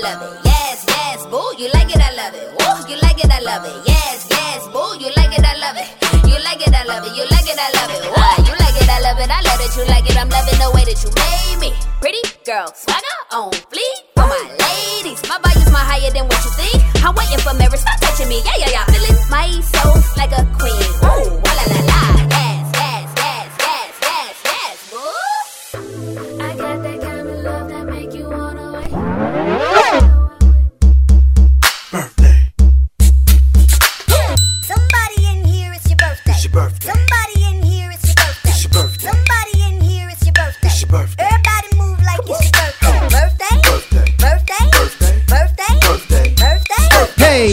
Love 0.08 0.22
it. 0.22 0.40
Yes, 0.44 0.84
yes, 0.88 1.26
boo. 1.26 1.44
You 1.58 1.68
like 1.74 1.90
it, 1.92 2.00
I 2.00 2.12
love 2.16 2.34
it. 2.34 2.48
Woo. 2.56 2.76
You 2.88 2.96
like 3.02 3.20
it, 3.22 3.30
I 3.30 3.40
love 3.40 3.64
it. 3.64 3.76
Yes, 3.84 4.26
yes, 4.30 4.64
boo. 4.72 4.96
You 4.96 5.10
like 5.16 5.36
it, 5.36 5.44
I 5.44 5.54
love 5.60 5.76
it. 5.76 5.88
You 6.24 6.36
like 6.44 6.62
it, 6.64 6.72
I 6.72 6.84
love 6.84 7.04
it. 7.04 7.12
You 7.16 7.24
like 7.28 7.48
it, 7.48 7.58
I 7.58 7.68
love 7.76 7.90
it. 7.92 8.02
Why? 8.16 8.34
You 8.48 8.54
like 8.56 8.76
it, 8.80 8.88
I 8.88 9.00
love 9.04 9.18
it. 9.20 9.28
I 9.28 9.40
love 9.44 9.58
that 9.60 9.72
you 9.76 9.84
like 9.92 10.06
it. 10.08 10.16
I'm 10.16 10.28
loving 10.28 10.58
the 10.58 10.70
way 10.72 10.84
that 10.88 10.98
you 11.04 11.10
made 11.12 11.58
me. 11.60 11.70
Pretty 12.00 12.22
girl, 12.44 12.72
swagger 12.74 13.18
on 13.32 13.52
fleek. 13.68 13.98
For 14.16 14.26
my 14.26 14.42
ladies, 14.64 15.20
my 15.28 15.36
values 15.44 15.70
my 15.72 15.82
higher 15.84 16.10
than 16.10 16.24
what 16.24 16.40
you 16.44 16.52
think. 16.56 16.78
I'm 17.04 17.14
waiting 17.14 17.40
for 17.44 17.52
Mary, 17.54 17.76
stop 17.76 18.00
touching 18.00 18.28
me. 18.28 18.40
Yeah, 18.44 18.56
yeah, 18.64 18.80
yeah. 18.80 18.84
Feeling 18.88 19.18
my 19.28 19.48
soul 19.60 19.96
like 20.16 20.32
a 20.32 20.42
queen. 20.56 20.88
Ooh, 21.04 21.47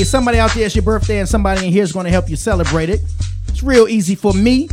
somebody 0.05 0.39
out 0.39 0.53
there, 0.53 0.65
it's 0.65 0.75
your 0.75 0.83
birthday, 0.83 1.19
and 1.19 1.27
somebody 1.27 1.65
in 1.65 1.71
here 1.71 1.83
is 1.83 1.91
going 1.91 2.05
to 2.05 2.11
help 2.11 2.29
you 2.29 2.35
celebrate 2.35 2.89
it. 2.89 3.01
It's 3.47 3.63
real 3.63 3.87
easy 3.87 4.15
for 4.15 4.33
me. 4.33 4.69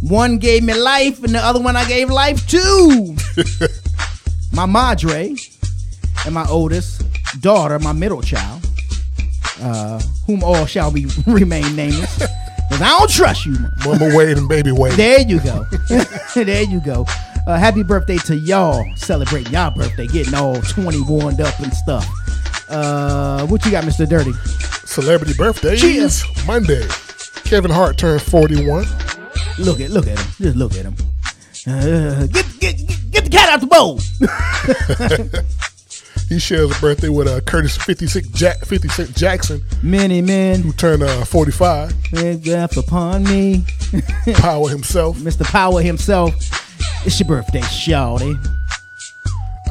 One 0.00 0.38
gave 0.38 0.62
me 0.62 0.74
life, 0.74 1.22
and 1.22 1.34
the 1.34 1.38
other 1.38 1.60
one 1.60 1.76
I 1.76 1.86
gave 1.88 2.10
life 2.10 2.46
to. 2.48 3.16
my 4.52 4.66
madre 4.66 5.34
and 6.24 6.34
my 6.34 6.46
oldest 6.48 7.02
daughter, 7.40 7.78
my 7.78 7.92
middle 7.92 8.22
child, 8.22 8.66
uh, 9.60 10.00
whom 10.26 10.44
all 10.44 10.66
shall 10.66 10.90
be 10.90 11.06
remain 11.26 11.74
nameless. 11.74 12.18
Cause 12.70 12.80
I 12.80 12.88
don't 12.98 13.10
trust 13.10 13.46
you. 13.46 13.56
Mama 13.84 14.16
Wade 14.16 14.38
and 14.38 14.48
Baby 14.48 14.72
Wade. 14.72 14.94
There 14.94 15.20
you 15.20 15.38
go. 15.40 15.64
there 16.34 16.62
you 16.62 16.80
go. 16.80 17.06
Uh, 17.46 17.58
happy 17.58 17.82
birthday 17.82 18.16
to 18.16 18.36
y'all 18.36 18.84
celebrating 18.96 19.52
y'all 19.52 19.70
birthday, 19.70 20.06
getting 20.06 20.34
all 20.34 20.60
21 20.62 21.40
up 21.40 21.58
and 21.60 21.72
stuff. 21.74 22.06
Uh, 22.74 23.46
what 23.46 23.64
you 23.64 23.70
got, 23.70 23.84
Mr. 23.84 24.08
Dirty? 24.08 24.32
Celebrity 24.86 25.34
birthday 25.34 25.76
Cheers. 25.76 26.24
Monday. 26.46 26.86
Kevin 27.44 27.70
Hart 27.70 27.96
turned 27.96 28.20
41. 28.20 28.84
Look 29.58 29.80
at 29.80 29.90
look 29.90 30.06
at 30.08 30.18
him. 30.18 30.26
Just 30.40 30.56
look 30.56 30.72
at 30.74 30.84
him. 30.84 30.96
Uh, 31.66 32.26
get, 32.26 32.46
get 32.58 32.76
get 32.86 33.10
get 33.10 33.24
the 33.24 33.30
cat 33.30 33.48
out 33.48 33.60
the 33.60 33.66
bowl. 33.66 34.00
He 36.28 36.38
shares 36.38 36.76
a 36.76 36.80
birthday 36.80 37.10
with 37.10 37.28
uh, 37.28 37.40
Curtis 37.42 37.76
56 37.76 38.28
Jack, 38.28 38.64
56 38.64 39.10
Jackson, 39.12 39.62
Many 39.82 40.22
men 40.22 40.62
who 40.62 40.72
turned 40.72 41.02
uh, 41.02 41.24
45. 41.24 41.92
death 42.42 42.76
upon 42.78 43.24
me. 43.24 43.64
Power 44.36 44.70
himself. 44.70 45.18
Mr. 45.18 45.44
Power 45.44 45.82
himself. 45.82 46.34
It's 47.06 47.20
your 47.20 47.28
birthday, 47.28 47.60
shawty. 47.60 48.34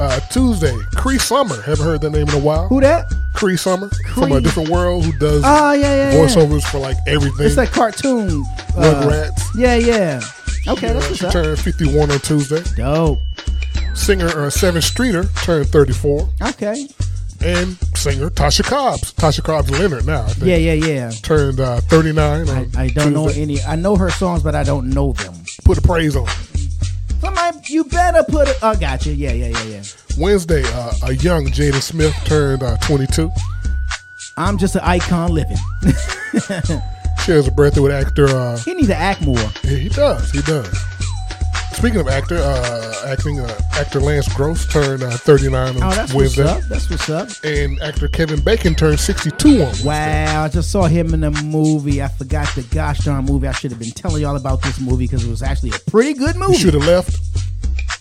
Uh, 0.00 0.18
Tuesday, 0.30 0.76
Cree 0.96 1.18
Summer. 1.18 1.60
Haven't 1.62 1.84
heard 1.84 2.00
that 2.00 2.10
name 2.10 2.28
in 2.28 2.34
a 2.34 2.38
while. 2.38 2.66
Who 2.68 2.80
that? 2.80 3.06
Cree 3.34 3.56
Summer 3.56 3.88
from 4.14 4.32
a 4.32 4.40
different 4.40 4.68
world 4.68 5.04
who 5.04 5.12
does 5.18 5.42
Oh 5.44 5.72
yeah, 5.72 5.80
yeah, 5.82 6.12
yeah. 6.12 6.18
voiceovers 6.18 6.62
for 6.64 6.78
like 6.78 6.96
everything. 7.06 7.46
It's 7.46 7.56
that 7.56 7.68
cartoon. 7.70 8.44
uh, 8.76 9.04
Rugrats. 9.04 9.42
yeah, 9.56 9.76
yeah. 9.76 10.20
Okay, 10.66 10.92
that's 10.92 11.06
Uh, 11.06 11.08
what's 11.08 11.18
she 11.20 11.26
up. 11.26 11.32
turned 11.32 11.58
51 11.60 12.10
on 12.10 12.18
Tuesday. 12.20 12.62
Dope. 12.76 13.18
Singer 13.94 14.26
uh, 14.28 14.50
Sevyn 14.50 14.82
Streeter 14.82 15.24
turned 15.44 15.68
34. 15.68 16.28
Okay. 16.48 16.88
And 17.44 17.76
singer 17.96 18.30
Tasha 18.30 18.64
Cobbs. 18.64 19.12
Tasha 19.14 19.42
Cobbs 19.44 19.70
Leonard 19.70 20.06
now, 20.06 20.22
I 20.22 20.28
think. 20.28 20.46
Yeah, 20.46 20.56
yeah, 20.56 20.72
yeah. 20.72 21.10
Turned 21.22 21.60
uh, 21.60 21.80
39 21.82 22.48
on 22.48 22.70
I 22.76 22.88
don't 22.88 23.12
know 23.12 23.28
any. 23.28 23.60
I 23.62 23.76
know 23.76 23.94
her 23.96 24.10
songs, 24.10 24.42
but 24.42 24.54
I 24.54 24.64
don't 24.64 24.90
know 24.90 25.12
them. 25.12 25.34
Put 25.64 25.78
a 25.78 25.82
praise 25.82 26.16
on. 26.16 26.26
You 27.68 27.84
better 27.84 28.22
put 28.24 28.48
it. 28.48 28.56
Oh, 28.62 28.74
gotcha. 28.76 29.12
Yeah, 29.14 29.32
yeah, 29.32 29.48
yeah, 29.48 29.62
yeah. 29.64 29.82
Wednesday, 30.18 30.62
uh, 30.66 30.92
a 31.04 31.14
young 31.14 31.46
Jaden 31.46 31.80
Smith 31.82 32.14
turned 32.24 32.62
uh, 32.62 32.76
22. 32.78 33.30
I'm 34.36 34.58
just 34.58 34.74
an 34.76 34.82
icon 34.84 35.32
living. 35.32 35.56
Shares 37.24 37.46
a 37.46 37.52
birthday 37.52 37.80
with 37.80 37.92
actor. 37.92 38.26
Uh, 38.28 38.58
he 38.58 38.74
needs 38.74 38.88
to 38.88 38.96
act 38.96 39.22
more. 39.22 39.38
he, 39.62 39.78
he 39.80 39.88
does. 39.88 40.30
He 40.30 40.42
does. 40.42 40.76
Speaking 41.72 42.00
of 42.00 42.08
actor, 42.08 42.36
uh, 42.38 43.06
acting 43.06 43.40
uh, 43.40 43.58
actor 43.72 44.00
Lance 44.00 44.32
Gross 44.34 44.64
turned 44.66 45.02
uh, 45.02 45.10
39 45.10 45.76
on 45.76 45.82
Oh, 45.82 45.90
that's 45.90 46.14
Wednesday. 46.14 46.44
what's 46.44 46.62
up. 46.64 46.68
That's 46.68 46.90
what's 46.90 47.08
up. 47.10 47.28
And 47.44 47.80
actor 47.82 48.08
Kevin 48.08 48.40
Bacon 48.42 48.74
turned 48.74 49.00
62 49.00 49.48
on 49.48 49.58
Wednesday. 49.58 49.86
Wow, 49.86 50.44
I 50.44 50.48
just 50.48 50.70
saw 50.70 50.84
him 50.84 51.12
in 51.14 51.24
a 51.24 51.30
movie. 51.42 52.00
I 52.02 52.08
forgot 52.08 52.48
the 52.54 52.62
gosh 52.62 52.98
darn 53.00 53.24
movie. 53.24 53.48
I 53.48 53.52
should 53.52 53.70
have 53.72 53.80
been 53.80 53.90
telling 53.90 54.22
y'all 54.22 54.36
about 54.36 54.62
this 54.62 54.80
movie 54.80 55.04
because 55.06 55.24
it 55.26 55.30
was 55.30 55.42
actually 55.42 55.70
a 55.70 55.90
pretty 55.90 56.14
good 56.14 56.36
movie. 56.36 56.52
You 56.52 56.58
should 56.58 56.74
have 56.74 56.86
left. 56.86 57.16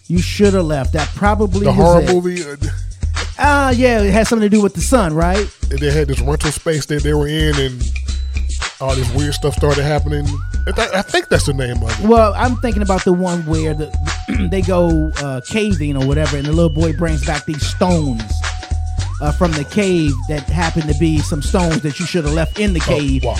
You 0.07 0.19
should 0.19 0.53
have 0.53 0.65
left. 0.65 0.93
That 0.93 1.07
probably 1.15 1.65
The 1.65 1.71
horror 1.71 2.01
it. 2.01 2.09
movie, 2.13 2.43
uh, 2.43 2.55
Ah, 3.39 3.71
yeah, 3.71 4.01
it 4.01 4.11
had 4.11 4.27
something 4.27 4.49
to 4.49 4.55
do 4.55 4.61
with 4.61 4.73
the 4.75 4.81
sun, 4.81 5.13
right? 5.13 5.47
they 5.69 5.91
had 5.91 6.07
this 6.07 6.21
rental 6.21 6.51
space 6.51 6.85
that 6.85 7.01
they 7.03 7.13
were 7.13 7.27
in, 7.27 7.55
and 7.55 7.81
all 8.79 8.95
this 8.95 9.11
weird 9.15 9.33
stuff 9.33 9.55
started 9.55 9.83
happening. 9.83 10.25
I 10.67 11.01
think 11.01 11.29
that's 11.29 11.45
the 11.47 11.53
name 11.53 11.81
of 11.81 11.89
it. 11.99 12.07
Well, 12.07 12.33
I'm 12.35 12.55
thinking 12.57 12.83
about 12.83 13.03
the 13.05 13.13
one 13.13 13.45
where 13.45 13.73
the 13.73 13.91
they 14.51 14.61
go 14.61 15.11
uh, 15.17 15.41
caving 15.47 15.97
or 15.97 16.05
whatever, 16.07 16.37
and 16.37 16.45
the 16.45 16.51
little 16.53 16.69
boy 16.69 16.93
brings 16.93 17.25
back 17.25 17.45
these 17.45 17.65
stones 17.65 18.21
uh, 19.21 19.31
from 19.31 19.51
the 19.53 19.63
cave 19.63 20.13
that 20.27 20.43
happened 20.43 20.87
to 20.91 20.97
be 20.99 21.19
some 21.19 21.41
stones 21.41 21.81
that 21.81 21.99
you 21.99 22.05
should 22.05 22.25
have 22.25 22.33
left 22.33 22.59
in 22.59 22.73
the 22.73 22.79
cave. 22.79 23.23
Wow. 23.23 23.35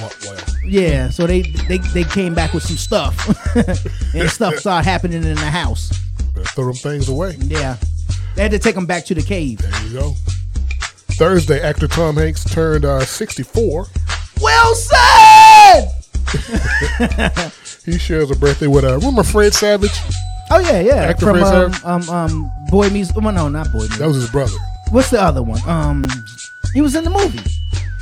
Wow, 0.00 0.10
wow. 0.24 0.36
Yeah, 0.64 1.10
so 1.10 1.26
they, 1.26 1.42
they 1.42 1.78
they 1.78 2.04
came 2.04 2.34
back 2.34 2.52
with 2.52 2.64
some 2.64 2.76
stuff, 2.76 3.16
and 4.14 4.28
stuff 4.28 4.56
started 4.58 4.88
happening 4.88 5.22
in 5.22 5.34
the 5.36 5.50
house. 5.50 5.92
Better 6.34 6.46
throw 6.48 6.64
them 6.66 6.74
things 6.74 7.08
away. 7.08 7.36
Yeah, 7.38 7.76
they 8.34 8.42
had 8.42 8.50
to 8.50 8.58
take 8.58 8.74
them 8.74 8.86
back 8.86 9.04
to 9.06 9.14
the 9.14 9.22
cave. 9.22 9.58
There 9.58 9.86
you 9.86 9.92
go. 9.92 10.14
Thursday, 11.12 11.60
actor 11.60 11.86
Tom 11.88 12.16
Hanks 12.16 12.44
turned 12.44 12.84
uh, 12.84 13.04
64. 13.04 13.86
Wilson. 14.40 14.96
He 17.86 17.98
shares 17.98 18.32
a 18.32 18.34
birthday 18.34 18.66
with 18.66 18.84
uh, 18.84 18.96
remember 18.96 19.22
Fred 19.22 19.54
Savage? 19.54 19.96
Oh 20.50 20.58
yeah, 20.58 20.80
yeah. 20.80 20.94
Actor 20.96 21.26
From 21.26 21.38
Fred 21.38 21.54
um, 21.54 21.72
Savage? 21.72 22.08
um 22.10 22.10
um 22.10 22.52
Boy 22.68 22.90
Meets. 22.90 23.14
Well, 23.14 23.32
no, 23.32 23.48
not 23.48 23.70
Boy 23.72 23.82
Meets. 23.82 23.98
That 23.98 24.08
was 24.08 24.16
his 24.16 24.30
brother. 24.30 24.56
What's 24.90 25.10
the 25.10 25.20
other 25.20 25.42
one? 25.42 25.60
Um, 25.68 26.04
he 26.72 26.80
was 26.80 26.94
in 26.94 27.04
the 27.04 27.10
movie. 27.10 27.40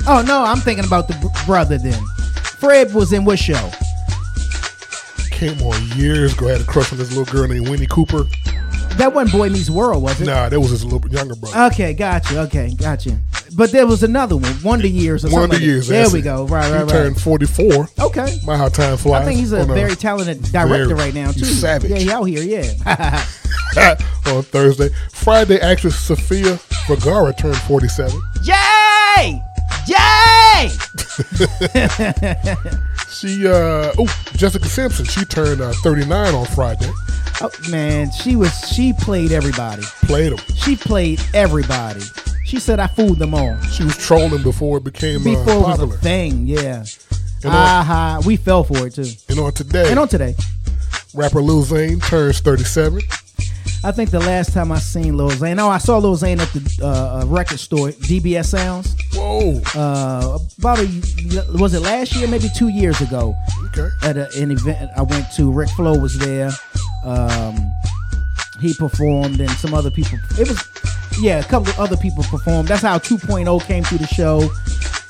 Oh 0.07 0.23
no, 0.25 0.43
I'm 0.43 0.57
thinking 0.57 0.85
about 0.85 1.07
the 1.07 1.15
br- 1.15 1.45
brother. 1.45 1.77
Then 1.77 1.99
Fred 2.59 2.93
was 2.93 3.11
in 3.13 3.25
what 3.25 3.39
show? 3.39 3.71
Came 5.31 5.61
on 5.63 5.97
years 5.97 6.33
ago. 6.33 6.47
Had 6.47 6.61
a 6.61 6.63
crush 6.63 6.91
on 6.91 6.97
this 6.97 7.15
little 7.15 7.25
girl 7.31 7.47
named 7.47 7.67
Winnie 7.69 7.87
Cooper. 7.87 8.23
That 8.97 9.13
wasn't 9.13 9.33
Boy 9.33 9.49
Meets 9.49 9.69
World, 9.69 10.01
was 10.03 10.21
it? 10.21 10.25
Nah, 10.25 10.47
that 10.47 10.59
was 10.59 10.69
his 10.69 10.85
little 10.85 11.09
younger 11.11 11.35
brother. 11.35 11.73
Okay, 11.73 11.93
gotcha. 11.93 12.39
Okay, 12.43 12.73
gotcha. 12.75 13.17
But 13.53 13.71
there 13.73 13.85
was 13.85 14.03
another 14.03 14.37
one, 14.37 14.55
Wonder 14.63 14.87
Years 14.87 15.25
or 15.25 15.27
something. 15.29 15.39
Wonder 15.39 15.55
like. 15.57 15.65
Years. 15.65 15.87
There 15.89 16.09
we 16.09 16.19
it. 16.19 16.21
go. 16.23 16.45
Right, 16.45 16.65
he 16.67 16.71
right, 16.73 16.81
right. 16.83 16.89
turned 16.89 17.19
44. 17.21 17.89
Okay. 17.99 18.37
My 18.45 18.55
how 18.55 18.69
time 18.69 18.95
flies. 18.97 19.21
I 19.23 19.25
think 19.25 19.39
he's 19.39 19.51
a 19.51 19.65
very 19.65 19.95
talented 19.95 20.43
director 20.43 20.85
very- 20.87 20.93
right 20.93 21.13
now 21.13 21.31
too. 21.31 21.39
he's 21.39 21.59
savage. 21.59 21.91
Yeah, 21.91 21.97
he 21.97 22.11
out 22.11 22.23
here. 22.23 22.41
Yeah. 22.43 23.25
on 24.27 24.43
Thursday. 24.43 24.89
Friday, 25.11 25.59
actress 25.59 25.99
Sofia 25.99 26.57
Vergara 26.87 27.33
turned 27.33 27.57
47. 27.57 28.19
Yay! 28.43 29.41
Yay! 29.87 30.69
She, 33.09 33.47
uh, 33.47 33.93
oh, 33.97 34.23
Jessica 34.35 34.67
Simpson, 34.67 35.05
she 35.05 35.23
turned 35.23 35.61
uh, 35.61 35.71
39 35.83 36.35
on 36.35 36.45
Friday. 36.47 36.89
Oh 37.39 37.49
man, 37.69 38.11
she 38.11 38.35
was 38.35 38.51
she 38.69 38.91
played 38.91 39.31
everybody. 39.31 39.83
Played 40.03 40.33
them. 40.33 40.39
She 40.55 40.75
played 40.75 41.21
everybody. 41.33 42.01
She 42.45 42.59
said 42.59 42.79
I 42.81 42.87
fooled 42.87 43.19
them 43.19 43.33
all. 43.33 43.57
She 43.61 43.85
was 43.85 43.95
trolling 43.97 44.43
before 44.43 44.79
it 44.79 44.83
became 44.83 45.23
Before 45.23 45.49
uh, 45.49 45.55
it 45.75 45.79
was 45.79 45.95
a 45.95 45.97
thing, 45.99 46.45
yeah. 46.45 46.83
And 47.43 47.53
on- 47.53 47.55
Aha, 47.55 48.21
we 48.25 48.35
fell 48.35 48.65
for 48.65 48.85
it 48.87 48.95
too. 48.95 49.07
And 49.29 49.39
on 49.39 49.53
today, 49.53 49.89
And 49.89 49.97
on 49.99 50.09
today, 50.09 50.35
rapper 51.13 51.41
Lil 51.41 51.61
Zane 51.63 51.99
turns 52.01 52.39
37. 52.41 53.01
I 53.85 53.91
think 53.91 54.09
the 54.09 54.19
last 54.19 54.51
time 54.51 54.71
I 54.71 54.79
seen 54.79 55.15
Lil 55.15 55.29
Zane, 55.29 55.57
no, 55.57 55.69
I 55.69 55.77
saw 55.77 55.99
Lil 55.99 56.15
Zane 56.15 56.39
at 56.39 56.47
the 56.53 56.79
uh, 56.81 57.21
uh, 57.21 57.25
record 57.27 57.59
store, 57.59 57.89
DBS 57.89 58.45
Sounds. 58.45 58.95
Whoa! 59.13 59.61
Uh, 59.75 60.39
about 60.57 60.79
a 60.79 60.87
was 61.59 61.75
it 61.75 61.81
last 61.81 62.15
year? 62.15 62.27
Maybe 62.27 62.47
two 62.55 62.69
years 62.69 62.99
ago. 63.01 63.35
Okay. 63.65 63.87
At 64.01 64.17
a, 64.17 64.27
an 64.41 64.49
event 64.49 64.89
I 64.97 65.03
went 65.03 65.31
to, 65.33 65.51
Rick 65.51 65.69
Flo 65.69 65.95
was 65.99 66.17
there. 66.17 66.49
Um, 67.05 67.71
he 68.59 68.73
performed, 68.73 69.39
and 69.39 69.51
some 69.51 69.75
other 69.75 69.91
people. 69.91 70.17
It 70.39 70.47
was, 70.47 70.67
yeah, 71.21 71.37
a 71.37 71.43
couple 71.43 71.69
of 71.69 71.79
other 71.79 71.97
people 71.97 72.23
performed. 72.23 72.67
That's 72.67 72.81
how 72.81 72.97
2.0 72.97 73.63
came 73.65 73.83
to 73.83 73.97
the 73.99 74.07
show, 74.07 74.49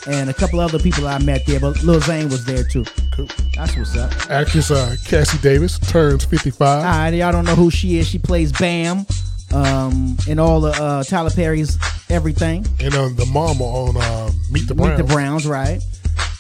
and 0.07 0.29
a 0.29 0.33
couple 0.33 0.59
other 0.59 0.79
people 0.79 1.07
I 1.07 1.17
met 1.19 1.45
there. 1.45 1.59
But 1.59 1.83
Lil 1.83 1.99
Zane 2.01 2.29
was 2.29 2.45
there 2.45 2.63
too. 2.63 2.85
Cool. 3.13 3.27
That's 3.55 3.75
what's 3.75 3.95
up. 3.97 4.11
Actress 4.29 4.71
uh, 4.71 4.95
Cassie 5.05 5.37
Davis 5.39 5.79
turns 5.79 6.25
55. 6.25 6.61
All 6.61 6.83
right, 6.83 7.13
y'all 7.13 7.31
don't 7.31 7.45
know 7.45 7.55
who 7.55 7.71
she 7.71 7.97
is. 7.97 8.07
She 8.07 8.19
plays 8.19 8.51
Bam 8.51 9.05
um, 9.53 10.17
in 10.27 10.39
all 10.39 10.61
the 10.61 10.71
uh, 10.71 11.03
Tyler 11.03 11.29
Perry's 11.29 11.77
everything. 12.09 12.65
And 12.79 12.93
on 12.95 13.15
the 13.15 13.25
mama 13.27 13.63
on 13.63 13.97
uh, 13.97 14.31
Meet 14.51 14.67
the 14.67 14.75
Browns. 14.75 14.97
Meet 14.99 15.07
the 15.07 15.13
Browns, 15.13 15.47
right? 15.47 15.81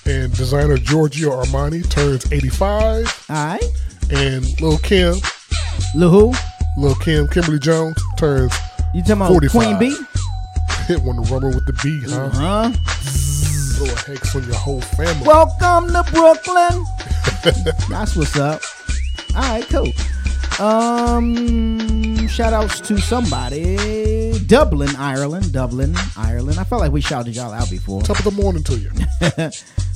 And 0.05 0.35
designer 0.35 0.77
Giorgio 0.77 1.31
Armani 1.31 1.89
turns 1.89 2.31
85. 2.31 3.25
All 3.29 3.35
right. 3.35 3.63
And 4.11 4.61
Lil 4.61 4.77
Kim. 4.79 5.15
Lil 5.95 6.09
who? 6.09 6.33
Lil 6.77 6.95
Kim, 6.95 7.27
Kimberly 7.29 7.59
Jones 7.59 7.95
turns 8.17 8.53
You 8.93 9.01
talking 9.01 9.13
about 9.13 9.29
45. 9.29 9.51
Queen 9.51 9.79
Bee? 9.79 9.97
Hit 10.87 11.01
one 11.01 11.15
to 11.15 11.33
rubber 11.33 11.47
with 11.47 11.65
the 11.65 11.73
B, 11.83 12.01
huh? 12.07 12.29
Huh? 12.29 12.71
Throw 13.75 13.93
a 13.93 14.17
hex 14.17 14.35
on 14.35 14.43
your 14.45 14.55
whole 14.55 14.81
family. 14.81 15.27
Welcome 15.27 15.87
to 15.87 16.03
Brooklyn. 16.11 16.85
That's 17.89 18.15
what's 18.15 18.37
up. 18.37 18.61
All 19.35 19.41
right, 19.41 19.65
cool. 19.67 19.91
Um, 20.59 22.27
shout 22.27 22.53
outs 22.53 22.79
to 22.81 22.97
somebody. 22.99 24.39
Dublin, 24.47 24.95
Ireland. 24.95 25.51
Dublin, 25.51 25.95
Ireland. 26.15 26.59
I 26.59 26.63
felt 26.63 26.81
like 26.81 26.91
we 26.91 27.01
shouted 27.01 27.35
y'all 27.35 27.51
out 27.51 27.69
before. 27.69 28.01
Top 28.03 28.19
of 28.19 28.25
the 28.25 28.31
morning 28.31 28.63
to 28.63 28.77
you. 28.77 28.89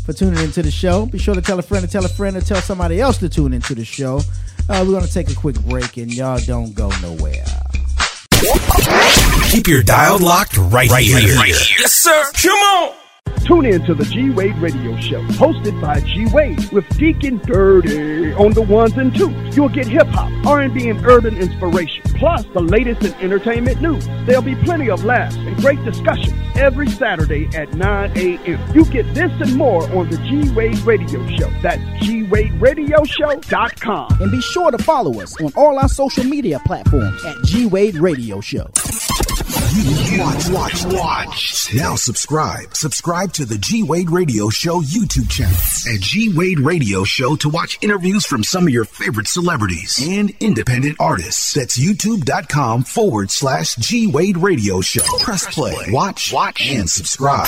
For 0.05 0.13
tuning 0.13 0.43
into 0.43 0.61
the 0.63 0.71
show. 0.71 1.05
Be 1.05 1.19
sure 1.19 1.35
to 1.35 1.41
tell 1.41 1.59
a 1.59 1.61
friend 1.61 1.85
to 1.85 1.91
tell 1.91 2.03
a 2.03 2.09
friend 2.09 2.35
to 2.35 2.45
tell 2.45 2.61
somebody 2.61 2.99
else 2.99 3.19
to 3.19 3.29
tune 3.29 3.53
into 3.53 3.75
the 3.75 3.85
show. 3.85 4.21
Uh, 4.67 4.83
we're 4.85 4.91
going 4.91 5.05
to 5.05 5.13
take 5.13 5.29
a 5.29 5.35
quick 5.35 5.59
break 5.61 5.97
and 5.97 6.13
y'all 6.13 6.39
don't 6.45 6.73
go 6.73 6.89
nowhere. 7.01 7.45
Keep 9.51 9.67
your 9.67 9.83
dial 9.83 10.17
locked 10.17 10.57
right, 10.57 10.89
right 10.89 11.03
here. 11.03 11.35
Yes, 11.45 11.93
sir. 11.93 12.31
Come 12.33 12.51
on. 12.51 13.08
Tune 13.49 13.65
in 13.65 13.83
to 13.85 13.95
the 13.95 14.05
G 14.05 14.29
Wade 14.29 14.55
Radio 14.57 14.95
Show, 14.99 15.23
hosted 15.29 15.81
by 15.81 15.99
G 16.01 16.27
Wade 16.31 16.69
with 16.71 16.87
Deacon 16.99 17.37
Dirty 17.39 18.31
on 18.33 18.53
the 18.53 18.61
ones 18.61 18.95
and 18.95 19.11
twos. 19.15 19.57
You'll 19.57 19.69
get 19.69 19.87
hip 19.87 20.05
hop, 20.05 20.31
R&B, 20.45 20.87
and 20.87 21.03
urban 21.03 21.35
inspiration, 21.35 22.03
plus 22.13 22.45
the 22.53 22.59
latest 22.61 23.01
in 23.01 23.13
entertainment 23.15 23.81
news. 23.81 24.05
There'll 24.27 24.43
be 24.43 24.53
plenty 24.57 24.91
of 24.91 25.03
laughs 25.03 25.35
and 25.35 25.57
great 25.57 25.83
discussions 25.83 26.35
every 26.57 26.89
Saturday 26.89 27.49
at 27.55 27.73
9 27.73 28.11
a.m. 28.15 28.75
You 28.75 28.85
get 28.85 29.11
this 29.15 29.31
and 29.41 29.55
more 29.55 29.81
on 29.97 30.11
the 30.11 30.17
G 30.17 30.51
Wade 30.51 30.77
Radio 30.81 31.27
Show. 31.29 31.49
That's 31.63 31.81
G 32.05 32.21
Wade 32.21 32.53
Radio 32.61 32.99
GWadeRadioShow.com. 32.99 34.21
And 34.21 34.31
be 34.31 34.41
sure 34.41 34.69
to 34.69 34.77
follow 34.77 35.21
us 35.21 35.39
on 35.41 35.51
all 35.55 35.79
our 35.79 35.89
social 35.89 36.23
media 36.23 36.59
platforms 36.65 37.23
at 37.25 37.35
G 37.45 37.65
Wade 37.65 37.95
Radio 37.95 38.41
Show. 38.41 38.69
Watch, 39.71 40.49
watch, 40.49 40.83
watch. 40.85 41.69
Now 41.75 41.95
subscribe. 41.95 42.75
Subscribe 42.75 43.31
to 43.33 43.45
the 43.45 43.59
G 43.59 43.83
Wade 43.83 44.09
Radio 44.09 44.49
Show 44.49 44.81
YouTube 44.81 45.29
channel 45.29 45.53
at 45.93 46.01
G 46.01 46.33
Wade 46.35 46.59
Radio 46.59 47.03
Show 47.03 47.35
to 47.35 47.49
watch 47.49 47.77
interviews 47.81 48.25
from 48.25 48.43
some 48.43 48.63
of 48.63 48.71
your 48.73 48.85
favorite 48.85 49.27
celebrities 49.27 49.99
and 50.01 50.31
independent 50.39 50.95
artists. 50.99 51.53
That's 51.53 51.77
youtube.com 51.77 52.81
forward 52.83 53.29
slash 53.29 53.75
G 53.75 54.07
Wade 54.07 54.37
Radio 54.37 54.81
Show. 54.81 55.03
Press 55.19 55.45
play, 55.53 55.75
watch, 55.89 56.33
watch, 56.33 56.67
and 56.67 56.89
subscribe. 56.89 57.45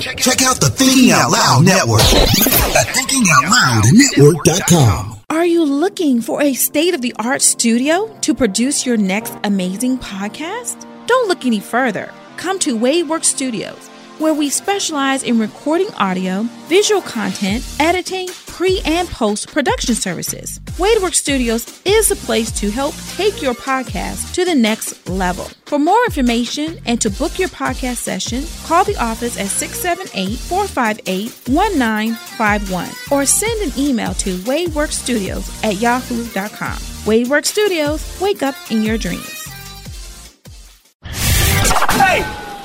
Check 0.00 0.42
out 0.42 0.58
the 0.60 0.72
Thinking 0.74 1.12
Out 1.12 1.30
Loud 1.30 1.64
Network 1.64 2.00
at 2.00 2.86
thinkingoutloudnetwork.com. 2.88 5.17
Are 5.30 5.44
you 5.44 5.62
looking 5.62 6.22
for 6.22 6.40
a 6.40 6.54
state 6.54 6.94
of 6.94 7.02
the 7.02 7.14
art 7.18 7.42
studio 7.42 8.08
to 8.22 8.32
produce 8.34 8.86
your 8.86 8.96
next 8.96 9.36
amazing 9.44 9.98
podcast? 9.98 10.86
Don't 11.06 11.28
look 11.28 11.44
any 11.44 11.60
further. 11.60 12.10
Come 12.38 12.58
to 12.60 12.78
Wadeworks 12.78 13.26
Studios, 13.26 13.90
where 14.18 14.34
we 14.34 14.50
specialize 14.50 15.22
in 15.22 15.38
recording 15.38 15.92
audio, 15.94 16.42
visual 16.68 17.00
content, 17.00 17.64
editing, 17.78 18.28
pre 18.46 18.80
and 18.84 19.08
post 19.08 19.52
production 19.52 19.94
services. 19.94 20.58
Wadeworks 20.78 21.14
Studios 21.14 21.80
is 21.84 22.08
the 22.08 22.16
place 22.16 22.50
to 22.60 22.70
help 22.70 22.94
take 23.16 23.40
your 23.40 23.54
podcast 23.54 24.34
to 24.34 24.44
the 24.44 24.54
next 24.54 25.08
level. 25.08 25.44
For 25.66 25.78
more 25.78 26.04
information 26.06 26.78
and 26.86 27.00
to 27.00 27.10
book 27.10 27.38
your 27.38 27.48
podcast 27.50 27.96
session, 27.96 28.44
call 28.66 28.84
the 28.84 28.96
office 28.96 29.38
at 29.38 29.48
678 29.48 30.38
458 30.38 31.48
1951 31.48 32.88
or 33.12 33.24
send 33.26 33.60
an 33.62 33.78
email 33.78 34.14
to 34.14 34.36
wadeworkstudios 34.38 35.64
at 35.64 35.76
yahoo.com. 35.76 36.78
Wadeworks 37.06 37.46
Studios, 37.46 38.20
wake 38.20 38.42
up 38.42 38.56
in 38.70 38.82
your 38.82 38.98
dreams. 38.98 39.37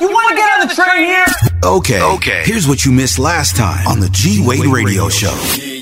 You 0.04 0.14
want 0.14 0.30
to 0.30 0.36
get 0.36 0.60
on 0.60 0.68
the 0.68 0.74
train 0.76 1.06
here? 1.06 1.26
Okay. 1.64 2.02
Okay. 2.02 2.44
Here's 2.46 2.68
what 2.68 2.84
you 2.86 2.92
missed 2.92 3.20
last 3.20 3.56
time 3.56 3.88
on 3.88 4.00
the 4.00 4.10
G 4.10 4.46
Wade 4.46 4.66
Radio 4.66 5.10
Show. 5.10 5.73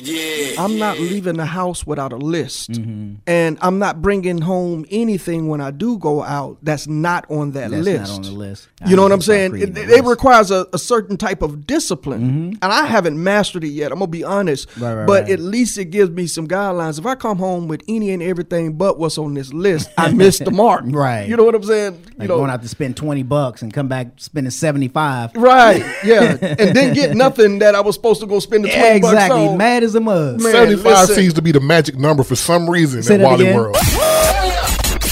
I'm 0.62 0.78
not 0.78 1.00
leaving 1.00 1.38
the 1.38 1.46
house 1.46 1.86
without 1.86 2.14
a 2.14 2.18
list, 2.18 2.72
Mm-hmm. 2.72 3.16
and 3.28 3.58
I'm 3.62 3.80
not 3.80 4.02
bringing 4.02 4.40
home 4.42 4.86
anything 4.92 5.48
when 5.48 5.62
I 5.62 5.72
do 5.72 5.98
go 5.98 6.24
out 6.24 6.58
that's 6.62 6.88
not 6.88 7.30
on 7.30 7.52
that 7.52 7.72
That's 7.72 7.84
list. 7.84 8.12
not 8.12 8.16
on 8.18 8.22
the 8.22 8.32
list. 8.32 8.68
You 8.88 8.96
know 8.96 9.04
what 9.04 9.12
I'm 9.12 9.22
saying? 9.22 9.56
It, 9.58 9.78
it 9.78 10.04
requires 10.04 10.50
a, 10.52 10.68
a 10.74 10.78
certain 10.78 11.18
type 11.18 11.42
of 11.42 11.66
discipline, 11.68 12.22
Mm-hmm. 12.22 12.50
and 12.62 12.72
I 12.74 12.86
haven't 12.86 13.22
mastered 13.22 13.64
it 13.64 13.70
yet. 13.70 13.92
I'm 13.92 14.00
gonna 14.00 14.08
be 14.12 14.24
honest, 14.24 14.68
Right, 14.78 14.94
right, 14.94 15.06
but 15.08 15.24
right. 15.24 15.32
at 15.32 15.40
least 15.40 15.78
it 15.78 15.86
gives 15.86 16.10
me 16.12 16.28
some 16.28 16.48
guidelines. 16.48 17.00
If 17.00 17.06
I 17.06 17.16
come 17.16 17.38
home 17.38 17.68
with 17.68 17.82
any 17.88 18.12
and 18.12 18.22
everything 18.24 18.74
but 18.74 18.98
what's 19.00 19.18
on 19.18 19.34
this 19.34 19.54
list, 19.54 19.90
I 19.98 20.12
missed 20.14 20.46
the 20.46 20.52
mark. 20.52 20.84
Right. 20.88 21.28
You 21.28 21.36
know 21.38 21.44
what 21.44 21.56
I'm 21.56 21.64
saying? 21.64 22.02
Like 22.04 22.22
you 22.24 22.28
know, 22.28 22.38
going 22.38 22.50
out 22.52 22.62
to 22.62 22.68
spend 22.68 22.98
20 22.98 23.24
bucks 23.24 23.62
and 23.62 23.74
come 23.74 23.88
back 23.88 24.08
spending 24.18 24.52
75. 24.52 25.36
Right, 25.36 25.84
yeah, 26.06 26.38
and 26.42 26.76
then 26.76 26.94
get 26.94 27.16
nothing 27.16 27.60
that 27.60 27.76
I 27.76 27.82
was 27.82 27.96
supposed 27.96 28.22
to 28.22 28.28
go 28.28 28.40
spend 28.40 28.64
the 28.66 28.70
twenty 28.70 28.82
Yeah, 28.86 29.00
bucks 29.00 29.14
exactly. 29.14 29.48
on. 29.48 29.58
Mad 29.58 29.84
as 29.84 29.96
a 29.96 30.00
mug. 30.00 30.42
Man, 30.42 30.51
75 30.52 30.86
listen. 30.86 31.16
seems 31.16 31.34
to 31.36 31.42
be 31.42 31.52
the 31.52 31.60
magic 31.60 31.98
number 31.98 32.24
for 32.24 32.36
some 32.36 32.70
reason 32.70 33.04
Say 33.04 33.16
in 33.16 33.22
Wally 33.22 33.46
again. 33.48 33.58
World. 33.58 33.78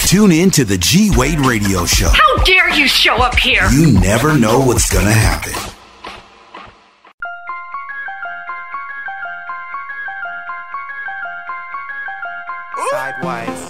Tune 0.06 0.32
in 0.32 0.50
to 0.52 0.64
the 0.64 0.76
G 0.78 1.10
Wade 1.16 1.38
Radio 1.40 1.86
Show. 1.86 2.08
How 2.08 2.42
dare 2.44 2.70
you 2.70 2.88
show 2.88 3.16
up 3.16 3.36
here? 3.38 3.68
You 3.70 3.92
never 4.00 4.36
know 4.36 4.58
what's 4.60 4.92
gonna 4.92 5.12
happen. 5.12 5.52
Sideways. 12.90 13.69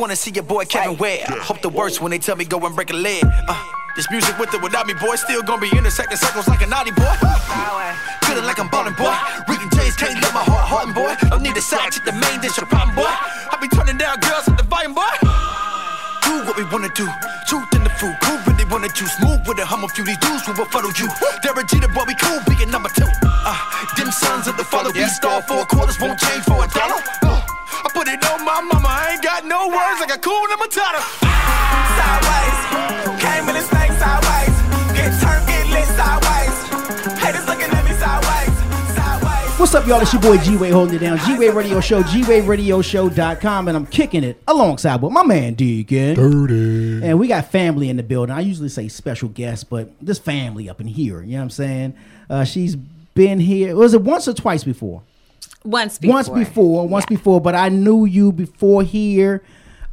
Wanna 0.00 0.16
see 0.16 0.30
your 0.30 0.44
boy 0.44 0.64
Kevin 0.64 0.96
Ware. 0.96 1.24
I 1.28 1.36
Hope 1.44 1.60
the 1.60 1.68
worst 1.68 2.00
when 2.00 2.10
they 2.10 2.18
tell 2.18 2.34
me 2.34 2.46
go 2.46 2.58
and 2.64 2.74
break 2.74 2.88
a 2.90 2.96
leg. 2.96 3.22
Uh, 3.22 3.54
this 3.96 4.10
music 4.10 4.38
with 4.38 4.54
or 4.54 4.60
without 4.60 4.86
me, 4.86 4.94
boy, 4.94 5.14
still 5.16 5.42
gonna 5.42 5.60
be 5.60 5.68
intersecting 5.76 6.16
circles 6.16 6.48
like 6.48 6.62
a 6.62 6.66
naughty 6.66 6.90
boy. 6.90 7.04
Feeling 8.24 8.44
like 8.44 8.58
I'm 8.58 8.70
ballin', 8.70 8.94
boy. 8.94 9.12
And 9.12 9.70
James 9.76 9.96
can't 9.96 10.16
let 10.22 10.32
my 10.32 10.40
heart 10.40 10.64
harden, 10.64 10.94
boy. 10.94 11.12
Don't 11.28 11.42
need 11.42 11.56
a 11.56 11.60
side 11.60 11.92
chick, 11.92 12.04
the 12.04 12.16
main 12.16 12.40
dish, 12.40 12.56
your 12.56 12.64
problem, 12.66 12.96
boy. 12.96 13.12
I 13.12 13.58
be 13.60 13.68
turning 13.68 13.98
down 13.98 14.16
girls 14.24 14.48
at 14.48 14.56
the 14.56 14.64
volume, 14.64 14.94
boy. 14.96 15.12
Do 16.24 16.32
what 16.48 16.56
we 16.56 16.64
wanna 16.72 16.88
do. 16.96 17.04
Truth 17.44 17.68
in 17.76 17.84
the 17.84 17.92
fruit. 18.00 18.16
Who 18.24 18.40
really 18.48 18.64
wanna 18.72 18.88
juice? 18.88 19.12
Move 19.20 19.44
with 19.44 19.58
a 19.58 19.66
hum 19.66 19.84
of 19.84 19.92
few 19.92 20.04
these 20.04 20.16
dudes 20.24 20.46
who 20.46 20.56
will 20.56 20.70
follow 20.72 20.88
you. 20.96 21.12
Derek 21.44 21.68
Jeter, 21.68 21.92
boy, 21.92 22.08
we 22.08 22.14
cool, 22.16 22.40
being 22.48 22.70
number 22.70 22.88
two. 22.88 23.04
Uh, 23.20 23.52
them 24.00 24.08
sons 24.10 24.48
of 24.48 24.56
the 24.56 24.64
father, 24.64 24.92
we 24.96 25.04
star 25.12 25.42
four 25.42 25.66
quarters, 25.66 26.00
won't 26.00 26.16
change 26.18 26.44
for 26.48 26.56
a 26.64 26.68
dollar. 26.72 27.02
Uh, 27.20 27.39
I 27.72 27.88
put 27.94 28.08
it 28.08 28.24
on 28.30 28.44
my 28.44 28.60
mama, 28.60 28.88
I 28.88 29.12
ain't 29.14 29.22
got 29.22 29.44
no 29.46 29.68
words 29.68 30.00
like 30.00 30.14
a 30.14 30.18
cool 30.18 30.46
Matata. 30.58 31.00
Sideways. 31.96 32.58
Came 33.22 33.48
in 33.48 33.54
the 33.54 33.62
snake 33.62 33.92
sideways. 33.98 34.54
Get 34.96 35.10
turned, 35.22 35.46
get 35.46 35.66
lit 35.70 35.88
sideways. 35.94 36.54
Haters 37.18 37.46
looking 37.46 37.70
at 37.70 37.84
me 37.84 37.92
sideways. 37.96 38.52
Sideways. 38.94 39.58
What's 39.58 39.74
up, 39.74 39.86
y'all? 39.86 40.00
It's 40.00 40.12
your 40.12 40.22
boy 40.22 40.38
G 40.38 40.56
Wade 40.56 40.72
holding 40.72 40.96
it 40.96 40.98
down. 40.98 41.18
G 41.18 41.38
Wade 41.38 41.54
Radio 41.54 41.80
Show, 41.80 42.02
GWadeRadioShow.com, 42.02 43.68
and 43.68 43.76
I'm 43.76 43.86
kicking 43.86 44.24
it 44.24 44.42
alongside 44.48 45.00
with 45.02 45.12
my 45.12 45.22
man 45.22 45.54
Deacon. 45.54 46.14
Dirty. 46.14 47.06
And 47.06 47.18
we 47.18 47.28
got 47.28 47.50
family 47.50 47.88
in 47.88 47.96
the 47.96 48.02
building. 48.02 48.34
I 48.34 48.40
usually 48.40 48.68
say 48.68 48.88
special 48.88 49.28
guest, 49.28 49.70
but 49.70 49.90
this 50.00 50.18
family 50.18 50.68
up 50.68 50.80
in 50.80 50.86
here. 50.86 51.22
You 51.22 51.32
know 51.32 51.38
what 51.38 51.42
I'm 51.44 51.50
saying? 51.50 51.94
Uh, 52.28 52.44
she's 52.44 52.76
been 52.76 53.40
here. 53.40 53.76
Was 53.76 53.94
it 53.94 54.02
once 54.02 54.26
or 54.28 54.34
twice 54.34 54.64
before? 54.64 55.02
Once 55.64 55.98
before. 55.98 56.14
Once 56.14 56.28
before, 56.28 56.88
once 56.88 57.06
before, 57.06 57.40
but 57.40 57.54
I 57.54 57.68
knew 57.68 58.04
you 58.04 58.32
before 58.32 58.82
here, 58.82 59.42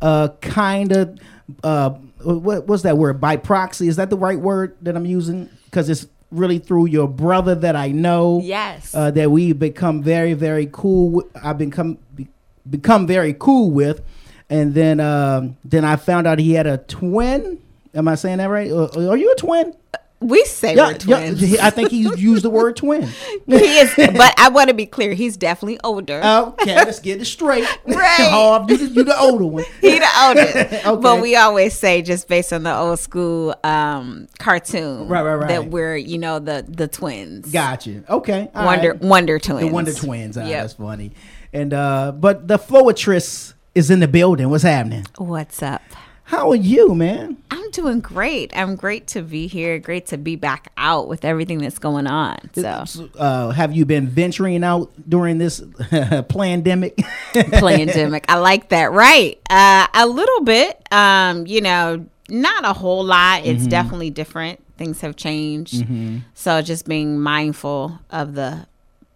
uh, 0.02 0.30
kind 0.41 0.91
of. 0.91 1.19
Uh, 1.64 1.89
what 2.23 2.68
what's 2.68 2.84
that 2.84 2.98
word? 2.98 3.22
By 3.22 3.38
proxy, 3.38 3.88
is 3.88 3.95
that 3.98 4.10
the 4.10 4.18
right 4.18 4.39
word 4.39 4.76
that 4.81 4.95
I'm 4.95 5.06
using? 5.06 5.49
Because 5.65 5.89
it's 5.89 6.07
really 6.31 6.60
through 6.60 6.88
your 6.88 7.07
brother 7.07 7.56
that 7.56 7.76
I 7.76 7.89
know. 7.89 8.41
Yes. 8.44 8.94
Uh, 8.94 9.11
that 9.11 9.31
we've 9.31 9.57
become 9.57 10.02
very 10.02 10.34
very 10.34 10.69
cool. 10.72 11.23
I've 11.41 11.57
become 11.57 11.99
be, 12.15 12.27
become 12.69 13.07
very 13.07 13.35
cool 13.38 13.72
with, 13.72 14.02
and 14.49 14.73
then 14.73 14.99
um, 14.99 15.57
then 15.64 15.85
I 15.85 15.95
found 15.95 16.27
out 16.27 16.39
he 16.39 16.53
had 16.53 16.68
a 16.68 16.77
twin. 16.80 17.61
Am 17.94 18.07
I 18.07 18.15
saying 18.15 18.38
that 18.38 18.49
right? 18.49 18.72
Uh, 18.72 19.10
are 19.10 19.18
you 19.18 19.31
a 19.31 19.35
twin? 19.35 19.73
We 20.19 20.44
say 20.45 20.76
Yeah, 20.76 20.88
we're 20.88 20.94
twins. 20.98 21.39
he- 21.41 21.60
I 21.60 21.69
think 21.69 21.91
he 21.91 21.99
used 22.18 22.44
the 22.44 22.49
word 22.49 22.76
twin. 22.76 23.03
he 23.45 23.56
is, 23.56 23.94
but 23.95 24.34
I 24.39 24.49
want 24.49 24.69
to 24.69 24.73
be 24.73 24.88
clear. 24.88 25.14
He's 25.14 25.38
definitely 25.38 25.80
older. 25.84 26.19
Okay, 26.23 26.76
let's 26.76 26.99
get 26.99 27.22
it 27.22 27.26
straight. 27.26 27.68
Right. 27.85 28.30
Harv, 28.31 28.69
you, 28.72 28.77
the- 28.77 28.85
you 28.88 29.03
the 29.03 29.19
older 29.19 29.45
one. 29.45 29.64
He 29.81 29.99
the 29.99 30.07
oldest. 30.23 30.56
Okay. 30.88 31.02
But 31.02 31.22
we 31.22 31.35
always 31.35 31.76
say 31.77 32.02
just 32.02 32.27
based 32.27 32.52
on 32.52 32.64
the 32.64 32.76
old 32.76 32.98
school 32.99 33.53
um, 33.64 34.27
cartoon 34.39 35.07
Right, 35.07 35.22
right, 35.22 35.35
right. 35.35 35.48
that 35.49 35.65
we're, 35.68 35.95
you 35.98 36.18
know, 36.18 36.39
the 36.39 36.65
the 36.68 36.88
twins. 36.88 37.52
Gotcha. 37.52 38.03
Okay. 38.11 38.49
all 38.56 38.65
Wonder 38.65 38.94
right. 38.94 39.02
Wonder 39.02 39.38
Twins. 39.38 39.61
The 39.68 39.73
Wonder 39.73 39.94
Twins. 39.94 40.35
Yep. 40.35 40.48
That's 40.49 40.73
funny. 40.73 41.11
And 41.53 41.73
uh, 41.76 42.11
but 42.11 42.48
the 42.48 42.57
Floetress 42.57 43.53
is 43.76 43.91
in 43.91 43.99
the 43.99 44.07
building. 44.07 44.49
What's 44.49 44.64
happening? 44.64 45.06
What's 45.19 45.61
up? 45.61 45.84
How 46.28 46.49
are 46.52 46.56
you, 46.58 46.94
man? 46.94 47.38
I'm 47.52 47.72
doing 47.72 48.02
great. 48.02 48.52
I'm 48.54 48.76
great 48.76 49.08
to 49.08 49.22
be 49.22 49.48
here. 49.48 49.80
Great 49.80 50.08
to 50.08 50.18
be 50.18 50.36
back 50.36 50.68
out 50.76 51.08
with 51.08 51.24
everything 51.24 51.60
that's 51.60 51.80
going 51.80 52.06
on. 52.06 52.38
So 52.54 52.84
Uh, 53.18 53.52
have 53.52 53.74
you 53.74 53.86
been 53.86 54.08
venturing 54.08 54.62
out 54.62 54.91
during 55.08 55.38
this 55.38 55.64
pandemic? 56.28 56.98
pandemic. 57.34 58.26
I 58.28 58.36
like 58.40 58.70
that. 58.70 58.91
Right. 58.91 59.40
Uh, 59.49 59.88
a 59.94 60.06
little 60.06 60.41
bit. 60.41 60.86
Um, 60.91 61.48
you 61.48 61.62
know, 61.62 62.06
not 62.30 62.66
a 62.66 62.74
whole 62.74 63.06
lot. 63.06 63.45
It's 63.45 63.64
Mhm. 63.64 63.70
definitely 63.70 64.10
different. 64.10 64.60
Things 64.78 64.99
have 64.99 65.16
changed. 65.16 65.76
Mhm. 65.76 66.24
So 66.34 66.62
just 66.62 66.88
being 66.90 67.20
mindful 67.22 67.99
of 68.12 68.34
the 68.36 68.66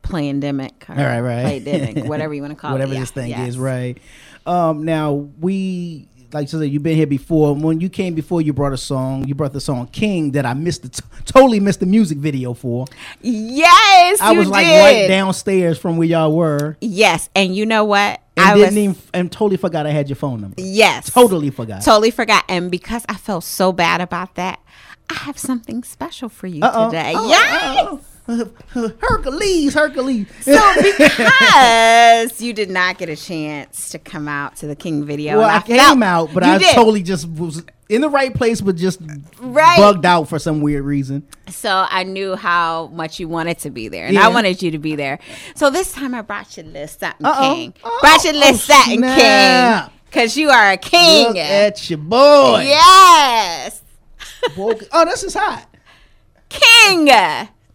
pandemic. 0.02 0.86
All 0.90 0.96
right, 0.96 1.20
right. 1.20 1.64
Pandemic, 1.66 2.06
whatever 2.10 2.34
you 2.34 2.42
want 2.42 2.52
to 2.54 2.60
call 2.60 2.72
Whatever 2.72 2.94
it. 2.94 3.00
Whatever 3.00 3.04
this 3.04 3.12
Yeah, 3.18 3.22
thing 3.22 3.30
yes. 3.46 3.50
is, 3.50 3.58
right? 3.60 3.98
Um, 4.46 4.86
now 4.86 5.28
we 5.40 6.08
like 6.34 6.44
I 6.44 6.46
said, 6.46 6.62
you've 6.64 6.84
been 6.84 6.96
here 6.96 7.08
before. 7.08 7.54
When 7.56 7.80
you 7.82 7.90
came 7.90 8.14
before, 8.16 8.42
you 8.42 8.54
brought 8.54 8.74
a 8.74 8.78
song. 8.78 9.28
You 9.28 9.36
brought 9.36 9.54
the 9.54 9.62
song 9.62 9.88
"King" 9.88 10.32
that 10.32 10.46
I 10.46 10.54
missed, 10.54 10.84
the 10.84 10.90
t- 10.90 11.02
totally 11.26 11.60
missed 11.60 11.80
the 11.82 11.86
music 11.86 12.18
video 12.18 12.54
for. 12.54 12.86
Yes, 13.22 14.20
I 14.22 14.34
was 14.34 14.48
like 14.48 14.66
did. 14.66 14.80
right 14.80 15.08
downstairs 15.08 15.78
from 15.78 15.98
where 15.98 16.08
y'all 16.08 16.36
were, 16.36 16.78
Yes, 16.82 17.30
and 17.36 17.56
you 17.56 17.66
know 17.66 17.86
what? 17.86 18.22
and 18.38 18.46
I 18.46 18.54
didn't 18.56 18.68
was 18.68 18.78
even 18.78 18.96
and 19.14 19.32
totally 19.32 19.58
forgot 19.58 19.86
I 19.86 19.92
had 19.92 20.08
your 20.10 20.16
phone 20.16 20.42
number. 20.42 20.56
yes, 20.62 21.12
Totally 21.12 21.50
forgot. 21.50 21.84
totally 21.84 22.12
forgot. 22.12 22.46
And 22.48 22.72
because 22.72 23.06
I 23.10 23.16
felt 23.16 23.44
so 23.44 23.72
bad 23.74 24.00
about 24.02 24.36
that, 24.36 24.60
I 25.10 25.16
have 25.16 25.38
something 25.38 25.84
special 25.84 26.30
for 26.30 26.48
you 26.48 26.64
Uh-oh. 26.64 26.86
today. 26.90 27.14
Oh, 27.16 27.28
yes. 27.28 28.11
Hercules, 29.00 29.74
Hercules. 29.74 30.28
So 30.42 30.52
because 30.82 32.42
you 32.42 32.54
did 32.54 32.70
not 32.70 32.98
get 32.98 33.10
a 33.10 33.16
chance 33.16 33.90
to 33.90 34.00
come 34.00 34.28
out 34.28 34.56
to 34.58 34.68
the 34.68 34.76
King 34.76 35.06
video, 35.06 35.38
well, 35.40 35.50
and 35.50 35.58
I, 35.58 35.62
came 35.62 35.78
felt- 35.78 36.04
out, 36.04 36.34
but 36.34 36.44
I 36.44 36.58
did. 36.58 36.74
totally 36.76 37.04
just 37.04 37.28
was 37.30 37.64
in 37.90 38.02
the 38.02 38.10
right 38.10 38.34
place, 38.34 38.62
but 38.62 38.76
just 38.78 39.02
Right. 39.40 39.78
bugged 39.78 40.06
out 40.06 40.30
for 40.30 40.40
some 40.40 40.62
weird 40.62 40.86
reason. 40.86 41.28
So 41.50 41.86
I 41.90 42.04
knew 42.04 42.36
how 42.38 42.88
much 42.88 43.20
you 43.20 43.28
wanted 43.28 43.60
to 43.60 43.70
be 43.70 43.90
there, 43.90 44.06
and 44.06 44.16
Yeah. 44.16 44.26
I 44.26 44.30
wanted 44.30 44.62
you 44.62 44.72
to 44.72 44.80
be 44.80 44.96
there. 44.96 45.20
So 45.56 45.70
this 45.70 45.92
time 45.92 46.16
I 46.16 46.22
brought 46.22 46.56
you 46.58 46.64
Liz 46.64 46.92
Satin 46.92 47.26
Uh-oh. 47.26 47.54
King. 47.54 47.74
brought 48.00 48.24
you 48.24 48.32
Liz 48.32 48.50
oh, 48.52 48.56
Satin 48.56 48.98
snap. 49.00 49.90
King. 49.92 49.98
Cause 50.12 50.36
you 50.36 50.50
are 50.50 50.72
a 50.72 50.78
king. 50.78 51.28
Look 51.30 51.38
at 51.38 51.90
your 51.90 52.00
boy. 52.00 52.64
Yes. 52.66 53.82
Oh, 54.58 55.06
this 55.06 55.24
is 55.24 55.34
hot. 55.34 55.68
King. 56.50 57.08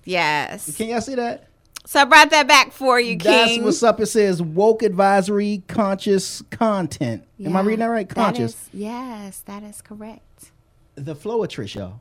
Yes. 0.07 0.75
Can 0.77 0.89
y'all 0.89 1.01
see 1.03 1.17
that? 1.17 1.49
So 1.85 2.01
I 2.01 2.05
brought 2.05 2.31
that 2.31 2.49
back 2.49 2.73
for 2.73 2.99
you, 2.99 3.17
That's 3.19 3.51
King. 3.53 3.65
what's 3.65 3.83
up. 3.83 4.01
It 4.01 4.07
says 4.07 4.41
woke 4.43 4.83
advisory 4.83 5.63
conscious 5.69 6.43
content. 6.51 7.25
Am 7.45 7.55
I 7.57 7.61
reading 7.61 7.81
that 7.81 7.87
right? 7.87 8.09
Conscious. 8.09 8.53
is- 8.55 8.69
yes, 8.73 9.41
that 9.47 9.63
is 9.63 9.83
correct. 9.83 10.51
the 10.95 11.15
Floetress, 11.15 11.75
y'all. 11.75 12.01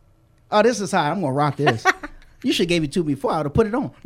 Oh, 0.49 0.61
this 0.63 0.79
is 0.79 0.91
hot. 0.91 1.11
I'm 1.11 1.21
gonna 1.21 1.33
rock 1.33 1.57
this. 1.57 1.85
you 2.43 2.53
should 2.53 2.67
gave 2.67 2.83
it 2.83 2.91
to 2.93 3.03
me 3.03 3.13
before 3.15 3.31
I 3.31 3.37
would 3.37 3.47
have 3.47 3.53
put 3.53 3.67
it 3.67 3.75
on. 3.75 3.91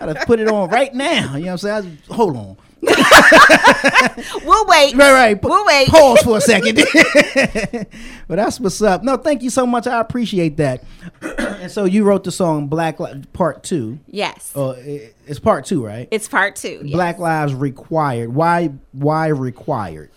I'd 0.00 0.08
have 0.16 0.26
put 0.26 0.40
it 0.40 0.48
on 0.48 0.68
right 0.70 0.92
now. 0.94 1.34
You 1.36 1.44
know 1.46 1.52
what 1.52 1.64
I'm 1.64 1.82
saying? 1.82 1.98
I- 2.10 2.14
hold 2.14 2.36
on. 2.36 2.56
We'll 2.82 4.66
wait. 4.66 4.94
Right, 4.96 5.12
right. 5.12 5.42
We'll 5.42 5.64
wait. 5.66 5.88
Pause 5.88 6.22
for 6.22 6.36
a 6.38 6.40
second. 6.40 6.76
but 8.28 8.36
that's 8.36 8.58
what's 8.60 8.80
up. 8.82 9.02
No, 9.02 9.16
thank 9.16 9.42
you 9.42 9.50
so 9.50 9.66
much. 9.66 9.86
I 9.86 10.00
appreciate 10.00 10.56
that. 10.58 10.82
and 11.22 11.70
so 11.70 11.84
you 11.84 12.04
wrote 12.04 12.24
the 12.24 12.32
song 12.32 12.68
Black 12.68 13.00
Li- 13.00 13.22
Part 13.32 13.62
Two. 13.62 13.98
Yes. 14.06 14.52
Uh, 14.56 14.74
it- 14.78 15.14
it's 15.26 15.38
Part 15.38 15.66
Two, 15.66 15.84
right? 15.84 16.08
It's 16.10 16.26
part 16.28 16.56
two. 16.56 16.80
yes. 16.82 16.92
Black 16.92 17.18
Lives 17.18 17.52
Required. 17.54 18.34
Why? 18.34 18.70
Why 18.92 19.26
required? 19.28 20.10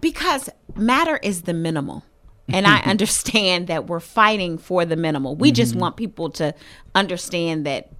because 0.00 0.48
matter 0.76 1.18
is 1.22 1.42
the 1.42 1.52
minimal. 1.52 2.04
And 2.48 2.66
I 2.66 2.78
understand 2.86 3.66
that 3.68 3.86
we're 3.86 4.00
fighting 4.00 4.56
for 4.58 4.84
the 4.84 4.96
minimal. 4.96 5.36
We 5.36 5.52
just 5.52 5.72
Mm-hmm. 5.72 5.80
want 5.80 5.96
people 5.96 6.30
to 6.30 6.54
understand 6.94 7.66
that 7.66 7.90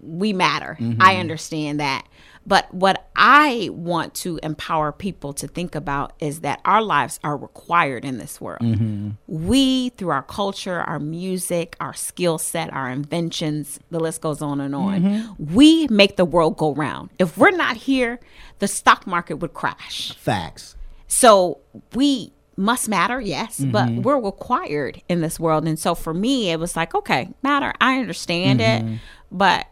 we 0.00 0.32
matter. 0.32 0.76
Mm-hmm. 0.80 1.00
I 1.02 1.16
understand 1.16 1.80
that. 1.80 2.06
But 2.46 2.72
what 2.72 3.06
I 3.14 3.68
want 3.72 4.14
to 4.16 4.40
empower 4.42 4.92
people 4.92 5.32
to 5.34 5.46
think 5.46 5.74
about 5.74 6.14
is 6.20 6.40
that 6.40 6.60
our 6.64 6.80
lives 6.82 7.20
are 7.22 7.36
required 7.36 8.04
in 8.04 8.16
this 8.18 8.40
world. 8.40 8.62
Mm-hmm. 8.62 9.10
We, 9.28 9.90
through 9.90 10.08
our 10.10 10.22
culture, 10.22 10.80
our 10.80 10.98
music, 10.98 11.76
our 11.80 11.92
skill 11.94 12.38
set, 12.38 12.72
our 12.72 12.88
inventions, 12.90 13.78
the 13.90 14.00
list 14.00 14.20
goes 14.22 14.40
on 14.42 14.60
and 14.60 14.74
on, 14.74 15.02
Mm-hmm. 15.02 15.54
we 15.54 15.86
make 15.88 16.16
the 16.16 16.24
world 16.24 16.56
go 16.56 16.74
round. 16.74 17.10
If 17.18 17.36
we're 17.36 17.50
not 17.50 17.76
here, 17.76 18.18
the 18.58 18.66
stock 18.68 19.06
market 19.06 19.34
would 19.36 19.52
crash. 19.54 20.12
Facts. 20.16 20.76
So 21.06 21.58
we 21.94 22.32
must 22.56 22.88
matter, 22.88 23.20
yes, 23.20 23.58
but 23.60 23.88
Mhm. 23.88 24.02
we're 24.02 24.18
required 24.20 25.02
in 25.08 25.20
this 25.20 25.38
world. 25.38 25.66
And 25.68 25.78
so 25.78 25.94
for 25.94 26.12
me, 26.14 26.50
it 26.50 26.58
was 26.58 26.74
like, 26.76 26.94
okay, 26.94 27.30
matter, 27.42 27.72
I 27.80 27.98
understand 27.98 28.60
it, 28.60 28.84
but 29.30 29.66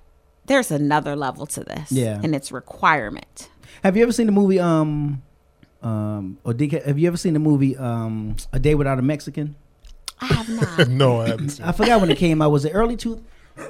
there's 0.48 0.70
another 0.70 1.14
level 1.16 1.46
to 1.46 1.64
this. 1.64 1.92
Yeah. 1.92 2.20
And 2.22 2.34
it's 2.34 2.50
requirement. 2.50 3.48
Have 3.84 3.96
you 3.96 4.02
ever 4.02 4.12
seen 4.12 4.26
the 4.26 4.32
movie? 4.32 4.58
Um, 4.58 5.22
um, 5.82 6.38
or 6.44 6.52
DK, 6.52 6.84
have 6.84 6.98
you 6.98 7.06
ever 7.06 7.16
seen 7.16 7.34
the 7.34 7.38
movie? 7.38 7.76
Um, 7.76 8.36
A 8.52 8.58
Day 8.58 8.74
Without 8.74 8.98
a 8.98 9.02
Mexican. 9.02 9.54
I 10.20 10.26
have 10.26 10.48
not. 10.48 10.88
no, 10.88 11.20
I 11.20 11.28
haven't 11.28 11.50
seen 11.50 11.64
I 11.66 11.72
forgot 11.72 12.00
when 12.00 12.10
it 12.10 12.18
came 12.18 12.42
out. 12.42 12.50
Was 12.50 12.64
it 12.64 12.70
early 12.70 12.96
two? 12.96 13.22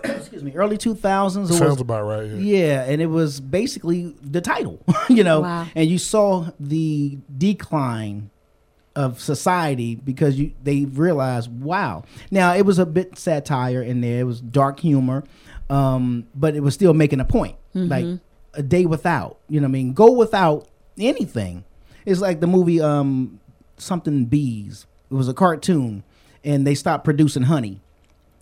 excuse 0.05 0.43
me, 0.43 0.53
early 0.55 0.77
two 0.77 0.95
thousands. 0.95 1.57
Sounds 1.57 1.81
about 1.81 2.05
right, 2.05 2.27
yeah. 2.27 2.37
Yeah, 2.37 2.85
and 2.85 3.01
it 3.01 3.07
was 3.07 3.41
basically 3.41 4.15
the 4.23 4.41
title, 4.41 4.83
you 5.09 5.25
know, 5.25 5.41
Wow. 5.41 5.67
and 5.75 5.89
you 5.89 5.97
saw 5.99 6.51
the 6.61 7.19
decline 7.37 8.31
of 8.95 9.21
society 9.21 9.95
because 9.95 10.39
you 10.39 10.53
they 10.63 10.85
realized, 10.85 11.51
wow. 11.61 12.05
Now 12.31 12.55
it 12.55 12.67
was 12.67 12.79
a 12.79 12.87
bit 12.87 13.17
satire 13.19 13.81
in 13.83 14.01
there. 14.01 14.21
It 14.21 14.25
was 14.25 14.41
dark 14.41 14.81
humor, 14.81 15.25
um, 15.70 16.24
but 16.35 16.55
it 16.57 16.61
was 16.62 16.74
still 16.74 16.95
making 16.95 17.20
a 17.20 17.24
point. 17.24 17.57
Like 17.74 18.05
Mhm. 18.05 18.20
a 18.55 18.62
day 18.62 18.86
without, 18.86 19.39
you 19.49 19.61
know, 19.61 19.66
what 19.66 19.70
I 19.70 19.73
mean, 19.73 19.93
go 19.93 20.11
without 20.12 20.66
anything. 20.99 21.65
It's 22.07 22.20
like 22.20 22.40
the 22.40 22.47
movie 22.47 22.81
um, 22.81 23.39
something 23.77 24.24
bees. 24.24 24.86
It 25.11 25.15
was 25.15 25.28
a 25.28 25.35
cartoon, 25.35 26.03
and 26.45 26.66
they 26.66 26.74
stopped 26.74 27.05
producing 27.05 27.45
honey, 27.45 27.81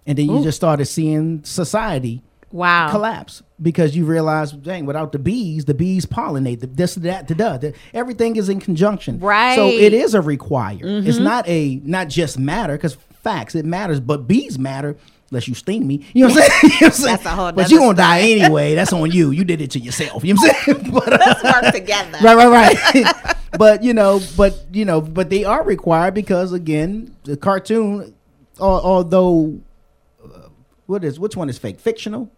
and 0.07 0.17
then 0.17 0.27
you 0.27 0.39
Ooh. 0.39 0.43
just 0.45 0.57
started 0.57 0.87
seeing 0.87 1.43
society 1.45 2.23
Wow. 2.53 2.89
collapse 2.91 3.43
because 3.61 3.97
you 3.97 4.05
realize, 4.05 4.53
dang, 4.53 4.87
without 4.87 5.13
the 5.13 5.19
bees, 5.19 5.65
the 5.67 5.75
bees 5.75 6.07
pollinate 6.07 6.61
the 6.61 6.67
this, 6.69 6.95
that, 6.95 7.27
the 7.29 7.35
duh. 7.35 7.59
the- 7.59 7.75
Everything 7.93 8.37
is 8.37 8.49
in 8.49 8.61
conjunction. 8.61 9.19
Right. 9.19 9.57
So 9.57 9.67
it 9.69 9.93
is 9.93 10.15
a 10.15 10.21
require 10.23 10.79
It's 10.83 11.19
Mhm. 11.19 11.23
not 11.25 11.49
a 11.49 11.81
not 11.85 12.09
just 12.09 12.39
matter 12.39 12.75
because 12.75 12.97
facts 13.23 13.55
it 13.57 13.65
matters, 13.67 13.99
but 14.01 14.29
bees 14.29 14.59
matter. 14.59 14.97
Unless 15.31 15.49
you 15.49 15.55
sting 15.55 15.85
me, 15.87 16.05
you 16.15 16.27
know 16.29 16.33
what 16.35 16.43
I'm 16.45 16.49
saying. 16.51 16.61
You 16.63 16.69
know 16.69 16.77
what 16.79 16.83
I'm 16.87 16.93
saying? 16.93 17.15
That's 17.17 17.27
a 17.27 17.31
whole 17.31 17.53
But 17.53 17.71
you 17.71 17.77
nother 17.81 17.87
gonna 17.95 17.97
die 17.97 18.21
anyway. 18.21 18.75
That's 18.77 18.93
on 18.93 19.11
you. 19.11 19.33
You 19.33 19.45
did 19.45 19.61
it 19.61 19.73
to 19.73 19.81
yourself. 19.81 20.25
You 20.25 20.35
know 20.35 20.41
what 20.43 20.57
I'm 20.69 20.75
saying? 20.83 20.91
But, 20.93 21.13
uh, 21.13 21.19
Let's 21.21 21.43
work 21.43 21.75
together. 21.75 22.19
right, 22.23 22.37
right, 22.37 22.95
right. 22.95 23.37
but 23.59 23.83
you 23.83 23.93
know, 23.93 24.21
but 24.37 24.55
you 24.73 24.85
know, 24.85 25.01
but 25.01 25.29
they 25.31 25.43
are 25.45 25.65
required 25.65 26.15
because 26.15 26.53
again, 26.53 27.17
the 27.25 27.37
cartoon, 27.37 28.15
although, 28.61 29.59
uh, 30.25 30.49
what 30.87 31.05
is 31.05 31.19
which 31.19 31.37
one 31.37 31.49
is 31.49 31.59
fake? 31.59 31.81
Fictional 31.81 32.31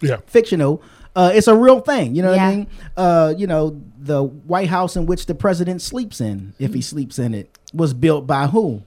Yeah. 0.00 0.18
fictional. 0.26 0.82
Uh, 1.16 1.32
it's 1.34 1.48
a 1.48 1.54
real 1.56 1.80
thing. 1.80 2.14
You 2.14 2.22
know 2.22 2.30
what 2.30 2.38
I 2.38 2.54
mean? 2.54 2.66
Uh, 2.96 3.34
you 3.36 3.48
know, 3.48 3.80
the 3.98 4.22
White 4.22 4.68
House 4.68 4.94
in 4.94 5.06
which 5.06 5.26
the 5.26 5.34
president 5.34 5.82
sleeps 5.82 6.20
in, 6.20 6.54
if 6.60 6.66
Mm-hmm. 6.70 6.74
he 6.76 6.82
sleeps 6.82 7.18
in 7.18 7.34
it, 7.34 7.58
was 7.74 7.92
built 7.94 8.26
by 8.26 8.46
who? 8.46 8.82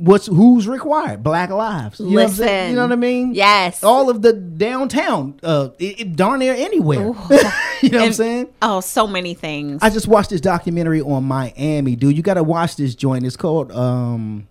What's 0.00 0.26
who's 0.28 0.66
required? 0.66 1.22
Black 1.22 1.50
lives. 1.50 2.00
You 2.00 2.06
know, 2.06 2.12
what 2.14 2.22
I'm 2.22 2.28
saying? 2.30 2.48
Listen. 2.48 2.70
you 2.70 2.76
know 2.76 2.82
what 2.84 2.92
I 2.92 2.96
mean? 2.96 3.34
Yes. 3.34 3.84
All 3.84 4.08
of 4.08 4.22
the 4.22 4.32
downtown, 4.32 5.38
uh, 5.42 5.68
it, 5.78 6.00
it 6.00 6.16
darn 6.16 6.38
near 6.38 6.54
anywhere. 6.54 7.00
you 7.82 7.90
know 7.90 7.98
what 7.98 8.06
I'm 8.06 8.12
saying? 8.14 8.48
Oh, 8.62 8.80
so 8.80 9.06
many 9.06 9.34
things. 9.34 9.82
I 9.82 9.90
just 9.90 10.08
watched 10.08 10.30
this 10.30 10.40
documentary 10.40 11.02
on 11.02 11.24
Miami, 11.24 11.96
dude. 11.96 12.16
You 12.16 12.22
got 12.22 12.34
to 12.34 12.42
watch 12.42 12.76
this 12.76 12.94
joint. 12.94 13.26
It's 13.26 13.36
called 13.36 13.72
um 13.72 14.48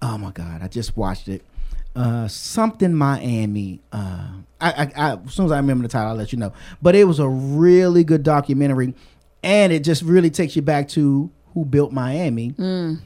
Oh 0.00 0.16
my 0.16 0.30
god, 0.30 0.62
I 0.62 0.68
just 0.68 0.96
watched 0.96 1.26
it. 1.26 1.42
Uh 1.96 2.28
something 2.28 2.94
Miami. 2.94 3.80
Uh 3.92 4.28
I, 4.60 4.70
I, 4.70 4.92
I 4.96 5.12
as 5.26 5.34
soon 5.34 5.46
as 5.46 5.52
I 5.52 5.56
remember 5.56 5.82
the 5.82 5.88
title, 5.88 6.10
I'll 6.10 6.14
let 6.16 6.32
you 6.32 6.38
know. 6.38 6.52
But 6.80 6.94
it 6.94 7.04
was 7.04 7.18
a 7.18 7.28
really 7.28 8.04
good 8.04 8.22
documentary 8.22 8.94
and 9.42 9.72
it 9.72 9.82
just 9.82 10.02
really 10.02 10.30
takes 10.30 10.54
you 10.54 10.62
back 10.62 10.88
to 10.90 11.28
who 11.54 11.64
built 11.64 11.90
Miami. 11.92 12.52
Mm. 12.52 13.00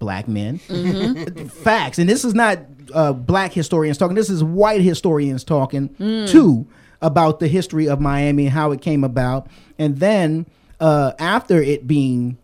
Black 0.00 0.26
men. 0.26 0.58
Mhm. 0.68 1.48
Facts. 1.62 1.98
And 2.00 2.08
this 2.08 2.24
is 2.24 2.34
not 2.34 2.58
uh, 2.92 3.12
black 3.12 3.52
historians 3.52 3.96
talking. 3.98 4.16
This 4.16 4.28
is 4.30 4.42
white 4.42 4.80
historians 4.80 5.44
talking 5.44 5.90
Mm. 5.90 6.28
too 6.28 6.66
about 7.00 7.38
the 7.38 7.46
history 7.46 7.88
of 7.88 8.00
Miami 8.00 8.46
and 8.46 8.52
how 8.52 8.72
it 8.72 8.80
came 8.80 9.04
about. 9.04 9.46
And 9.78 9.98
then 9.98 10.46
uh, 10.80 11.12
after 11.20 11.62
it 11.62 11.86
being 11.86 12.36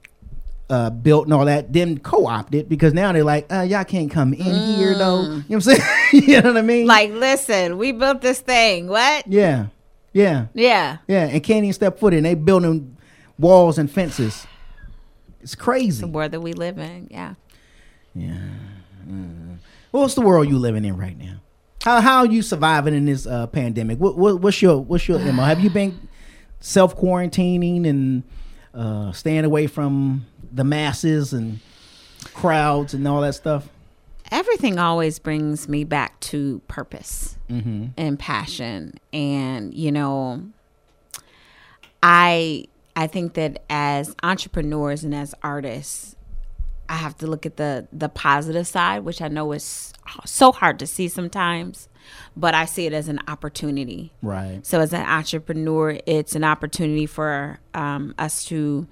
uh, 0.70 0.90
built 0.90 1.24
and 1.24 1.32
all 1.34 1.44
that, 1.46 1.72
then 1.72 1.98
co-opted 1.98 2.68
because 2.68 2.92
now 2.94 3.10
they're 3.12 3.24
like, 3.24 3.50
uh, 3.52 3.62
y'all 3.62 3.84
can't 3.84 4.10
come 4.10 4.32
in 4.34 4.76
here 4.76 4.94
though. 4.94 5.22
You 5.22 5.28
know 5.28 5.34
what 5.34 5.54
I'm 5.54 5.60
saying? 5.62 5.82
you 6.12 6.40
know 6.42 6.48
what 6.52 6.58
I 6.58 6.62
mean? 6.62 6.84
Mm. 6.84 6.88
Like, 6.88 7.10
listen, 7.12 7.78
we 7.78 7.92
built 7.92 8.20
this 8.20 8.40
thing. 8.40 8.86
What? 8.88 9.26
yeah, 9.26 9.66
yeah, 10.12 10.46
Yeah. 10.54 10.98
yeah. 11.08 11.24
And 11.26 11.42
can't 11.42 11.64
even 11.64 11.72
step 11.72 11.98
foot 11.98 12.12
in. 12.14 12.22
They 12.24 12.34
building 12.34 12.96
walls 13.38 13.78
and 13.78 13.90
fences. 13.90 14.46
It's 15.40 15.54
crazy. 15.54 16.00
The 16.00 16.08
world 16.08 16.32
that 16.32 16.40
we 16.40 16.52
live 16.54 16.78
in. 16.78 17.06
Yeah. 17.10 17.34
Yeah. 18.16 18.38
Mm. 19.08 19.56
What's 19.90 20.14
the 20.14 20.20
world 20.22 20.48
you 20.48 20.58
living 20.58 20.84
in 20.84 20.96
right 20.96 21.16
now? 21.18 21.36
How 21.82 22.00
how 22.00 22.16
are 22.18 22.26
you 22.26 22.42
surviving 22.42 22.94
in 22.94 23.04
this 23.06 23.26
uh, 23.26 23.46
pandemic? 23.46 23.98
What, 23.98 24.16
what 24.16 24.40
what's 24.40 24.60
your 24.62 24.78
what's 24.82 25.06
your 25.06 25.18
MO? 25.18 25.42
Have 25.44 25.60
you 25.60 25.70
been 25.70 26.08
self 26.60 26.96
quarantining 26.96 27.86
and 27.86 28.22
uh, 28.74 29.12
staying 29.12 29.44
away 29.44 29.66
from 29.66 30.26
the 30.52 30.64
masses 30.64 31.32
and 31.32 31.60
crowds 32.34 32.94
and 32.94 33.06
all 33.06 33.20
that 33.20 33.34
stuff? 33.34 33.68
Everything 34.32 34.78
always 34.78 35.18
brings 35.20 35.68
me 35.68 35.84
back 35.84 36.18
to 36.20 36.60
purpose 36.66 37.36
Mhm. 37.48 37.90
and 37.96 38.18
passion. 38.18 38.94
And, 39.12 39.72
you 39.72 39.92
know, 39.92 40.42
I 42.02 42.64
I 42.96 43.06
think 43.06 43.34
that 43.34 43.62
as 43.70 44.16
entrepreneurs 44.22 45.04
and 45.04 45.14
as 45.14 45.34
artists, 45.42 46.15
I 46.88 46.94
have 46.96 47.16
to 47.18 47.26
look 47.26 47.46
at 47.46 47.56
the 47.56 47.88
the 47.92 48.08
positive 48.08 48.66
side, 48.66 49.04
which 49.04 49.20
I 49.22 49.28
know 49.28 49.52
is 49.52 49.92
so 50.24 50.52
hard 50.52 50.78
to 50.78 50.86
see 50.86 51.08
sometimes, 51.08 51.88
but 52.36 52.54
I 52.54 52.64
see 52.64 52.86
it 52.86 52.92
as 52.92 53.08
an 53.08 53.18
opportunity. 53.28 54.12
Right. 54.22 54.64
So 54.64 54.80
as 54.80 54.92
an 54.92 55.02
entrepreneur, 55.04 55.98
it's 56.06 56.34
an 56.36 56.44
opportunity 56.44 57.06
for 57.06 57.58
um, 57.74 58.14
us 58.18 58.44
to 58.46 58.86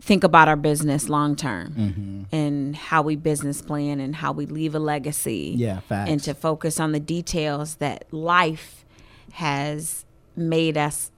think 0.00 0.24
about 0.24 0.48
our 0.48 0.56
business 0.56 1.08
long 1.10 1.36
term 1.36 1.74
Mhm. 1.76 2.26
and 2.32 2.74
how 2.76 3.02
we 3.02 3.16
business 3.16 3.60
plan 3.60 4.00
and 4.00 4.16
how 4.16 4.32
we 4.32 4.46
leave 4.46 4.74
a 4.74 4.78
legacy. 4.78 5.52
Yeah, 5.56 5.80
facts. 5.80 6.10
And 6.10 6.22
to 6.22 6.32
focus 6.34 6.80
on 6.80 6.92
the 6.92 7.00
details 7.00 7.74
that 7.76 8.04
life 8.12 8.84
has 9.32 10.04
made 10.36 10.78
us 10.78 11.10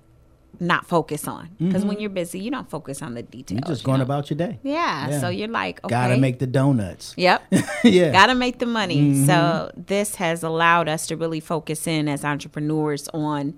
not 0.61 0.87
focus 0.87 1.27
on. 1.27 1.49
Because 1.59 1.85
Mhm. 1.85 1.89
when 1.89 2.01
you're 2.01 2.11
busy, 2.11 2.39
you 2.39 2.51
don't 2.51 2.69
focus 2.71 3.03
on 3.03 3.15
the 3.15 3.23
details. 3.23 3.61
You're 3.65 3.69
just 3.75 3.83
you 3.83 3.87
going 3.87 3.99
know? 3.99 4.05
about 4.05 4.31
your 4.31 4.37
day. 4.37 4.59
Yeah, 4.63 5.19
so 5.21 5.29
you're 5.29 5.49
like, 5.49 5.81
Gotta 5.83 6.17
make 6.19 6.39
the 6.39 6.47
donuts. 6.47 7.15
Yep. 7.17 7.43
Yeah. 7.85 8.13
Got 8.13 8.27
to 8.27 8.35
make 8.37 8.59
the 8.61 8.67
money. 8.67 9.01
Mhm. 9.01 9.27
So 9.27 9.73
this 9.77 10.15
has 10.17 10.45
allowed 10.45 10.89
us 10.89 11.07
to 11.09 11.17
really 11.17 11.41
focus 11.41 11.87
in 11.89 12.09
as 12.09 12.25
entrepreneurs 12.25 13.09
on 13.13 13.55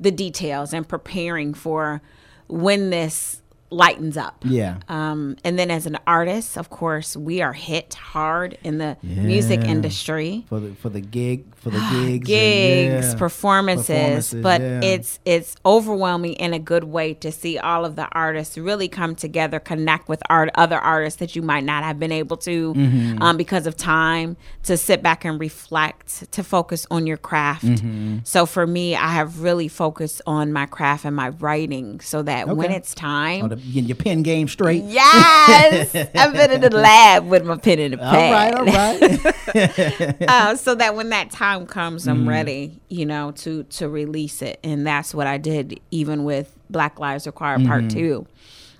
the 0.00 0.10
details 0.10 0.72
and 0.72 0.88
preparing 0.88 1.52
for 1.52 2.00
when 2.48 2.88
this 2.90 3.42
lightens 3.70 4.16
up. 4.16 4.44
Yeah. 4.46 4.76
Um, 4.88 5.36
and 5.44 5.58
then 5.58 5.70
as 5.70 5.86
an 5.86 5.98
artist, 6.06 6.56
of 6.56 6.70
course, 6.70 7.16
we 7.16 7.42
are 7.42 7.52
hit 7.52 7.94
hard 7.94 8.56
in 8.62 8.78
the 8.78 8.96
music 9.02 9.60
industry 9.60 10.44
for 10.48 10.60
the 10.60 10.74
for 10.76 10.88
the 10.88 11.00
gig 11.00 11.44
for 11.56 11.70
the 11.70 11.78
gigs, 11.90 12.12
and- 12.14 12.24
gigs, 12.26 13.06
yeah. 13.12 13.14
performances, 13.18 13.86
Performances, 13.86 14.42
but 14.42 14.60
yeah. 14.60 14.80
it's 14.82 15.18
it's 15.24 15.56
overwhelming 15.66 16.34
in 16.34 16.52
a 16.54 16.58
good 16.58 16.84
way 16.84 17.14
to 17.14 17.32
see 17.32 17.58
all 17.58 17.84
of 17.84 17.96
the 17.96 18.06
artists 18.12 18.56
really 18.56 18.88
come 18.88 19.14
together, 19.16 19.58
connect 19.58 20.08
with 20.08 20.22
art 20.30 20.48
other 20.54 20.78
artists 20.78 21.18
that 21.18 21.34
you 21.34 21.42
might 21.42 21.64
not 21.64 21.82
have 21.82 21.98
been 21.98 22.12
able 22.12 22.36
to 22.38 22.72
Mhm. 22.74 23.20
um, 23.20 23.36
because 23.36 23.66
of 23.66 23.76
time 23.76 24.36
to 24.62 24.76
sit 24.76 25.02
back 25.02 25.24
and 25.24 25.40
reflect, 25.40 26.30
to 26.32 26.44
focus 26.44 26.86
on 26.90 27.06
your 27.06 27.16
craft. 27.16 27.64
Mhm. 27.64 28.26
So 28.26 28.46
for 28.46 28.66
me, 28.66 28.94
I 28.94 29.08
have 29.08 29.40
really 29.40 29.68
focused 29.68 30.22
on 30.26 30.52
my 30.52 30.66
craft 30.66 31.04
and 31.04 31.16
my 31.16 31.30
writing, 31.30 32.00
so 32.00 32.22
that 32.22 32.56
when 32.56 32.70
it's 32.70 32.94
time, 32.94 33.44
Oh, 33.44 33.55
getting 33.56 33.84
your 33.86 33.96
pen 33.96 34.22
game 34.22 34.48
straight. 34.48 34.84
Yes, 34.84 35.94
I've 36.14 36.32
been 36.32 36.50
in 36.50 36.60
the 36.60 36.70
lab 36.70 37.26
with 37.26 37.44
my 37.44 37.56
pen 37.56 37.78
in 37.78 37.90
the 37.92 37.98
All 38.04 38.12
right, 38.12 38.52
pad. 38.52 38.54
all 38.54 38.64
right. 38.64 40.22
uh, 40.28 40.56
so 40.56 40.74
that 40.74 40.94
when 40.94 41.10
that 41.10 41.30
time 41.30 41.66
comes, 41.66 42.06
I'm 42.06 42.24
Mhm. 42.24 42.28
ready, 42.28 42.80
you 42.88 43.06
know, 43.06 43.30
to 43.32 43.62
to 43.64 43.88
release 43.88 44.42
it, 44.42 44.58
and 44.64 44.86
that's 44.86 45.14
what 45.14 45.26
I 45.26 45.38
did. 45.38 45.80
Even 45.90 46.24
with 46.24 46.54
Black 46.70 46.98
Lives 46.98 47.26
Require 47.26 47.58
Part 47.58 47.84
Mhm. 47.84 47.90
Two, 47.92 48.26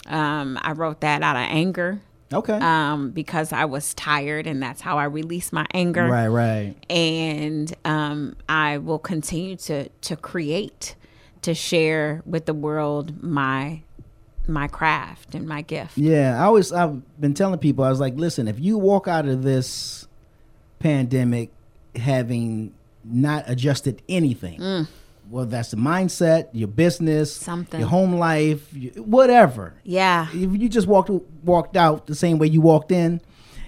um, 0.06 0.58
I 0.62 0.72
wrote 0.72 1.00
that 1.00 1.22
out 1.22 1.36
of 1.36 1.42
anger. 1.42 2.00
Okay. 2.32 2.58
Um, 2.60 3.10
because 3.10 3.52
I 3.52 3.66
was 3.66 3.94
tired, 3.94 4.48
and 4.48 4.60
that's 4.60 4.80
how 4.80 4.98
I 4.98 5.04
release 5.04 5.52
my 5.52 5.64
anger. 5.72 6.06
Right, 6.08 6.26
right. 6.26 6.74
And 6.90 7.72
um, 7.84 8.34
I 8.48 8.78
will 8.78 8.98
continue 8.98 9.54
to 9.58 9.88
to 9.88 10.16
create, 10.16 10.96
to 11.42 11.54
share 11.54 12.22
with 12.26 12.46
the 12.46 12.54
world 12.54 13.22
my 13.22 13.82
my 14.48 14.68
craft 14.68 15.34
and 15.34 15.46
my 15.48 15.62
gift. 15.62 15.96
Yeah, 15.98 16.40
I 16.40 16.44
always 16.46 16.72
I've 16.72 17.02
been 17.20 17.34
telling 17.34 17.58
people 17.58 17.84
I 17.84 17.90
was 17.90 18.00
like, 18.00 18.14
listen, 18.16 18.48
if 18.48 18.58
you 18.60 18.78
walk 18.78 19.08
out 19.08 19.26
of 19.26 19.42
this 19.42 20.06
pandemic 20.78 21.50
having 21.94 22.72
not 23.04 23.44
adjusted 23.46 24.02
anything, 24.08 24.60
Mm. 24.60 24.86
well, 25.30 25.46
that's 25.46 25.70
the 25.70 25.76
mindset, 25.76 26.48
your 26.52 26.68
business, 26.68 27.32
Something. 27.34 27.80
your 27.80 27.88
home 27.88 28.16
life, 28.16 28.72
whatever. 28.96 29.74
Yeah. 29.84 30.26
If 30.32 30.60
you 30.60 30.68
just 30.68 30.86
walked 30.86 31.10
walked 31.44 31.76
out 31.76 32.06
the 32.06 32.14
same 32.14 32.38
way 32.38 32.48
you 32.48 32.60
walked 32.60 32.92
in, 32.92 33.20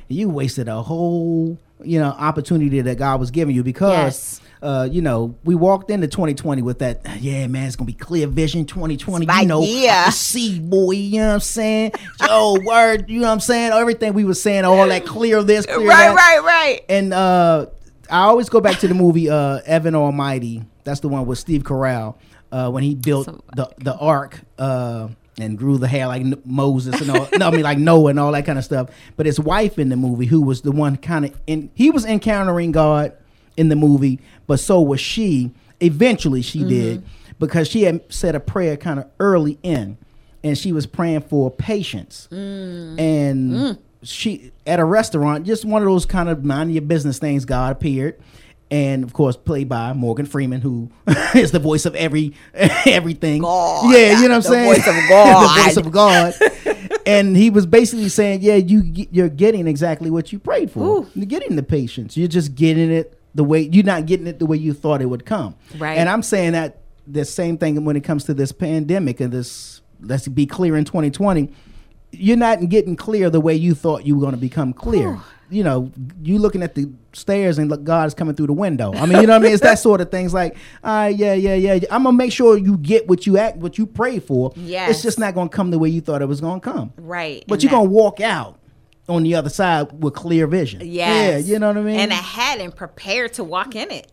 you 0.09 0.29
wasted 0.29 0.69
a 0.69 0.83
whole 0.83 1.59
you 1.83 1.99
know 2.01 2.09
opportunity 2.19 2.81
that 2.81 2.99
God 2.99 3.21
was 3.21 3.31
giving 3.31 3.55
you 3.55 3.63
because. 3.63 3.93
Yes. 3.93 4.41
Uh, 4.63 4.89
you 4.91 5.01
know, 5.03 5.37
we 5.45 5.55
walked 5.55 5.91
into 5.91 6.09
2020 6.09 6.63
with 6.63 6.81
that. 6.81 7.01
Yeah, 7.21 7.47
man, 7.47 7.67
it's 7.67 7.77
gonna 7.77 7.87
be 7.87 7.93
clear 7.93 8.27
vision 8.27 8.65
2020. 8.65 9.27
my 9.27 9.43
You 9.43 9.47
know, 9.47 9.63
year. 9.63 9.93
I 9.93 10.11
see, 10.11 10.59
boy. 10.59 10.93
You 10.93 11.21
know 11.21 11.29
what 11.29 11.35
I'm 11.35 11.41
saying? 11.41 11.93
Yo, 12.27 12.57
word. 12.65 13.09
You 13.09 13.21
know 13.21 13.27
what 13.29 13.33
I'm 13.35 13.41
saying? 13.41 13.73
Everything 13.73 14.15
we 14.15 14.25
was 14.25 14.43
saying, 14.43 14.65
all 14.65 14.87
that 14.89 15.07
clear 15.07 15.43
this, 15.43 15.65
clear 15.67 15.79
Right, 15.89 16.09
that. 16.09 16.15
right, 16.15 16.43
right. 16.45 16.81
And 16.89 17.15
uh, 17.15 17.67
I 18.11 18.23
always 18.23 18.49
go 18.49 18.61
back 18.61 18.79
to 18.81 18.89
the 18.89 18.95
movie 18.95 19.31
uh, 19.31 19.61
Evan 19.65 19.95
Almighty. 19.95 20.65
That's 20.85 21.01
the 21.01 21.09
one 21.09 21.27
with 21.27 21.39
Steve 21.39 21.63
Carell 21.63 22.17
uh, 22.51 22.71
when 22.71 22.83
he 22.83 22.95
built 22.95 23.27
the 23.55 23.69
the 23.79 23.95
ark. 23.97 24.41
Uh, 24.59 25.09
and 25.41 25.57
grew 25.57 25.79
the 25.79 25.87
hair 25.87 26.09
like 26.09 26.25
Moses 26.45 27.01
and 27.01 27.13
all. 27.13 27.29
no, 27.39 27.47
I 27.47 27.51
mean 27.53 27.63
like 27.63 27.79
Noah 27.79 28.11
and 28.11 28.19
all 28.19 28.33
that 28.33 28.45
kind 28.45 28.59
of 28.59 28.65
stuff. 28.65 28.91
But 29.17 29.25
his 29.27 29.39
wife 29.39 29.79
in 29.79 29.89
the 29.89 29.95
movie, 29.95 30.27
who 30.27 30.43
was 30.43 30.63
the 30.63 30.73
one 30.73 30.97
kind 30.97 31.27
of 31.27 31.41
in, 31.47 31.71
he 31.75 31.93
was 31.93 32.05
encountering 32.05 32.73
God 32.73 33.13
in 33.59 33.69
the 33.69 33.77
movie, 33.77 34.21
but 34.47 34.59
so 34.61 34.81
was 34.81 35.01
she. 35.01 35.51
Eventually, 35.81 36.43
she 36.43 36.65
did 36.65 37.05
because 37.39 37.69
she 37.69 37.83
had 37.83 38.01
said 38.13 38.35
a 38.35 38.41
prayer 38.41 38.77
kind 38.77 38.99
of 38.99 39.07
early 39.21 39.59
in, 39.63 39.97
and 40.43 40.57
she 40.59 40.73
was 40.73 40.87
praying 40.87 41.21
for 41.21 41.51
patience 41.51 42.27
and 42.33 43.79
she 44.03 44.53
at 44.67 44.81
a 44.81 44.85
restaurant, 44.85 45.47
just 45.47 45.65
one 45.65 45.83
of 45.83 45.89
those 45.89 46.07
kind 46.07 46.29
of 46.29 46.45
mind 46.45 46.73
your 46.73 46.83
business 46.83 47.19
things. 47.19 47.45
God 47.45 47.73
appeared, 47.73 48.19
and 48.71 49.03
of 49.05 49.13
course, 49.13 49.37
played 49.37 49.69
by 49.69 49.93
Morgan 49.93 50.27
Freeman, 50.27 50.61
who 50.61 50.91
is 51.35 51.51
the 51.51 51.59
voice 51.59 51.85
of 51.87 51.95
every 51.95 52.35
everything. 52.55 53.43
God, 53.43 53.93
yeah, 53.95 54.21
you 54.21 54.29
know 54.29 54.39
what 54.39 54.47
I'm 54.47 54.53
saying. 54.53 54.75
voice 54.75 54.87
of 54.87 54.95
God. 55.09 55.59
the 55.59 55.63
voice 55.65 55.77
of 55.77 55.93
God. 55.93 56.35
and 57.07 57.37
he 57.37 57.51
was 57.51 57.67
basically 57.67 58.09
saying, 58.09 58.41
"Yeah, 58.43 58.57
you 58.57 58.83
you're 59.11 59.29
getting 59.29 59.67
exactly 59.67 60.11
what 60.11 60.33
you 60.33 60.39
prayed 60.39 60.71
for. 60.71 61.07
You're 61.15 61.27
getting 61.27 61.57
the 61.57 61.63
patience. 61.63 62.17
You're 62.17 62.29
just 62.29 62.55
getting 62.55 62.91
it 62.91 63.18
the 63.39 63.45
way 63.45 63.61
you're 63.73 63.85
not 63.95 64.05
getting 64.07 64.27
it 64.27 64.39
the 64.39 64.47
way 64.47 64.57
you 64.59 64.73
thought 64.75 65.01
it 65.01 65.07
would 65.07 65.25
come." 65.25 65.55
Right. 65.79 65.97
And 65.99 66.09
I'm 66.09 66.23
saying 66.23 66.53
that 66.53 66.81
the 67.07 67.25
same 67.25 67.57
thing 67.57 67.83
when 67.87 67.97
it 67.97 68.05
comes 68.05 68.25
to 68.25 68.35
this 68.35 68.53
pandemic 68.53 69.21
and 69.21 69.33
this. 69.33 69.81
Let's 70.01 70.29
be 70.29 70.47
clear 70.47 70.77
in 70.77 70.85
2020 70.85 71.51
you're 72.13 72.37
not 72.37 72.67
getting 72.69 72.97
clear 72.97 73.29
the 73.31 73.41
way 73.41 73.55
you 73.55 73.75
thought 73.75 74.07
you 74.07 74.15
were 74.15 74.21
going 74.21 74.33
to 74.33 74.41
become 74.41 74.73
clear. 74.73 75.19
You 75.51 75.63
know, 75.65 75.91
you 76.23 76.39
looking 76.39 76.63
at 76.63 76.75
the 76.75 76.91
stairs 77.13 77.59
and 77.59 77.69
look, 77.71 77.83
God 77.85 78.07
is 78.07 78.15
coming 78.15 78.35
through 78.35 78.47
the 78.47 78.53
window. 78.55 78.93
I 78.95 79.07
mean, 79.07 79.21
you 79.21 79.27
know 79.27 79.33
what 79.35 79.41
I 79.43 79.45
mean? 79.45 79.53
It's 79.53 79.63
that 79.63 79.79
sort 79.79 80.01
of 80.01 80.11
things. 80.11 80.33
Like, 80.33 80.57
all 80.85 80.91
right, 80.95 81.09
yeah, 81.17 81.35
yeah, 81.35 81.55
yeah. 81.55 81.79
I'm 81.91 82.05
gonna 82.05 82.17
make 82.17 82.33
sure 82.33 82.57
you 82.57 82.77
get 82.79 83.09
what 83.09 83.27
you 83.27 83.39
act, 83.39 83.57
what 83.59 83.77
you 83.77 83.87
pray 83.87 84.19
for. 84.21 84.53
yeah 84.57 84.89
It's 84.89 85.03
just 85.03 85.19
not 85.19 85.35
gonna 85.35 85.49
come 85.51 85.71
the 85.71 85.79
way 85.79 85.89
you 85.89 86.01
thought 86.01 86.23
it 86.23 86.29
was 86.29 86.41
gonna 86.41 86.61
come. 86.61 86.93
Right. 86.97 87.45
But 87.49 87.55
and 87.55 87.63
you're 87.65 87.71
that- 87.71 87.77
gonna 87.77 87.91
walk 87.91 88.21
out 88.21 88.59
on 89.09 89.23
the 89.23 89.35
other 89.35 89.51
side 89.51 90.03
with 90.03 90.15
clear 90.15 90.47
vision. 90.47 90.81
Yes. 90.85 91.47
Yeah, 91.47 91.53
you 91.55 91.59
know 91.59 91.69
what 91.69 91.79
I 91.79 91.83
mean? 91.83 92.01
And 92.01 92.13
ahead 92.13 92.61
and 92.61 92.75
prepared 92.75 93.33
to 93.35 93.45
walk 93.45 93.75
in 93.75 93.91
it. 93.91 94.09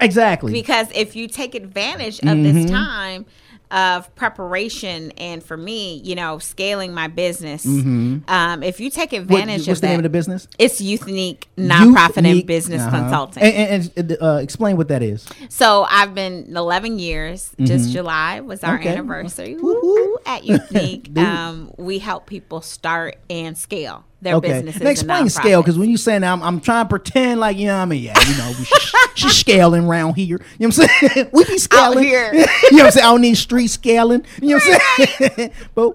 exactly. 0.00 0.50
Because 0.52 0.86
if 0.94 1.14
you 1.14 1.28
take 1.28 1.54
advantage 1.54 2.18
of 2.20 2.42
this 2.42 2.64
Mhm. 2.64 2.68
time 2.70 3.26
of 3.70 4.14
preparation 4.14 5.10
and 5.18 5.42
for 5.42 5.56
me, 5.58 6.00
you 6.04 6.14
know, 6.14 6.38
scaling 6.38 6.94
my 6.94 7.06
business, 7.08 7.66
Mhm. 7.66 8.22
um, 8.30 8.62
if 8.62 8.80
you 8.80 8.88
take 8.88 9.12
advantage 9.12 9.60
What- 9.62 9.68
what's 9.68 9.68
of 9.68 9.74
the 9.76 9.80
that, 9.82 9.88
name 9.88 9.98
of 9.98 10.02
the 10.04 10.08
business? 10.08 10.48
It's 10.58 10.80
Youthnique 10.80 11.48
Nonprofit 11.58 12.24
and 12.26 12.46
Business 12.46 12.80
uh-huh. 12.82 12.98
Consulting. 12.98 13.42
And, 13.42 13.90
and, 13.96 14.10
and, 14.12 14.18
uh, 14.22 14.38
explain 14.42 14.76
what 14.78 14.88
that 14.88 15.02
is. 15.02 15.26
So 15.50 15.86
I've 15.90 16.14
been 16.14 16.46
11 16.56 16.98
years. 16.98 17.50
Just 17.60 17.90
Mhm. 17.90 17.92
July 17.92 18.40
was 18.40 18.62
our 18.64 18.76
Okay. 18.76 18.88
anniversary. 18.90 19.56
Woo-hoo, 19.60 20.16
at 20.24 20.44
Youthnique, 20.46 21.10
um, 21.18 21.72
we 21.76 21.98
help 21.98 22.26
people 22.26 22.60
start 22.62 23.16
and 23.28 23.58
scale 23.58 24.04
their 24.24 24.34
okay. 24.36 24.48
businesses. 24.48 24.80
Now 24.80 24.86
and 24.88 24.92
explain 24.92 25.28
scale 25.28 25.62
because 25.62 25.78
when 25.78 25.88
you 25.90 25.96
saying 25.96 26.24
I'm, 26.24 26.42
I'm 26.42 26.60
trying 26.60 26.84
to 26.86 26.88
pretend 26.88 27.38
like 27.40 27.56
you 27.56 27.66
know 27.66 27.76
what 27.76 27.82
I 27.82 27.84
mean? 27.84 28.02
Yeah 28.02 28.18
you 28.28 28.36
know 28.36 28.52
we 28.58 28.64
sh- 28.64 28.94
she's 29.14 29.32
scaling 29.36 29.84
around 29.84 30.14
here. 30.14 30.40
You 30.58 30.68
know 30.68 30.74
what 30.74 30.90
I'm 30.90 31.08
saying? 31.08 31.28
We 31.32 31.44
be 31.44 31.58
scaling. 31.58 32.02
here. 32.04 32.34
you 32.34 32.40
know 32.40 32.46
what 32.46 32.84
I'm 32.86 32.90
saying? 32.90 33.06
I 33.06 33.10
don't 33.10 33.20
need 33.20 33.36
street 33.36 33.68
scaling. 33.68 34.24
You 34.40 34.48
know 34.48 34.60
what 34.64 34.82
I'm 34.98 35.06
saying? 35.36 35.52
But 35.74 35.92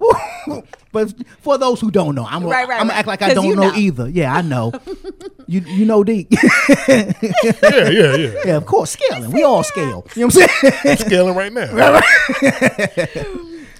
but 0.91 1.14
for 1.41 1.57
those 1.57 1.81
who 1.81 1.91
don't 1.91 2.15
know 2.15 2.26
I'm 2.27 2.43
Right, 2.43 2.68
right, 2.68 2.80
I'm 2.80 2.88
gonna 2.88 2.93
right. 2.93 2.99
act 2.99 3.07
like 3.07 3.22
I 3.22 3.34
don't 3.34 3.45
you 3.45 3.56
know. 3.56 3.69
know. 3.69 3.76
either. 3.76 4.07
Yeah 4.10 4.34
I 4.34 4.41
know. 4.41 4.72
You 5.47 5.61
you 5.61 5.85
know 5.85 6.03
deep 6.03 6.27
yeah 6.31 7.14
yeah 7.22 7.89
yeah. 7.89 8.34
Yeah 8.45 8.57
of 8.57 8.65
course 8.65 8.91
scaling. 8.91 9.31
We 9.31 9.43
all 9.43 9.64
scale. 9.64 10.06
You 10.15 10.27
know 10.27 10.27
what 10.27 10.53
I'm 10.64 10.72
saying? 10.72 10.73
I'm 10.85 10.97
scaling 10.97 11.35
right 11.35 11.51
now. 11.51 11.68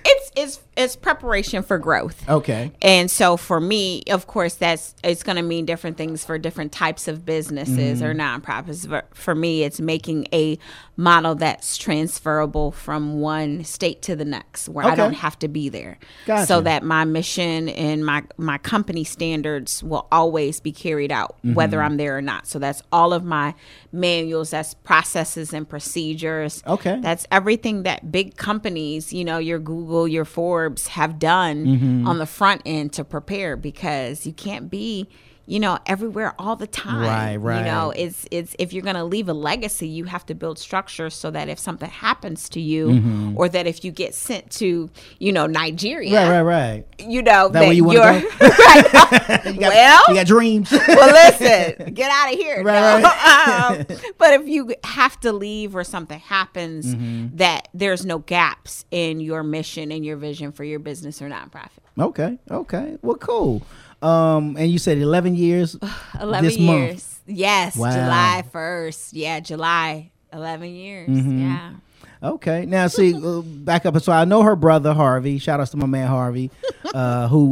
it's 0.05 0.28
it's 0.41 0.59
it's 0.77 0.95
preparation 0.95 1.61
for 1.63 1.77
growth. 1.77 2.27
okay 2.29 2.71
And 2.81 3.11
so 3.11 3.35
for 3.35 3.59
me, 3.59 4.03
of 4.09 4.27
course, 4.27 4.55
that's 4.55 4.95
it's 5.03 5.23
going 5.23 5.35
to 5.35 5.41
mean 5.41 5.65
different 5.65 5.97
things 5.97 6.23
for 6.23 6.37
different 6.37 6.71
types 6.71 7.07
of 7.07 7.25
businesses 7.25 8.01
or 8.01 8.13
Mm-hmm. 8.13 8.21
nonprofits. 8.45 8.87
But 8.89 9.13
for 9.15 9.35
me, 9.35 9.63
it's 9.63 9.79
making 9.81 10.27
a 10.33 10.57
model 10.95 11.35
that's 11.35 11.77
transferable 11.77 12.71
from 12.71 13.19
one 13.19 13.63
state 13.63 14.01
to 14.03 14.15
the 14.15 14.25
next, 14.25 14.67
where 14.69 14.85
I 14.85 14.95
don't 14.95 15.13
have 15.13 15.37
to 15.39 15.47
be 15.47 15.69
there, 15.69 15.97
Gotcha. 16.25 16.45
so 16.47 16.61
that 16.61 16.83
my 16.83 17.03
mission 17.05 17.69
and 17.69 18.05
my 18.05 18.23
my 18.37 18.57
company 18.57 19.03
standards 19.03 19.83
will 19.83 20.07
always 20.11 20.59
be 20.61 20.71
carried 20.71 21.11
out, 21.11 21.37
whether 21.43 21.77
Mhm. 21.79 21.85
I'm 21.85 21.97
there 21.97 22.17
or 22.17 22.21
not. 22.21 22.47
So 22.47 22.57
that's 22.59 22.81
all 22.91 23.11
of 23.13 23.23
my 23.23 23.53
manuals, 23.91 24.51
that's 24.51 24.73
processes 24.73 25.53
and 25.53 25.67
procedures. 25.67 26.63
Okay. 26.67 26.99
That's 27.01 27.25
everything 27.31 27.83
that 27.83 28.11
big 28.11 28.35
companies, 28.37 29.11
you 29.13 29.23
know, 29.25 29.37
your 29.39 29.59
Google, 29.59 30.07
your 30.07 30.25
Forbes 30.30 30.88
have 30.89 31.19
done 31.19 31.65
Mhm. 31.65 32.07
on 32.07 32.18
the 32.19 32.26
front 32.26 32.61
end 32.65 32.93
to 32.93 33.03
prepare 33.03 33.57
because 33.57 34.26
you 34.26 34.34
can't 34.34 34.69
be 34.69 35.07
you 35.49 35.59
know 35.59 35.80
everywhere 35.88 36.34
all 36.38 36.55
the 36.55 36.67
time 36.67 37.01
Right, 37.01 37.35
right. 37.38 37.59
you 37.59 37.65
know 37.65 37.89
it's 37.95 38.26
it's 38.30 38.55
if 38.59 38.71
you're 38.71 38.84
going 38.84 38.95
to 38.95 39.03
leave 39.03 39.27
a 39.30 39.34
legacy 39.34 39.88
you 39.88 40.03
have 40.05 40.23
to 40.27 40.35
build 40.35 40.59
structure 40.59 41.09
so 41.09 41.31
that 41.31 41.49
if 41.49 41.57
something 41.57 41.89
happens 41.89 42.47
to 42.49 42.61
you 42.61 42.88
Mhm. 42.89 43.34
or 43.35 43.49
that 43.49 43.65
if 43.65 43.84
you 43.84 43.91
get 43.91 44.13
sent 44.13 44.51
to 44.61 44.89
you 45.17 45.31
know 45.31 45.47
Nigeria 45.47 46.13
Right, 46.13 46.30
right, 46.30 46.41
right. 46.41 46.85
you 46.99 47.21
know 47.23 47.49
That 47.49 47.61
where 47.61 47.73
you 47.73 47.84
go? 47.84 47.99
right. 47.99 48.23
You 49.45 49.59
got- 49.59 49.73
well 49.73 50.03
you 50.09 50.15
got 50.15 50.27
dreams. 50.27 50.71
well 50.71 51.11
listen 51.13 51.93
get 51.93 52.11
out 52.11 52.31
of 52.34 52.39
here 52.39 52.63
Right, 52.63 53.01
no. 53.01 53.09
Um, 53.09 53.85
but 54.17 54.34
if 54.34 54.47
you 54.47 54.76
have 54.84 55.19
to 55.21 55.31
leave 55.34 55.76
or 55.76 55.84
something 55.84 56.19
happens 56.19 56.93
Mhm. 56.93 57.38
that 57.38 57.67
there's 57.73 58.05
no 58.05 58.19
gaps 58.19 58.85
in 58.91 59.19
your 59.19 59.41
mission 59.43 59.91
and 59.91 60.05
your 60.05 60.17
vision 60.17 60.51
for 60.51 60.63
your 60.63 60.80
business 60.80 61.21
or 61.21 61.27
nonprofit 61.30 61.69
Okay, 61.99 62.38
okay. 62.49 62.95
Well, 63.01 63.17
cool. 63.17 63.61
Um, 64.01 64.55
and 64.57 64.71
you 64.71 64.80
said 64.80 64.97
eleven 64.97 65.35
years. 65.35 65.76
11 66.21 66.43
this 66.45 66.57
years 66.57 66.91
month. 66.91 67.19
yes 67.27 67.76
Wow. 67.76 67.91
july 67.91 68.43
1st 68.53 69.09
yeah 69.13 69.39
july 69.39 70.11
11 70.34 70.69
years 70.76 71.09
Mhm. 71.09 71.39
yeah 71.41 71.71
Okay. 72.21 72.65
Now, 72.65 72.88
see, 72.88 73.13
uh, 73.15 73.39
back 73.39 73.85
up. 73.85 73.97
So 74.01 74.11
I 74.11 74.26
know 74.26 74.41
her 74.43 74.57
brother 74.57 74.93
Harvey. 74.93 75.38
Shout 75.39 75.61
out 75.61 75.67
to 75.67 75.77
my 75.77 75.85
man 75.85 76.05
Harvey, 76.09 76.51
uh, 76.93 77.30
who 77.30 77.45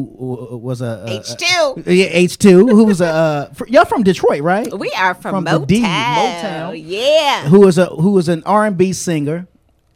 was 0.62 0.82
a 0.82 1.06
H 1.08 1.38
two. 1.38 1.84
yeah, 1.90 2.08
H 2.12 2.38
two. 2.38 2.68
Who 2.68 2.84
was 2.84 3.00
a 3.00 3.06
uh, 3.08 3.54
fr- 3.54 3.68
y'all 3.70 3.86
from 3.86 4.04
Detroit, 4.04 4.42
right? 4.42 4.68
we 4.78 4.92
are 4.92 5.14
from, 5.14 5.46
the 5.46 5.52
Motown. 5.52 5.68
D, 5.68 5.82
Motown. 5.84 6.84
yeah 6.86 7.48
Who 7.48 7.62
was 7.62 7.78
a 7.78 7.86
who 7.86 8.12
was 8.12 8.28
an 8.28 8.44
R 8.46 8.66
and 8.66 8.76
B 8.78 8.92
singer. 8.92 9.48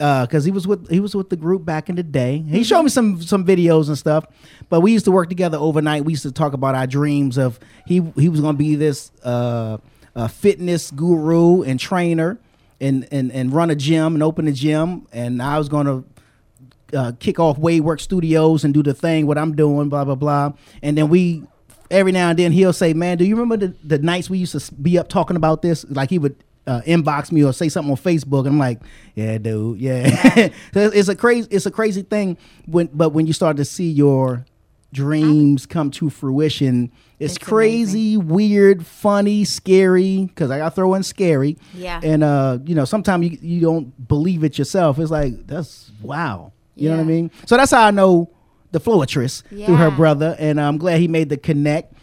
Because 0.01 0.43
he 0.45 0.51
was 0.51 0.65
with 0.65 0.89
he 0.89 0.99
was 0.99 1.13
with 1.13 1.29
the 1.29 1.35
group 1.35 1.63
back 1.63 1.87
in 1.87 1.95
the 1.95 2.01
day. 2.01 2.43
He 2.49 2.63
showed 2.63 2.81
me 2.81 2.89
some 2.89 3.21
some 3.21 3.45
videos 3.45 3.87
and 3.87 3.95
stuff. 3.95 4.25
But 4.67 4.81
we 4.81 4.91
used 4.91 5.05
to 5.05 5.11
work 5.11 5.29
together 5.29 5.59
overnight. 5.59 6.05
We 6.05 6.13
used 6.13 6.23
to 6.23 6.31
talk 6.31 6.53
about 6.53 6.73
our 6.73 6.87
dreams 6.87 7.37
of 7.37 7.59
he 7.85 8.01
he 8.15 8.27
was 8.27 8.41
going 8.41 8.55
to 8.55 8.57
be 8.57 8.75
this 8.75 9.11
uh, 9.23 9.77
uh, 10.15 10.27
fitness 10.27 10.89
guru 10.89 11.61
and 11.61 11.79
trainer 11.79 12.39
and, 12.79 13.07
and 13.11 13.31
and 13.31 13.53
run 13.53 13.69
a 13.69 13.75
gym 13.75 14.15
and 14.15 14.23
open 14.23 14.47
a 14.47 14.51
gym. 14.51 15.07
And 15.11 15.39
I 15.39 15.59
was 15.59 15.69
going 15.69 15.85
to 15.85 16.97
uh, 16.97 17.11
kick 17.19 17.39
off 17.39 17.57
Wadework 17.57 18.01
Studios 18.01 18.63
and 18.63 18.73
do 18.73 18.81
the 18.81 18.95
thing 18.95 19.27
what 19.27 19.37
I'm 19.37 19.55
doing, 19.55 19.87
blah 19.89 20.03
blah 20.03 20.15
blah. 20.15 20.53
And 20.81 20.97
then 20.97 21.09
we 21.09 21.43
every 21.91 22.11
now 22.11 22.31
and 22.31 22.39
then 22.39 22.51
he'll 22.53 22.73
say, 22.73 22.93
"Man, 22.93 23.19
do 23.19 23.25
you 23.25 23.35
remember 23.35 23.67
the, 23.67 23.75
the 23.83 23.99
nights 23.99 24.31
we 24.31 24.39
used 24.39 24.57
to 24.59 24.73
be 24.73 24.97
up 24.97 25.09
talking 25.09 25.35
about 25.35 25.61
this?" 25.61 25.85
Like 25.89 26.09
he 26.09 26.17
would 26.17 26.43
uh, 26.67 26.81
inbox 26.81 27.31
me 27.31 27.43
or 27.43 27.53
say 27.53 27.69
something 27.69 27.91
on 27.91 27.97
Facebook. 27.97 28.41
And 28.41 28.49
I'm 28.49 28.59
like, 28.59 28.81
"Yeah, 29.15 29.37
dude, 29.37 29.79
yeah." 29.79 30.49
So 30.73 30.91
it's 30.93 31.09
a 31.09 31.15
crazy 31.15 31.47
it's 31.51 31.65
a 31.65 31.71
crazy 31.71 32.01
thing 32.01 32.37
when 32.65 32.89
but 32.93 33.09
when 33.09 33.27
you 33.27 33.33
start 33.33 33.57
to 33.57 33.65
see 33.65 33.89
your 33.89 34.45
dreams 34.93 35.65
come 35.65 35.91
to 35.91 36.09
fruition. 36.09 36.91
It's, 37.19 37.37
crazy, 37.37 38.17
weird, 38.17 38.85
funny, 38.85 39.45
scary. 39.45 40.25
Because 40.25 40.49
I 40.49 40.57
got 40.57 40.69
to 40.69 40.75
throw 40.75 40.95
in 40.95 41.03
scary. 41.03 41.57
Yeah. 41.73 41.99
And 42.01 42.23
uh, 42.23 42.57
you 42.65 42.73
know, 42.73 42.85
sometimes 42.85 43.29
you 43.29 43.37
you 43.41 43.61
don't 43.61 44.07
believe 44.07 44.43
it 44.43 44.57
yourself. 44.57 44.97
It's 44.99 45.11
like 45.11 45.45
that's 45.47 45.91
wow. 46.01 46.51
You 46.75 46.89
know 46.89 46.95
what 46.95 47.03
I 47.03 47.05
mean? 47.05 47.31
So 47.45 47.57
that's 47.57 47.71
how 47.71 47.85
I 47.85 47.91
know 47.91 48.31
the 48.71 48.79
Floetrist 48.79 49.43
through 49.49 49.75
her 49.75 49.91
brother, 49.91 50.35
and 50.39 50.59
I'm 50.59 50.77
glad 50.77 50.99
he 50.99 51.07
made 51.07 51.29
the 51.29 51.37
connect 51.37 51.93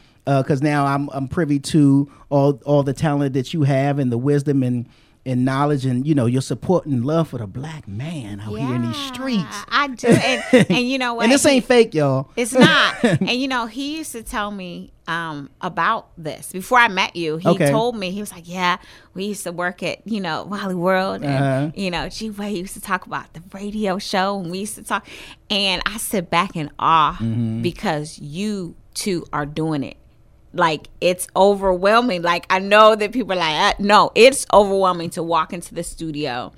because 0.43 0.63
now 0.63 0.85
I'm 0.87 1.09
I'm 1.13 1.27
privy 1.29 1.59
to 1.61 2.11
all 2.29 2.61
all 2.67 2.83
the 2.83 2.93
talent 2.93 3.33
that 3.35 3.55
you 3.55 3.63
have 3.63 3.99
and 3.99 4.13
the 4.13 4.19
wisdom 4.19 4.63
and 4.63 4.87
and 5.27 5.45
knowledge 5.45 5.85
and 5.85 6.07
you 6.07 6.15
know 6.15 6.25
your 6.27 6.41
support 6.41 6.87
and 6.87 7.05
love 7.05 7.29
for 7.29 7.39
the 7.39 7.47
black 7.47 7.87
man 7.89 8.41
out 8.41 8.55
here 8.57 8.75
in 8.75 8.83
these 8.83 8.97
streets. 8.97 9.57
I 9.69 9.89
do, 9.89 10.07
and, 10.09 10.43
and 10.71 10.79
you 10.89 10.97
know 10.97 11.15
what? 11.15 11.25
And 11.25 11.33
this 11.33 11.45
ain't 11.45 11.65
fake, 11.67 11.93
y'all. 11.93 12.31
It's 12.37 12.53
not. 12.55 12.95
and 13.05 13.31
you 13.33 13.47
know, 13.49 13.67
he 13.67 13.99
used 13.99 14.13
to 14.13 14.23
tell 14.23 14.51
me 14.51 14.91
um, 15.07 15.51
about 15.61 16.09
this 16.17 16.51
before 16.53 16.79
I 16.79 16.89
met 16.89 17.15
you. 17.15 17.37
He 17.37 17.49
Okay. 17.49 17.71
told 17.71 17.97
me 17.97 18.11
he 18.11 18.21
was 18.21 18.33
like, 18.33 18.49
"Yeah, 18.49 18.79
we 19.13 19.25
used 19.27 19.43
to 19.45 19.53
work 19.53 19.83
at 19.83 20.07
you 20.07 20.21
know 20.21 20.45
Wally 20.45 20.75
World, 20.75 21.23
and 21.23 21.45
Uh-huh. 21.45 21.71
you 21.75 21.91
know, 21.91 22.09
G 22.09 22.31
Wade 22.31 22.57
used 22.57 22.75
to 22.75 22.81
talk 22.81 23.05
about 23.05 23.31
the 23.35 23.43
radio 23.53 23.99
show, 23.99 24.41
and 24.41 24.51
we 24.51 24.61
used 24.61 24.77
to 24.77 24.83
talk." 24.83 25.07
And 25.51 25.83
I 25.85 25.99
sit 25.99 26.31
back 26.31 26.57
in 26.57 26.71
awe 26.79 27.19
Mhm. 27.21 27.61
because 27.63 28.19
you 28.19 28.77
two 28.95 29.27
are 29.33 29.45
doing 29.47 29.83
it. 29.85 29.98
Like 30.59 30.89
it's 31.01 31.27
overwhelming. 31.37 32.23
Like 32.23 32.47
I 32.51 32.59
know 32.59 32.95
that 32.97 33.13
people 33.13 33.33
are 33.33 33.37
like, 33.37 33.75
uh, 33.75 33.75
no, 33.79 34.11
it's 34.15 34.47
overwhelming 34.53 35.11
to 35.11 35.23
walk 35.23 35.53
into 35.53 35.75
the 35.75 35.83
studio 35.85 36.53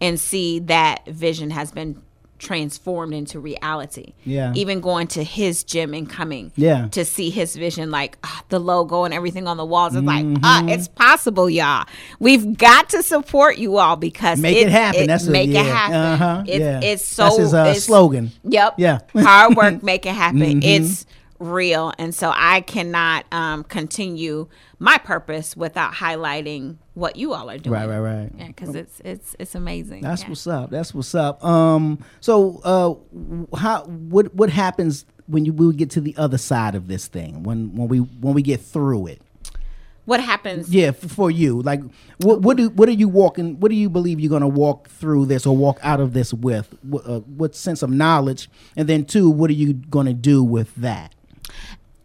and 0.00 0.18
see 0.18 0.58
that 0.60 1.06
vision 1.06 1.50
has 1.50 1.70
been 1.70 2.02
transformed 2.38 3.14
into 3.14 3.38
reality. 3.38 4.14
Yeah. 4.24 4.52
Even 4.56 4.80
going 4.80 5.06
to 5.08 5.22
his 5.22 5.62
gym 5.62 5.94
and 5.94 6.10
coming 6.10 6.50
Yeah. 6.56 6.88
to 6.88 7.04
see 7.04 7.30
his 7.30 7.54
vision, 7.54 7.92
like 7.92 8.18
ah, 8.24 8.42
the 8.48 8.58
logo 8.58 9.04
and 9.04 9.14
everything 9.14 9.46
on 9.46 9.58
the 9.58 9.64
walls. 9.64 9.94
It's 9.94 10.04
like, 10.04 10.26
ah, 10.42 10.62
Mhm. 10.64 10.72
it's 10.72 10.88
possible, 10.88 11.48
y'all. 11.48 11.86
We've 12.18 12.58
got 12.58 12.88
to 12.90 13.02
support 13.04 13.58
you 13.58 13.76
all 13.78 13.94
because 13.94 14.40
Make 14.40 14.56
it 14.56 14.70
happen. 14.70 15.06
That's 15.06 15.28
a- 15.28 15.30
make 15.30 15.50
yeah. 15.50 15.60
it 15.60 15.66
happen. 15.66 15.94
Uh-huh. 15.96 16.42
It's, 16.48 16.58
Yeah. 16.58 16.80
it's 16.82 17.04
so 17.04 17.22
That's 17.26 17.36
his, 17.38 17.54
uh, 17.54 17.74
slogan. 17.74 18.32
Yep. 18.42 18.74
Yeah. 18.78 18.98
Hard 19.16 19.54
work, 19.56 19.82
make 19.84 20.04
it 20.04 20.14
happen. 20.14 20.40
Mhm. 20.40 20.64
It's 20.64 21.06
real, 21.42 21.92
and 21.98 22.14
so 22.14 22.32
I 22.34 22.60
cannot 22.62 23.26
um, 23.32 23.64
continue 23.64 24.48
my 24.78 24.98
purpose 24.98 25.56
without 25.56 25.92
highlighting 25.94 26.76
what 26.94 27.16
you 27.16 27.32
all 27.34 27.50
are 27.50 27.58
doing. 27.58 27.72
Right, 27.74 27.88
right, 27.88 27.98
right. 27.98 28.30
Yeah, 28.36 28.46
because 28.48 28.74
it's 28.74 29.00
it's 29.04 29.36
it's 29.38 29.54
amazing. 29.54 30.02
That's 30.02 30.22
Yeah. 30.22 30.28
what's 30.28 30.46
up. 30.46 30.70
That's 30.70 30.94
what's 30.94 31.14
up. 31.14 31.44
Um, 31.44 31.98
so 32.20 32.60
uh, 32.64 33.56
how 33.56 33.84
what 33.84 34.34
what 34.34 34.50
happens 34.50 35.04
when 35.26 35.44
you 35.44 35.52
we 35.52 35.72
get 35.74 35.90
to 35.90 36.00
the 36.00 36.14
other 36.16 36.38
side 36.38 36.74
of 36.74 36.88
this 36.88 37.06
thing 37.08 37.42
when 37.42 37.74
when 37.74 37.88
we 37.88 37.98
when 37.98 38.34
we 38.34 38.42
get 38.42 38.60
through 38.60 39.06
it? 39.08 39.22
What 40.04 40.18
happens? 40.20 40.68
Yeah, 40.68 40.88
f- 40.88 40.96
for 40.98 41.30
you, 41.30 41.62
like 41.62 41.80
what 42.18 42.40
what 42.42 42.56
do 42.56 42.70
what 42.70 42.88
are 42.88 42.92
you 42.92 43.08
walking? 43.08 43.60
What 43.60 43.68
do 43.68 43.76
you 43.76 43.88
believe 43.88 44.18
you're 44.18 44.30
gonna 44.30 44.48
walk 44.48 44.88
through 44.88 45.26
this 45.26 45.46
or 45.46 45.56
walk 45.56 45.78
out 45.80 46.00
of 46.00 46.12
this 46.12 46.34
with? 46.34 46.74
What, 46.82 47.06
uh, 47.06 47.20
what 47.20 47.54
sense 47.54 47.82
of 47.82 47.90
knowledge? 47.90 48.50
And 48.76 48.88
then 48.88 49.04
two, 49.04 49.30
what 49.30 49.48
are 49.48 49.52
you 49.54 49.74
gonna 49.74 50.12
do 50.12 50.42
with 50.42 50.74
that? 50.74 51.14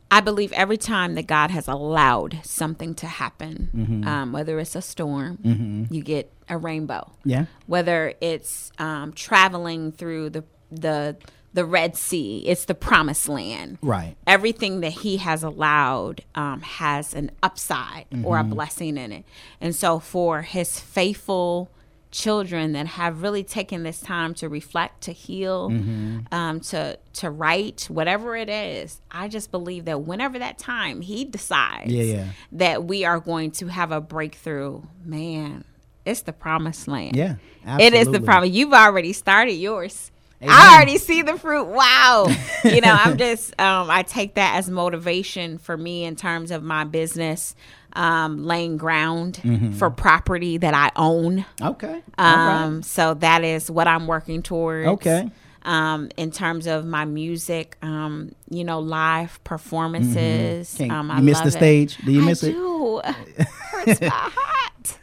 I 0.10 0.22
believe 0.22 0.54
every 0.54 0.78
time 0.78 1.16
that 1.16 1.28
God 1.28 1.52
has 1.52 1.68
allowed 1.68 2.40
something 2.44 2.96
to 2.96 3.08
happen, 3.08 3.70
Mhm. 3.76 4.06
um, 4.08 4.32
whether 4.32 4.58
it's 4.60 4.76
a 4.76 4.82
storm, 4.82 5.38
Mhm. 5.44 5.92
you 5.92 6.02
get 6.02 6.32
a 6.48 6.58
rainbow. 6.58 7.12
Yeah. 7.26 7.46
Whether 7.66 8.14
it's 8.22 8.72
um, 8.80 9.12
traveling 9.14 9.92
through 9.92 10.30
the 10.32 10.44
the 10.72 11.16
the 11.54 11.66
Red 11.66 11.96
Sea, 11.96 12.44
it's 12.46 12.66
the 12.66 12.76
Promised 12.76 13.28
Land. 13.28 13.80
Right. 13.82 14.16
Everything 14.28 14.82
that 14.82 14.92
He 14.92 15.18
has 15.18 15.42
allowed 15.44 16.22
um, 16.36 16.62
has 16.62 17.14
an 17.16 17.32
upside 17.42 18.06
or 18.24 18.38
a 18.38 18.44
Mhm. 18.44 18.50
blessing 18.52 18.98
in 18.98 19.12
it, 19.12 19.26
and 19.60 19.76
so 19.76 19.98
for 20.00 20.42
His 20.44 20.80
faithful 20.80 21.70
children 22.18 22.72
that 22.74 22.88
have 22.88 23.22
really 23.22 23.44
taken 23.44 23.84
this 23.84 24.00
time 24.02 24.34
to 24.34 24.50
reflect, 24.50 25.02
to 25.02 25.12
heal, 25.12 25.70
Mhm. 25.70 26.34
um, 26.34 26.60
to 26.62 26.98
to 27.14 27.30
write, 27.30 27.86
whatever 27.90 28.36
it 28.36 28.50
is, 28.50 29.00
I 29.12 29.28
just 29.28 29.52
believe 29.52 29.86
that 29.86 30.02
whenever 30.02 30.40
that 30.40 30.58
time 30.58 31.02
He 31.02 31.26
decides 31.26 31.92
Yeah, 31.92 32.04
yeah. 32.04 32.26
that 32.54 32.84
we 32.86 33.06
are 33.06 33.20
going 33.20 33.52
to 33.52 33.68
have 33.68 33.92
a 33.92 34.02
breakthrough, 34.02 34.82
man, 35.06 35.64
it's 36.06 36.22
the 36.22 36.34
promised 36.34 36.88
land. 36.88 37.16
Yeah, 37.16 37.36
It 37.80 37.82
is 37.86 37.92
the 37.92 37.98
absolutely. 38.00 38.20
promise. 38.26 38.50
You've 38.52 38.74
already 38.74 39.14
started 39.14 39.54
yours. 39.54 40.12
Amen. 40.42 40.56
I 40.56 40.76
already 40.76 40.98
see 41.00 41.24
the 41.24 41.38
fruit. 41.40 41.66
Wow. 41.66 42.28
you 42.64 42.82
know, 42.82 42.96
I'm 43.04 43.18
just 43.26 43.60
um 43.60 43.90
I 43.90 44.04
take 44.04 44.36
that 44.36 44.56
as 44.58 44.70
motivation 44.70 45.58
for 45.60 45.76
me 45.78 46.04
in 46.04 46.16
terms 46.16 46.52
of 46.52 46.62
my 46.64 46.84
business 46.84 47.56
um 47.98 48.46
laying 48.46 48.78
ground 48.78 49.40
Mhm. 49.44 49.74
for 49.76 49.90
property 49.90 50.58
that 50.58 50.74
I 50.74 50.92
own. 50.96 51.46
Okay. 51.62 52.02
Um 52.18 52.84
so 52.84 53.14
that 53.16 53.44
is 53.44 53.70
what 53.70 53.88
I'm 53.88 54.08
working 54.08 54.42
towards. 54.44 54.88
Okay. 54.88 55.30
Um, 55.64 56.08
in 56.16 56.32
terms 56.32 56.66
of 56.66 56.86
my 56.86 57.04
music, 57.04 57.76
um, 57.82 58.32
you 58.50 58.64
know, 58.64 58.80
live 58.80 59.44
performances. 59.44 60.76
Can't- 60.78 60.92
Um, 60.92 61.08
you 61.10 61.14
I 61.16 61.20
miss 61.22 61.40
the 61.40 61.46
love 61.46 61.56
it. 61.56 61.58
stage? 61.58 61.98
Do 62.06 62.12
you 62.14 62.22
I 62.22 62.26
miss 62.26 62.42
it? 62.44 62.54
do. 62.54 63.02
Hurts 63.72 64.00
my 64.00 64.08
heart. 64.08 65.00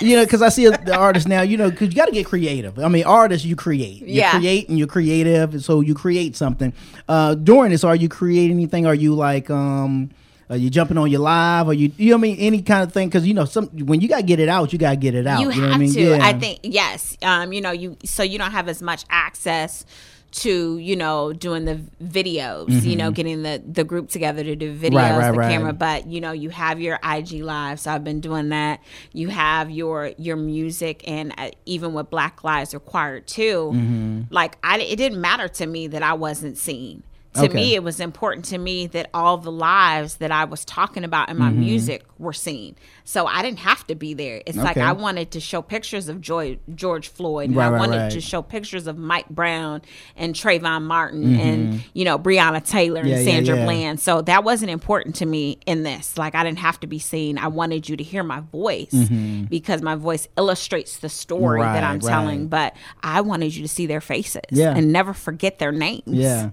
You 0.00 0.16
know, 0.16 0.24
because 0.24 0.42
I 0.42 0.48
see 0.48 0.66
the 0.68 0.96
artists 0.96 1.28
now. 1.28 1.42
You 1.42 1.56
know, 1.56 1.70
because 1.70 1.88
you 1.90 1.94
got 1.94 2.06
to 2.06 2.12
get 2.12 2.26
creative. 2.26 2.76
I 2.80 2.88
mean, 2.88 3.04
artists, 3.04 3.46
you 3.46 3.54
create. 3.54 4.00
You 4.00 4.14
Yeah. 4.22 4.32
create 4.38 4.68
and 4.68 4.78
you're 4.78 4.88
creative, 4.88 5.52
and 5.54 5.62
so 5.62 5.80
you 5.80 5.94
create 5.94 6.34
something. 6.36 6.72
Uh, 7.08 7.34
during 7.36 7.70
this, 7.70 7.84
are 7.84 7.94
you 7.94 8.08
creating 8.08 8.56
anything? 8.56 8.86
Are 8.86 8.94
you 8.94 9.14
like, 9.14 9.48
um, 9.50 10.10
are 10.50 10.56
you 10.56 10.70
jumping 10.70 10.98
on 10.98 11.10
your 11.10 11.20
live? 11.20 11.68
Or 11.68 11.74
you, 11.74 11.90
you 11.96 12.10
know, 12.10 12.16
what 12.16 12.20
I 12.20 12.22
mean, 12.22 12.36
any 12.38 12.62
kind 12.62 12.82
of 12.82 12.92
thing? 12.92 13.08
Because 13.08 13.26
you 13.26 13.34
know, 13.34 13.44
some 13.44 13.66
when 13.86 14.00
you 14.00 14.08
got 14.08 14.18
to 14.18 14.22
get 14.22 14.40
it 14.40 14.48
out, 14.48 14.72
you 14.72 14.78
got 14.78 14.90
to 14.90 14.96
get 14.96 15.14
it 15.14 15.26
out. 15.26 15.40
You 15.40 15.46
know 15.46 15.52
have 15.52 15.62
what 15.62 15.72
I 15.72 15.78
mean? 15.78 15.92
to. 15.94 16.00
Yeah. 16.02 16.18
I 16.26 16.32
think 16.38 16.60
yes. 16.62 17.16
Um, 17.22 17.52
you 17.52 17.60
know, 17.60 17.70
you 17.72 17.96
so 18.04 18.22
you 18.22 18.38
don't 18.38 18.52
have 18.52 18.68
as 18.68 18.82
much 18.82 19.04
access 19.10 19.84
to 20.32 20.78
you 20.78 20.96
know 20.96 21.32
doing 21.32 21.64
the 21.64 21.78
videos 22.02 22.82
you 22.82 22.96
know 22.96 23.10
Mhm. 23.10 23.14
getting 23.14 23.42
the 23.44 23.62
the 23.64 23.84
group 23.84 24.08
together 24.08 24.42
to 24.42 24.56
do 24.56 24.74
videos 24.76 24.94
Right, 24.96 25.16
right, 25.16 25.30
the 25.32 25.38
right. 25.38 25.50
camera 25.52 25.72
but 25.72 26.08
you 26.08 26.20
know 26.20 26.32
you 26.32 26.50
have 26.50 26.80
your 26.80 26.98
ig 27.04 27.30
live 27.40 27.78
so 27.78 27.92
i've 27.92 28.02
been 28.02 28.18
doing 28.20 28.48
that 28.48 28.80
you 29.12 29.28
have 29.28 29.70
your 29.70 30.10
your 30.18 30.34
music 30.34 31.04
and 31.06 31.32
uh, 31.38 31.50
even 31.66 31.94
with 31.94 32.10
black 32.10 32.42
lives 32.42 32.74
required 32.74 33.28
too 33.28 33.70
Mhm. 33.74 34.26
like 34.30 34.58
I, 34.64 34.78
it 34.80 34.96
didn't 34.96 35.20
matter 35.20 35.46
to 35.46 35.66
me 35.66 35.86
that 35.86 36.02
i 36.02 36.14
wasn't 36.14 36.58
seen 36.58 37.04
to 37.34 37.42
Okay. 37.44 37.54
me 37.54 37.74
it 37.74 37.82
was 37.82 38.00
important 38.00 38.44
to 38.46 38.58
me 38.58 38.86
that 38.88 39.10
all 39.12 39.36
the 39.38 39.50
lives 39.52 40.16
that 40.16 40.30
i 40.30 40.44
was 40.44 40.64
talking 40.64 41.04
about 41.04 41.28
in 41.28 41.36
my 41.36 41.50
Mhm. 41.50 41.56
music 41.56 42.04
were 42.18 42.32
seen 42.32 42.76
so 43.04 43.26
i 43.26 43.42
didn't 43.42 43.58
have 43.58 43.84
to 43.88 43.94
be 43.94 44.14
there 44.14 44.40
it's 44.46 44.56
like 44.56 44.76
i 44.76 44.92
wanted 44.92 45.30
to 45.32 45.40
show 45.40 45.60
pictures 45.60 46.08
of 46.08 46.20
Joy, 46.20 46.58
george 46.74 47.08
floyd 47.08 47.48
and 47.48 47.56
Right, 47.56 47.66
i 47.66 47.70
right, 47.70 47.78
wanted 47.80 47.96
right. 47.98 48.12
to 48.12 48.20
show 48.20 48.40
pictures 48.40 48.86
of 48.86 48.96
mike 48.98 49.28
brown 49.28 49.82
and 50.16 50.34
trayvon 50.34 50.82
martin 50.82 51.24
Mhm. 51.36 51.40
and 51.40 51.84
you 51.92 52.04
know 52.04 52.18
breonna 52.18 52.64
taylor 52.64 53.04
Yeah, 53.04 53.16
and 53.16 53.24
sandra 53.24 53.56
yeah. 53.56 53.64
bland 53.64 54.00
so 54.00 54.22
that 54.22 54.44
wasn't 54.44 54.70
important 54.70 55.16
to 55.16 55.26
me 55.26 55.58
in 55.66 55.82
this 55.82 56.16
like 56.16 56.34
i 56.36 56.44
didn't 56.44 56.60
have 56.60 56.78
to 56.80 56.86
be 56.86 56.98
seen 57.00 57.36
i 57.38 57.48
wanted 57.48 57.88
you 57.88 57.96
to 57.96 58.04
hear 58.04 58.22
my 58.22 58.40
voice 58.52 58.92
Mhm. 58.92 59.48
because 59.48 59.82
my 59.82 59.96
voice 59.96 60.28
illustrates 60.38 60.98
the 60.98 61.08
story 61.08 61.60
that 61.62 61.82
i'm 61.82 61.98
telling 62.00 62.46
but 62.46 62.74
i 63.02 63.20
wanted 63.20 63.54
you 63.56 63.62
to 63.62 63.68
see 63.68 63.86
their 63.86 64.00
faces 64.00 64.42
Yeah. 64.50 64.74
and 64.76 64.92
never 64.92 65.12
forget 65.12 65.58
their 65.58 65.72
names 65.72 66.02
Yeah, 66.06 66.50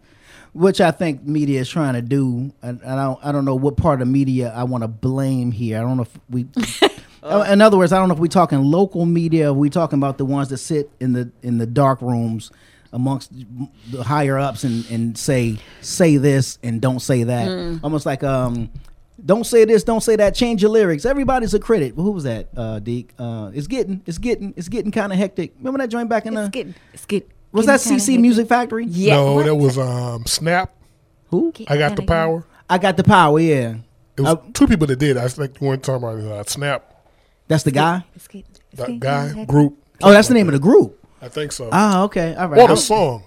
which 0.53 0.81
I 0.81 0.91
think 0.91 1.23
media 1.23 1.61
is 1.61 1.69
trying 1.69 1.93
to 1.93 2.01
do, 2.01 2.51
and 2.61 2.81
I 2.83 2.95
don't, 2.95 3.19
I 3.23 3.31
don't 3.31 3.45
know 3.45 3.55
what 3.55 3.77
part 3.77 4.01
of 4.01 4.07
media 4.07 4.51
I 4.53 4.63
want 4.63 4.83
to 4.83 4.87
blame 4.87 5.51
here. 5.51 5.77
I 5.77 5.81
don't 5.81 5.97
know 5.97 6.03
if 6.03 6.19
we, 6.29 6.47
in 7.51 7.61
other 7.61 7.77
words, 7.77 7.93
I 7.93 7.99
don't 7.99 8.09
know 8.09 8.13
if 8.13 8.19
we're 8.19 8.27
talking 8.27 8.61
local 8.63 9.05
media. 9.05 9.51
Or 9.51 9.53
we 9.53 9.69
talking 9.69 9.97
about 9.97 10.17
the 10.17 10.25
ones 10.25 10.49
that 10.49 10.57
sit 10.57 10.91
in 10.99 11.13
the 11.13 11.31
in 11.41 11.57
the 11.57 11.65
dark 11.65 12.01
rooms 12.01 12.51
amongst 12.93 13.31
the 13.91 14.03
higher 14.03 14.37
ups 14.37 14.65
and 14.65 14.89
and 14.91 15.17
say 15.17 15.57
say 15.79 16.17
this 16.17 16.59
and 16.63 16.81
don't 16.81 16.99
say 16.99 17.23
that. 17.23 17.47
Mm. 17.47 17.79
Almost 17.83 18.05
like 18.05 18.23
um. 18.23 18.69
Don't 19.23 19.43
say 19.43 19.65
this, 19.65 19.83
don't 19.83 20.01
say 20.01 20.15
that. 20.15 20.33
Change 20.33 20.63
your 20.63 20.71
lyrics. 20.71 21.05
Everybody's 21.05 21.53
a 21.53 21.59
critic. 21.59 21.95
Well, 21.95 22.07
who 22.07 22.11
was 22.11 22.23
that? 22.23 22.47
Uh, 22.57 22.79
Deke. 22.79 23.13
Uh, 23.19 23.51
it's 23.53 23.67
getting, 23.67 24.01
it's 24.07 24.17
getting, 24.17 24.51
it's 24.57 24.67
getting 24.67 24.89
kind 24.89 25.13
of 25.13 25.19
hectic. 25.19 25.53
Remember 25.59 25.77
that 25.77 25.89
joint 25.89 26.09
back 26.09 26.25
in 26.25 26.33
the? 26.33 26.45
It's 26.45 26.49
getting, 26.49 26.75
it's 26.91 27.05
getting. 27.05 27.29
Was 27.51 27.65
that 27.65 27.79
CC 27.81 28.19
Music 28.19 28.47
Factory? 28.47 28.85
Yeah. 28.85 29.15
No, 29.15 29.43
that 29.43 29.55
was 29.55 29.77
um, 29.77 30.25
Snap. 30.25 30.73
Who? 31.29 31.53
I 31.67 31.77
got 31.77 31.95
the 31.95 32.03
power. 32.03 32.45
I 32.69 32.77
got 32.77 32.95
the 32.97 33.03
power. 33.03 33.39
Yeah, 33.39 33.75
It 34.17 34.21
was 34.21 34.37
two 34.53 34.67
people 34.67 34.87
that 34.87 34.97
did. 34.99 35.17
I 35.17 35.27
think 35.27 35.59
the 35.59 35.65
one 35.65 35.79
talking 35.79 36.07
about 36.07 36.19
uh, 36.19 36.43
Snap. 36.45 36.83
that's 37.47 37.63
the 37.63 37.71
guy. 37.71 38.03
That 38.75 38.99
guy 38.99 39.43
group. 39.45 39.77
Oh, 40.01 40.11
that's 40.11 40.27
the 40.29 40.33
name 40.33 40.47
of 40.47 40.53
the 40.53 40.59
group. 40.59 40.97
I 41.21 41.27
think 41.29 41.51
so. 41.51 41.69
Ah, 41.71 42.03
okay, 42.03 42.33
all 42.35 42.47
right. 42.47 42.59
Or 42.61 42.67
the 42.67 42.73
I'm- 42.73 42.77
song. 42.77 43.23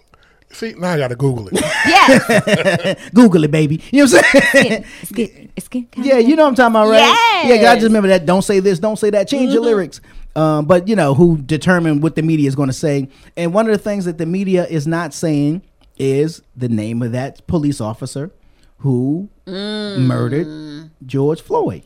See, 0.53 0.73
now 0.79 0.91
I 0.93 0.99
got 0.99 1.09
to 1.09 1.17
Google 1.17 1.49
it. 1.51 1.61
Yeah. 1.87 2.95
Google 3.15 3.43
it, 3.45 3.51
baby. 3.51 3.83
You 3.91 4.07
know 4.07 4.13
what 4.13 4.25
I'm 4.25 4.41
saying? 4.53 4.85
It's 5.03 5.11
getting, 5.13 5.53
it's 5.57 5.69
getting 5.69 6.05
yeah, 6.05 6.19
you 6.19 6.37
know 6.37 6.45
what 6.45 6.51
I'm 6.51 6.55
talking 6.55 6.73
about, 6.77 6.89
right? 6.91 7.43
Yeah. 7.45 7.55
I 7.55 7.59
Yes. 7.61 7.75
just 7.77 7.85
remember 7.87 8.09
that. 8.09 8.25
Don't 8.25 8.43
say 8.43 8.61
this. 8.61 8.79
Don't 8.79 8.97
say 8.97 9.11
that. 9.11 9.27
Change 9.27 9.53
your 9.53 9.63
Mhm. 9.63 9.67
lyrics. 9.67 10.01
Um, 10.37 10.67
but 10.67 10.89
you 10.89 10.97
know 10.97 11.15
who 11.15 11.39
determine 11.39 12.01
what 12.01 12.17
the 12.17 12.23
media 12.23 12.49
is 12.49 12.57
going 12.57 12.69
to 12.69 12.73
say. 12.73 13.09
And 13.37 13.55
one 13.55 13.67
of 13.67 13.73
the 13.73 13.79
things 13.83 14.05
that 14.07 14.19
the 14.19 14.27
media 14.27 14.67
is 14.67 14.87
not 14.87 15.15
saying 15.15 15.63
is 15.97 16.43
the 16.57 16.69
name 16.69 17.03
of 17.03 17.13
that 17.13 17.47
police 17.47 17.81
officer 17.81 18.33
who 18.79 19.29
Mm. 19.47 19.99
murdered 20.07 20.91
George 21.07 21.41
Floyd. 21.41 21.83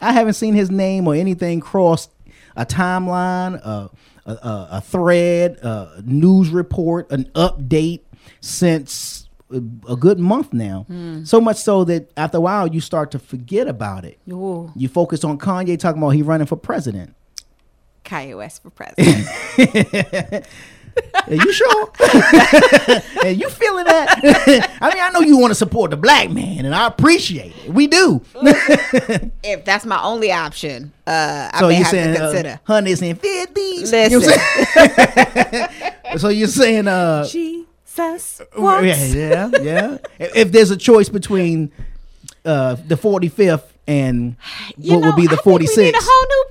I 0.00 0.12
haven't 0.12 0.34
seen 0.34 0.54
his 0.54 0.70
name 0.70 1.08
or 1.08 1.14
anything 1.14 1.60
cross 1.60 2.08
a 2.54 2.66
timeline, 2.66 3.54
a, 3.54 3.90
a, 4.26 4.68
a, 4.72 4.80
thread, 4.80 5.56
a 5.62 6.02
news 6.04 6.50
report, 6.50 7.10
an 7.10 7.24
update 7.34 8.00
since 8.40 9.28
a, 9.50 9.56
a 9.88 9.96
good 9.96 10.18
month 10.18 10.52
now. 10.52 10.86
Mm. 10.90 11.26
So 11.26 11.40
much 11.40 11.56
so 11.56 11.84
that 11.84 12.10
after 12.16 12.36
a 12.38 12.40
while 12.40 12.66
you 12.66 12.80
start 12.80 13.10
to 13.12 13.18
forget 13.18 13.68
about 13.68 14.04
it. 14.04 14.18
Ooh. 14.30 14.70
You 14.76 14.88
focus 14.88 15.24
on 15.24 15.38
Kanye 15.38 15.78
talking 15.78 16.02
about 16.02 16.10
he 16.10 16.22
running 16.22 16.46
for 16.46 16.56
president. 16.56 17.14
Kanye 18.04 18.36
West 18.36 18.62
for 18.62 18.70
president. 18.70 20.46
Are 21.26 21.34
you 21.34 21.52
sure? 21.52 21.90
Are 23.22 23.30
you 23.30 23.48
feeling 23.48 23.84
that? 23.86 24.68
I 24.82 24.92
mean, 24.92 25.02
I 25.02 25.08
know 25.10 25.20
you 25.20 25.38
want 25.38 25.50
to 25.50 25.54
support 25.54 25.90
the 25.90 25.96
black 25.96 26.30
man, 26.30 26.66
and 26.66 26.74
I 26.74 26.86
appreciate 26.86 27.54
it. 27.64 27.72
We 27.72 27.86
do. 27.86 28.20
if 29.42 29.64
that's 29.64 29.86
my 29.86 30.02
only 30.02 30.32
option, 30.32 30.92
uh, 31.06 31.48
I 31.52 31.60
so 31.60 31.68
may 31.68 31.74
you're 31.76 31.84
have 31.84 31.90
saying 31.90 32.14
to 32.14 32.20
consider. 32.20 32.48
uh, 32.50 32.56
hundreds 32.66 33.00
and 33.02 33.18
fifties? 33.18 33.90
Listen. 33.90 34.10
You 34.12 34.20
know 34.20 34.26
what 34.26 35.92
I'm 36.12 36.18
so 36.18 36.28
you're 36.28 36.48
saying 36.48 36.86
uh, 36.88 37.26
Jesus. 37.26 38.42
yeah, 38.58 38.80
yeah, 38.82 39.50
yeah. 39.62 39.98
If, 40.18 40.36
if 40.36 40.52
there's 40.52 40.70
a 40.70 40.76
choice 40.76 41.08
between 41.08 41.72
uh, 42.44 42.74
the 42.86 42.96
45th 42.96 43.62
and 43.86 44.36
You 44.76 44.92
what 44.94 45.00
know, 45.00 45.06
would 45.06 45.16
be 45.16 45.26
the 45.26 45.34
I 45.34 45.36
think 45.36 45.46
we 45.46 45.52
need 45.84 45.94
46th, 45.94 45.94
a 45.94 46.00
whole 46.02 46.26
new 46.28 46.44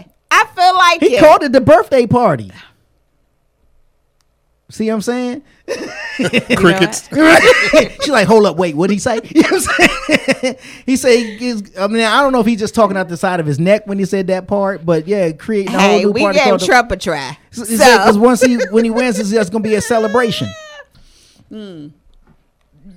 party. 0.00 0.08
I 0.32 0.46
feel 0.54 0.74
like 0.74 1.00
he 1.00 1.16
it. 1.16 1.20
called 1.20 1.42
it 1.42 1.52
the 1.52 1.60
birthday 1.60 2.06
party. 2.06 2.50
See 4.70 4.88
what 4.88 4.94
I'm 4.94 5.02
saying? 5.02 5.42
Crickets. 6.56 7.06
She's 8.02 8.08
like, 8.08 8.26
hold 8.26 8.46
up, 8.46 8.56
wait, 8.56 8.74
what 8.74 8.86
did 8.88 8.94
he 8.94 8.98
say? 9.00 9.20
You 9.34 9.42
know 9.42 9.48
what 9.50 9.68
I'm 9.78 10.32
saying? 10.40 10.56
he 10.86 10.96
said, 10.96 11.18
he's- 11.38 11.62
I 11.78 11.86
mean, 11.88 12.02
I 12.02 12.22
don't 12.22 12.32
know 12.32 12.40
if 12.40 12.46
he's 12.46 12.58
just 12.58 12.74
talking 12.74 12.96
out 12.96 13.10
the 13.10 13.18
side 13.18 13.38
of 13.38 13.44
his 13.44 13.58
neck 13.58 13.86
when 13.86 13.98
he 13.98 14.06
said 14.06 14.28
that 14.28 14.46
part, 14.48 14.84
but 14.86 15.06
yeah, 15.06 15.30
creating 15.32 15.74
a 15.74 15.78
whole 15.78 15.90
Hey, 15.90 16.00
new 16.04 16.12
we 16.12 16.22
party. 16.22 16.38
gave 16.38 16.44
called 16.48 16.60
the- 16.60 16.66
Trump 16.66 16.90
a 16.90 16.96
try. 16.96 17.36
because 17.50 17.78
So. 17.78 18.18
once 18.18 18.40
he 18.42 18.56
when 18.70 18.84
he 18.84 18.90
wins, 18.90 19.18
it's 19.18 19.30
just 19.30 19.52
gonna 19.52 19.62
be 19.62 19.74
a 19.74 19.80
celebration. 19.82 20.48
Hmm. 21.50 21.88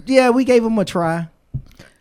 Yeah, 0.05 0.29
we 0.29 0.45
gave 0.45 0.63
him 0.63 0.77
a 0.79 0.85
try. 0.85 1.27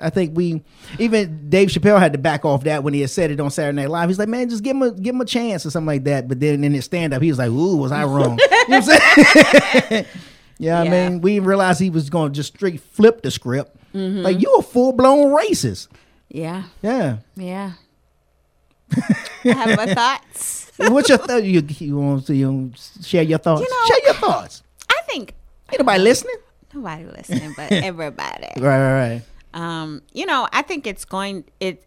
I 0.00 0.10
think 0.10 0.36
we 0.36 0.62
even 0.98 1.48
Dave 1.48 1.68
Chappelle 1.68 1.98
had 1.98 2.12
to 2.12 2.18
back 2.18 2.44
off 2.44 2.64
that 2.64 2.82
when 2.82 2.94
he 2.94 3.00
had 3.00 3.10
said 3.10 3.30
it 3.30 3.40
on 3.40 3.50
Saturday 3.50 3.76
Night 3.76 3.90
Live. 3.90 4.08
He's 4.10 4.18
like, 4.18 4.28
man, 4.28 4.48
just 4.48 4.62
give 4.62 4.76
him 4.76 4.82
a 4.82 4.90
give 4.92 5.14
him 5.14 5.20
a 5.20 5.24
chance 5.24 5.64
or 5.64 5.70
something 5.70 5.86
like 5.86 6.04
that. 6.04 6.28
But 6.28 6.40
then 6.40 6.62
in 6.64 6.74
his 6.74 6.84
stand 6.84 7.14
up, 7.14 7.22
he 7.22 7.28
was 7.30 7.38
like, 7.38 7.50
ooh, 7.50 7.76
was 7.76 7.92
I 7.92 8.04
wrong? 8.04 8.38
you 8.38 8.48
know 8.68 8.80
what 8.80 8.88
I'm 8.88 9.82
saying? 9.88 10.06
yeah, 10.58 10.80
I 10.80 10.88
mean, 10.88 11.20
we 11.20 11.34
didn't 11.34 11.48
realize 11.48 11.78
he 11.78 11.90
was 11.90 12.10
going 12.10 12.32
to 12.32 12.36
just 12.36 12.54
straight 12.54 12.80
flip 12.80 13.22
the 13.22 13.30
script. 13.30 13.76
Mhm. 13.94 14.22
Like 14.22 14.40
you're 14.40 14.58
a 14.58 14.62
full 14.62 14.92
blown 14.92 15.32
racist. 15.32 15.88
Yeah. 16.28 16.64
Yeah. 16.82 17.18
Yeah. 17.36 17.72
I 19.44 19.52
have 19.52 19.76
my 19.76 19.94
thoughts. 19.94 20.70
What's 20.76 21.08
your 21.08 21.18
thought? 21.18 21.44
You, 21.44 21.62
you 21.78 21.96
want 21.96 22.26
to 22.26 22.34
you 22.34 22.72
share 23.02 23.22
your 23.22 23.38
thoughts? 23.38 23.62
You 23.62 23.68
know- 23.70 23.86
share 23.86 24.04
your 24.04 24.14
thoughts. 24.14 24.62
I 24.90 25.00
think 25.06 25.34
Ain't 25.70 25.80
nobody 25.80 26.02
listening. 26.02 26.36
nobody 26.74 27.04
listening, 27.04 27.54
but 27.56 27.72
everybody. 27.72 28.48
Right, 28.56 28.62
right, 28.62 29.08
right. 29.10 29.22
Um, 29.54 30.02
you 30.12 30.26
know, 30.26 30.48
I 30.52 30.62
think 30.62 30.86
it's 30.86 31.04
going 31.04 31.44
it. 31.60 31.86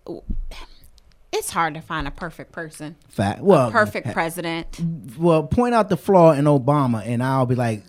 It's 1.31 1.51
hard 1.51 1.73
to 1.75 1.81
find 1.81 2.07
a 2.07 2.11
perfect 2.11 2.53
person. 2.53 2.95
Fact. 3.09 3.41
Well, 3.41 3.67
a 3.67 3.71
perfect 3.71 4.13
president. 4.13 4.79
Well, 5.17 5.43
point 5.43 5.75
out 5.75 5.89
the 5.89 5.97
flaw 5.97 6.31
in 6.31 6.45
Obama, 6.45 7.05
and 7.05 7.21
I'll 7.21 7.45
be 7.45 7.55
like, 7.55 7.83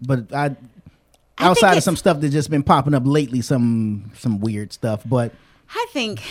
but 0.00 0.32
I, 0.32 0.48
think 0.48 0.58
outside 1.38 1.78
of 1.78 1.82
some 1.82 1.96
stuff 1.96 2.20
that's 2.20 2.32
just 2.32 2.50
been 2.50 2.62
popping 2.62 2.94
up 2.94 3.04
lately, 3.06 3.40
some 3.40 4.12
some 4.14 4.38
weird 4.38 4.72
stuff. 4.72 5.02
But 5.06 5.32
I 5.74 5.86
think 5.90 6.22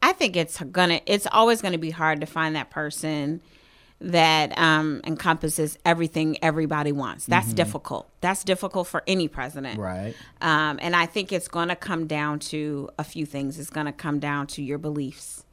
I 0.00 0.14
think 0.14 0.34
it's 0.34 0.60
gonna 0.60 1.02
it's 1.04 1.26
always 1.30 1.60
gonna 1.60 1.78
be 1.78 1.90
hard 1.90 2.20
to 2.22 2.26
find 2.26 2.56
that 2.56 2.70
person 2.70 3.42
that 4.00 4.56
um, 4.56 5.00
encompasses 5.04 5.76
everything 5.84 6.36
everybody 6.42 6.92
wants. 6.92 7.26
That's 7.26 7.48
Mhm. 7.52 7.56
difficult. 7.56 8.08
That's 8.20 8.44
difficult 8.44 8.86
for 8.86 9.02
any 9.08 9.26
president. 9.26 9.78
Right. 9.80 10.14
Um, 10.40 10.78
and 10.80 10.94
I 10.94 11.06
think 11.06 11.32
it's 11.32 11.48
gonna 11.48 11.74
come 11.74 12.06
down 12.06 12.38
to 12.40 12.90
a 12.98 13.02
few 13.04 13.26
things. 13.26 13.58
It's 13.58 13.70
gonna 13.70 13.92
come 13.92 14.20
down 14.20 14.46
to 14.48 14.62
your 14.62 14.78
beliefs. 14.78 15.44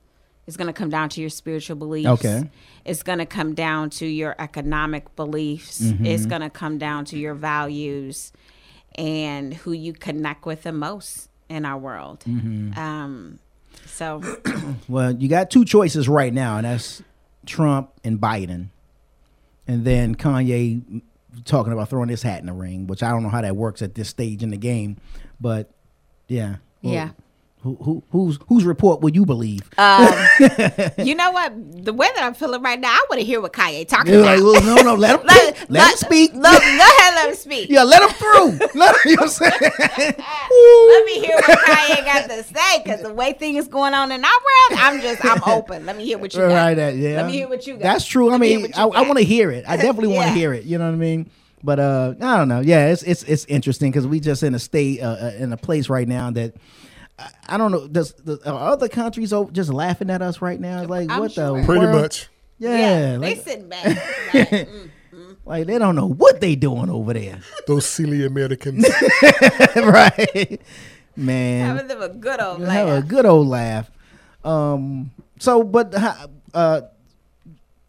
It's 0.46 0.58
gonna 0.58 0.74
come 0.74 0.90
down 0.92 1.10
to 1.10 1.22
your 1.22 1.32
spiritual 1.32 1.76
beliefs. 1.76 2.08
Okay. 2.08 2.48
It's 2.86 3.02
gonna 3.02 3.26
come 3.26 3.56
down 3.56 3.90
to 3.92 4.06
your 4.06 4.36
economic 4.38 5.16
beliefs. 5.16 5.82
Mhm. 5.82 6.06
It's 6.06 6.28
gonna 6.28 6.52
come 6.52 6.78
down 6.78 7.06
to 7.06 7.18
your 7.18 7.34
values 7.34 8.32
and 8.96 9.56
who 9.56 9.72
you 9.72 9.92
connect 9.94 10.46
with 10.46 10.62
the 10.62 10.72
most 10.72 11.30
in 11.50 11.66
our 11.66 11.80
world. 11.80 12.24
Mhm. 12.28 12.78
Um, 12.78 13.40
so 13.88 14.22
well, 14.88 15.12
you 15.16 15.28
got 15.28 15.50
two 15.50 15.66
choices 15.66 16.08
right 16.08 16.32
now, 16.34 16.58
and 16.58 16.66
that's 16.66 17.02
Trump 17.46 17.92
and 18.04 18.20
Biden, 18.20 18.70
and 19.68 19.86
then 19.86 20.16
Kanye 20.16 21.02
talking 21.44 21.74
about 21.74 21.90
throwing 21.90 22.10
his 22.10 22.24
hat 22.24 22.40
in 22.40 22.46
the 22.46 22.54
ring, 22.54 22.88
which 22.88 23.04
I 23.04 23.10
don't 23.10 23.24
know 23.24 23.30
how 23.30 23.42
that 23.42 23.56
works 23.56 23.82
at 23.82 23.96
this 23.96 24.10
stage 24.10 24.42
in 24.44 24.52
the 24.52 24.58
game, 24.58 24.98
but 25.40 25.70
yeah, 26.28 26.58
Well, 26.82 26.94
Yeah. 26.94 27.10
Who, 27.66 27.76
who 27.82 28.04
whose 28.12 28.38
whose 28.48 28.64
report 28.64 29.02
will 29.02 29.10
you 29.10 29.26
believe? 29.26 29.68
Um, 29.80 30.08
you 31.00 31.16
know 31.16 31.32
what? 31.32 31.52
The 31.84 31.94
way 31.94 32.08
that 32.14 32.24
I'm 32.24 32.36
feeling 32.36 32.62
right 32.62 32.80
now, 32.80 32.90
I 32.90 33.06
want 33.10 33.20
to 33.20 33.26
hear 33.26 33.42
what 33.42 33.54
Kanye 33.54 33.88
talking 33.88 34.14
You're 34.14 34.22
about. 34.22 34.38
like, 34.38 34.64
well, 34.64 34.76
no, 34.76 34.84
no, 34.84 34.94
let 34.94 35.20
him, 35.20 35.26
let, 35.26 35.72
let 35.72 35.92
him 35.92 35.98
speak. 35.98 36.32
Let, 36.36 36.62
ahead, 36.62 37.16
let 37.16 37.30
him 37.30 37.36
speak. 37.36 37.72
Yeah, 37.72 37.82
let 37.82 38.04
him 38.04 38.10
through. 38.10 38.68
Let 38.76 38.94
him, 38.94 39.02
you 39.06 39.16
know 39.16 39.24
what 39.24 39.24
I'm 39.24 39.30
saying? 39.30 39.74
Let 39.98 41.06
me 41.06 41.20
hear 41.22 41.36
what 41.38 41.58
Kanye 41.58 42.06
got 42.06 42.30
to 42.30 42.44
say, 42.44 42.84
because 42.84 43.02
the 43.02 43.12
way 43.12 43.34
things 43.34 43.68
going 43.68 43.96
on 43.96 44.12
in 44.12 44.24
our 44.24 44.32
world, 44.32 44.80
I'm 44.80 45.02
just, 45.02 45.26
I'm 45.26 45.42
open. 45.48 45.88
Let 45.88 45.98
me 45.98 46.06
hear 46.06 46.20
what 46.20 46.36
you 46.36 46.42
got. 46.42 46.54
Right, 46.54 46.78
yeah. 46.78 47.16
Let 47.16 47.26
me 47.26 47.32
hear 47.32 47.50
what 47.50 47.66
you 47.66 47.74
got. 47.74 47.82
That's 47.82 48.06
true. 48.06 48.30
I 48.30 48.34
Let 48.38 48.44
hear 48.44 48.60
mean, 48.60 48.74
I, 48.76 48.84
I 48.84 49.02
want 49.02 49.18
to 49.18 49.26
hear 49.26 49.50
it. 49.50 49.66
I 49.68 49.76
definitely 49.76 50.16
want 50.16 50.28
to 50.28 50.34
hear 50.36 50.54
it. 50.54 50.66
You 50.66 50.78
know 50.78 50.86
what 50.86 50.94
I 50.94 50.98
mean? 50.98 51.32
But 51.64 51.80
uh, 51.80 52.14
I 52.22 52.38
don't 52.38 52.48
know. 52.48 52.60
Yeah, 52.60 52.90
it's 52.90 53.02
it's 53.02 53.24
it's 53.24 53.46
interesting 53.46 53.90
because 53.90 54.06
we 54.06 54.20
just 54.20 54.44
in 54.44 54.54
a 54.54 54.60
state 54.60 55.02
uh, 55.02 55.18
uh, 55.20 55.32
in 55.40 55.52
a 55.52 55.58
place 55.58 55.90
right 55.90 56.08
now 56.08 56.30
that. 56.30 56.54
I- 57.18 57.30
I 57.50 57.58
don't 57.58 57.72
know. 57.72 57.88
Does 57.88 58.14
the 58.14 58.40
are 58.50 58.72
other 58.74 58.90
countries 58.90 59.34
just 59.52 59.72
laughing 59.72 60.10
at 60.10 60.22
us 60.22 60.42
right 60.42 60.60
now? 60.60 60.84
Like 60.86 61.10
I'm 61.10 61.20
what 61.22 61.32
sure. 61.34 61.60
the 61.60 61.66
Pretty 61.66 61.86
world? 61.86 62.02
much. 62.02 62.30
Yeah, 62.58 63.12
they 63.12 63.18
like, 63.18 63.42
sitting 63.42 63.68
back. 63.70 63.86
Like, 63.86 64.50
mm, 64.50 64.90
like 65.46 65.68
they 65.68 65.78
don't 65.78 65.96
know 65.96 66.08
what 66.08 66.40
they 66.42 66.56
doing 66.56 66.90
over 66.90 67.14
there, 67.14 67.40
Those 67.68 67.86
silly 67.86 68.26
Americans. 68.26 68.86
right? 69.76 70.62
Man, 71.18 71.68
having 71.68 71.88
them 71.88 72.02
a 72.02 72.10
good 72.10 72.40
old 72.42 72.60
You'll 72.60 72.70
have 72.70 72.88
a 72.90 73.02
good 73.02 73.26
old 73.26 73.48
laugh. 73.48 73.90
Um. 74.44 75.12
So, 75.40 75.64
but 75.64 75.94
uh, 76.54 76.82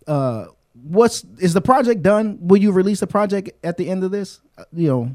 uh, 0.06 0.46
what's 0.82 1.24
is 1.38 1.54
the 1.54 1.60
project 1.60 2.02
done? 2.02 2.38
Will 2.40 2.56
you 2.58 2.72
release 2.72 3.00
the 3.00 3.06
project 3.06 3.50
at 3.64 3.76
the 3.76 3.88
end 3.88 4.04
of 4.04 4.10
this? 4.10 4.40
Uh, 4.58 4.64
you 4.72 4.88
know, 4.88 5.10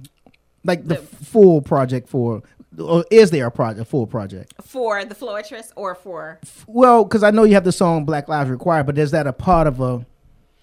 like 0.63 0.87
the, 0.87 0.97
full 0.97 1.61
project 1.61 2.07
for, 2.09 2.41
or 2.77 3.05
is 3.11 3.31
there 3.31 3.47
a 3.47 3.51
project, 3.51 3.81
a 3.81 3.85
full 3.85 4.07
project? 4.07 4.53
for 4.61 5.03
the 5.05 5.15
Floetrist 5.15 5.71
or 5.75 5.95
for 5.95 6.39
Well, 6.67 7.03
because 7.03 7.23
I 7.23 7.31
know 7.31 7.43
you 7.43 7.53
have 7.53 7.63
the 7.63 7.71
song 7.71 8.05
"Black 8.05 8.27
Lives 8.27 8.49
Required," 8.49 8.85
but 8.85 8.97
is 8.97 9.11
that 9.11 9.27
a 9.27 9.33
part 9.33 9.67
of 9.67 9.81
a 9.81 10.05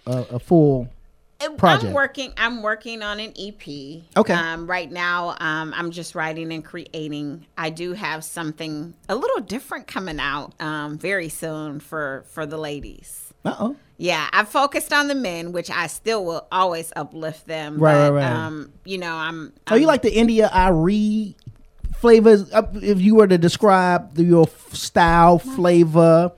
a, 0.07 0.27
a 0.31 0.39
full 0.39 0.89
project? 1.57 1.85
I'm 1.85 1.93
working. 1.93 2.33
I'm 2.37 2.63
working 2.63 3.03
on 3.03 3.21
an 3.21 3.33
EP. 3.39 4.03
Okay. 4.17 4.33
Um, 4.33 4.67
right 4.67 4.91
now, 4.91 5.37
um, 5.41 5.73
I'm 5.77 5.91
just 5.91 6.15
writing 6.15 6.53
and 6.53 6.65
creating. 6.65 7.47
I 7.57 7.71
do 7.71 7.93
have 7.93 8.25
something 8.25 8.95
a 9.09 9.15
little 9.15 9.41
different 9.41 9.87
coming 9.87 10.19
out 10.19 10.55
um, 10.61 10.99
very 10.99 11.29
soon 11.29 11.81
for 11.81 12.25
for 12.29 12.47
the 12.47 12.59
ladies. 12.59 13.33
Uh 13.45 13.55
oh. 13.59 13.77
Yeah, 14.01 14.29
I 14.33 14.45
focused 14.45 14.93
on 14.93 15.09
the 15.09 15.15
men, 15.17 15.51
which 15.51 15.71
I 15.73 15.89
still 15.89 16.25
will 16.25 16.47
always 16.53 16.93
uplift 16.95 17.49
them. 17.49 17.79
Right, 17.79 17.95
but, 17.95 18.13
right, 18.13 18.25
right. 18.25 18.33
Um, 18.33 18.73
you 18.85 18.97
know, 18.97 19.13
I'm. 19.13 19.53
Oh, 19.69 19.75
you 19.75 19.87
like 19.87 20.03
the 20.03 20.15
India.Arie 20.15 21.37
flavors? 22.01 22.53
Uh, 22.53 22.63
if 22.75 23.01
you 23.01 23.15
were 23.15 23.27
to 23.27 23.39
describe 23.39 24.15
the, 24.15 24.25
your 24.25 24.49
style, 24.73 25.39
flavor, 25.39 26.33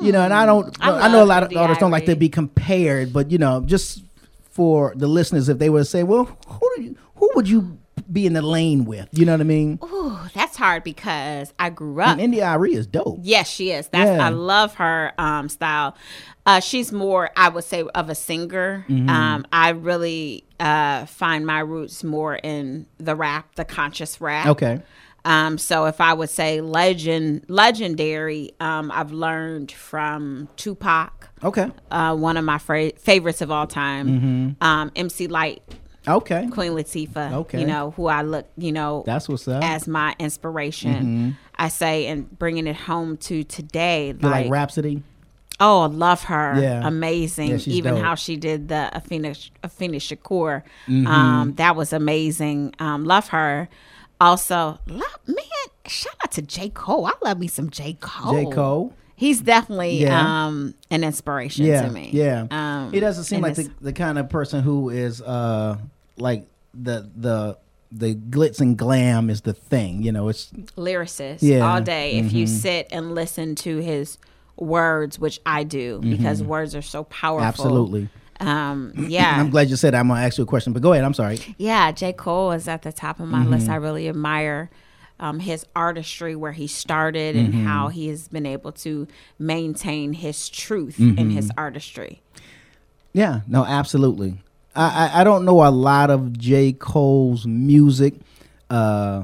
you 0.00 0.12
know, 0.12 0.22
and 0.22 0.34
I 0.34 0.44
don't, 0.46 0.76
I 0.80 1.06
I, 1.06 1.08
know 1.08 1.22
a 1.22 1.24
lot 1.24 1.42
of 1.42 1.56
artists 1.56 1.80
don't 1.80 1.90
like 1.90 2.06
to 2.06 2.16
be 2.16 2.28
compared, 2.28 3.12
but 3.12 3.30
you 3.30 3.38
know, 3.38 3.62
just 3.62 4.02
for 4.50 4.92
the 4.96 5.06
listeners, 5.06 5.48
if 5.48 5.58
they 5.58 5.70
were 5.70 5.80
to 5.80 5.84
say, 5.84 6.02
well, 6.02 6.24
who 6.46 6.70
do 6.76 6.82
you, 6.82 6.96
who 7.16 7.30
would 7.34 7.48
you 7.48 7.78
be 8.10 8.26
in 8.26 8.34
the 8.34 8.42
lane 8.42 8.84
with? 8.84 9.08
You 9.12 9.24
know 9.26 9.32
what 9.32 9.40
I 9.40 9.44
mean? 9.44 9.78
Ooh, 9.82 10.18
that's 10.34 10.56
hard 10.56 10.84
because 10.84 11.52
I 11.58 11.70
grew 11.70 12.00
up. 12.00 12.08
And 12.08 12.20
India.Arie 12.20 12.74
is 12.74 12.86
dope. 12.86 13.18
Yes, 13.22 13.48
she 13.48 13.70
is. 13.72 13.88
That's 13.88 14.18
Yeah. 14.18 14.26
I 14.26 14.30
love 14.30 14.74
her 14.74 15.12
um, 15.18 15.48
style. 15.48 15.96
Uh, 16.44 16.60
she's 16.60 16.92
more, 16.92 17.30
I 17.36 17.48
would 17.48 17.64
say, 17.64 17.82
of 17.94 18.08
a 18.08 18.14
singer. 18.14 18.84
Mhm. 18.88 19.08
Um, 19.08 19.46
I 19.52 19.70
really 19.70 20.45
uh, 20.60 21.06
find 21.06 21.46
my 21.46 21.60
roots 21.60 22.02
more 22.04 22.36
in 22.36 22.86
the 22.98 23.14
rap, 23.14 23.54
the 23.56 23.64
conscious 23.64 24.20
rap. 24.20 24.46
Okay. 24.46 24.80
Um, 25.24 25.58
so 25.58 25.86
if 25.86 26.00
I 26.00 26.12
would 26.14 26.30
say 26.30 26.60
legend, 26.60 27.44
legendary, 27.48 28.52
um, 28.60 28.90
I've 28.92 29.10
learned 29.12 29.72
from 29.72 30.48
Tupac. 30.56 31.28
Okay. 31.42 31.70
Uh, 31.90 32.14
one 32.16 32.36
of 32.36 32.44
my 32.44 32.58
fra- 32.58 32.92
favorites 32.96 33.40
of 33.42 33.50
all 33.50 33.66
time. 33.66 34.56
Mhm. 34.60 34.64
Um, 34.64 34.92
MC 34.94 35.26
Lyte. 35.26 35.62
Okay. 36.08 36.46
Queen 36.52 36.72
Latifah. 36.72 37.32
Okay. 37.32 37.60
You 37.60 37.66
know 37.66 37.90
who 37.96 38.06
I 38.06 38.22
look. 38.22 38.46
You 38.56 38.70
know 38.70 39.02
That's 39.04 39.28
what's 39.28 39.48
up. 39.48 39.64
as 39.64 39.88
my 39.88 40.14
inspiration. 40.20 40.94
Mhm. 41.04 41.36
I 41.58 41.68
say, 41.68 42.06
and 42.06 42.30
bringing 42.38 42.68
it 42.68 42.76
home 42.76 43.16
to 43.18 43.42
today, 43.42 44.08
You 44.08 44.28
like 44.28 44.48
Rapsody? 44.48 45.02
Oh, 45.58 45.86
love 45.92 46.24
her. 46.24 46.60
Yeah. 46.60 46.86
Amazing. 46.86 47.50
Yeah, 47.50 47.58
Even 47.66 47.94
dope. 47.94 48.04
how 48.04 48.14
she 48.14 48.36
did 48.36 48.68
the 48.68 48.90
Afeni 48.94 49.50
Afeni 49.64 49.96
Shakur. 49.96 50.62
Mhm. 50.86 51.06
Um, 51.06 51.54
that 51.54 51.76
was 51.76 51.92
amazing. 51.92 52.74
Um, 52.78 53.04
love 53.04 53.28
her. 53.28 53.68
Also, 54.20 54.78
love, 54.86 55.18
man, 55.26 55.36
shout 55.86 56.14
out 56.24 56.32
to 56.32 56.42
J. 56.42 56.68
Cole. 56.70 57.06
I 57.06 57.12
love 57.22 57.38
me 57.38 57.46
some 57.48 57.70
J. 57.70 57.96
Cole. 58.00 58.32
J. 58.32 58.50
Cole? 58.50 58.94
He's 59.14 59.40
definitely 59.40 60.02
Yeah. 60.02 60.46
um 60.46 60.74
an 60.90 61.02
inspiration 61.02 61.64
yeah, 61.64 61.82
to 61.82 61.90
me. 61.90 62.10
Yeah. 62.12 62.46
Um, 62.50 62.92
he 62.92 63.00
doesn't 63.00 63.24
seem 63.24 63.40
like 63.40 63.54
the, 63.54 63.70
the 63.80 63.92
kind 63.94 64.18
of 64.18 64.28
person 64.28 64.62
who 64.62 64.90
is 64.90 65.22
uh 65.22 65.78
like 66.18 66.46
the 66.74 67.10
the 67.16 67.56
the 67.92 68.14
glitz 68.14 68.60
and 68.60 68.76
glam 68.76 69.30
is 69.30 69.40
the 69.42 69.54
thing. 69.54 70.02
You 70.02 70.12
know, 70.12 70.28
it's 70.28 70.50
lyricist 70.76 71.38
Yeah. 71.40 71.60
all 71.66 71.80
day. 71.80 72.12
If 72.18 72.32
you 72.34 72.44
Mhm. 72.44 72.48
sit 72.60 72.88
and 72.92 73.14
listen 73.14 73.54
to 73.56 73.78
his 73.78 74.18
words, 74.56 75.18
which 75.18 75.40
I 75.46 75.64
do, 75.64 76.00
because 76.02 76.42
Mhm. 76.42 76.46
words 76.46 76.74
are 76.74 76.82
so 76.82 77.04
powerful. 77.04 77.44
Absolutely. 77.46 78.08
Um, 78.40 78.92
yeah. 79.08 79.36
I'm 79.40 79.50
glad 79.50 79.68
you 79.70 79.76
said 79.76 79.94
that. 79.94 80.00
I'm 80.00 80.08
gonna 80.08 80.20
ask 80.20 80.38
you 80.38 80.44
a 80.44 80.46
question, 80.46 80.72
but 80.72 80.82
go 80.82 80.92
ahead. 80.92 81.04
I'm 81.04 81.14
sorry. 81.14 81.38
Yeah, 81.58 81.90
J. 81.92 82.12
Cole 82.12 82.52
is 82.52 82.68
at 82.68 82.82
the 82.82 82.92
top 82.92 83.20
of 83.20 83.28
my 83.28 83.44
list. 83.44 83.66
Mhm. 83.68 83.72
I 83.72 83.76
really 83.76 84.08
admire 84.08 84.70
um, 85.18 85.38
his 85.40 85.64
artistry, 85.74 86.36
where 86.36 86.52
he 86.52 86.66
started, 86.66 87.36
and 87.36 87.54
Mhm. 87.54 87.64
how 87.64 87.88
he 87.88 88.08
has 88.08 88.28
been 88.28 88.44
able 88.44 88.70
to 88.72 89.06
maintain 89.38 90.12
his 90.12 90.50
truth 90.50 90.98
in 91.00 91.16
Mhm. 91.16 91.32
his 91.32 91.50
artistry. 91.56 92.20
Yeah, 93.14 93.40
no, 93.48 93.64
absolutely. 93.64 94.42
I, 94.74 95.08
I 95.14 95.20
I 95.20 95.24
don't 95.24 95.46
know 95.46 95.64
a 95.66 95.70
lot 95.70 96.10
of 96.10 96.36
J. 96.38 96.72
Cole's 96.72 97.46
music, 97.46 98.12
uh, 98.68 99.22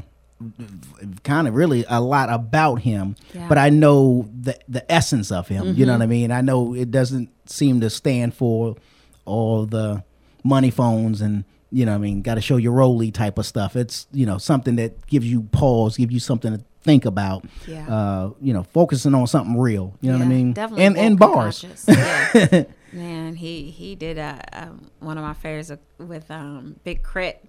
kind 1.25 1.47
of 1.49 1.55
really 1.55 1.85
a 1.89 2.01
lot 2.01 2.29
about 2.31 2.77
him, 2.81 3.17
Yeah. 3.35 3.49
but 3.49 3.59
I 3.59 3.71
know 3.71 4.29
the 4.41 4.59
the 4.69 4.91
essence 4.91 5.31
of 5.31 5.49
him. 5.49 5.75
You 5.77 5.87
know 5.87 5.93
Mhm. 5.95 5.99
what 5.99 6.03
I 6.03 6.07
mean? 6.07 6.31
I 6.33 6.41
know 6.41 6.75
it 6.75 6.91
doesn't 6.91 7.29
seem 7.47 7.81
to 7.81 7.91
stand 7.91 8.35
for 8.35 8.77
all 9.25 9.67
the 9.67 10.03
money 10.45 10.71
phones 10.71 11.21
and 11.21 11.45
you 11.75 11.87
know 11.87 11.93
what 11.93 11.99
I 11.99 12.01
mean, 12.03 12.21
got 12.21 12.35
to 12.35 12.41
show 12.43 12.59
your 12.59 12.73
roly 12.73 13.11
type 13.11 13.39
of 13.39 13.47
stuff. 13.47 13.77
It's 13.77 14.07
you 14.13 14.27
know 14.27 14.37
something 14.39 14.77
that 14.77 15.07
gives 15.07 15.27
you 15.27 15.43
pause, 15.53 15.97
give 15.97 16.13
you 16.13 16.21
something 16.21 16.53
to 16.59 16.63
think 16.83 17.05
about. 17.07 17.45
Yeah. 17.67 17.87
Uh, 17.89 18.31
you 18.43 18.53
know, 18.53 18.63
focusing 18.65 19.15
on 19.15 19.27
something 19.27 19.57
real. 19.59 19.95
You 20.01 20.13
know 20.13 20.19
what 20.19 20.25
I 20.25 20.29
mean? 20.29 20.53
Definitely 20.53 20.85
and 20.85 20.99
and 20.99 21.19
bars. 21.19 21.65
Yeah. 21.89 22.65
Man, 22.93 23.37
he 23.37 23.71
he 23.71 23.95
did 23.95 24.19
a, 24.19 24.39
um 24.53 24.83
one 25.01 25.17
of 25.17 25.25
my 25.25 25.33
favorites 25.33 25.73
with 25.99 26.31
um, 26.31 26.77
Big 26.85 27.03
Crit. 27.03 27.43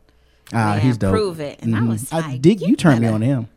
Ah, 0.53 0.75
he's 0.75 0.97
dope. 0.97 1.11
Prove 1.13 1.39
it, 1.39 1.59
and 1.61 1.75
I 1.75 1.79
Mhm. 1.79 1.87
was 1.89 2.11
I 2.13 2.19
like, 2.19 2.41
dig 2.41 2.61
you 2.61 2.75
turned 2.75 3.01
me 3.01 3.07
on 3.07 3.21
him. 3.21 3.47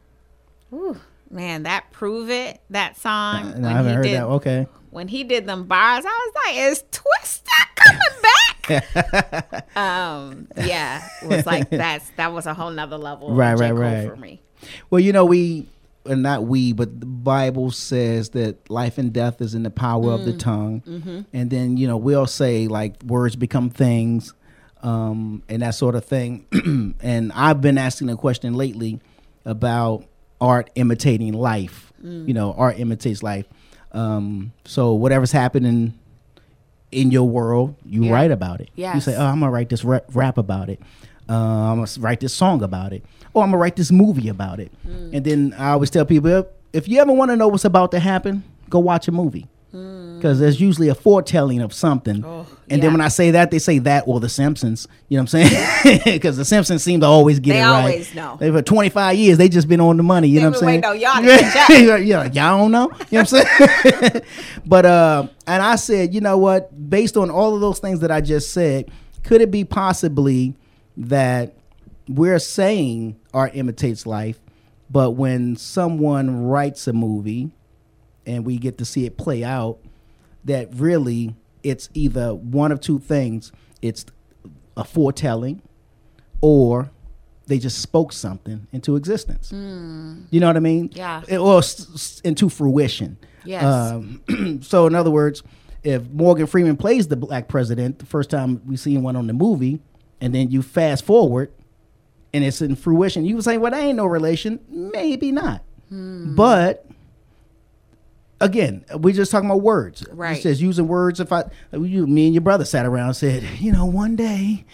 Ooh, 0.73 0.97
man, 1.31 1.63
that 1.65 1.91
prove 1.93 2.31
it 2.31 2.61
that 2.71 2.97
song. 2.99 3.45
Uh, 3.45 3.53
when 3.53 3.65
I 3.65 3.71
haven't 3.73 3.91
he 3.91 3.95
heard 3.97 4.03
did, 4.05 4.15
that. 4.17 4.25
Okay. 4.27 4.67
When 4.91 5.09
he 5.09 5.25
did 5.25 5.47
them 5.47 5.65
bars, 5.65 6.05
I 6.07 6.09
was 6.09 6.35
like, 6.47 6.57
"Is 6.57 6.85
Twista 6.91 7.51
coming 7.75 8.23
back?" 8.23 9.67
um, 9.77 10.49
yeah, 10.57 11.07
it 11.23 11.29
was 11.29 11.47
like 11.47 11.69
that's 11.71 12.09
that 12.17 12.33
was 12.33 12.47
a 12.47 12.55
whole 12.55 12.71
nother 12.71 12.97
level. 12.97 13.33
Right, 13.35 13.55
right, 13.59 13.73
right. 13.75 14.09
For 14.09 14.17
me, 14.17 14.41
Well, 14.91 15.01
you 15.01 15.13
know, 15.13 15.25
we, 15.25 15.67
and 16.07 16.23
not 16.23 16.45
we, 16.45 16.73
but 16.73 16.99
the 17.01 17.07
Bible 17.07 17.71
says 17.71 18.31
that 18.31 18.69
life 18.71 18.97
and 18.99 19.13
death 19.13 19.41
is 19.41 19.55
in 19.55 19.63
the 19.65 19.71
power 19.71 20.13
of 20.13 20.25
the 20.25 20.33
Mm. 20.33 20.39
tongue. 20.39 20.83
Mhm. 20.87 21.25
And 21.33 21.51
then, 21.51 21.77
you 21.77 21.87
know, 21.87 21.97
we'll 21.97 22.27
say 22.27 22.67
like 22.69 23.03
words 23.03 23.37
become 23.37 23.69
things 23.71 24.33
um, 24.87 25.43
and 25.49 25.63
that 25.63 25.71
sort 25.75 25.97
of 25.97 26.05
thing. 26.05 26.47
and 27.03 27.33
I've 27.35 27.61
been 27.61 27.77
asking 27.77 28.09
a 28.09 28.17
question 28.17 28.55
lately 28.55 29.01
about 29.45 30.05
art 30.41 30.71
imitating 30.77 31.33
life. 31.33 31.93
Mm. 32.03 32.29
You 32.29 32.35
know, 32.35 32.53
art 32.53 32.79
imitates 32.79 33.23
life. 33.23 33.47
Um, 33.93 34.53
so 34.65 34.95
whatever's 34.95 35.33
happening 35.33 35.95
in 36.93 37.11
your 37.11 37.29
world, 37.29 37.75
you 37.85 38.05
Yeah. 38.05 38.13
write 38.13 38.31
about 38.31 38.61
it. 38.61 38.71
You 38.77 39.01
say, 39.01 39.17
"Oh, 39.17 39.25
I'm 39.27 39.41
gonna 39.41 39.51
write 39.51 39.71
this 39.71 39.85
rap, 39.85 40.39
about 40.39 40.69
it. 40.69 40.81
Uh, 41.29 41.35
I'm 41.35 41.79
gonna 41.85 41.91
write 41.99 42.21
this 42.21 42.33
song 42.33 42.63
about 42.63 42.93
it. 42.93 43.05
Or 43.35 43.43
I'm 43.43 43.51
gonna 43.51 43.61
write 43.61 43.75
this 43.77 43.91
movie 43.91 44.29
about 44.29 44.61
it." 44.61 44.71
Mm. 44.87 45.15
And 45.15 45.25
then 45.25 45.55
I 45.59 45.71
always 45.71 45.91
tell 45.91 46.05
people, 46.05 46.31
if, 46.31 46.47
if 46.73 46.89
you 46.89 47.01
ever 47.01 47.13
want 47.13 47.33
to 47.33 47.37
know 47.37 47.49
what's 47.49 47.65
about 47.65 47.91
to 47.91 47.99
happen, 47.99 48.45
go 48.71 48.79
watch 48.79 49.09
a 49.09 49.13
movie. 49.13 49.47
Because 49.73 50.39
there's 50.39 50.61
usually 50.61 50.89
a 50.89 50.95
foretelling 50.95 51.61
of 51.61 51.75
something, 51.75 52.25
and 52.71 52.83
then 52.83 52.93
when 52.93 53.01
I 53.01 53.09
say 53.09 53.33
that, 53.33 53.51
they 53.51 53.59
say 53.59 53.79
that 53.81 54.05
or 54.07 54.21
The 54.21 54.29
Simpsons. 54.29 54.87
You 55.09 55.17
know 55.17 55.25
what 55.25 55.35
I'm 55.35 55.49
saying? 55.49 56.01
Because 56.05 56.37
The 56.37 56.45
Simpsons 56.45 56.83
seem 56.83 57.01
to 57.01 57.07
always 57.07 57.41
get 57.41 57.55
They 57.55 57.61
it 57.61 57.65
right. 57.65 57.83
They 57.83 57.93
always 57.93 58.15
know. 58.15 58.37
They 58.39 58.51
for 58.51 58.63
25 58.63 59.17
years, 59.17 59.39
they 59.39 59.49
just 59.49 59.69
been 59.69 59.81
on 59.81 59.97
the 59.97 60.03
money. 60.03 60.29
You 60.29 60.41
know 60.41 60.51
what 60.51 60.63
I'm 60.63 60.81
saying? 60.81 60.83
waiting 60.83 61.01
y'all 61.03 61.99
yeah, 61.99 62.25
y'all 62.25 62.59
don't 62.59 62.71
know. 62.71 62.91
You 63.11 63.19
know 63.19 63.25
what 63.25 63.35
I'm 63.35 64.03
saying? 64.03 64.23
but 64.67 64.87
uh, 64.87 65.29
and 65.47 65.63
I 65.63 65.77
said, 65.77 66.15
you 66.15 66.21
know 66.21 66.39
what? 66.39 66.89
Based 66.89 67.17
on 67.17 67.31
all 67.31 67.55
of 67.55 67.61
those 67.61 67.79
things 67.79 68.01
that 68.01 68.11
I 68.11 68.21
just 68.21 68.53
said, 68.53 68.91
could 69.25 69.41
it 69.41 69.51
be 69.51 69.65
possibly 69.65 70.55
that 70.97 71.55
we're 72.09 72.39
saying 72.39 73.17
art 73.35 73.53
imitates 73.55 74.07
life, 74.07 74.39
but 74.91 75.13
when 75.13 75.57
someone 75.57 76.45
writes 76.45 76.87
a 76.87 76.93
movie 76.93 77.51
and 78.27 78.45
we 78.45 78.59
get 78.59 78.79
to 78.79 78.85
see 78.85 79.07
it 79.07 79.17
play 79.17 79.43
out, 79.45 79.79
that 80.45 80.69
really 80.75 81.35
it's 81.63 81.89
either 81.95 82.35
one 82.35 82.73
of 82.73 82.81
two 82.81 82.99
things. 82.99 83.53
It's 83.83 84.05
a 84.77 84.85
foretelling 84.85 85.63
or 86.41 86.91
they 87.47 87.59
just 87.59 87.81
spoke 87.81 88.13
something 88.13 88.67
into 88.73 88.97
existence. 88.97 89.53
You 89.53 90.41
know 90.41 90.47
what 90.49 90.57
I 90.57 90.61
mean? 90.61 90.91
Yeah. 90.93 91.23
It- 91.29 91.39
or 91.39 91.59
s- 91.59 92.21
into 92.25 92.49
fruition. 92.49 93.17
Yes. 93.45 93.63
Um, 93.65 94.59
so, 94.63 94.87
in 94.89 94.95
other 94.97 95.11
words, 95.11 95.43
if 95.85 96.09
Morgan 96.11 96.47
Freeman 96.49 96.77
plays 96.77 97.07
the 97.07 97.17
black 97.17 97.47
president, 97.47 98.01
the 98.01 98.07
first 98.07 98.29
time 98.31 98.61
we 98.67 98.77
see 98.77 98.97
one 98.99 99.15
on 99.15 99.29
the 99.29 99.33
movie, 99.33 99.81
and 100.21 100.35
then 100.35 100.51
you 100.51 100.63
fast 100.63 101.05
forward, 101.05 101.53
and 102.35 102.43
it's 102.43 102.61
in 102.61 102.75
fruition. 102.75 103.25
You 103.25 103.37
would 103.37 103.45
say, 103.45 103.57
"Well, 103.57 103.71
that 103.71 103.81
ain't 103.81 103.97
no 103.97 104.07
relation." 104.07 104.59
Maybe 104.69 105.31
not, 105.31 105.63
but 105.89 106.87
again, 108.41 108.85
we 108.99 109.13
just 109.13 109.31
talking 109.31 109.49
about 109.49 109.63
words. 109.63 110.05
Right. 110.13 110.37
It 110.37 110.43
says 110.43 110.61
using 110.63 110.89
words. 110.89 111.21
If 111.21 111.33
I, 111.33 111.45
you, 111.73 112.07
me 112.07 112.27
and 112.27 112.35
your 112.35 112.43
brother 112.43 112.65
sat 112.65 112.85
around 112.87 113.09
and 113.09 113.17
said, 113.17 113.43
you 113.59 113.73
know, 113.73 113.87
one 113.87 114.17
day, 114.17 114.65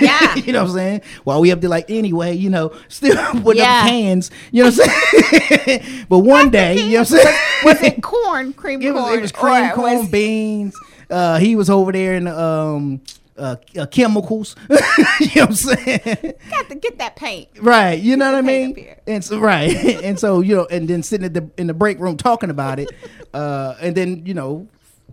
yeah, 0.00 0.34
you 0.36 0.52
know 0.52 0.62
what 0.62 0.70
I'm 0.70 0.74
saying? 0.76 1.00
While 1.24 1.40
we 1.40 1.50
up 1.52 1.60
there, 1.60 1.70
like 1.70 1.90
anyway, 1.90 2.34
you 2.36 2.50
know, 2.50 2.72
still 2.88 3.16
with 3.42 3.56
Yeah. 3.56 3.80
up 3.82 3.88
cans, 3.88 4.30
you 4.52 4.62
know 4.64 4.70
what 4.70 4.80
I'm 4.88 5.60
saying? 5.66 6.06
but 6.08 6.18
one 6.20 6.50
day, 6.50 6.76
you 6.76 6.92
know 6.92 6.98
what 7.00 7.10
I'm 7.12 7.16
saying? 7.18 7.38
Was 7.64 7.82
it 7.82 8.02
corn, 8.02 8.52
cream 8.52 8.82
It 8.82 8.92
was, 8.94 9.02
corn? 9.02 9.18
it 9.18 9.22
was 9.22 9.32
cream 9.32 9.70
corn, 9.70 9.98
was- 9.98 10.08
beans. 10.10 10.74
Uh, 11.10 11.38
he 11.38 11.56
was 11.56 11.70
over 11.70 11.90
there 11.90 12.14
in 12.16 12.24
the, 12.24 12.38
um, 12.38 13.00
uh, 13.38 13.56
uh, 13.78 13.86
chemicals. 13.86 14.56
you 14.70 14.76
know 14.76 15.46
what 15.46 15.48
I'm 15.48 15.54
saying? 15.54 16.34
got 16.50 16.68
to 16.68 16.74
get 16.74 16.98
that 16.98 17.16
paint. 17.16 17.48
Right. 17.60 18.00
You 18.00 18.16
know 18.16 18.26
what 18.32 18.38
I 18.38 18.42
mean? 18.42 18.96
And 19.06 19.24
so 19.24 19.38
right. 19.38 19.74
and 20.04 20.18
so, 20.18 20.40
you 20.40 20.56
know, 20.56 20.66
and 20.66 20.88
then 20.88 21.02
sitting 21.02 21.24
at 21.24 21.34
the 21.34 21.50
in 21.56 21.66
the 21.66 21.74
break 21.74 21.98
room 21.98 22.16
talking 22.16 22.50
about 22.50 22.78
it. 22.78 22.90
Uh, 23.34 23.76
and 23.82 23.94
then, 23.94 24.24
you 24.24 24.32
know, 24.32 24.66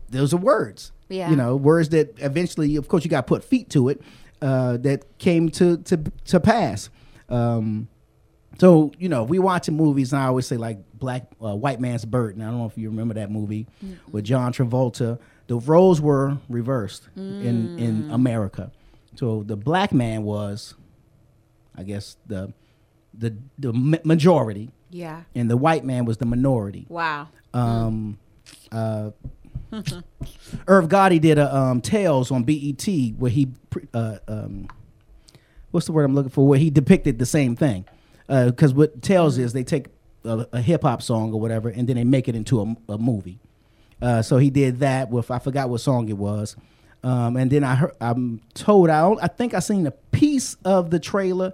those 0.09 0.33
are 0.33 0.37
words. 0.37 0.93
Yeah. 1.09 1.29
You 1.29 1.35
know, 1.35 1.57
words 1.57 1.89
that 1.89 2.17
eventually, 2.19 2.77
of 2.77 2.87
course, 2.87 3.03
you 3.03 3.09
got 3.09 3.27
to 3.27 3.27
put 3.27 3.43
feet 3.43 3.69
to 3.71 3.89
it. 3.89 4.01
Uh, 4.41 4.77
that 4.77 5.17
came 5.17 5.49
to 5.49 5.77
to 5.79 5.97
to 6.23 6.39
pass. 6.39 6.89
Um, 7.27 7.89
so 8.57 8.91
you 8.97 9.09
know, 9.09 9.23
we 9.23 9.37
watching 9.39 9.75
movies, 9.75 10.13
and 10.13 10.21
I 10.21 10.27
always 10.27 10.47
say 10.47 10.55
like 10.55 10.77
Black 10.93 11.29
uh, 11.43 11.55
White 11.55 11.79
Man's 11.79 12.05
Burden. 12.05 12.41
I 12.41 12.45
don't 12.45 12.59
know 12.59 12.65
if 12.65 12.77
you 12.77 12.89
remember 12.89 13.15
that 13.15 13.29
movie 13.29 13.67
with 14.11 14.23
John 14.23 14.53
Travolta. 14.53 15.19
The 15.47 15.57
roles 15.57 16.01
were 16.01 16.37
reversed 16.49 17.07
in 17.15 17.77
in 17.79 18.09
America. 18.11 18.71
So 19.15 19.43
the 19.43 19.55
black 19.55 19.93
man 19.93 20.23
was, 20.23 20.73
I 21.77 21.83
guess 21.83 22.17
the 22.27 22.53
the 23.13 23.35
the 23.57 23.71
majority, 24.03 24.71
Yeah. 24.89 25.21
and 25.33 25.49
the 25.49 25.55
white 25.57 25.85
man 25.85 26.05
was 26.05 26.17
the 26.17 26.25
minority. 26.25 26.85
Wow. 26.89 27.29
Um, 27.53 28.17
uh, 28.71 29.11
Irv 30.67 30.87
Gotti 30.89 31.19
did 31.21 31.37
a 31.37 31.55
um, 31.55 31.81
Tales 31.81 32.31
on 32.31 32.43
BET 32.43 32.85
where 33.17 33.31
he, 33.31 33.47
uh, 33.93 34.17
um, 34.27 34.67
what's 35.71 35.85
the 35.85 35.91
word 35.91 36.03
I'm 36.05 36.13
looking 36.15 36.29
for? 36.31 36.47
Where 36.47 36.59
he 36.59 36.69
depicted 36.69 37.19
the 37.19 37.25
same 37.25 37.55
thing. 37.55 37.85
Because 38.27 38.73
what 38.73 39.01
Tales 39.01 39.37
is, 39.37 39.53
they 39.53 39.63
take 39.63 39.87
a, 40.23 40.45
a 40.53 40.61
hip 40.61 40.81
hop 40.83 41.01
song 41.01 41.33
or 41.33 41.39
whatever, 41.39 41.69
and 41.69 41.87
then 41.87 41.95
they 41.95 42.03
make 42.03 42.27
it 42.27 42.35
into 42.35 42.61
a, 42.61 42.93
a 42.93 42.97
movie. 42.97 43.39
Uh, 44.01 44.21
so 44.21 44.37
he 44.37 44.49
did 44.49 44.79
that 44.79 45.09
with 45.09 45.31
I 45.31 45.39
forgot 45.39 45.69
what 45.69 45.79
song 45.81 46.09
it 46.09 46.17
was, 46.17 46.55
um, 47.03 47.37
and 47.37 47.49
then 47.51 47.63
I 47.63 47.75
heard 47.75 47.93
I'm 48.01 48.41
told 48.53 48.89
I 48.89 49.01
don't- 49.01 49.23
I 49.23 49.27
think 49.27 49.53
I 49.53 49.59
seen 49.59 49.87
a 49.87 49.91
piece 49.91 50.55
of 50.65 50.89
the 50.89 50.99
trailer 50.99 51.53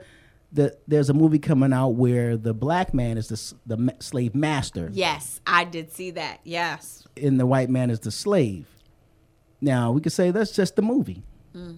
that 0.53 0.81
there's 0.87 1.09
a 1.09 1.13
movie 1.13 1.39
coming 1.39 1.71
out 1.71 1.89
where 1.89 2.35
the 2.35 2.53
black 2.53 2.93
man 2.93 3.17
is 3.17 3.27
the 3.27 3.75
the 3.75 3.93
slave 3.99 4.33
master 4.35 4.89
Yes, 4.91 5.39
I 5.47 5.63
did 5.65 5.91
see 5.93 6.11
that. 6.11 6.39
Yes. 6.43 7.07
and 7.15 7.39
the 7.39 7.45
white 7.45 7.69
man 7.69 7.89
is 7.89 7.99
the 8.01 8.11
slave. 8.11 8.65
Now 9.61 9.91
we 9.91 10.01
could 10.01 10.11
say 10.11 10.31
that's 10.31 10.51
just 10.51 10.75
the 10.75 10.81
movie, 10.81 11.23
Mm. 11.55 11.77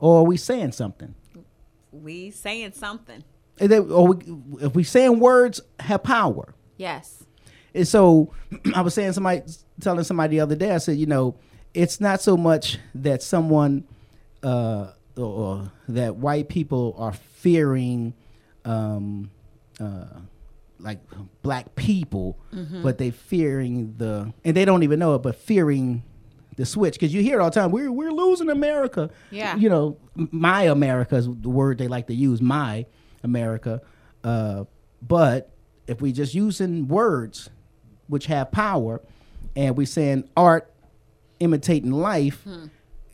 or 0.00 0.20
are 0.20 0.24
we 0.24 0.36
saying 0.36 0.72
something? 0.72 1.14
We 1.92 2.30
saying 2.30 2.72
something. 2.72 3.22
Then- 3.56 3.90
Or 3.90 4.08
we, 4.08 4.16
if 4.66 4.74
we 4.74 4.82
saying 4.84 5.20
words 5.20 5.60
have 5.80 6.02
power. 6.02 6.54
Yes. 6.76 7.24
And 7.74 7.86
so 7.86 8.32
I 8.74 8.80
was 8.82 8.94
saying 8.94 9.12
somebody 9.12 9.42
telling 9.80 10.04
somebody 10.04 10.36
the 10.36 10.40
other 10.40 10.56
day, 10.56 10.72
I 10.74 10.78
said, 10.78 10.96
you 10.96 11.06
know, 11.06 11.36
it's 11.74 12.00
not 12.00 12.20
so 12.20 12.36
much 12.36 12.78
that 12.96 13.22
someone 13.22 13.84
uh, 14.42 14.88
or, 15.16 15.24
or 15.24 15.72
that 15.88 16.16
white 16.16 16.48
people 16.48 16.94
are 16.98 17.12
fearing 17.12 18.14
um, 18.64 19.30
uh, 19.80 20.04
like 20.78 20.98
black 21.42 21.74
people, 21.74 22.38
Mhm. 22.52 22.82
but 22.82 22.98
they 22.98 23.10
fearing 23.10 23.94
the 23.98 24.32
and 24.44 24.56
they 24.56 24.64
don't 24.64 24.82
even 24.82 24.98
know 24.98 25.14
it, 25.14 25.18
but 25.22 25.36
fearing 25.36 26.02
the 26.56 26.66
switch 26.66 26.94
because 26.94 27.14
you 27.14 27.22
hear 27.22 27.38
it 27.38 27.42
all 27.42 27.50
the 27.50 27.54
time. 27.60 27.70
We're 27.70 27.92
we're 27.92 28.10
losing 28.12 28.50
America. 28.50 29.10
Yeah. 29.30 29.56
you 29.56 29.68
know, 29.68 29.96
my 30.14 30.64
America 30.64 31.16
is 31.16 31.26
the 31.26 31.48
word 31.50 31.78
they 31.78 31.88
like 31.88 32.06
to 32.08 32.14
use. 32.14 32.40
My 32.42 32.86
America, 33.22 33.80
uh, 34.24 34.64
but 35.06 35.50
if 35.86 36.00
we 36.00 36.12
just 36.12 36.34
using 36.34 36.88
words 36.88 37.50
which 38.10 38.26
have 38.26 38.50
power, 38.52 39.00
and 39.56 39.76
we're 39.76 39.86
saying 39.86 40.28
art 40.36 40.70
imitating 41.38 41.92
life. 41.92 42.46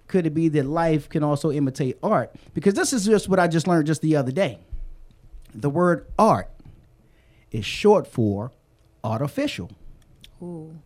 Could 0.08 0.26
it 0.26 0.34
be 0.34 0.48
that 0.48 0.66
life 0.66 1.08
can 1.08 1.22
also 1.22 1.50
imitate 1.52 1.98
art? 2.02 2.34
Because 2.54 2.74
this 2.74 2.92
is 2.92 3.04
just 3.06 3.28
what 3.28 3.38
I 3.38 3.46
just 3.48 3.66
learned 3.68 3.86
just 3.86 4.02
the 4.02 4.16
other 4.16 4.32
day. 4.32 4.58
The 5.54 5.70
word 5.70 6.06
art 6.18 6.50
is 7.50 7.64
short 7.64 8.06
for 8.06 8.52
artificial. 9.04 9.70
Ooh. 10.42 10.76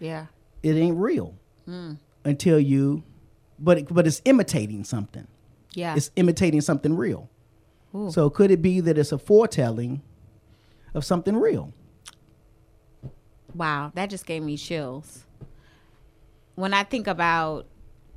Yeah. 0.00 0.26
It 0.62 0.76
ain't 0.76 0.96
real 0.96 1.34
Mm. 1.68 1.98
until 2.24 2.58
you, 2.60 3.02
but 3.58 3.78
it, 3.78 3.86
but 3.94 4.06
it's 4.06 4.20
imitating 4.24 4.84
something. 4.84 5.26
Yeah. 5.74 5.94
It's 5.96 6.10
imitating 6.16 6.60
something 6.60 6.94
real. 6.96 7.28
Ooh. 7.94 8.10
So 8.10 8.28
could 8.28 8.50
it 8.50 8.60
be 8.60 8.80
that 8.80 8.98
it's 8.98 9.12
a 9.12 9.18
foretelling 9.18 10.02
of 10.94 11.04
something 11.04 11.36
real? 11.36 11.72
Wow, 13.54 13.92
that 13.94 14.10
just 14.10 14.26
gave 14.26 14.42
me 14.42 14.56
chills. 14.56 15.24
When 16.56 16.74
I 16.74 16.84
think 16.84 17.06
about, 17.06 17.66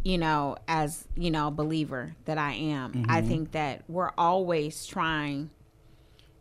you 0.03 0.17
know, 0.17 0.57
as, 0.67 1.07
you 1.15 1.31
know, 1.31 1.47
a 1.47 1.51
believer 1.51 2.15
that 2.25 2.37
I 2.37 2.53
am, 2.53 3.05
I 3.09 3.21
Mhm. 3.21 3.27
think 3.27 3.51
that 3.51 3.83
we're 3.87 4.11
always 4.17 4.85
trying 4.85 5.49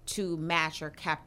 to 0.07 0.37
match 0.37 0.83
or 0.83 0.91
cap 0.91 1.23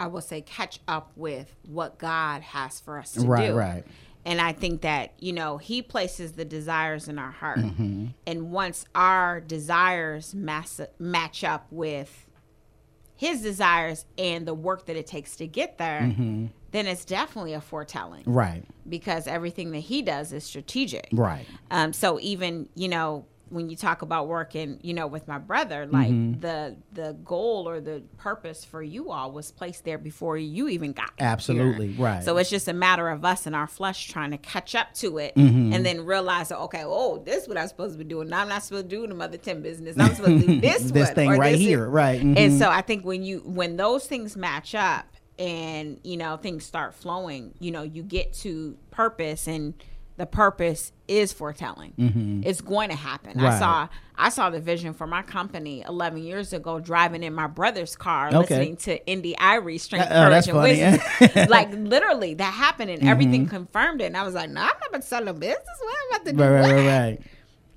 I 0.00 0.08
will 0.08 0.20
say 0.20 0.40
catch 0.42 0.80
up 0.88 1.12
with 1.14 1.54
what 1.64 1.98
God 1.98 2.42
has 2.42 2.80
for 2.80 2.98
us 2.98 3.12
to 3.12 3.20
Right, 3.20 3.46
do. 3.46 3.54
right. 3.54 3.74
Right. 3.74 3.84
And 4.24 4.40
I 4.40 4.52
think 4.52 4.80
that, 4.80 5.12
you 5.20 5.32
know, 5.32 5.56
he 5.56 5.82
places 5.82 6.32
the 6.32 6.44
desires 6.44 7.06
in 7.08 7.16
our 7.16 7.30
heart. 7.30 7.60
Mhm. 7.60 8.12
And 8.26 8.50
once 8.50 8.86
our 8.96 9.40
desires 9.40 10.34
mass- 10.34 10.80
match 10.98 11.44
up 11.44 11.68
with 11.70 12.23
his 13.16 13.42
desires 13.42 14.04
and 14.18 14.46
the 14.46 14.54
work 14.54 14.86
that 14.86 14.96
it 14.96 15.06
takes 15.06 15.36
to 15.36 15.46
get 15.46 15.78
there, 15.78 16.00
Mhm. 16.02 16.48
then 16.72 16.86
it's 16.86 17.04
definitely 17.04 17.52
a 17.52 17.60
foretelling. 17.60 18.22
Right. 18.26 18.64
Because 18.88 19.26
everything 19.28 19.70
that 19.72 19.80
he 19.80 20.02
does 20.02 20.32
is 20.32 20.44
strategic. 20.44 21.08
Right. 21.12 21.46
Um, 21.70 21.92
so 21.92 22.18
even, 22.20 22.68
you 22.74 22.88
know, 22.88 23.24
when 23.50 23.68
you 23.70 23.76
talk 23.76 24.02
about 24.02 24.26
working, 24.26 24.78
you 24.82 24.94
know, 24.94 25.06
with 25.06 25.28
my 25.28 25.38
brother, 25.38 25.86
like 25.86 26.10
Mhm. 26.10 26.40
the 26.40 26.76
the 26.92 27.12
goal 27.24 27.68
or 27.68 27.80
the 27.80 28.02
purpose 28.16 28.64
for 28.64 28.82
you 28.82 29.10
all 29.10 29.30
was 29.32 29.50
placed 29.52 29.84
there 29.84 29.98
before 29.98 30.36
you 30.38 30.68
even 30.68 30.92
got 30.92 31.10
here. 31.18 31.26
Absolutely, 31.28 31.90
right. 31.90 32.24
So 32.24 32.36
it's 32.38 32.50
just 32.50 32.66
a 32.68 32.72
matter 32.72 33.08
of 33.10 33.24
us 33.24 33.46
and 33.46 33.54
our 33.54 33.66
flesh 33.66 34.08
trying 34.08 34.30
to 34.30 34.38
catch 34.38 34.74
up 34.74 34.94
to 34.94 35.18
it 35.18 35.34
Mhm. 35.36 35.74
and 35.74 35.84
then 35.84 36.04
realize, 36.04 36.50
okay, 36.50 36.82
oh, 36.84 37.18
this 37.24 37.42
is 37.42 37.48
what 37.48 37.58
I'm 37.58 37.68
supposed 37.68 37.92
to 37.92 37.98
be 37.98 38.04
doing. 38.08 38.28
Now 38.28 38.40
I'm 38.40 38.48
not 38.48 38.62
supposed 38.62 38.88
to 38.88 38.96
do 38.96 39.06
the 39.06 39.14
mother 39.14 39.36
10 39.36 39.60
business. 39.62 39.96
I'm 39.98 40.14
supposed 40.14 40.40
to 40.42 40.46
do 40.54 40.60
this 40.60 40.90
This 40.90 41.06
one, 41.08 41.14
thing 41.14 41.30
right 41.30 41.52
this 41.52 41.60
is- 41.60 41.66
here, 41.66 41.86
right, 41.88 42.20
And 42.20 42.36
mhm. 42.36 42.58
so 42.58 42.70
I 42.70 42.80
think 42.80 43.04
when 43.04 43.22
you 43.22 43.40
when 43.44 43.76
those 43.76 44.06
things 44.06 44.36
match 44.36 44.74
up 44.74 45.04
and 45.38 45.98
you 46.04 46.16
know 46.16 46.36
things 46.36 46.64
start 46.64 46.94
flowing, 46.94 47.54
you 47.58 47.70
know, 47.70 47.82
you 47.82 48.02
get 48.02 48.32
to 48.32 48.76
purpose 48.90 49.46
and 49.48 49.74
the 50.16 50.26
purpose 50.26 50.92
is 51.08 51.32
foretelling. 51.32 51.92
Mhm. 51.98 52.46
It's 52.46 52.60
going 52.60 52.88
to 52.90 52.94
happen. 52.96 53.38
I 53.40 53.58
saw 53.58 53.88
I 54.16 54.28
saw 54.28 54.48
the 54.48 54.60
vision 54.60 54.94
for 54.94 55.08
my 55.08 55.22
company 55.22 55.82
11 55.88 56.22
years 56.22 56.52
ago 56.52 56.78
driving 56.78 57.24
in 57.24 57.34
my 57.34 57.48
brother's 57.48 57.96
car 57.96 58.28
Okay. 58.28 58.38
listening 58.38 58.76
to 58.76 59.04
India.Arie 59.08 59.76
Strength, 59.78 60.08
Uh, 60.12 60.26
oh, 60.26 60.30
that's 60.30 60.46
and 60.46 60.56
funny. 60.56 60.80
Wisdom. 61.20 61.46
like 61.50 61.72
literally 61.72 62.34
that 62.34 62.54
happened 62.54 62.90
and 62.92 63.08
everything 63.08 63.46
Mhm. 63.46 63.50
confirmed 63.50 64.00
it 64.00 64.04
and 64.04 64.16
I 64.16 64.22
was 64.22 64.34
like, 64.34 64.50
"No, 64.50 64.60
I'm 64.60 64.66
not 64.68 64.76
about 64.88 65.00
to 65.02 65.06
sell 65.08 65.24
no 65.24 65.32
business. 65.32 65.58
What 65.80 65.96
I'm 66.00 66.14
about 66.16 66.26
to 66.26 66.32
do?" 66.32 66.42
Right, 66.44 66.60
right, 66.60 66.72
right, 66.72 66.86
right. 66.86 67.20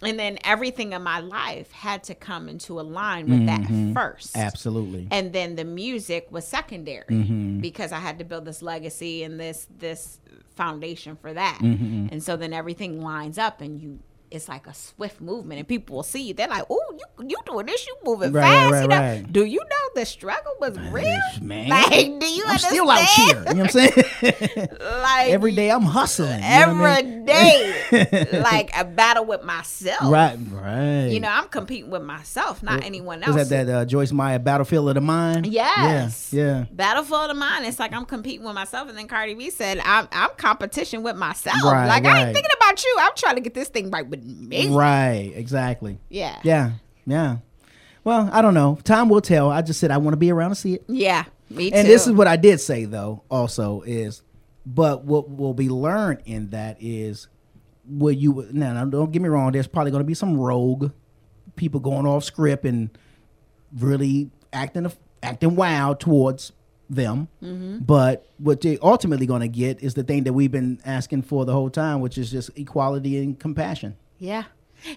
And 0.04 0.20
then 0.20 0.38
everything 0.44 0.94
in 0.94 1.02
my 1.02 1.22
life 1.22 1.72
had 1.72 2.04
to 2.04 2.14
come 2.14 2.48
into 2.50 2.80
a 2.80 2.84
line 2.84 3.28
with 3.28 3.40
Mhm. 3.40 3.94
that 3.96 4.00
first. 4.00 4.38
Absolutely. 4.38 5.08
And 5.10 5.34
then 5.34 5.56
the 5.56 5.66
music 5.66 6.28
was 6.30 6.46
secondary 6.46 7.04
Mhm. 7.10 7.62
because 7.62 7.92
I 7.92 7.98
had 7.98 8.20
to 8.20 8.24
build 8.24 8.46
this 8.46 8.62
legacy 8.62 9.24
and 9.24 9.40
this 9.40 9.66
this 9.80 10.20
foundation 10.58 11.16
for 11.16 11.34
that. 11.34 11.60
Mhm. 11.62 12.12
And 12.12 12.22
so 12.22 12.36
then 12.36 12.52
everything 12.54 13.02
lines 13.02 13.38
up 13.38 13.62
and 13.62 13.80
you 13.80 14.00
it's 14.30 14.48
like 14.50 14.68
a 14.68 14.74
swift 14.74 15.22
movement 15.22 15.60
and 15.60 15.68
people 15.68 15.96
will 15.98 16.04
see 16.04 16.24
you. 16.24 16.34
They're 16.34 16.48
like, 16.48 16.66
Oh, 16.70 16.98
you 17.20 17.28
you 17.30 17.38
doing 17.46 17.66
this, 17.66 17.86
you 17.88 17.96
moving 18.04 18.32
Right, 18.34 18.44
fast. 18.44 18.72
right, 18.74 18.82
you 18.84 18.88
know? 18.88 18.96
right. 19.00 19.34
Do 19.34 19.46
you 19.46 19.60
know 19.60 19.90
the 19.96 20.06
struggle 20.06 20.52
was 20.60 20.78
real? 20.92 21.18
Man, 21.42 21.70
Like, 21.70 22.20
do 22.20 22.26
you 22.26 22.44
I'm 22.46 22.58
still 22.58 22.90
out 22.90 23.00
here. 23.06 23.28
You 23.28 23.34
know 23.36 23.44
what 23.46 23.58
I'm 23.60 23.70
saying? 23.70 23.94
like 24.82 25.30
Every 25.30 25.52
day 25.56 25.72
I'm 25.72 25.84
hustling. 25.84 26.42
what 26.42 26.44
I 26.44 27.02
mean? 27.04 27.26
day, 27.26 27.84
like 28.44 28.72
a 28.78 28.86
battle 28.86 29.26
with 29.26 29.44
myself. 29.44 30.12
Right, 30.12 30.38
right. 30.52 31.08
You 31.08 31.20
know, 31.20 31.30
I'm 31.30 31.48
competing 31.48 31.90
with 31.90 32.04
myself, 32.04 32.62
not 32.64 32.84
anyone 32.84 33.24
else. 33.24 33.36
Was 33.36 33.50
that 33.50 33.68
that 33.68 33.74
uh, 33.76 33.86
Joyce 33.86 34.12
Meyer 34.12 34.40
Battlefield 34.40 34.90
of 34.90 34.96
the 34.96 35.02
Mind? 35.02 35.46
Yes. 35.48 36.32
Yeah. 36.34 36.38
Yeah. 36.38 36.66
Battlefield 36.72 37.24
of 37.24 37.28
the 37.30 37.34
Mind. 37.34 37.66
It's 37.66 37.80
like 37.80 37.94
I'm 37.94 38.06
competing 38.06 38.46
with 38.46 38.54
myself, 38.56 38.90
and 38.90 38.98
then 38.98 39.08
Cardi 39.08 39.34
B 39.34 39.50
said, 39.50 39.80
"I'm 39.84 40.08
I'm 40.12 40.30
competition 40.38 41.02
with 41.04 41.16
myself. 41.16 41.58
Like 41.64 42.06
I 42.06 42.26
ain't 42.26 42.34
thinking 42.34 42.52
about 42.56 42.68
about 42.68 42.84
you. 42.84 42.96
I'm 43.00 43.12
trying 43.16 43.36
to 43.36 43.42
get 43.42 43.54
this 43.54 43.70
thing 43.70 43.90
right 43.92 44.08
with 44.20 44.50
me. 44.50 44.70
Right, 44.70 45.32
exactly. 45.36 46.00
Yeah. 46.10 46.40
Yeah, 46.44 46.72
yeah. 47.06 47.38
Well, 48.04 48.30
I 48.32 48.42
don't 48.42 48.54
know. 48.54 48.78
Time 48.84 49.10
will 49.10 49.22
tell. 49.22 49.50
I 49.50 49.62
just 49.62 49.80
said 49.80 49.92
I 49.92 49.98
want 49.98 50.14
to 50.14 50.18
be 50.18 50.32
around 50.32 50.52
to 50.52 50.56
see 50.56 50.76
it. 50.76 50.86
Yeah, 50.88 51.26
me 51.50 51.70
too. 51.72 51.76
And 51.76 51.88
this 51.88 52.08
is 52.08 52.14
what 52.14 52.28
I 52.28 52.38
did 52.38 52.60
say 52.62 52.86
though. 52.86 53.24
Also 53.30 53.82
is, 53.82 54.22
but 54.66 55.04
what 55.04 55.30
will 55.30 55.54
be 55.54 55.68
learned 55.70 56.22
in 56.26 56.52
that 56.52 56.78
is, 56.80 57.28
will 57.86 58.14
you 58.14 58.48
now? 58.52 58.74
now 58.74 58.86
don't 58.86 59.12
get 59.12 59.22
me 59.22 59.28
wrong. 59.30 59.52
There's 59.52 59.68
probably 59.68 59.92
going 59.92 60.04
to 60.04 60.08
be 60.08 60.14
some 60.14 60.38
rogue 60.40 60.92
people 61.58 61.80
going 61.80 62.06
off 62.06 62.24
script 62.24 62.66
and 62.66 62.90
really 63.78 64.30
acting 64.54 64.90
acting 65.22 65.56
wild 65.56 66.00
towards 66.00 66.54
them. 66.90 67.28
Mhm. 67.44 67.86
But 67.86 68.26
what 68.38 68.62
they're 68.62 68.78
ultimately 68.82 69.26
going 69.26 69.42
to 69.42 69.48
get 69.50 69.82
is 69.84 69.96
the 69.96 70.04
thing 70.04 70.24
that 70.24 70.32
we've 70.34 70.52
been 70.52 70.80
asking 70.86 71.24
for 71.24 71.44
the 71.44 71.52
whole 71.52 71.70
time, 71.70 72.00
which 72.00 72.18
is 72.18 72.32
just 72.32 72.52
equality 72.56 73.18
and 73.22 73.38
compassion. 73.38 73.96
Yeah. 74.20 74.44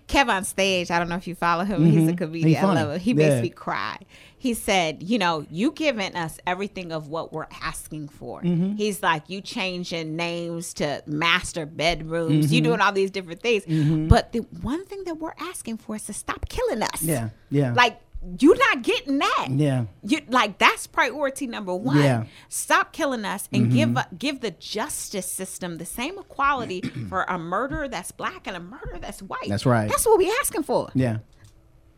Kev 0.09 0.29
on 0.29 0.45
stage, 0.45 0.91
I 0.91 0.99
don't 0.99 1.09
know 1.09 1.17
if 1.17 1.27
you 1.27 1.35
follow 1.35 1.65
him. 1.65 1.87
He's 1.87 2.07
a 2.07 2.13
Mhm. 2.13 2.19
comedian. 2.19 2.49
He 2.49 2.57
I 2.57 2.65
love 2.65 2.91
him. 2.93 3.01
He 3.01 3.15
makes 3.15 3.41
me 3.41 3.49
cry. 3.49 3.97
He 4.37 4.53
said, 4.53 5.03
you 5.03 5.19
know, 5.19 5.47
you 5.51 5.73
giving 5.73 6.15
us 6.15 6.39
everything 6.47 6.93
of 6.93 7.09
what 7.09 7.33
we're 7.33 7.47
asking 7.63 8.09
for. 8.09 8.43
Mhm. 8.43 8.77
He's 8.77 9.03
like, 9.03 9.29
you 9.29 9.41
changing 9.41 10.17
names 10.17 10.75
to 10.75 11.03
master 11.07 11.65
bedrooms. 11.67 12.53
You 12.53 12.61
Mhm. 12.61 12.65
doing 12.65 12.81
all 12.81 12.93
these 12.93 13.11
different 13.11 13.41
things. 13.41 13.65
Mhm. 13.65 14.09
But 14.09 14.33
the 14.33 14.41
one 14.61 14.85
thing 14.85 15.05
that 15.05 15.19
we're 15.19 15.35
asking 15.39 15.79
for 15.79 15.97
is 15.97 16.05
to 16.05 16.13
stop 16.13 16.49
killing 16.51 16.83
us. 16.83 17.03
Yeah, 17.03 17.31
yeah. 17.51 17.73
Like, 17.73 18.01
you're 18.39 18.57
not 18.59 18.83
getting 18.83 19.19
that. 19.19 19.47
Yeah. 19.51 19.85
You 20.03 20.21
like 20.29 20.59
that's 20.59 20.87
priority 20.87 21.47
number 21.47 21.75
one. 21.75 21.97
Yeah. 21.99 22.25
Stop 22.49 22.93
killing 22.93 23.25
us 23.25 23.49
and 23.53 23.67
Mhm. 23.67 23.73
give 23.73 24.19
give 24.19 24.41
the 24.41 24.51
justice 24.53 25.31
system 25.31 25.79
the 25.79 25.87
same 25.87 26.19
equality 26.19 26.81
for 27.09 27.23
a 27.25 27.39
murder 27.39 27.89
that's 27.89 28.11
black 28.13 28.47
and 28.47 28.57
a 28.57 28.61
murder 28.61 28.99
that's 29.01 29.23
white. 29.23 29.49
That's 29.49 29.65
right. 29.65 29.89
That's 29.89 30.05
what 30.05 30.19
we 30.19 30.31
asking 30.41 30.65
for. 30.65 30.91
Yeah, 30.95 31.19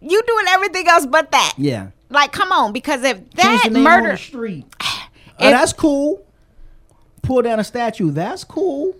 You 0.00 0.22
doing 0.26 0.44
everything 0.48 0.86
else 0.88 1.06
but 1.06 1.30
that. 1.32 1.54
yeah. 1.58 1.88
Like, 2.08 2.30
come 2.32 2.52
on, 2.52 2.72
because 2.72 3.02
if 3.04 3.28
that 3.32 3.68
murder 3.72 4.08
on 4.08 4.08
the 4.10 4.16
street. 4.16 4.66
Oh, 5.40 5.50
that's 5.50 5.72
cool. 5.72 6.24
Pull 7.22 7.42
down 7.42 7.58
a 7.58 7.64
statue. 7.64 8.10
That's 8.12 8.44
cool. 8.44 8.94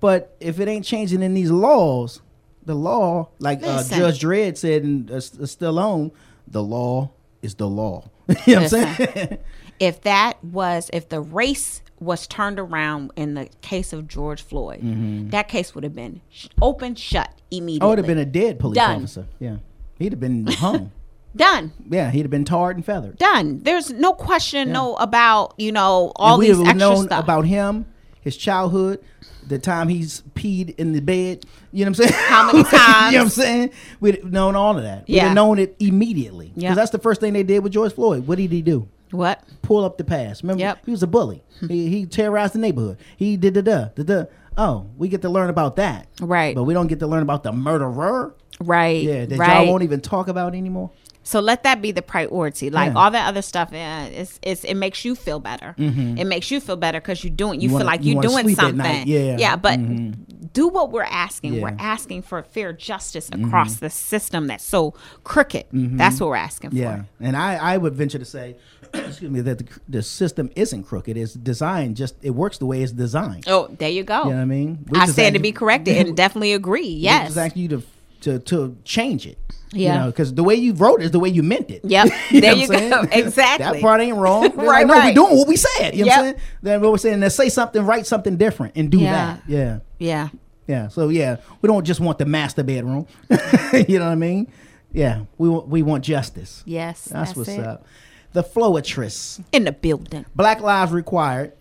But 0.00 0.36
if 0.38 0.60
it 0.60 0.68
ain't 0.68 0.84
changing 0.84 1.22
in 1.22 1.34
these 1.34 1.50
laws, 1.50 2.20
the 2.64 2.74
law, 2.74 3.30
like 3.40 3.60
uh, 3.64 3.82
Judge 3.82 4.20
Dredd 4.20 4.56
said 4.58 4.82
in 4.82 5.08
uh, 5.10 5.16
S- 5.16 5.30
Stallone, 5.30 6.12
the 6.50 6.62
law 6.62 7.10
is 7.42 7.54
the 7.56 7.68
law. 7.68 8.08
you 8.46 8.54
know 8.56 8.62
what 8.62 8.72
I'm 8.74 8.96
saying? 8.96 9.38
if 9.78 10.00
that 10.02 10.42
was 10.44 10.90
if 10.92 11.08
the 11.08 11.20
race 11.20 11.82
was 12.00 12.26
turned 12.26 12.58
around 12.60 13.10
in 13.16 13.34
the 13.34 13.48
case 13.60 13.92
of 13.92 14.06
George 14.06 14.42
Floyd, 14.42 14.80
Mhm. 14.82 15.30
that 15.30 15.48
case 15.48 15.74
would 15.74 15.82
have 15.84 15.94
been 15.94 16.20
sh- 16.30 16.46
open 16.62 16.94
shut 16.94 17.30
immediately. 17.50 17.88
oh, 17.88 17.92
it'd 17.92 18.04
have 18.04 18.06
been 18.06 18.18
a 18.18 18.24
dead 18.24 18.58
police 18.60 18.76
Done. 18.76 18.96
officer. 18.96 19.26
Yeah. 19.40 19.56
He'd 19.98 20.12
have 20.12 20.20
been 20.20 20.46
hung. 20.46 20.92
Done. 21.36 21.72
yeah, 21.90 22.10
he'd 22.10 22.22
have 22.22 22.30
been 22.30 22.44
tarred 22.44 22.76
and 22.76 22.84
feathered. 22.84 23.18
Done. 23.18 23.60
There's 23.62 23.90
no 23.92 24.12
question, 24.12 24.72
no 24.72 24.94
about 24.96 25.54
you 25.58 25.72
know 25.72 26.04
And 26.06 26.12
all 26.16 26.38
we 26.38 26.46
these 26.48 26.56
have 26.58 26.66
extra 26.68 26.78
known 26.78 27.04
stuff. 27.06 27.22
about 27.24 27.44
him, 27.46 27.86
his 28.20 28.36
childhood, 28.36 29.00
the 29.48 29.58
time 29.58 29.88
he's 29.88 30.22
peed 30.34 30.74
in 30.78 30.92
the 30.92 31.00
bed. 31.00 31.44
You 31.72 31.84
know 31.84 31.90
what 31.90 32.00
I'm 32.00 32.06
saying? 32.08 32.22
How 32.26 32.46
many 32.46 32.64
times? 32.64 32.76
you 33.12 33.18
know 33.18 33.24
what 33.24 33.24
I'm 33.24 33.28
saying? 33.30 33.70
We'd 34.00 34.24
known 34.24 34.56
all 34.56 34.76
of 34.76 34.82
that. 34.84 35.06
We'd 35.08 35.18
have 35.18 35.34
known 35.34 35.58
it 35.58 35.76
immediately. 35.78 36.48
Because 36.48 36.62
Yeah. 36.62 36.74
that's 36.74 36.90
the 36.90 36.98
first 36.98 37.20
thing 37.20 37.32
they 37.32 37.42
did 37.42 37.62
with 37.62 37.72
George 37.72 37.94
Floyd. 37.94 38.26
What 38.26 38.38
did 38.38 38.52
he 38.52 38.62
do? 38.62 38.88
What? 39.10 39.42
Pull 39.62 39.84
up 39.84 39.96
the 39.96 40.04
past. 40.04 40.42
Remember, 40.42 40.60
yep. 40.60 40.80
he 40.84 40.90
was 40.90 41.02
a 41.02 41.06
bully. 41.06 41.42
Hmm. 41.60 41.68
he, 41.68 41.88
he 41.88 42.06
terrorized 42.06 42.54
the 42.54 42.58
neighborhood. 42.58 42.98
He 43.16 43.36
did 43.36 43.54
the 43.54 43.62
da 43.62 43.86
da 43.94 44.02
da. 44.02 44.24
Oh, 44.56 44.86
we 44.96 45.08
get 45.08 45.22
to 45.22 45.28
learn 45.28 45.50
about 45.50 45.76
that. 45.76 46.08
Right. 46.20 46.54
But 46.54 46.64
we 46.64 46.74
don't 46.74 46.88
get 46.88 46.98
to 47.00 47.06
learn 47.06 47.22
about 47.22 47.42
the 47.42 47.52
murderer. 47.52 48.34
Right. 48.60 49.02
Yeah, 49.02 49.24
that 49.24 49.38
right. 49.38 49.58
y'all 49.58 49.68
won't 49.68 49.84
even 49.84 50.00
talk 50.00 50.28
about 50.28 50.54
anymore. 50.54 50.90
So 51.28 51.40
let 51.40 51.62
that 51.64 51.82
be 51.82 51.92
the 51.92 52.00
priority. 52.00 52.70
Like 52.70 52.92
Yeah. 52.94 52.98
all 52.98 53.10
that 53.10 53.28
other 53.28 53.42
stuff, 53.42 53.68
eh, 53.74 54.04
it's, 54.06 54.38
it's 54.40 54.64
it 54.64 54.76
makes 54.76 55.04
you 55.04 55.14
feel 55.14 55.40
better. 55.40 55.74
Mhm. 55.78 56.18
It 56.18 56.24
makes 56.24 56.50
you 56.50 56.58
feel 56.58 56.76
better 56.76 57.00
because 57.02 57.22
you're 57.22 57.34
doing. 57.44 57.60
You, 57.60 57.64
You 57.64 57.68
feel 57.68 57.74
wanna- 57.80 57.84
like 57.84 58.02
you 58.02 58.14
you're 58.14 58.22
wanna 58.32 58.42
doing 58.44 58.54
something. 58.56 59.06
Yeah. 59.06 59.36
yeah. 59.38 59.56
But 59.56 59.78
Mhm. 59.78 60.14
do 60.54 60.68
what 60.68 60.90
we're 60.90 61.02
asking. 61.26 61.52
Yeah. 61.54 61.62
We're 61.64 61.76
asking 61.78 62.22
for 62.22 62.42
fair 62.42 62.72
justice 62.72 63.28
across 63.30 63.76
Mhm. 63.76 63.80
the 63.80 63.90
system 63.90 64.46
that's 64.46 64.64
so 64.64 64.94
crooked. 65.22 65.66
Mhm. 65.70 65.98
That's 65.98 66.18
what 66.18 66.30
we're 66.30 66.36
asking 66.36 66.70
Yeah, 66.72 67.02
and 67.20 67.36
I, 67.36 67.56
I 67.56 67.76
would 67.76 67.94
venture 67.94 68.18
to 68.18 68.24
say, 68.24 68.56
excuse 68.94 69.30
me, 69.30 69.42
that 69.42 69.58
the, 69.58 69.66
the 69.86 70.02
system 70.02 70.48
isn't 70.56 70.84
crooked. 70.84 71.14
It's 71.18 71.34
designed 71.34 71.96
just 71.98 72.14
it 72.22 72.30
works 72.30 72.56
the 72.56 72.64
way 72.64 72.80
it's 72.82 72.92
designed. 72.92 73.44
Oh, 73.48 73.68
there 73.78 73.90
you 73.90 74.02
go. 74.02 74.20
You 74.24 74.30
know 74.30 74.36
what 74.36 74.42
I 74.42 74.44
mean? 74.46 74.78
We 74.88 74.98
I 74.98 75.04
stand 75.04 75.34
to 75.34 75.40
be 75.40 75.52
corrected 75.52 75.94
and 75.98 76.16
definitely 76.24 76.54
agree. 76.54 76.88
Yes. 76.88 77.36
ask 77.36 77.54
you 77.54 77.68
to 77.68 77.82
to 78.22 78.38
to 78.40 78.76
change 78.84 79.26
it. 79.26 79.38
Yeah. 79.70 80.06
because 80.06 80.32
the 80.32 80.42
way 80.42 80.54
you 80.54 80.72
wrote 80.72 81.02
it 81.02 81.04
is 81.06 81.10
the 81.10 81.18
way 81.20 81.28
you 81.28 81.42
meant 81.42 81.70
it. 81.70 81.82
Yep. 81.84 82.06
know 82.32 82.40
There 82.40 82.54
you 82.54 82.68
I'm 82.72 82.90
go. 82.90 83.02
Exactly. 83.12 83.64
That 83.72 83.80
part 83.82 84.00
ain't 84.00 84.16
wrong. 84.16 84.50
Right, 84.56 84.66
like, 84.66 84.86
no, 84.86 84.94
right. 84.94 85.04
we're 85.06 85.12
doing 85.26 85.36
what 85.36 85.46
we 85.46 85.56
said. 85.56 85.94
You 85.94 86.06
know 86.06 86.10
what 86.10 86.18
I'm 86.20 86.24
Yep. 86.26 86.34
saying? 86.36 86.46
Then 86.62 86.80
what 86.80 86.90
we're 86.92 86.98
saying, 86.98 87.20
let's 87.20 87.34
say 87.34 87.48
something, 87.50 87.84
write 87.84 88.06
something 88.06 88.36
different, 88.38 88.76
and 88.76 88.90
do 88.90 88.98
Yeah. 88.98 89.12
that. 89.12 89.42
Yeah. 89.46 89.78
Yeah. 89.98 90.28
Yeah. 90.66 90.88
So 90.88 91.10
yeah, 91.10 91.36
we 91.60 91.66
don't 91.66 91.84
just 91.84 92.00
want 92.00 92.16
the 92.18 92.24
master 92.24 92.62
bedroom. 92.62 93.06
you 93.30 93.98
know 93.98 94.06
what 94.06 94.12
I 94.12 94.14
mean? 94.14 94.50
Yeah. 94.92 95.24
We 95.36 95.48
want 95.50 95.68
we 95.68 95.82
want 95.82 96.02
justice. 96.04 96.62
Yes, 96.64 97.04
That's, 97.04 97.12
that's 97.34 97.36
what's 97.36 97.48
it. 97.50 97.60
up. 97.60 97.84
The 98.32 98.42
Floetrist. 98.42 99.42
In 99.52 99.64
the 99.64 99.72
building. 99.72 100.24
Black 100.34 100.60
Lives 100.60 100.92
Required. 100.92 101.52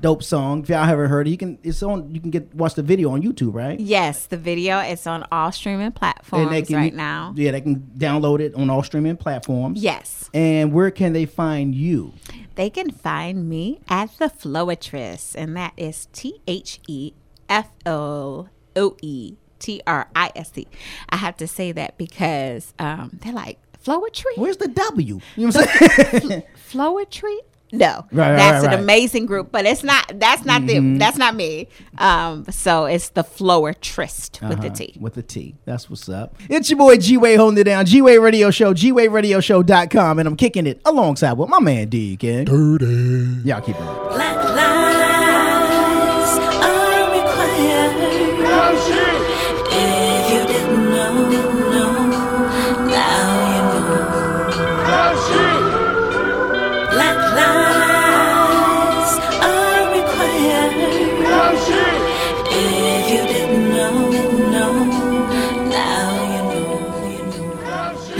Dope 0.00 0.22
song. 0.22 0.62
If 0.62 0.68
y'all 0.68 0.84
haven't 0.84 1.08
heard 1.08 1.26
it, 1.26 1.30
you 1.30 1.36
can 1.36 1.58
it's 1.64 1.82
on 1.82 2.14
you 2.14 2.20
can 2.20 2.30
get 2.30 2.54
watch 2.54 2.74
the 2.74 2.82
video 2.82 3.10
on 3.10 3.22
YouTube, 3.22 3.52
right? 3.52 3.78
Yes, 3.80 4.26
the 4.26 4.36
video 4.36 4.78
is 4.78 5.06
on 5.08 5.26
all 5.32 5.50
streaming 5.50 5.90
platforms 5.90 6.68
can, 6.68 6.76
right 6.76 6.94
now. 6.94 7.32
Yeah, 7.36 7.50
they 7.50 7.60
can 7.60 7.80
download 7.96 8.38
it 8.38 8.54
on 8.54 8.70
all 8.70 8.84
streaming 8.84 9.16
platforms. 9.16 9.82
Yes. 9.82 10.30
And 10.32 10.72
where 10.72 10.92
can 10.92 11.14
they 11.14 11.26
find 11.26 11.74
you? 11.74 12.12
They 12.54 12.70
can 12.70 12.90
find 12.90 13.48
me 13.48 13.80
at 13.88 14.16
the 14.18 14.26
Floetrist, 14.26 15.34
and 15.36 15.56
that 15.56 15.72
is 15.76 16.06
T 16.12 16.40
H 16.46 16.78
E 16.86 17.12
F 17.48 17.68
O 17.84 18.48
O 18.76 18.96
E 19.02 19.34
T 19.58 19.82
R 19.84 20.08
I 20.14 20.30
S 20.36 20.50
T. 20.50 20.68
I 21.08 21.16
have 21.16 21.36
to 21.38 21.48
say 21.48 21.72
that 21.72 21.98
because 21.98 22.72
um, 22.78 23.18
they're 23.20 23.32
like 23.32 23.58
Floetry. 23.84 24.36
Where's 24.36 24.58
the 24.58 24.68
W? 24.68 25.20
You 25.36 25.46
know 25.46 25.52
what 25.52 25.68
I'm 25.68 26.20
saying? 26.20 26.42
Floetry? 26.70 27.38
No, 27.70 28.06
Right, 28.12 28.30
right, 28.30 28.36
that's 28.36 28.64
right, 28.64 28.72
an 28.72 28.78
right. 28.78 28.78
amazing 28.80 29.26
group, 29.26 29.52
but 29.52 29.66
it's 29.66 29.84
not. 29.84 30.10
That's 30.18 30.44
not 30.44 30.62
Mhm. 30.62 30.66
them. 30.68 30.98
That's 30.98 31.18
not 31.18 31.34
me. 31.36 31.68
Um, 31.98 32.46
so 32.50 32.86
it's 32.86 33.10
the 33.10 33.22
Floetrist 33.24 34.40
with 34.48 34.60
the 34.60 34.66
Uh-huh, 34.68 34.74
T. 34.74 34.96
With 35.00 35.14
the 35.14 35.22
T. 35.22 35.54
That's 35.66 35.90
what's 35.90 36.08
up. 36.08 36.34
It's 36.48 36.70
your 36.70 36.78
boy 36.78 36.96
G 36.96 37.16
Wade 37.18 37.38
holding 37.38 37.58
it 37.58 37.64
down. 37.64 37.84
G 37.84 38.00
Wade 38.00 38.20
Radio 38.20 38.50
Show, 38.50 38.72
G 38.72 38.90
Wade 38.92 39.10
Radio 39.10 39.40
Show.com, 39.40 40.18
and 40.18 40.26
I'm 40.26 40.36
kicking 40.36 40.66
it 40.66 40.80
alongside 40.84 41.32
with 41.34 41.48
my 41.50 41.60
man 41.60 41.88
Deacon. 41.88 42.44
Dirty. 42.46 43.42
Y'all 43.44 43.60
keep 43.60 43.76
it. 43.76 44.87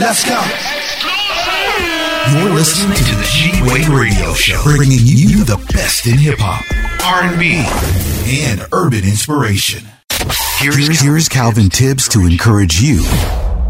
Let's 0.08 0.24
go. 0.24 0.40
You're 2.32 2.54
listening 2.54 2.96
to 2.96 3.14
the 3.14 3.28
G 3.30 3.52
Wade 3.70 3.88
Radio 3.88 4.32
Show, 4.32 4.62
bringing 4.62 5.00
you 5.02 5.44
the 5.44 5.62
best 5.74 6.06
in 6.06 6.16
hip 6.16 6.38
hop, 6.38 6.64
R&B, 7.04 7.62
and 8.42 8.66
urban 8.72 9.04
inspiration. 9.04 9.84
Here's, 10.56 11.02
here's 11.02 11.28
Calvin 11.28 11.68
Tibbs 11.68 12.08
to 12.08 12.20
encourage 12.20 12.80
you 12.80 13.02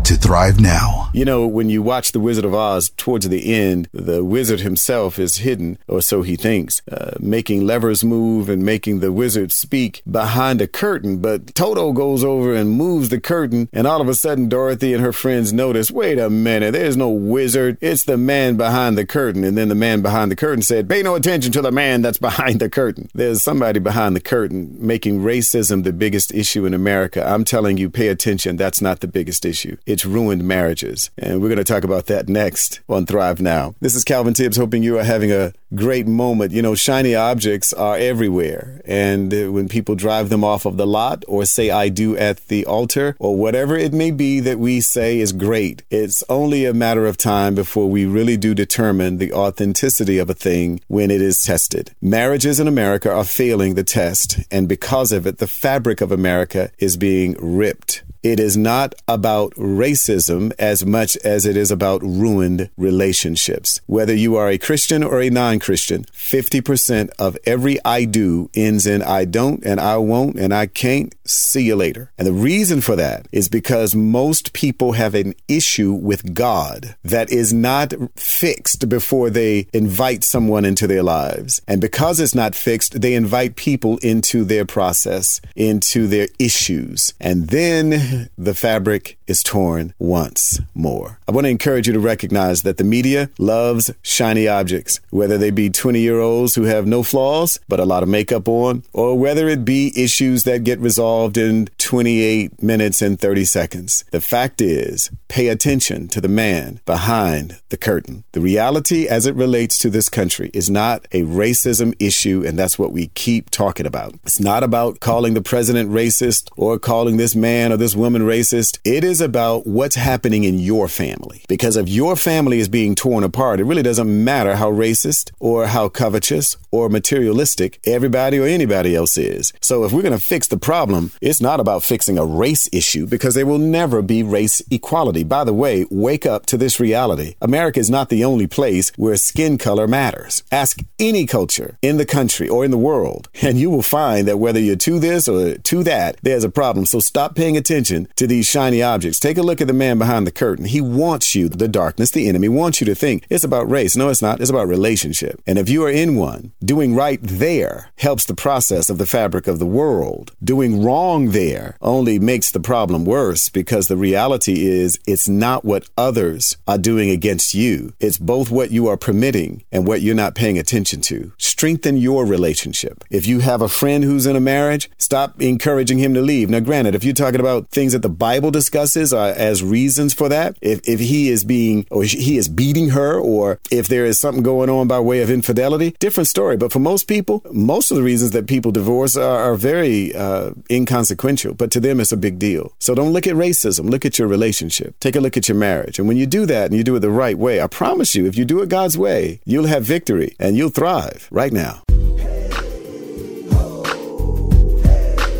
to 0.04 0.14
thrive 0.14 0.60
now. 0.60 1.10
You 1.12 1.24
know, 1.24 1.46
when 1.46 1.70
you 1.70 1.82
watch 1.82 2.12
The 2.12 2.20
Wizard 2.20 2.44
of 2.44 2.54
Oz, 2.54 2.90
towards 2.96 3.28
the 3.28 3.54
end, 3.54 3.88
the 3.92 4.24
wizard 4.24 4.60
himself 4.60 5.18
is 5.18 5.38
hidden, 5.38 5.78
or 5.88 6.02
so 6.02 6.22
he 6.22 6.36
thinks, 6.36 6.82
uh, 6.90 7.16
making 7.20 7.66
levers 7.66 8.04
move 8.04 8.48
and 8.48 8.64
making 8.64 9.00
the 9.00 9.12
wizard 9.12 9.52
speak 9.52 10.02
behind 10.10 10.60
a 10.60 10.66
curtain. 10.66 11.18
But 11.18 11.54
Toto 11.54 11.92
goes 11.92 12.22
over 12.22 12.54
and 12.54 12.70
moves 12.70 13.08
the 13.08 13.20
curtain, 13.20 13.68
and 13.72 13.86
all 13.86 14.00
of 14.00 14.08
a 14.08 14.14
sudden, 14.14 14.48
Dorothy 14.48 14.94
and 14.94 15.02
her 15.02 15.12
friends 15.12 15.52
notice 15.52 15.90
wait 15.90 16.18
a 16.18 16.30
minute, 16.30 16.72
there's 16.72 16.96
no 16.96 17.08
wizard. 17.08 17.78
It's 17.80 18.04
the 18.04 18.16
man 18.16 18.56
behind 18.56 18.96
the 18.96 19.06
curtain. 19.06 19.44
And 19.44 19.56
then 19.56 19.68
the 19.68 19.74
man 19.74 20.02
behind 20.02 20.30
the 20.30 20.36
curtain 20.36 20.62
said, 20.62 20.88
Pay 20.88 21.02
no 21.02 21.14
attention 21.14 21.52
to 21.52 21.62
the 21.62 21.72
man 21.72 22.02
that's 22.02 22.18
behind 22.28 22.60
the 22.60 22.70
curtain. 22.70 23.08
There's 23.14 23.42
somebody 23.42 23.80
behind 23.80 24.14
the 24.14 24.20
curtain 24.20 24.76
making 24.78 25.20
racism 25.20 25.84
the 25.84 25.92
biggest 25.92 26.32
issue 26.32 26.66
in 26.66 26.74
America. 26.74 27.26
I'm 27.26 27.44
telling 27.44 27.76
you, 27.76 27.90
pay 27.90 28.08
attention. 28.08 28.56
That's 28.56 28.80
not 28.80 29.00
the 29.00 29.08
biggest 29.08 29.44
issue. 29.44 29.76
It's 29.88 30.04
ruined 30.04 30.44
marriages. 30.44 31.10
And 31.16 31.40
we're 31.40 31.48
going 31.48 31.56
to 31.56 31.64
talk 31.64 31.82
about 31.82 32.06
that 32.06 32.28
next 32.28 32.80
on 32.88 33.06
Thrive 33.06 33.40
Now. 33.40 33.74
This 33.80 33.94
is 33.94 34.04
Calvin 34.04 34.34
Tibbs, 34.34 34.58
hoping 34.58 34.82
you 34.82 34.98
are 34.98 35.04
having 35.04 35.32
a 35.32 35.54
great 35.74 36.06
moment. 36.06 36.52
You 36.52 36.60
know, 36.60 36.74
shiny 36.74 37.14
objects 37.14 37.72
are 37.72 37.96
everywhere. 37.96 38.82
And 38.84 39.32
uh, 39.32 39.50
when 39.50 39.66
people 39.68 39.94
drive 39.94 40.28
them 40.28 40.44
off 40.44 40.66
of 40.66 40.76
the 40.76 40.86
lot 40.86 41.24
or 41.26 41.46
say, 41.46 41.70
I 41.70 41.88
do 41.88 42.16
at 42.18 42.48
the 42.48 42.66
altar, 42.66 43.16
or 43.18 43.36
whatever 43.36 43.76
it 43.76 43.94
may 43.94 44.10
be 44.10 44.40
that 44.40 44.58
we 44.58 44.82
say 44.82 45.20
is 45.20 45.32
great, 45.32 45.82
it's 45.90 46.22
only 46.28 46.66
a 46.66 46.74
matter 46.74 47.06
of 47.06 47.16
time 47.16 47.54
before 47.54 47.88
we 47.88 48.04
really 48.04 48.36
do 48.36 48.54
determine 48.54 49.16
the 49.16 49.32
authenticity 49.32 50.18
of 50.18 50.28
a 50.28 50.34
thing 50.34 50.82
when 50.88 51.10
it 51.10 51.22
is 51.22 51.40
tested. 51.40 51.94
Marriages 52.02 52.60
in 52.60 52.68
America 52.68 53.10
are 53.10 53.24
failing 53.24 53.74
the 53.74 53.84
test. 53.84 54.38
And 54.50 54.68
because 54.68 55.12
of 55.12 55.26
it, 55.26 55.38
the 55.38 55.46
fabric 55.46 56.02
of 56.02 56.12
America 56.12 56.70
is 56.78 56.98
being 56.98 57.36
ripped. 57.40 58.02
It 58.28 58.40
is 58.40 58.58
not 58.58 58.94
about 59.08 59.54
racism 59.54 60.52
as 60.58 60.84
much 60.84 61.16
as 61.24 61.46
it 61.46 61.56
is 61.56 61.70
about 61.70 62.02
ruined 62.02 62.68
relationships. 62.76 63.80
Whether 63.86 64.14
you 64.14 64.36
are 64.36 64.50
a 64.50 64.58
Christian 64.58 65.02
or 65.02 65.22
a 65.22 65.30
non 65.30 65.60
Christian, 65.60 66.04
50% 66.12 67.08
of 67.18 67.38
every 67.46 67.82
I 67.86 68.04
do 68.04 68.50
ends 68.54 68.86
in 68.86 69.00
I 69.00 69.24
don't 69.24 69.64
and 69.64 69.80
I 69.80 69.96
won't 69.96 70.38
and 70.38 70.52
I 70.52 70.66
can't. 70.66 71.14
See 71.24 71.64
you 71.64 71.76
later. 71.76 72.10
And 72.18 72.26
the 72.26 72.32
reason 72.32 72.80
for 72.80 72.96
that 72.96 73.28
is 73.32 73.48
because 73.48 73.94
most 73.94 74.54
people 74.54 74.92
have 74.92 75.14
an 75.14 75.34
issue 75.46 75.92
with 75.92 76.34
God 76.34 76.96
that 77.04 77.30
is 77.30 77.52
not 77.52 77.92
fixed 78.16 78.88
before 78.88 79.28
they 79.28 79.68
invite 79.74 80.24
someone 80.24 80.64
into 80.64 80.86
their 80.86 81.02
lives. 81.02 81.60
And 81.68 81.82
because 81.82 82.18
it's 82.18 82.34
not 82.34 82.54
fixed, 82.54 83.00
they 83.02 83.14
invite 83.14 83.56
people 83.56 83.98
into 83.98 84.42
their 84.44 84.64
process, 84.64 85.40
into 85.54 86.06
their 86.06 86.28
issues. 86.38 87.12
And 87.20 87.48
then 87.48 88.17
the 88.36 88.54
fabric 88.54 89.17
is 89.28 89.42
torn 89.42 89.94
once 89.98 90.60
more. 90.74 91.18
I 91.28 91.32
want 91.32 91.44
to 91.44 91.50
encourage 91.50 91.86
you 91.86 91.92
to 91.92 92.00
recognize 92.00 92.62
that 92.62 92.78
the 92.78 92.84
media 92.84 93.30
loves 93.38 93.92
shiny 94.02 94.48
objects, 94.48 95.00
whether 95.10 95.38
they 95.38 95.50
be 95.50 95.70
20 95.70 96.00
year 96.00 96.18
olds 96.18 96.54
who 96.54 96.64
have 96.64 96.86
no 96.86 97.02
flaws 97.02 97.60
but 97.68 97.78
a 97.78 97.84
lot 97.84 98.02
of 98.02 98.08
makeup 98.08 98.48
on, 98.48 98.82
or 98.92 99.18
whether 99.18 99.48
it 99.48 99.64
be 99.64 99.92
issues 99.96 100.44
that 100.44 100.64
get 100.64 100.80
resolved 100.80 101.36
in 101.36 101.68
28 101.78 102.62
minutes 102.62 103.02
and 103.02 103.20
30 103.20 103.44
seconds. 103.44 104.04
The 104.10 104.20
fact 104.20 104.60
is, 104.60 105.10
pay 105.28 105.48
attention 105.48 106.08
to 106.08 106.20
the 106.20 106.28
man 106.28 106.80
behind 106.86 107.60
the 107.68 107.76
curtain. 107.76 108.24
The 108.32 108.40
reality 108.40 109.06
as 109.06 109.26
it 109.26 109.34
relates 109.34 109.78
to 109.78 109.90
this 109.90 110.08
country 110.08 110.50
is 110.54 110.70
not 110.70 111.06
a 111.12 111.22
racism 111.22 111.94
issue, 111.98 112.42
and 112.46 112.58
that's 112.58 112.78
what 112.78 112.92
we 112.92 113.08
keep 113.08 113.50
talking 113.50 113.86
about. 113.86 114.14
It's 114.24 114.40
not 114.40 114.62
about 114.62 115.00
calling 115.00 115.34
the 115.34 115.42
president 115.42 115.90
racist 115.90 116.48
or 116.56 116.78
calling 116.78 117.16
this 117.16 117.36
man 117.36 117.72
or 117.72 117.76
this 117.76 117.94
woman 117.94 118.22
racist. 118.22 118.78
It 118.84 119.04
is 119.04 119.17
about 119.20 119.66
what's 119.66 119.96
happening 119.96 120.44
in 120.44 120.58
your 120.58 120.88
family. 120.88 121.42
Because 121.48 121.76
if 121.76 121.88
your 121.88 122.16
family 122.16 122.58
is 122.58 122.68
being 122.68 122.94
torn 122.94 123.24
apart, 123.24 123.60
it 123.60 123.64
really 123.64 123.82
doesn't 123.82 124.24
matter 124.24 124.56
how 124.56 124.70
racist 124.70 125.30
or 125.38 125.66
how 125.66 125.88
covetous 125.88 126.56
or 126.70 126.88
materialistic 126.88 127.80
everybody 127.84 128.38
or 128.38 128.46
anybody 128.46 128.94
else 128.94 129.16
is. 129.16 129.52
So 129.60 129.84
if 129.84 129.92
we're 129.92 130.02
going 130.02 130.18
to 130.18 130.18
fix 130.18 130.48
the 130.48 130.58
problem, 130.58 131.12
it's 131.20 131.40
not 131.40 131.60
about 131.60 131.82
fixing 131.82 132.18
a 132.18 132.24
race 132.24 132.68
issue 132.72 133.06
because 133.06 133.34
there 133.34 133.46
will 133.46 133.58
never 133.58 134.02
be 134.02 134.22
race 134.22 134.62
equality. 134.70 135.24
By 135.24 135.44
the 135.44 135.54
way, 135.54 135.86
wake 135.90 136.26
up 136.26 136.46
to 136.46 136.56
this 136.56 136.78
reality. 136.78 137.36
America 137.40 137.80
is 137.80 137.90
not 137.90 138.08
the 138.08 138.24
only 138.24 138.46
place 138.46 138.92
where 138.96 139.16
skin 139.16 139.58
color 139.58 139.86
matters. 139.86 140.42
Ask 140.52 140.80
any 140.98 141.26
culture 141.26 141.78
in 141.80 141.96
the 141.96 142.06
country 142.06 142.48
or 142.48 142.64
in 142.64 142.70
the 142.70 142.78
world, 142.78 143.28
and 143.42 143.58
you 143.58 143.70
will 143.70 143.82
find 143.82 144.28
that 144.28 144.38
whether 144.38 144.60
you're 144.60 144.76
to 144.76 144.98
this 144.98 145.28
or 145.28 145.56
to 145.56 145.82
that, 145.84 146.18
there's 146.22 146.44
a 146.44 146.50
problem. 146.50 146.84
So 146.84 147.00
stop 147.00 147.34
paying 147.34 147.56
attention 147.56 148.08
to 148.16 148.26
these 148.26 148.46
shiny 148.46 148.82
objects. 148.82 149.07
Take 149.16 149.38
a 149.38 149.42
look 149.42 149.60
at 149.60 149.68
the 149.68 149.72
man 149.72 149.98
behind 149.98 150.26
the 150.26 150.32
curtain. 150.32 150.64
He 150.64 150.80
wants 150.80 151.34
you, 151.34 151.48
the 151.48 151.68
darkness, 151.68 152.10
the 152.10 152.28
enemy, 152.28 152.48
wants 152.48 152.80
you 152.80 152.84
to 152.86 152.94
think 152.94 153.24
it's 153.30 153.44
about 153.44 153.70
race. 153.70 153.96
No, 153.96 154.08
it's 154.08 154.20
not. 154.20 154.40
It's 154.40 154.50
about 154.50 154.66
relationship. 154.66 155.40
And 155.46 155.58
if 155.58 155.68
you 155.68 155.84
are 155.84 155.90
in 155.90 156.16
one, 156.16 156.52
doing 156.64 156.94
right 156.96 157.20
there 157.22 157.90
helps 157.96 158.24
the 158.24 158.34
process 158.34 158.90
of 158.90 158.98
the 158.98 159.06
fabric 159.06 159.46
of 159.46 159.60
the 159.60 159.66
world. 159.66 160.32
Doing 160.42 160.82
wrong 160.82 161.30
there 161.30 161.76
only 161.80 162.18
makes 162.18 162.50
the 162.50 162.60
problem 162.60 163.04
worse 163.04 163.48
because 163.48 163.86
the 163.86 163.96
reality 163.96 164.66
is 164.66 164.98
it's 165.06 165.28
not 165.28 165.64
what 165.64 165.88
others 165.96 166.56
are 166.66 166.78
doing 166.78 167.10
against 167.10 167.54
you. 167.54 167.94
It's 168.00 168.18
both 168.18 168.50
what 168.50 168.70
you 168.72 168.88
are 168.88 168.96
permitting 168.96 169.62
and 169.70 169.86
what 169.86 170.02
you're 170.02 170.14
not 170.14 170.34
paying 170.34 170.58
attention 170.58 171.00
to. 171.02 171.32
Strengthen 171.38 171.96
your 171.96 172.26
relationship. 172.26 173.04
If 173.10 173.26
you 173.26 173.40
have 173.40 173.62
a 173.62 173.68
friend 173.68 174.02
who's 174.02 174.26
in 174.26 174.36
a 174.36 174.40
marriage, 174.40 174.90
stop 174.98 175.40
encouraging 175.40 175.98
him 175.98 176.14
to 176.14 176.20
leave. 176.20 176.50
Now, 176.50 176.60
granted, 176.60 176.94
if 176.94 177.04
you're 177.04 177.14
talking 177.14 177.40
about 177.40 177.68
things 177.70 177.92
that 177.92 178.02
the 178.02 178.08
Bible 178.08 178.50
discusses 178.50 178.97
uh, 178.98 179.34
as 179.36 179.62
reasons 179.62 180.14
for 180.14 180.28
that, 180.28 180.56
if, 180.60 180.80
if 180.88 181.00
he 181.00 181.28
is 181.28 181.44
being 181.44 181.86
or 181.90 182.04
he 182.04 182.36
is 182.36 182.48
beating 182.48 182.90
her 182.90 183.18
or 183.18 183.58
if 183.70 183.88
there 183.88 184.04
is 184.04 184.18
something 184.18 184.42
going 184.42 184.70
on 184.70 184.88
by 184.88 185.00
way 185.00 185.22
of 185.22 185.30
infidelity, 185.30 185.94
different 185.98 186.28
story. 186.28 186.56
But 186.56 186.72
for 186.72 186.78
most 186.78 187.08
people, 187.08 187.42
most 187.52 187.90
of 187.90 187.96
the 187.96 188.02
reasons 188.02 188.32
that 188.32 188.46
people 188.46 188.72
divorce 188.72 189.16
are, 189.16 189.52
are 189.52 189.54
very 189.54 190.14
uh, 190.14 190.50
inconsequential, 190.70 191.54
but 191.54 191.70
to 191.72 191.80
them 191.80 192.00
it's 192.00 192.12
a 192.12 192.16
big 192.16 192.38
deal. 192.38 192.72
So 192.78 192.94
don't 192.94 193.12
look 193.12 193.26
at 193.26 193.34
racism. 193.34 193.90
Look 193.90 194.04
at 194.04 194.18
your 194.18 194.28
relationship. 194.28 194.98
Take 195.00 195.16
a 195.16 195.20
look 195.20 195.36
at 195.36 195.48
your 195.48 195.56
marriage. 195.56 195.98
And 195.98 196.08
when 196.08 196.16
you 196.16 196.26
do 196.26 196.46
that 196.46 196.66
and 196.66 196.76
you 196.76 196.84
do 196.84 196.96
it 196.96 197.00
the 197.00 197.10
right 197.10 197.38
way, 197.38 197.60
I 197.60 197.66
promise 197.66 198.14
you, 198.14 198.26
if 198.26 198.36
you 198.36 198.44
do 198.44 198.60
it 198.62 198.68
God's 198.68 198.98
way, 198.98 199.40
you'll 199.44 199.66
have 199.66 199.84
victory 199.84 200.36
and 200.38 200.56
you'll 200.56 200.70
thrive 200.70 201.28
right 201.30 201.52
now. 201.52 201.82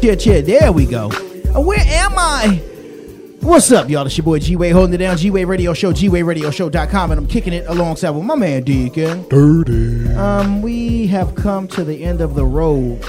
Cheer, 0.01 0.15
cheer. 0.15 0.43
There 0.43 0.71
we 0.71 0.87
go. 0.87 1.11
Where 1.55 1.81
am 1.81 2.13
I? 2.17 2.63
What's 3.41 3.71
up, 3.71 3.89
y'all? 3.89 4.05
It's 4.05 4.19
your 4.19 4.25
boy 4.25 4.41
G 4.41 4.57
Wade 4.57 4.73
holding 4.73 4.95
it 4.95 4.99
down. 4.99 5.17
G 5.17 5.31
Wade 5.31 5.47
Radio 5.47 5.73
Show, 5.73 5.93
GWadeRadioShow.com, 5.93 7.13
and 7.13 7.19
I'm 7.19 7.27
kicking 7.27 7.53
it 7.53 7.67
alongside 7.69 8.11
with 8.11 8.25
my 8.25 8.35
man 8.35 8.65
Deacon. 8.65 9.27
Dirty. 9.29 10.13
Um, 10.15 10.61
we 10.61 11.07
have 11.07 11.35
come 11.35 11.69
to 11.69 11.85
the 11.85 12.05
end 12.05 12.21
of 12.21 12.35
the 12.35 12.45
road, 12.45 13.03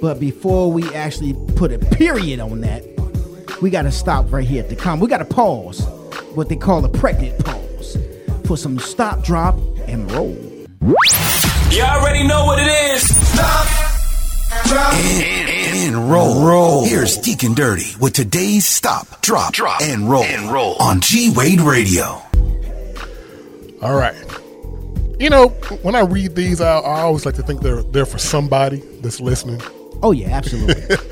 but 0.00 0.18
before 0.18 0.72
we 0.72 0.92
actually 0.94 1.34
put 1.54 1.70
a 1.70 1.78
period 1.78 2.40
on 2.40 2.62
that, 2.62 2.82
we 3.60 3.70
got 3.70 3.82
to 3.82 3.92
stop 3.92 4.32
right 4.32 4.46
here 4.46 4.62
at 4.62 4.70
the 4.70 4.76
com. 4.76 5.00
We 5.00 5.08
got 5.08 5.18
to 5.18 5.24
pause, 5.26 5.84
what 6.34 6.48
they 6.48 6.56
call 6.56 6.84
a 6.84 6.88
pregnant 6.88 7.44
pause, 7.44 7.98
for 8.46 8.56
some 8.56 8.78
stop, 8.78 9.22
drop, 9.22 9.56
and 9.86 10.10
roll. 10.12 10.34
Y'all 11.70 12.00
already 12.00 12.26
know 12.26 12.46
what 12.46 12.58
it 12.58 12.68
is. 12.68 13.02
Stop. 13.28 13.66
Drop. 14.66 14.94
And, 14.94 15.48
and 15.50 15.63
roll. 15.92 16.46
roll. 16.46 16.84
Here's 16.84 17.18
Deacon 17.18 17.54
Dirty 17.54 17.94
with 18.00 18.14
today's 18.14 18.64
stop, 18.66 19.20
drop, 19.20 19.52
drop, 19.52 19.82
and 19.82 20.08
roll, 20.10 20.22
and 20.24 20.50
roll 20.50 20.76
on 20.80 21.00
G 21.00 21.32
Wade 21.36 21.60
Radio. 21.60 22.22
All 23.82 23.94
right. 23.94 24.14
You 25.20 25.30
know, 25.30 25.48
when 25.82 25.94
I 25.94 26.00
read 26.00 26.34
these, 26.34 26.60
I, 26.60 26.78
I 26.78 27.00
always 27.02 27.24
like 27.26 27.34
to 27.36 27.42
think 27.42 27.60
they're 27.60 27.82
they're 27.82 28.06
for 28.06 28.18
somebody 28.18 28.78
that's 29.00 29.20
listening. 29.20 29.60
Oh 30.02 30.12
yeah, 30.12 30.28
absolutely. 30.36 30.96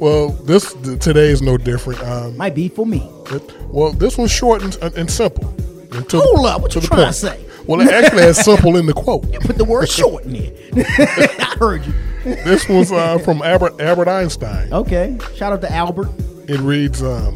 Well, 0.00 0.30
this 0.30 0.72
today 0.98 1.28
is 1.28 1.42
no 1.42 1.58
different. 1.58 2.00
Um, 2.02 2.34
Might 2.38 2.54
be 2.54 2.70
for 2.70 2.86
me. 2.86 3.06
it- 3.26 3.52
well, 3.68 3.92
this 3.92 4.16
one's 4.16 4.30
short 4.30 4.62
and, 4.62 4.74
and 4.96 5.10
simple. 5.10 5.46
And 5.92 6.08
to 6.08 6.18
Hold 6.20 6.46
up, 6.46 6.62
what 6.62 6.74
you 6.74 6.80
the 6.80 6.86
trying 6.86 7.08
to 7.08 7.12
say? 7.12 7.44
Well, 7.66 7.82
it 7.82 7.90
actually 7.92 8.22
has 8.22 8.42
simple 8.42 8.78
in 8.78 8.86
the 8.86 8.94
quote. 8.94 9.26
You 9.30 9.38
Put 9.40 9.58
the 9.58 9.64
word 9.66 9.88
short 9.90 10.24
in 10.24 10.32
there. 10.32 10.52
I 10.86 11.54
heard 11.58 11.84
you. 11.84 11.92
This 12.24 12.68
one's 12.68 12.92
uh, 12.92 13.18
from 13.18 13.42
Albert 13.42 13.80
Albert 13.80 14.08
Einstein. 14.08 14.72
Okay. 14.72 15.18
Shout 15.34 15.52
out 15.52 15.60
to 15.62 15.72
Albert. 15.72 16.08
It 16.48 16.60
reads, 16.60 17.02
um, 17.02 17.34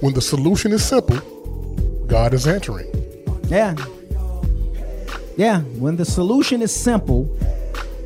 "When 0.00 0.14
the 0.14 0.20
solution 0.20 0.72
is 0.72 0.84
simple, 0.84 1.18
God 2.06 2.32
is 2.34 2.46
answering." 2.46 2.90
Yeah. 3.48 3.74
Yeah. 5.36 5.60
When 5.62 5.96
the 5.96 6.04
solution 6.04 6.62
is 6.62 6.74
simple, 6.74 7.24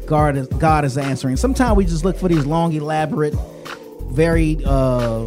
God 0.07 0.37
is 0.37 0.47
God 0.49 0.85
is 0.85 0.97
answering. 0.97 1.37
Sometimes 1.37 1.77
we 1.77 1.85
just 1.85 2.05
look 2.05 2.17
for 2.17 2.29
these 2.29 2.47
long, 2.47 2.73
elaborate, 2.73 3.35
very 4.11 4.59
uh 4.65 5.27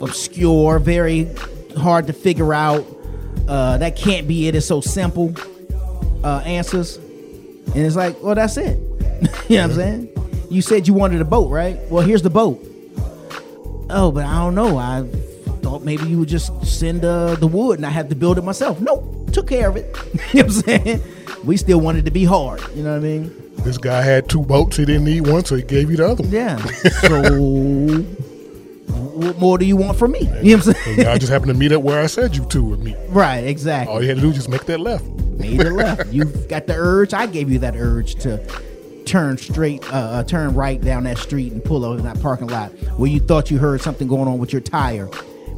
obscure, 0.00 0.78
very 0.78 1.28
hard 1.76 2.06
to 2.06 2.12
figure 2.12 2.54
out. 2.54 2.84
Uh 3.48 3.78
that 3.78 3.96
can't 3.96 4.28
be 4.28 4.46
it. 4.46 4.54
It's 4.54 4.66
so 4.66 4.80
simple. 4.80 5.34
Uh 6.22 6.42
answers. 6.46 6.98
And 7.74 7.76
it's 7.86 7.96
like, 7.96 8.22
well, 8.22 8.34
that's 8.34 8.56
it. 8.56 8.78
you 9.48 9.56
know 9.56 9.62
what 9.62 9.70
I'm 9.70 9.76
saying? 9.76 10.08
You 10.50 10.62
said 10.62 10.86
you 10.86 10.94
wanted 10.94 11.20
a 11.20 11.24
boat, 11.24 11.50
right? 11.50 11.78
Well, 11.90 12.04
here's 12.04 12.22
the 12.22 12.30
boat. 12.30 12.62
Oh, 13.88 14.10
but 14.12 14.24
I 14.24 14.38
don't 14.38 14.54
know. 14.54 14.78
I 14.78 15.06
thought 15.62 15.82
maybe 15.82 16.04
you 16.04 16.18
would 16.18 16.28
just 16.28 16.64
send 16.66 17.04
uh, 17.04 17.36
the 17.36 17.46
wood 17.46 17.78
and 17.78 17.86
I 17.86 17.90
had 17.90 18.08
to 18.10 18.16
build 18.16 18.38
it 18.38 18.42
myself. 18.42 18.80
Nope, 18.80 19.32
took 19.32 19.48
care 19.48 19.68
of 19.68 19.76
it. 19.76 19.96
you 20.32 20.42
know 20.42 20.48
what 20.48 20.68
I'm 20.68 20.84
saying? 20.84 21.02
We 21.44 21.56
still 21.56 21.80
wanted 21.80 22.04
to 22.06 22.10
be 22.10 22.24
hard. 22.24 22.60
You 22.74 22.82
know 22.82 22.90
what 22.90 22.98
I 22.98 23.00
mean? 23.00 23.52
This 23.58 23.78
guy 23.78 24.02
had 24.02 24.28
two 24.28 24.42
boats. 24.42 24.76
He 24.76 24.84
didn't 24.84 25.04
need 25.04 25.26
one, 25.26 25.44
so 25.44 25.54
he 25.54 25.62
gave 25.62 25.90
you 25.90 25.96
the 25.96 26.08
other 26.08 26.22
one. 26.22 26.32
Yeah. 26.32 26.58
So, 27.02 28.02
what 29.12 29.38
more 29.38 29.58
do 29.58 29.64
you 29.64 29.76
want 29.76 29.98
from 29.98 30.12
me? 30.12 30.20
You 30.42 30.56
know 30.56 30.64
what 30.64 30.66
I'm 30.68 30.74
saying? 30.74 31.00
Y'all 31.00 31.18
just 31.18 31.30
happened 31.30 31.52
to 31.52 31.58
meet 31.58 31.70
up 31.72 31.82
where 31.82 32.02
I 32.02 32.06
said 32.06 32.34
you 32.36 32.44
two 32.46 32.64
would 32.64 32.80
meet. 32.80 32.96
Right, 33.08 33.40
exactly. 33.40 33.92
All 33.92 34.02
you 34.02 34.08
had 34.08 34.16
to 34.16 34.20
do 34.20 34.28
was 34.28 34.36
just 34.36 34.48
make 34.48 34.64
that 34.66 34.80
left. 34.80 35.04
Made 35.04 35.60
it 35.60 35.72
left. 35.72 36.12
You 36.12 36.24
got 36.24 36.66
the 36.66 36.74
urge. 36.74 37.14
I 37.14 37.26
gave 37.26 37.50
you 37.50 37.58
that 37.60 37.76
urge 37.76 38.16
to 38.16 38.38
turn 39.12 39.36
straight, 39.36 39.84
uh, 39.92 39.96
uh, 39.96 40.24
turn 40.24 40.54
right 40.54 40.80
down 40.80 41.04
that 41.04 41.18
street 41.18 41.52
and 41.52 41.62
pull 41.62 41.84
over 41.84 41.98
in 41.98 42.04
that 42.04 42.18
parking 42.22 42.46
lot 42.46 42.70
where 42.96 43.10
you 43.10 43.20
thought 43.20 43.50
you 43.50 43.58
heard 43.58 43.82
something 43.82 44.08
going 44.08 44.26
on 44.26 44.38
with 44.38 44.54
your 44.54 44.62
tire. 44.62 45.10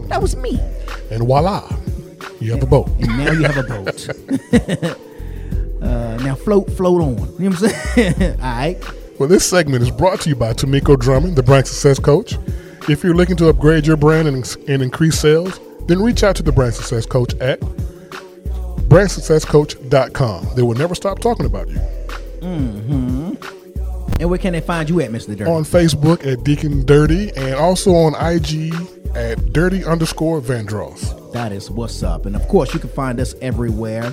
That 0.08 0.20
was 0.20 0.34
me. 0.34 0.58
And 1.12 1.22
voila, 1.22 1.70
you 2.40 2.50
have 2.50 2.64
a 2.64 2.66
boat. 2.66 2.88
And 2.98 3.06
now 3.16 3.30
you 3.30 3.44
have 3.44 3.56
a 3.56 3.62
boat. 3.62 4.08
uh, 5.82 6.16
now 6.24 6.34
float, 6.34 6.68
float 6.72 7.00
on. 7.00 7.16
You 7.38 7.50
know 7.50 7.56
what 7.56 7.62
I'm 7.62 7.70
saying? 7.94 8.32
All 8.40 8.46
right. 8.46 8.76
Well, 9.20 9.28
this 9.28 9.48
segment 9.48 9.84
is 9.84 9.92
brought 9.92 10.20
to 10.22 10.30
you 10.30 10.34
by 10.34 10.52
Tamiko 10.52 10.98
Drummond, 10.98 11.36
the 11.36 11.44
brand 11.44 11.68
success 11.68 12.00
coach. 12.00 12.36
If 12.88 13.04
you're 13.04 13.14
looking 13.14 13.36
to 13.36 13.46
upgrade 13.48 13.86
your 13.86 13.96
brand 13.96 14.26
and, 14.26 14.56
and 14.68 14.82
increase 14.82 15.20
sales, 15.20 15.60
then 15.86 16.02
reach 16.02 16.24
out 16.24 16.34
to 16.36 16.42
the 16.42 16.50
brand 16.50 16.74
success 16.74 17.06
coach 17.06 17.36
at 17.36 17.60
brandsuccesscoach.com. 17.60 20.48
They 20.56 20.62
will 20.62 20.74
never 20.74 20.96
stop 20.96 21.20
talking 21.20 21.46
about 21.46 21.68
you. 21.68 21.78
Mm-hmm. 22.40 23.03
And 24.20 24.30
where 24.30 24.38
can 24.38 24.52
they 24.52 24.60
find 24.60 24.88
you 24.88 25.00
at, 25.00 25.10
Mr. 25.10 25.36
Dirty? 25.36 25.50
On 25.50 25.64
Facebook 25.64 26.26
at 26.26 26.44
Deacon 26.44 26.84
Dirty 26.86 27.30
and 27.36 27.54
also 27.54 27.92
on 27.94 28.14
IG 28.14 28.72
at 29.14 29.52
Dirty 29.52 29.84
underscore 29.84 30.40
Vandross. 30.40 31.32
That 31.32 31.52
is 31.52 31.70
what's 31.70 32.02
up. 32.02 32.26
And 32.26 32.36
of 32.36 32.46
course, 32.48 32.72
you 32.74 32.80
can 32.80 32.90
find 32.90 33.18
us 33.18 33.34
everywhere 33.40 34.12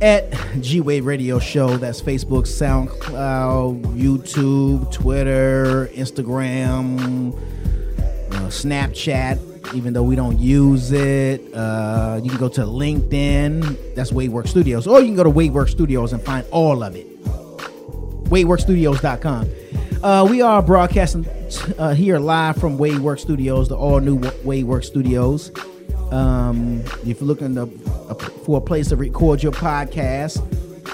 at 0.00 0.30
G 0.60 0.80
Wade 0.80 1.04
Radio 1.04 1.38
Show. 1.38 1.76
That's 1.76 2.00
Facebook, 2.02 2.42
SoundCloud, 2.42 3.82
YouTube, 3.96 4.92
Twitter, 4.92 5.88
Instagram, 5.94 7.34
uh, 8.32 8.48
Snapchat. 8.48 9.74
Even 9.74 9.92
though 9.92 10.02
we 10.02 10.14
don't 10.14 10.38
use 10.38 10.92
it, 10.92 11.52
uh, 11.52 12.20
you 12.22 12.30
can 12.30 12.38
go 12.38 12.48
to 12.48 12.60
LinkedIn. 12.60 13.94
That's 13.96 14.12
Wadework 14.12 14.46
Studios, 14.46 14.86
or 14.86 15.00
you 15.00 15.06
can 15.06 15.16
go 15.16 15.24
to 15.24 15.30
Wadework 15.30 15.68
Studios 15.68 16.12
and 16.12 16.22
find 16.22 16.46
all 16.52 16.84
of 16.84 16.94
it. 16.94 17.15
WadeWorkStudios.com. 18.26 19.50
Uh, 20.02 20.26
we 20.28 20.42
are 20.42 20.62
broadcasting 20.62 21.26
uh, 21.78 21.94
here 21.94 22.18
live 22.18 22.56
from 22.56 22.76
Wadework 22.76 23.18
Studios, 23.18 23.68
the 23.68 23.76
all 23.76 24.00
new 24.00 24.18
Wadework 24.18 24.84
Studios. 24.84 25.50
Um, 26.12 26.82
if 27.04 27.20
you're 27.20 27.26
looking 27.26 27.54
to, 27.54 27.62
uh, 28.08 28.14
for 28.14 28.58
a 28.58 28.60
place 28.60 28.88
to 28.88 28.96
record 28.96 29.42
your 29.42 29.52
podcast, 29.52 30.40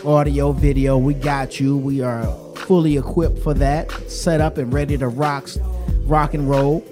audio, 0.07 0.53
video, 0.53 0.99
we 0.99 1.15
got 1.15 1.59
you. 1.59 1.77
We 1.77 2.01
are 2.01 2.27
fully 2.55 2.97
equipped 2.97 3.39
for 3.39 3.55
that, 3.55 3.91
set 4.11 4.41
up 4.41 4.59
and 4.59 4.73
ready 4.73 4.97
to 4.99 5.09
rock, 5.09 5.49
rock 6.05 6.35
and 6.35 6.49
roll. 6.49 6.85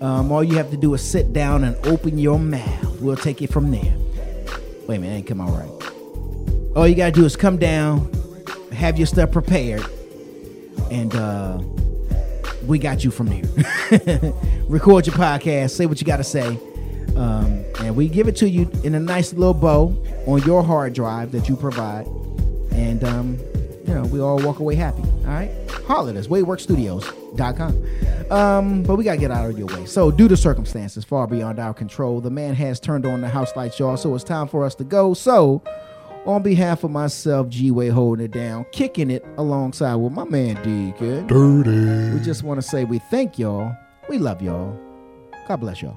Um, 0.00 0.30
all 0.30 0.44
you 0.44 0.56
have 0.56 0.70
to 0.70 0.76
do 0.76 0.92
is 0.94 1.02
sit 1.02 1.32
down 1.32 1.64
and 1.64 1.74
open 1.86 2.18
your 2.18 2.38
mouth. 2.38 3.00
We'll 3.00 3.16
take 3.16 3.42
it 3.42 3.52
from 3.52 3.70
there. 3.70 3.94
Wait 4.86 4.96
a 4.96 5.00
minute, 5.00 5.14
ain't 5.14 5.26
come 5.26 5.40
out 5.40 5.50
right. 5.50 6.76
All 6.76 6.86
you 6.86 6.94
gotta 6.94 7.12
do 7.12 7.24
is 7.24 7.36
come 7.36 7.56
down, 7.56 8.10
have 8.76 8.98
your 8.98 9.06
stuff 9.06 9.32
prepared, 9.32 9.84
and 10.90 11.14
uh, 11.14 11.58
we 12.66 12.78
got 12.78 13.04
you 13.04 13.10
from 13.10 13.28
there. 13.28 13.42
Record 14.68 15.06
your 15.06 15.16
podcast, 15.16 15.70
say 15.70 15.86
what 15.86 16.00
you 16.00 16.06
gotta 16.06 16.24
say. 16.24 16.58
Um, 17.16 17.64
and 17.80 17.96
we 17.96 18.08
give 18.08 18.28
it 18.28 18.36
to 18.36 18.48
you 18.48 18.70
in 18.84 18.94
a 18.94 19.00
nice 19.00 19.32
little 19.32 19.54
bow 19.54 19.96
on 20.26 20.42
your 20.42 20.62
hard 20.62 20.92
drive 20.92 21.32
that 21.32 21.48
you 21.48 21.56
provide. 21.56 22.06
And, 22.72 23.02
um, 23.04 23.38
you 23.86 23.94
know, 23.94 24.02
we 24.02 24.20
all 24.20 24.38
walk 24.38 24.58
away 24.58 24.74
happy. 24.74 25.02
All 25.02 25.28
right? 25.28 25.50
Holler 25.86 26.10
at 26.10 26.16
us, 26.16 26.26
wadeworkstudios.com. 26.26 28.30
Um, 28.30 28.82
but 28.82 28.96
we 28.96 29.04
got 29.04 29.12
to 29.12 29.18
get 29.18 29.30
out 29.30 29.48
of 29.48 29.56
your 29.56 29.68
way. 29.68 29.86
So, 29.86 30.10
due 30.10 30.28
to 30.28 30.36
circumstances 30.36 31.04
far 31.04 31.26
beyond 31.26 31.58
our 31.58 31.72
control, 31.72 32.20
the 32.20 32.30
man 32.30 32.54
has 32.56 32.80
turned 32.80 33.06
on 33.06 33.20
the 33.20 33.28
house 33.28 33.54
lights, 33.56 33.78
y'all. 33.78 33.96
So, 33.96 34.14
it's 34.14 34.24
time 34.24 34.48
for 34.48 34.64
us 34.64 34.74
to 34.76 34.84
go. 34.84 35.14
So, 35.14 35.62
on 36.26 36.42
behalf 36.42 36.84
of 36.84 36.90
myself, 36.90 37.48
G 37.48 37.70
Wade 37.70 37.92
holding 37.92 38.24
it 38.24 38.32
down, 38.32 38.66
kicking 38.72 39.10
it 39.10 39.24
alongside 39.38 39.94
with 39.96 40.12
my 40.12 40.24
man 40.24 40.56
Deacon. 40.62 41.26
Dirty. 41.26 42.14
We 42.14 42.24
just 42.24 42.42
want 42.42 42.60
to 42.60 42.66
say 42.66 42.84
we 42.84 42.98
thank 43.10 43.38
y'all. 43.38 43.74
We 44.08 44.18
love 44.18 44.42
y'all. 44.42 44.78
God 45.48 45.56
bless 45.56 45.82
y'all. 45.82 45.96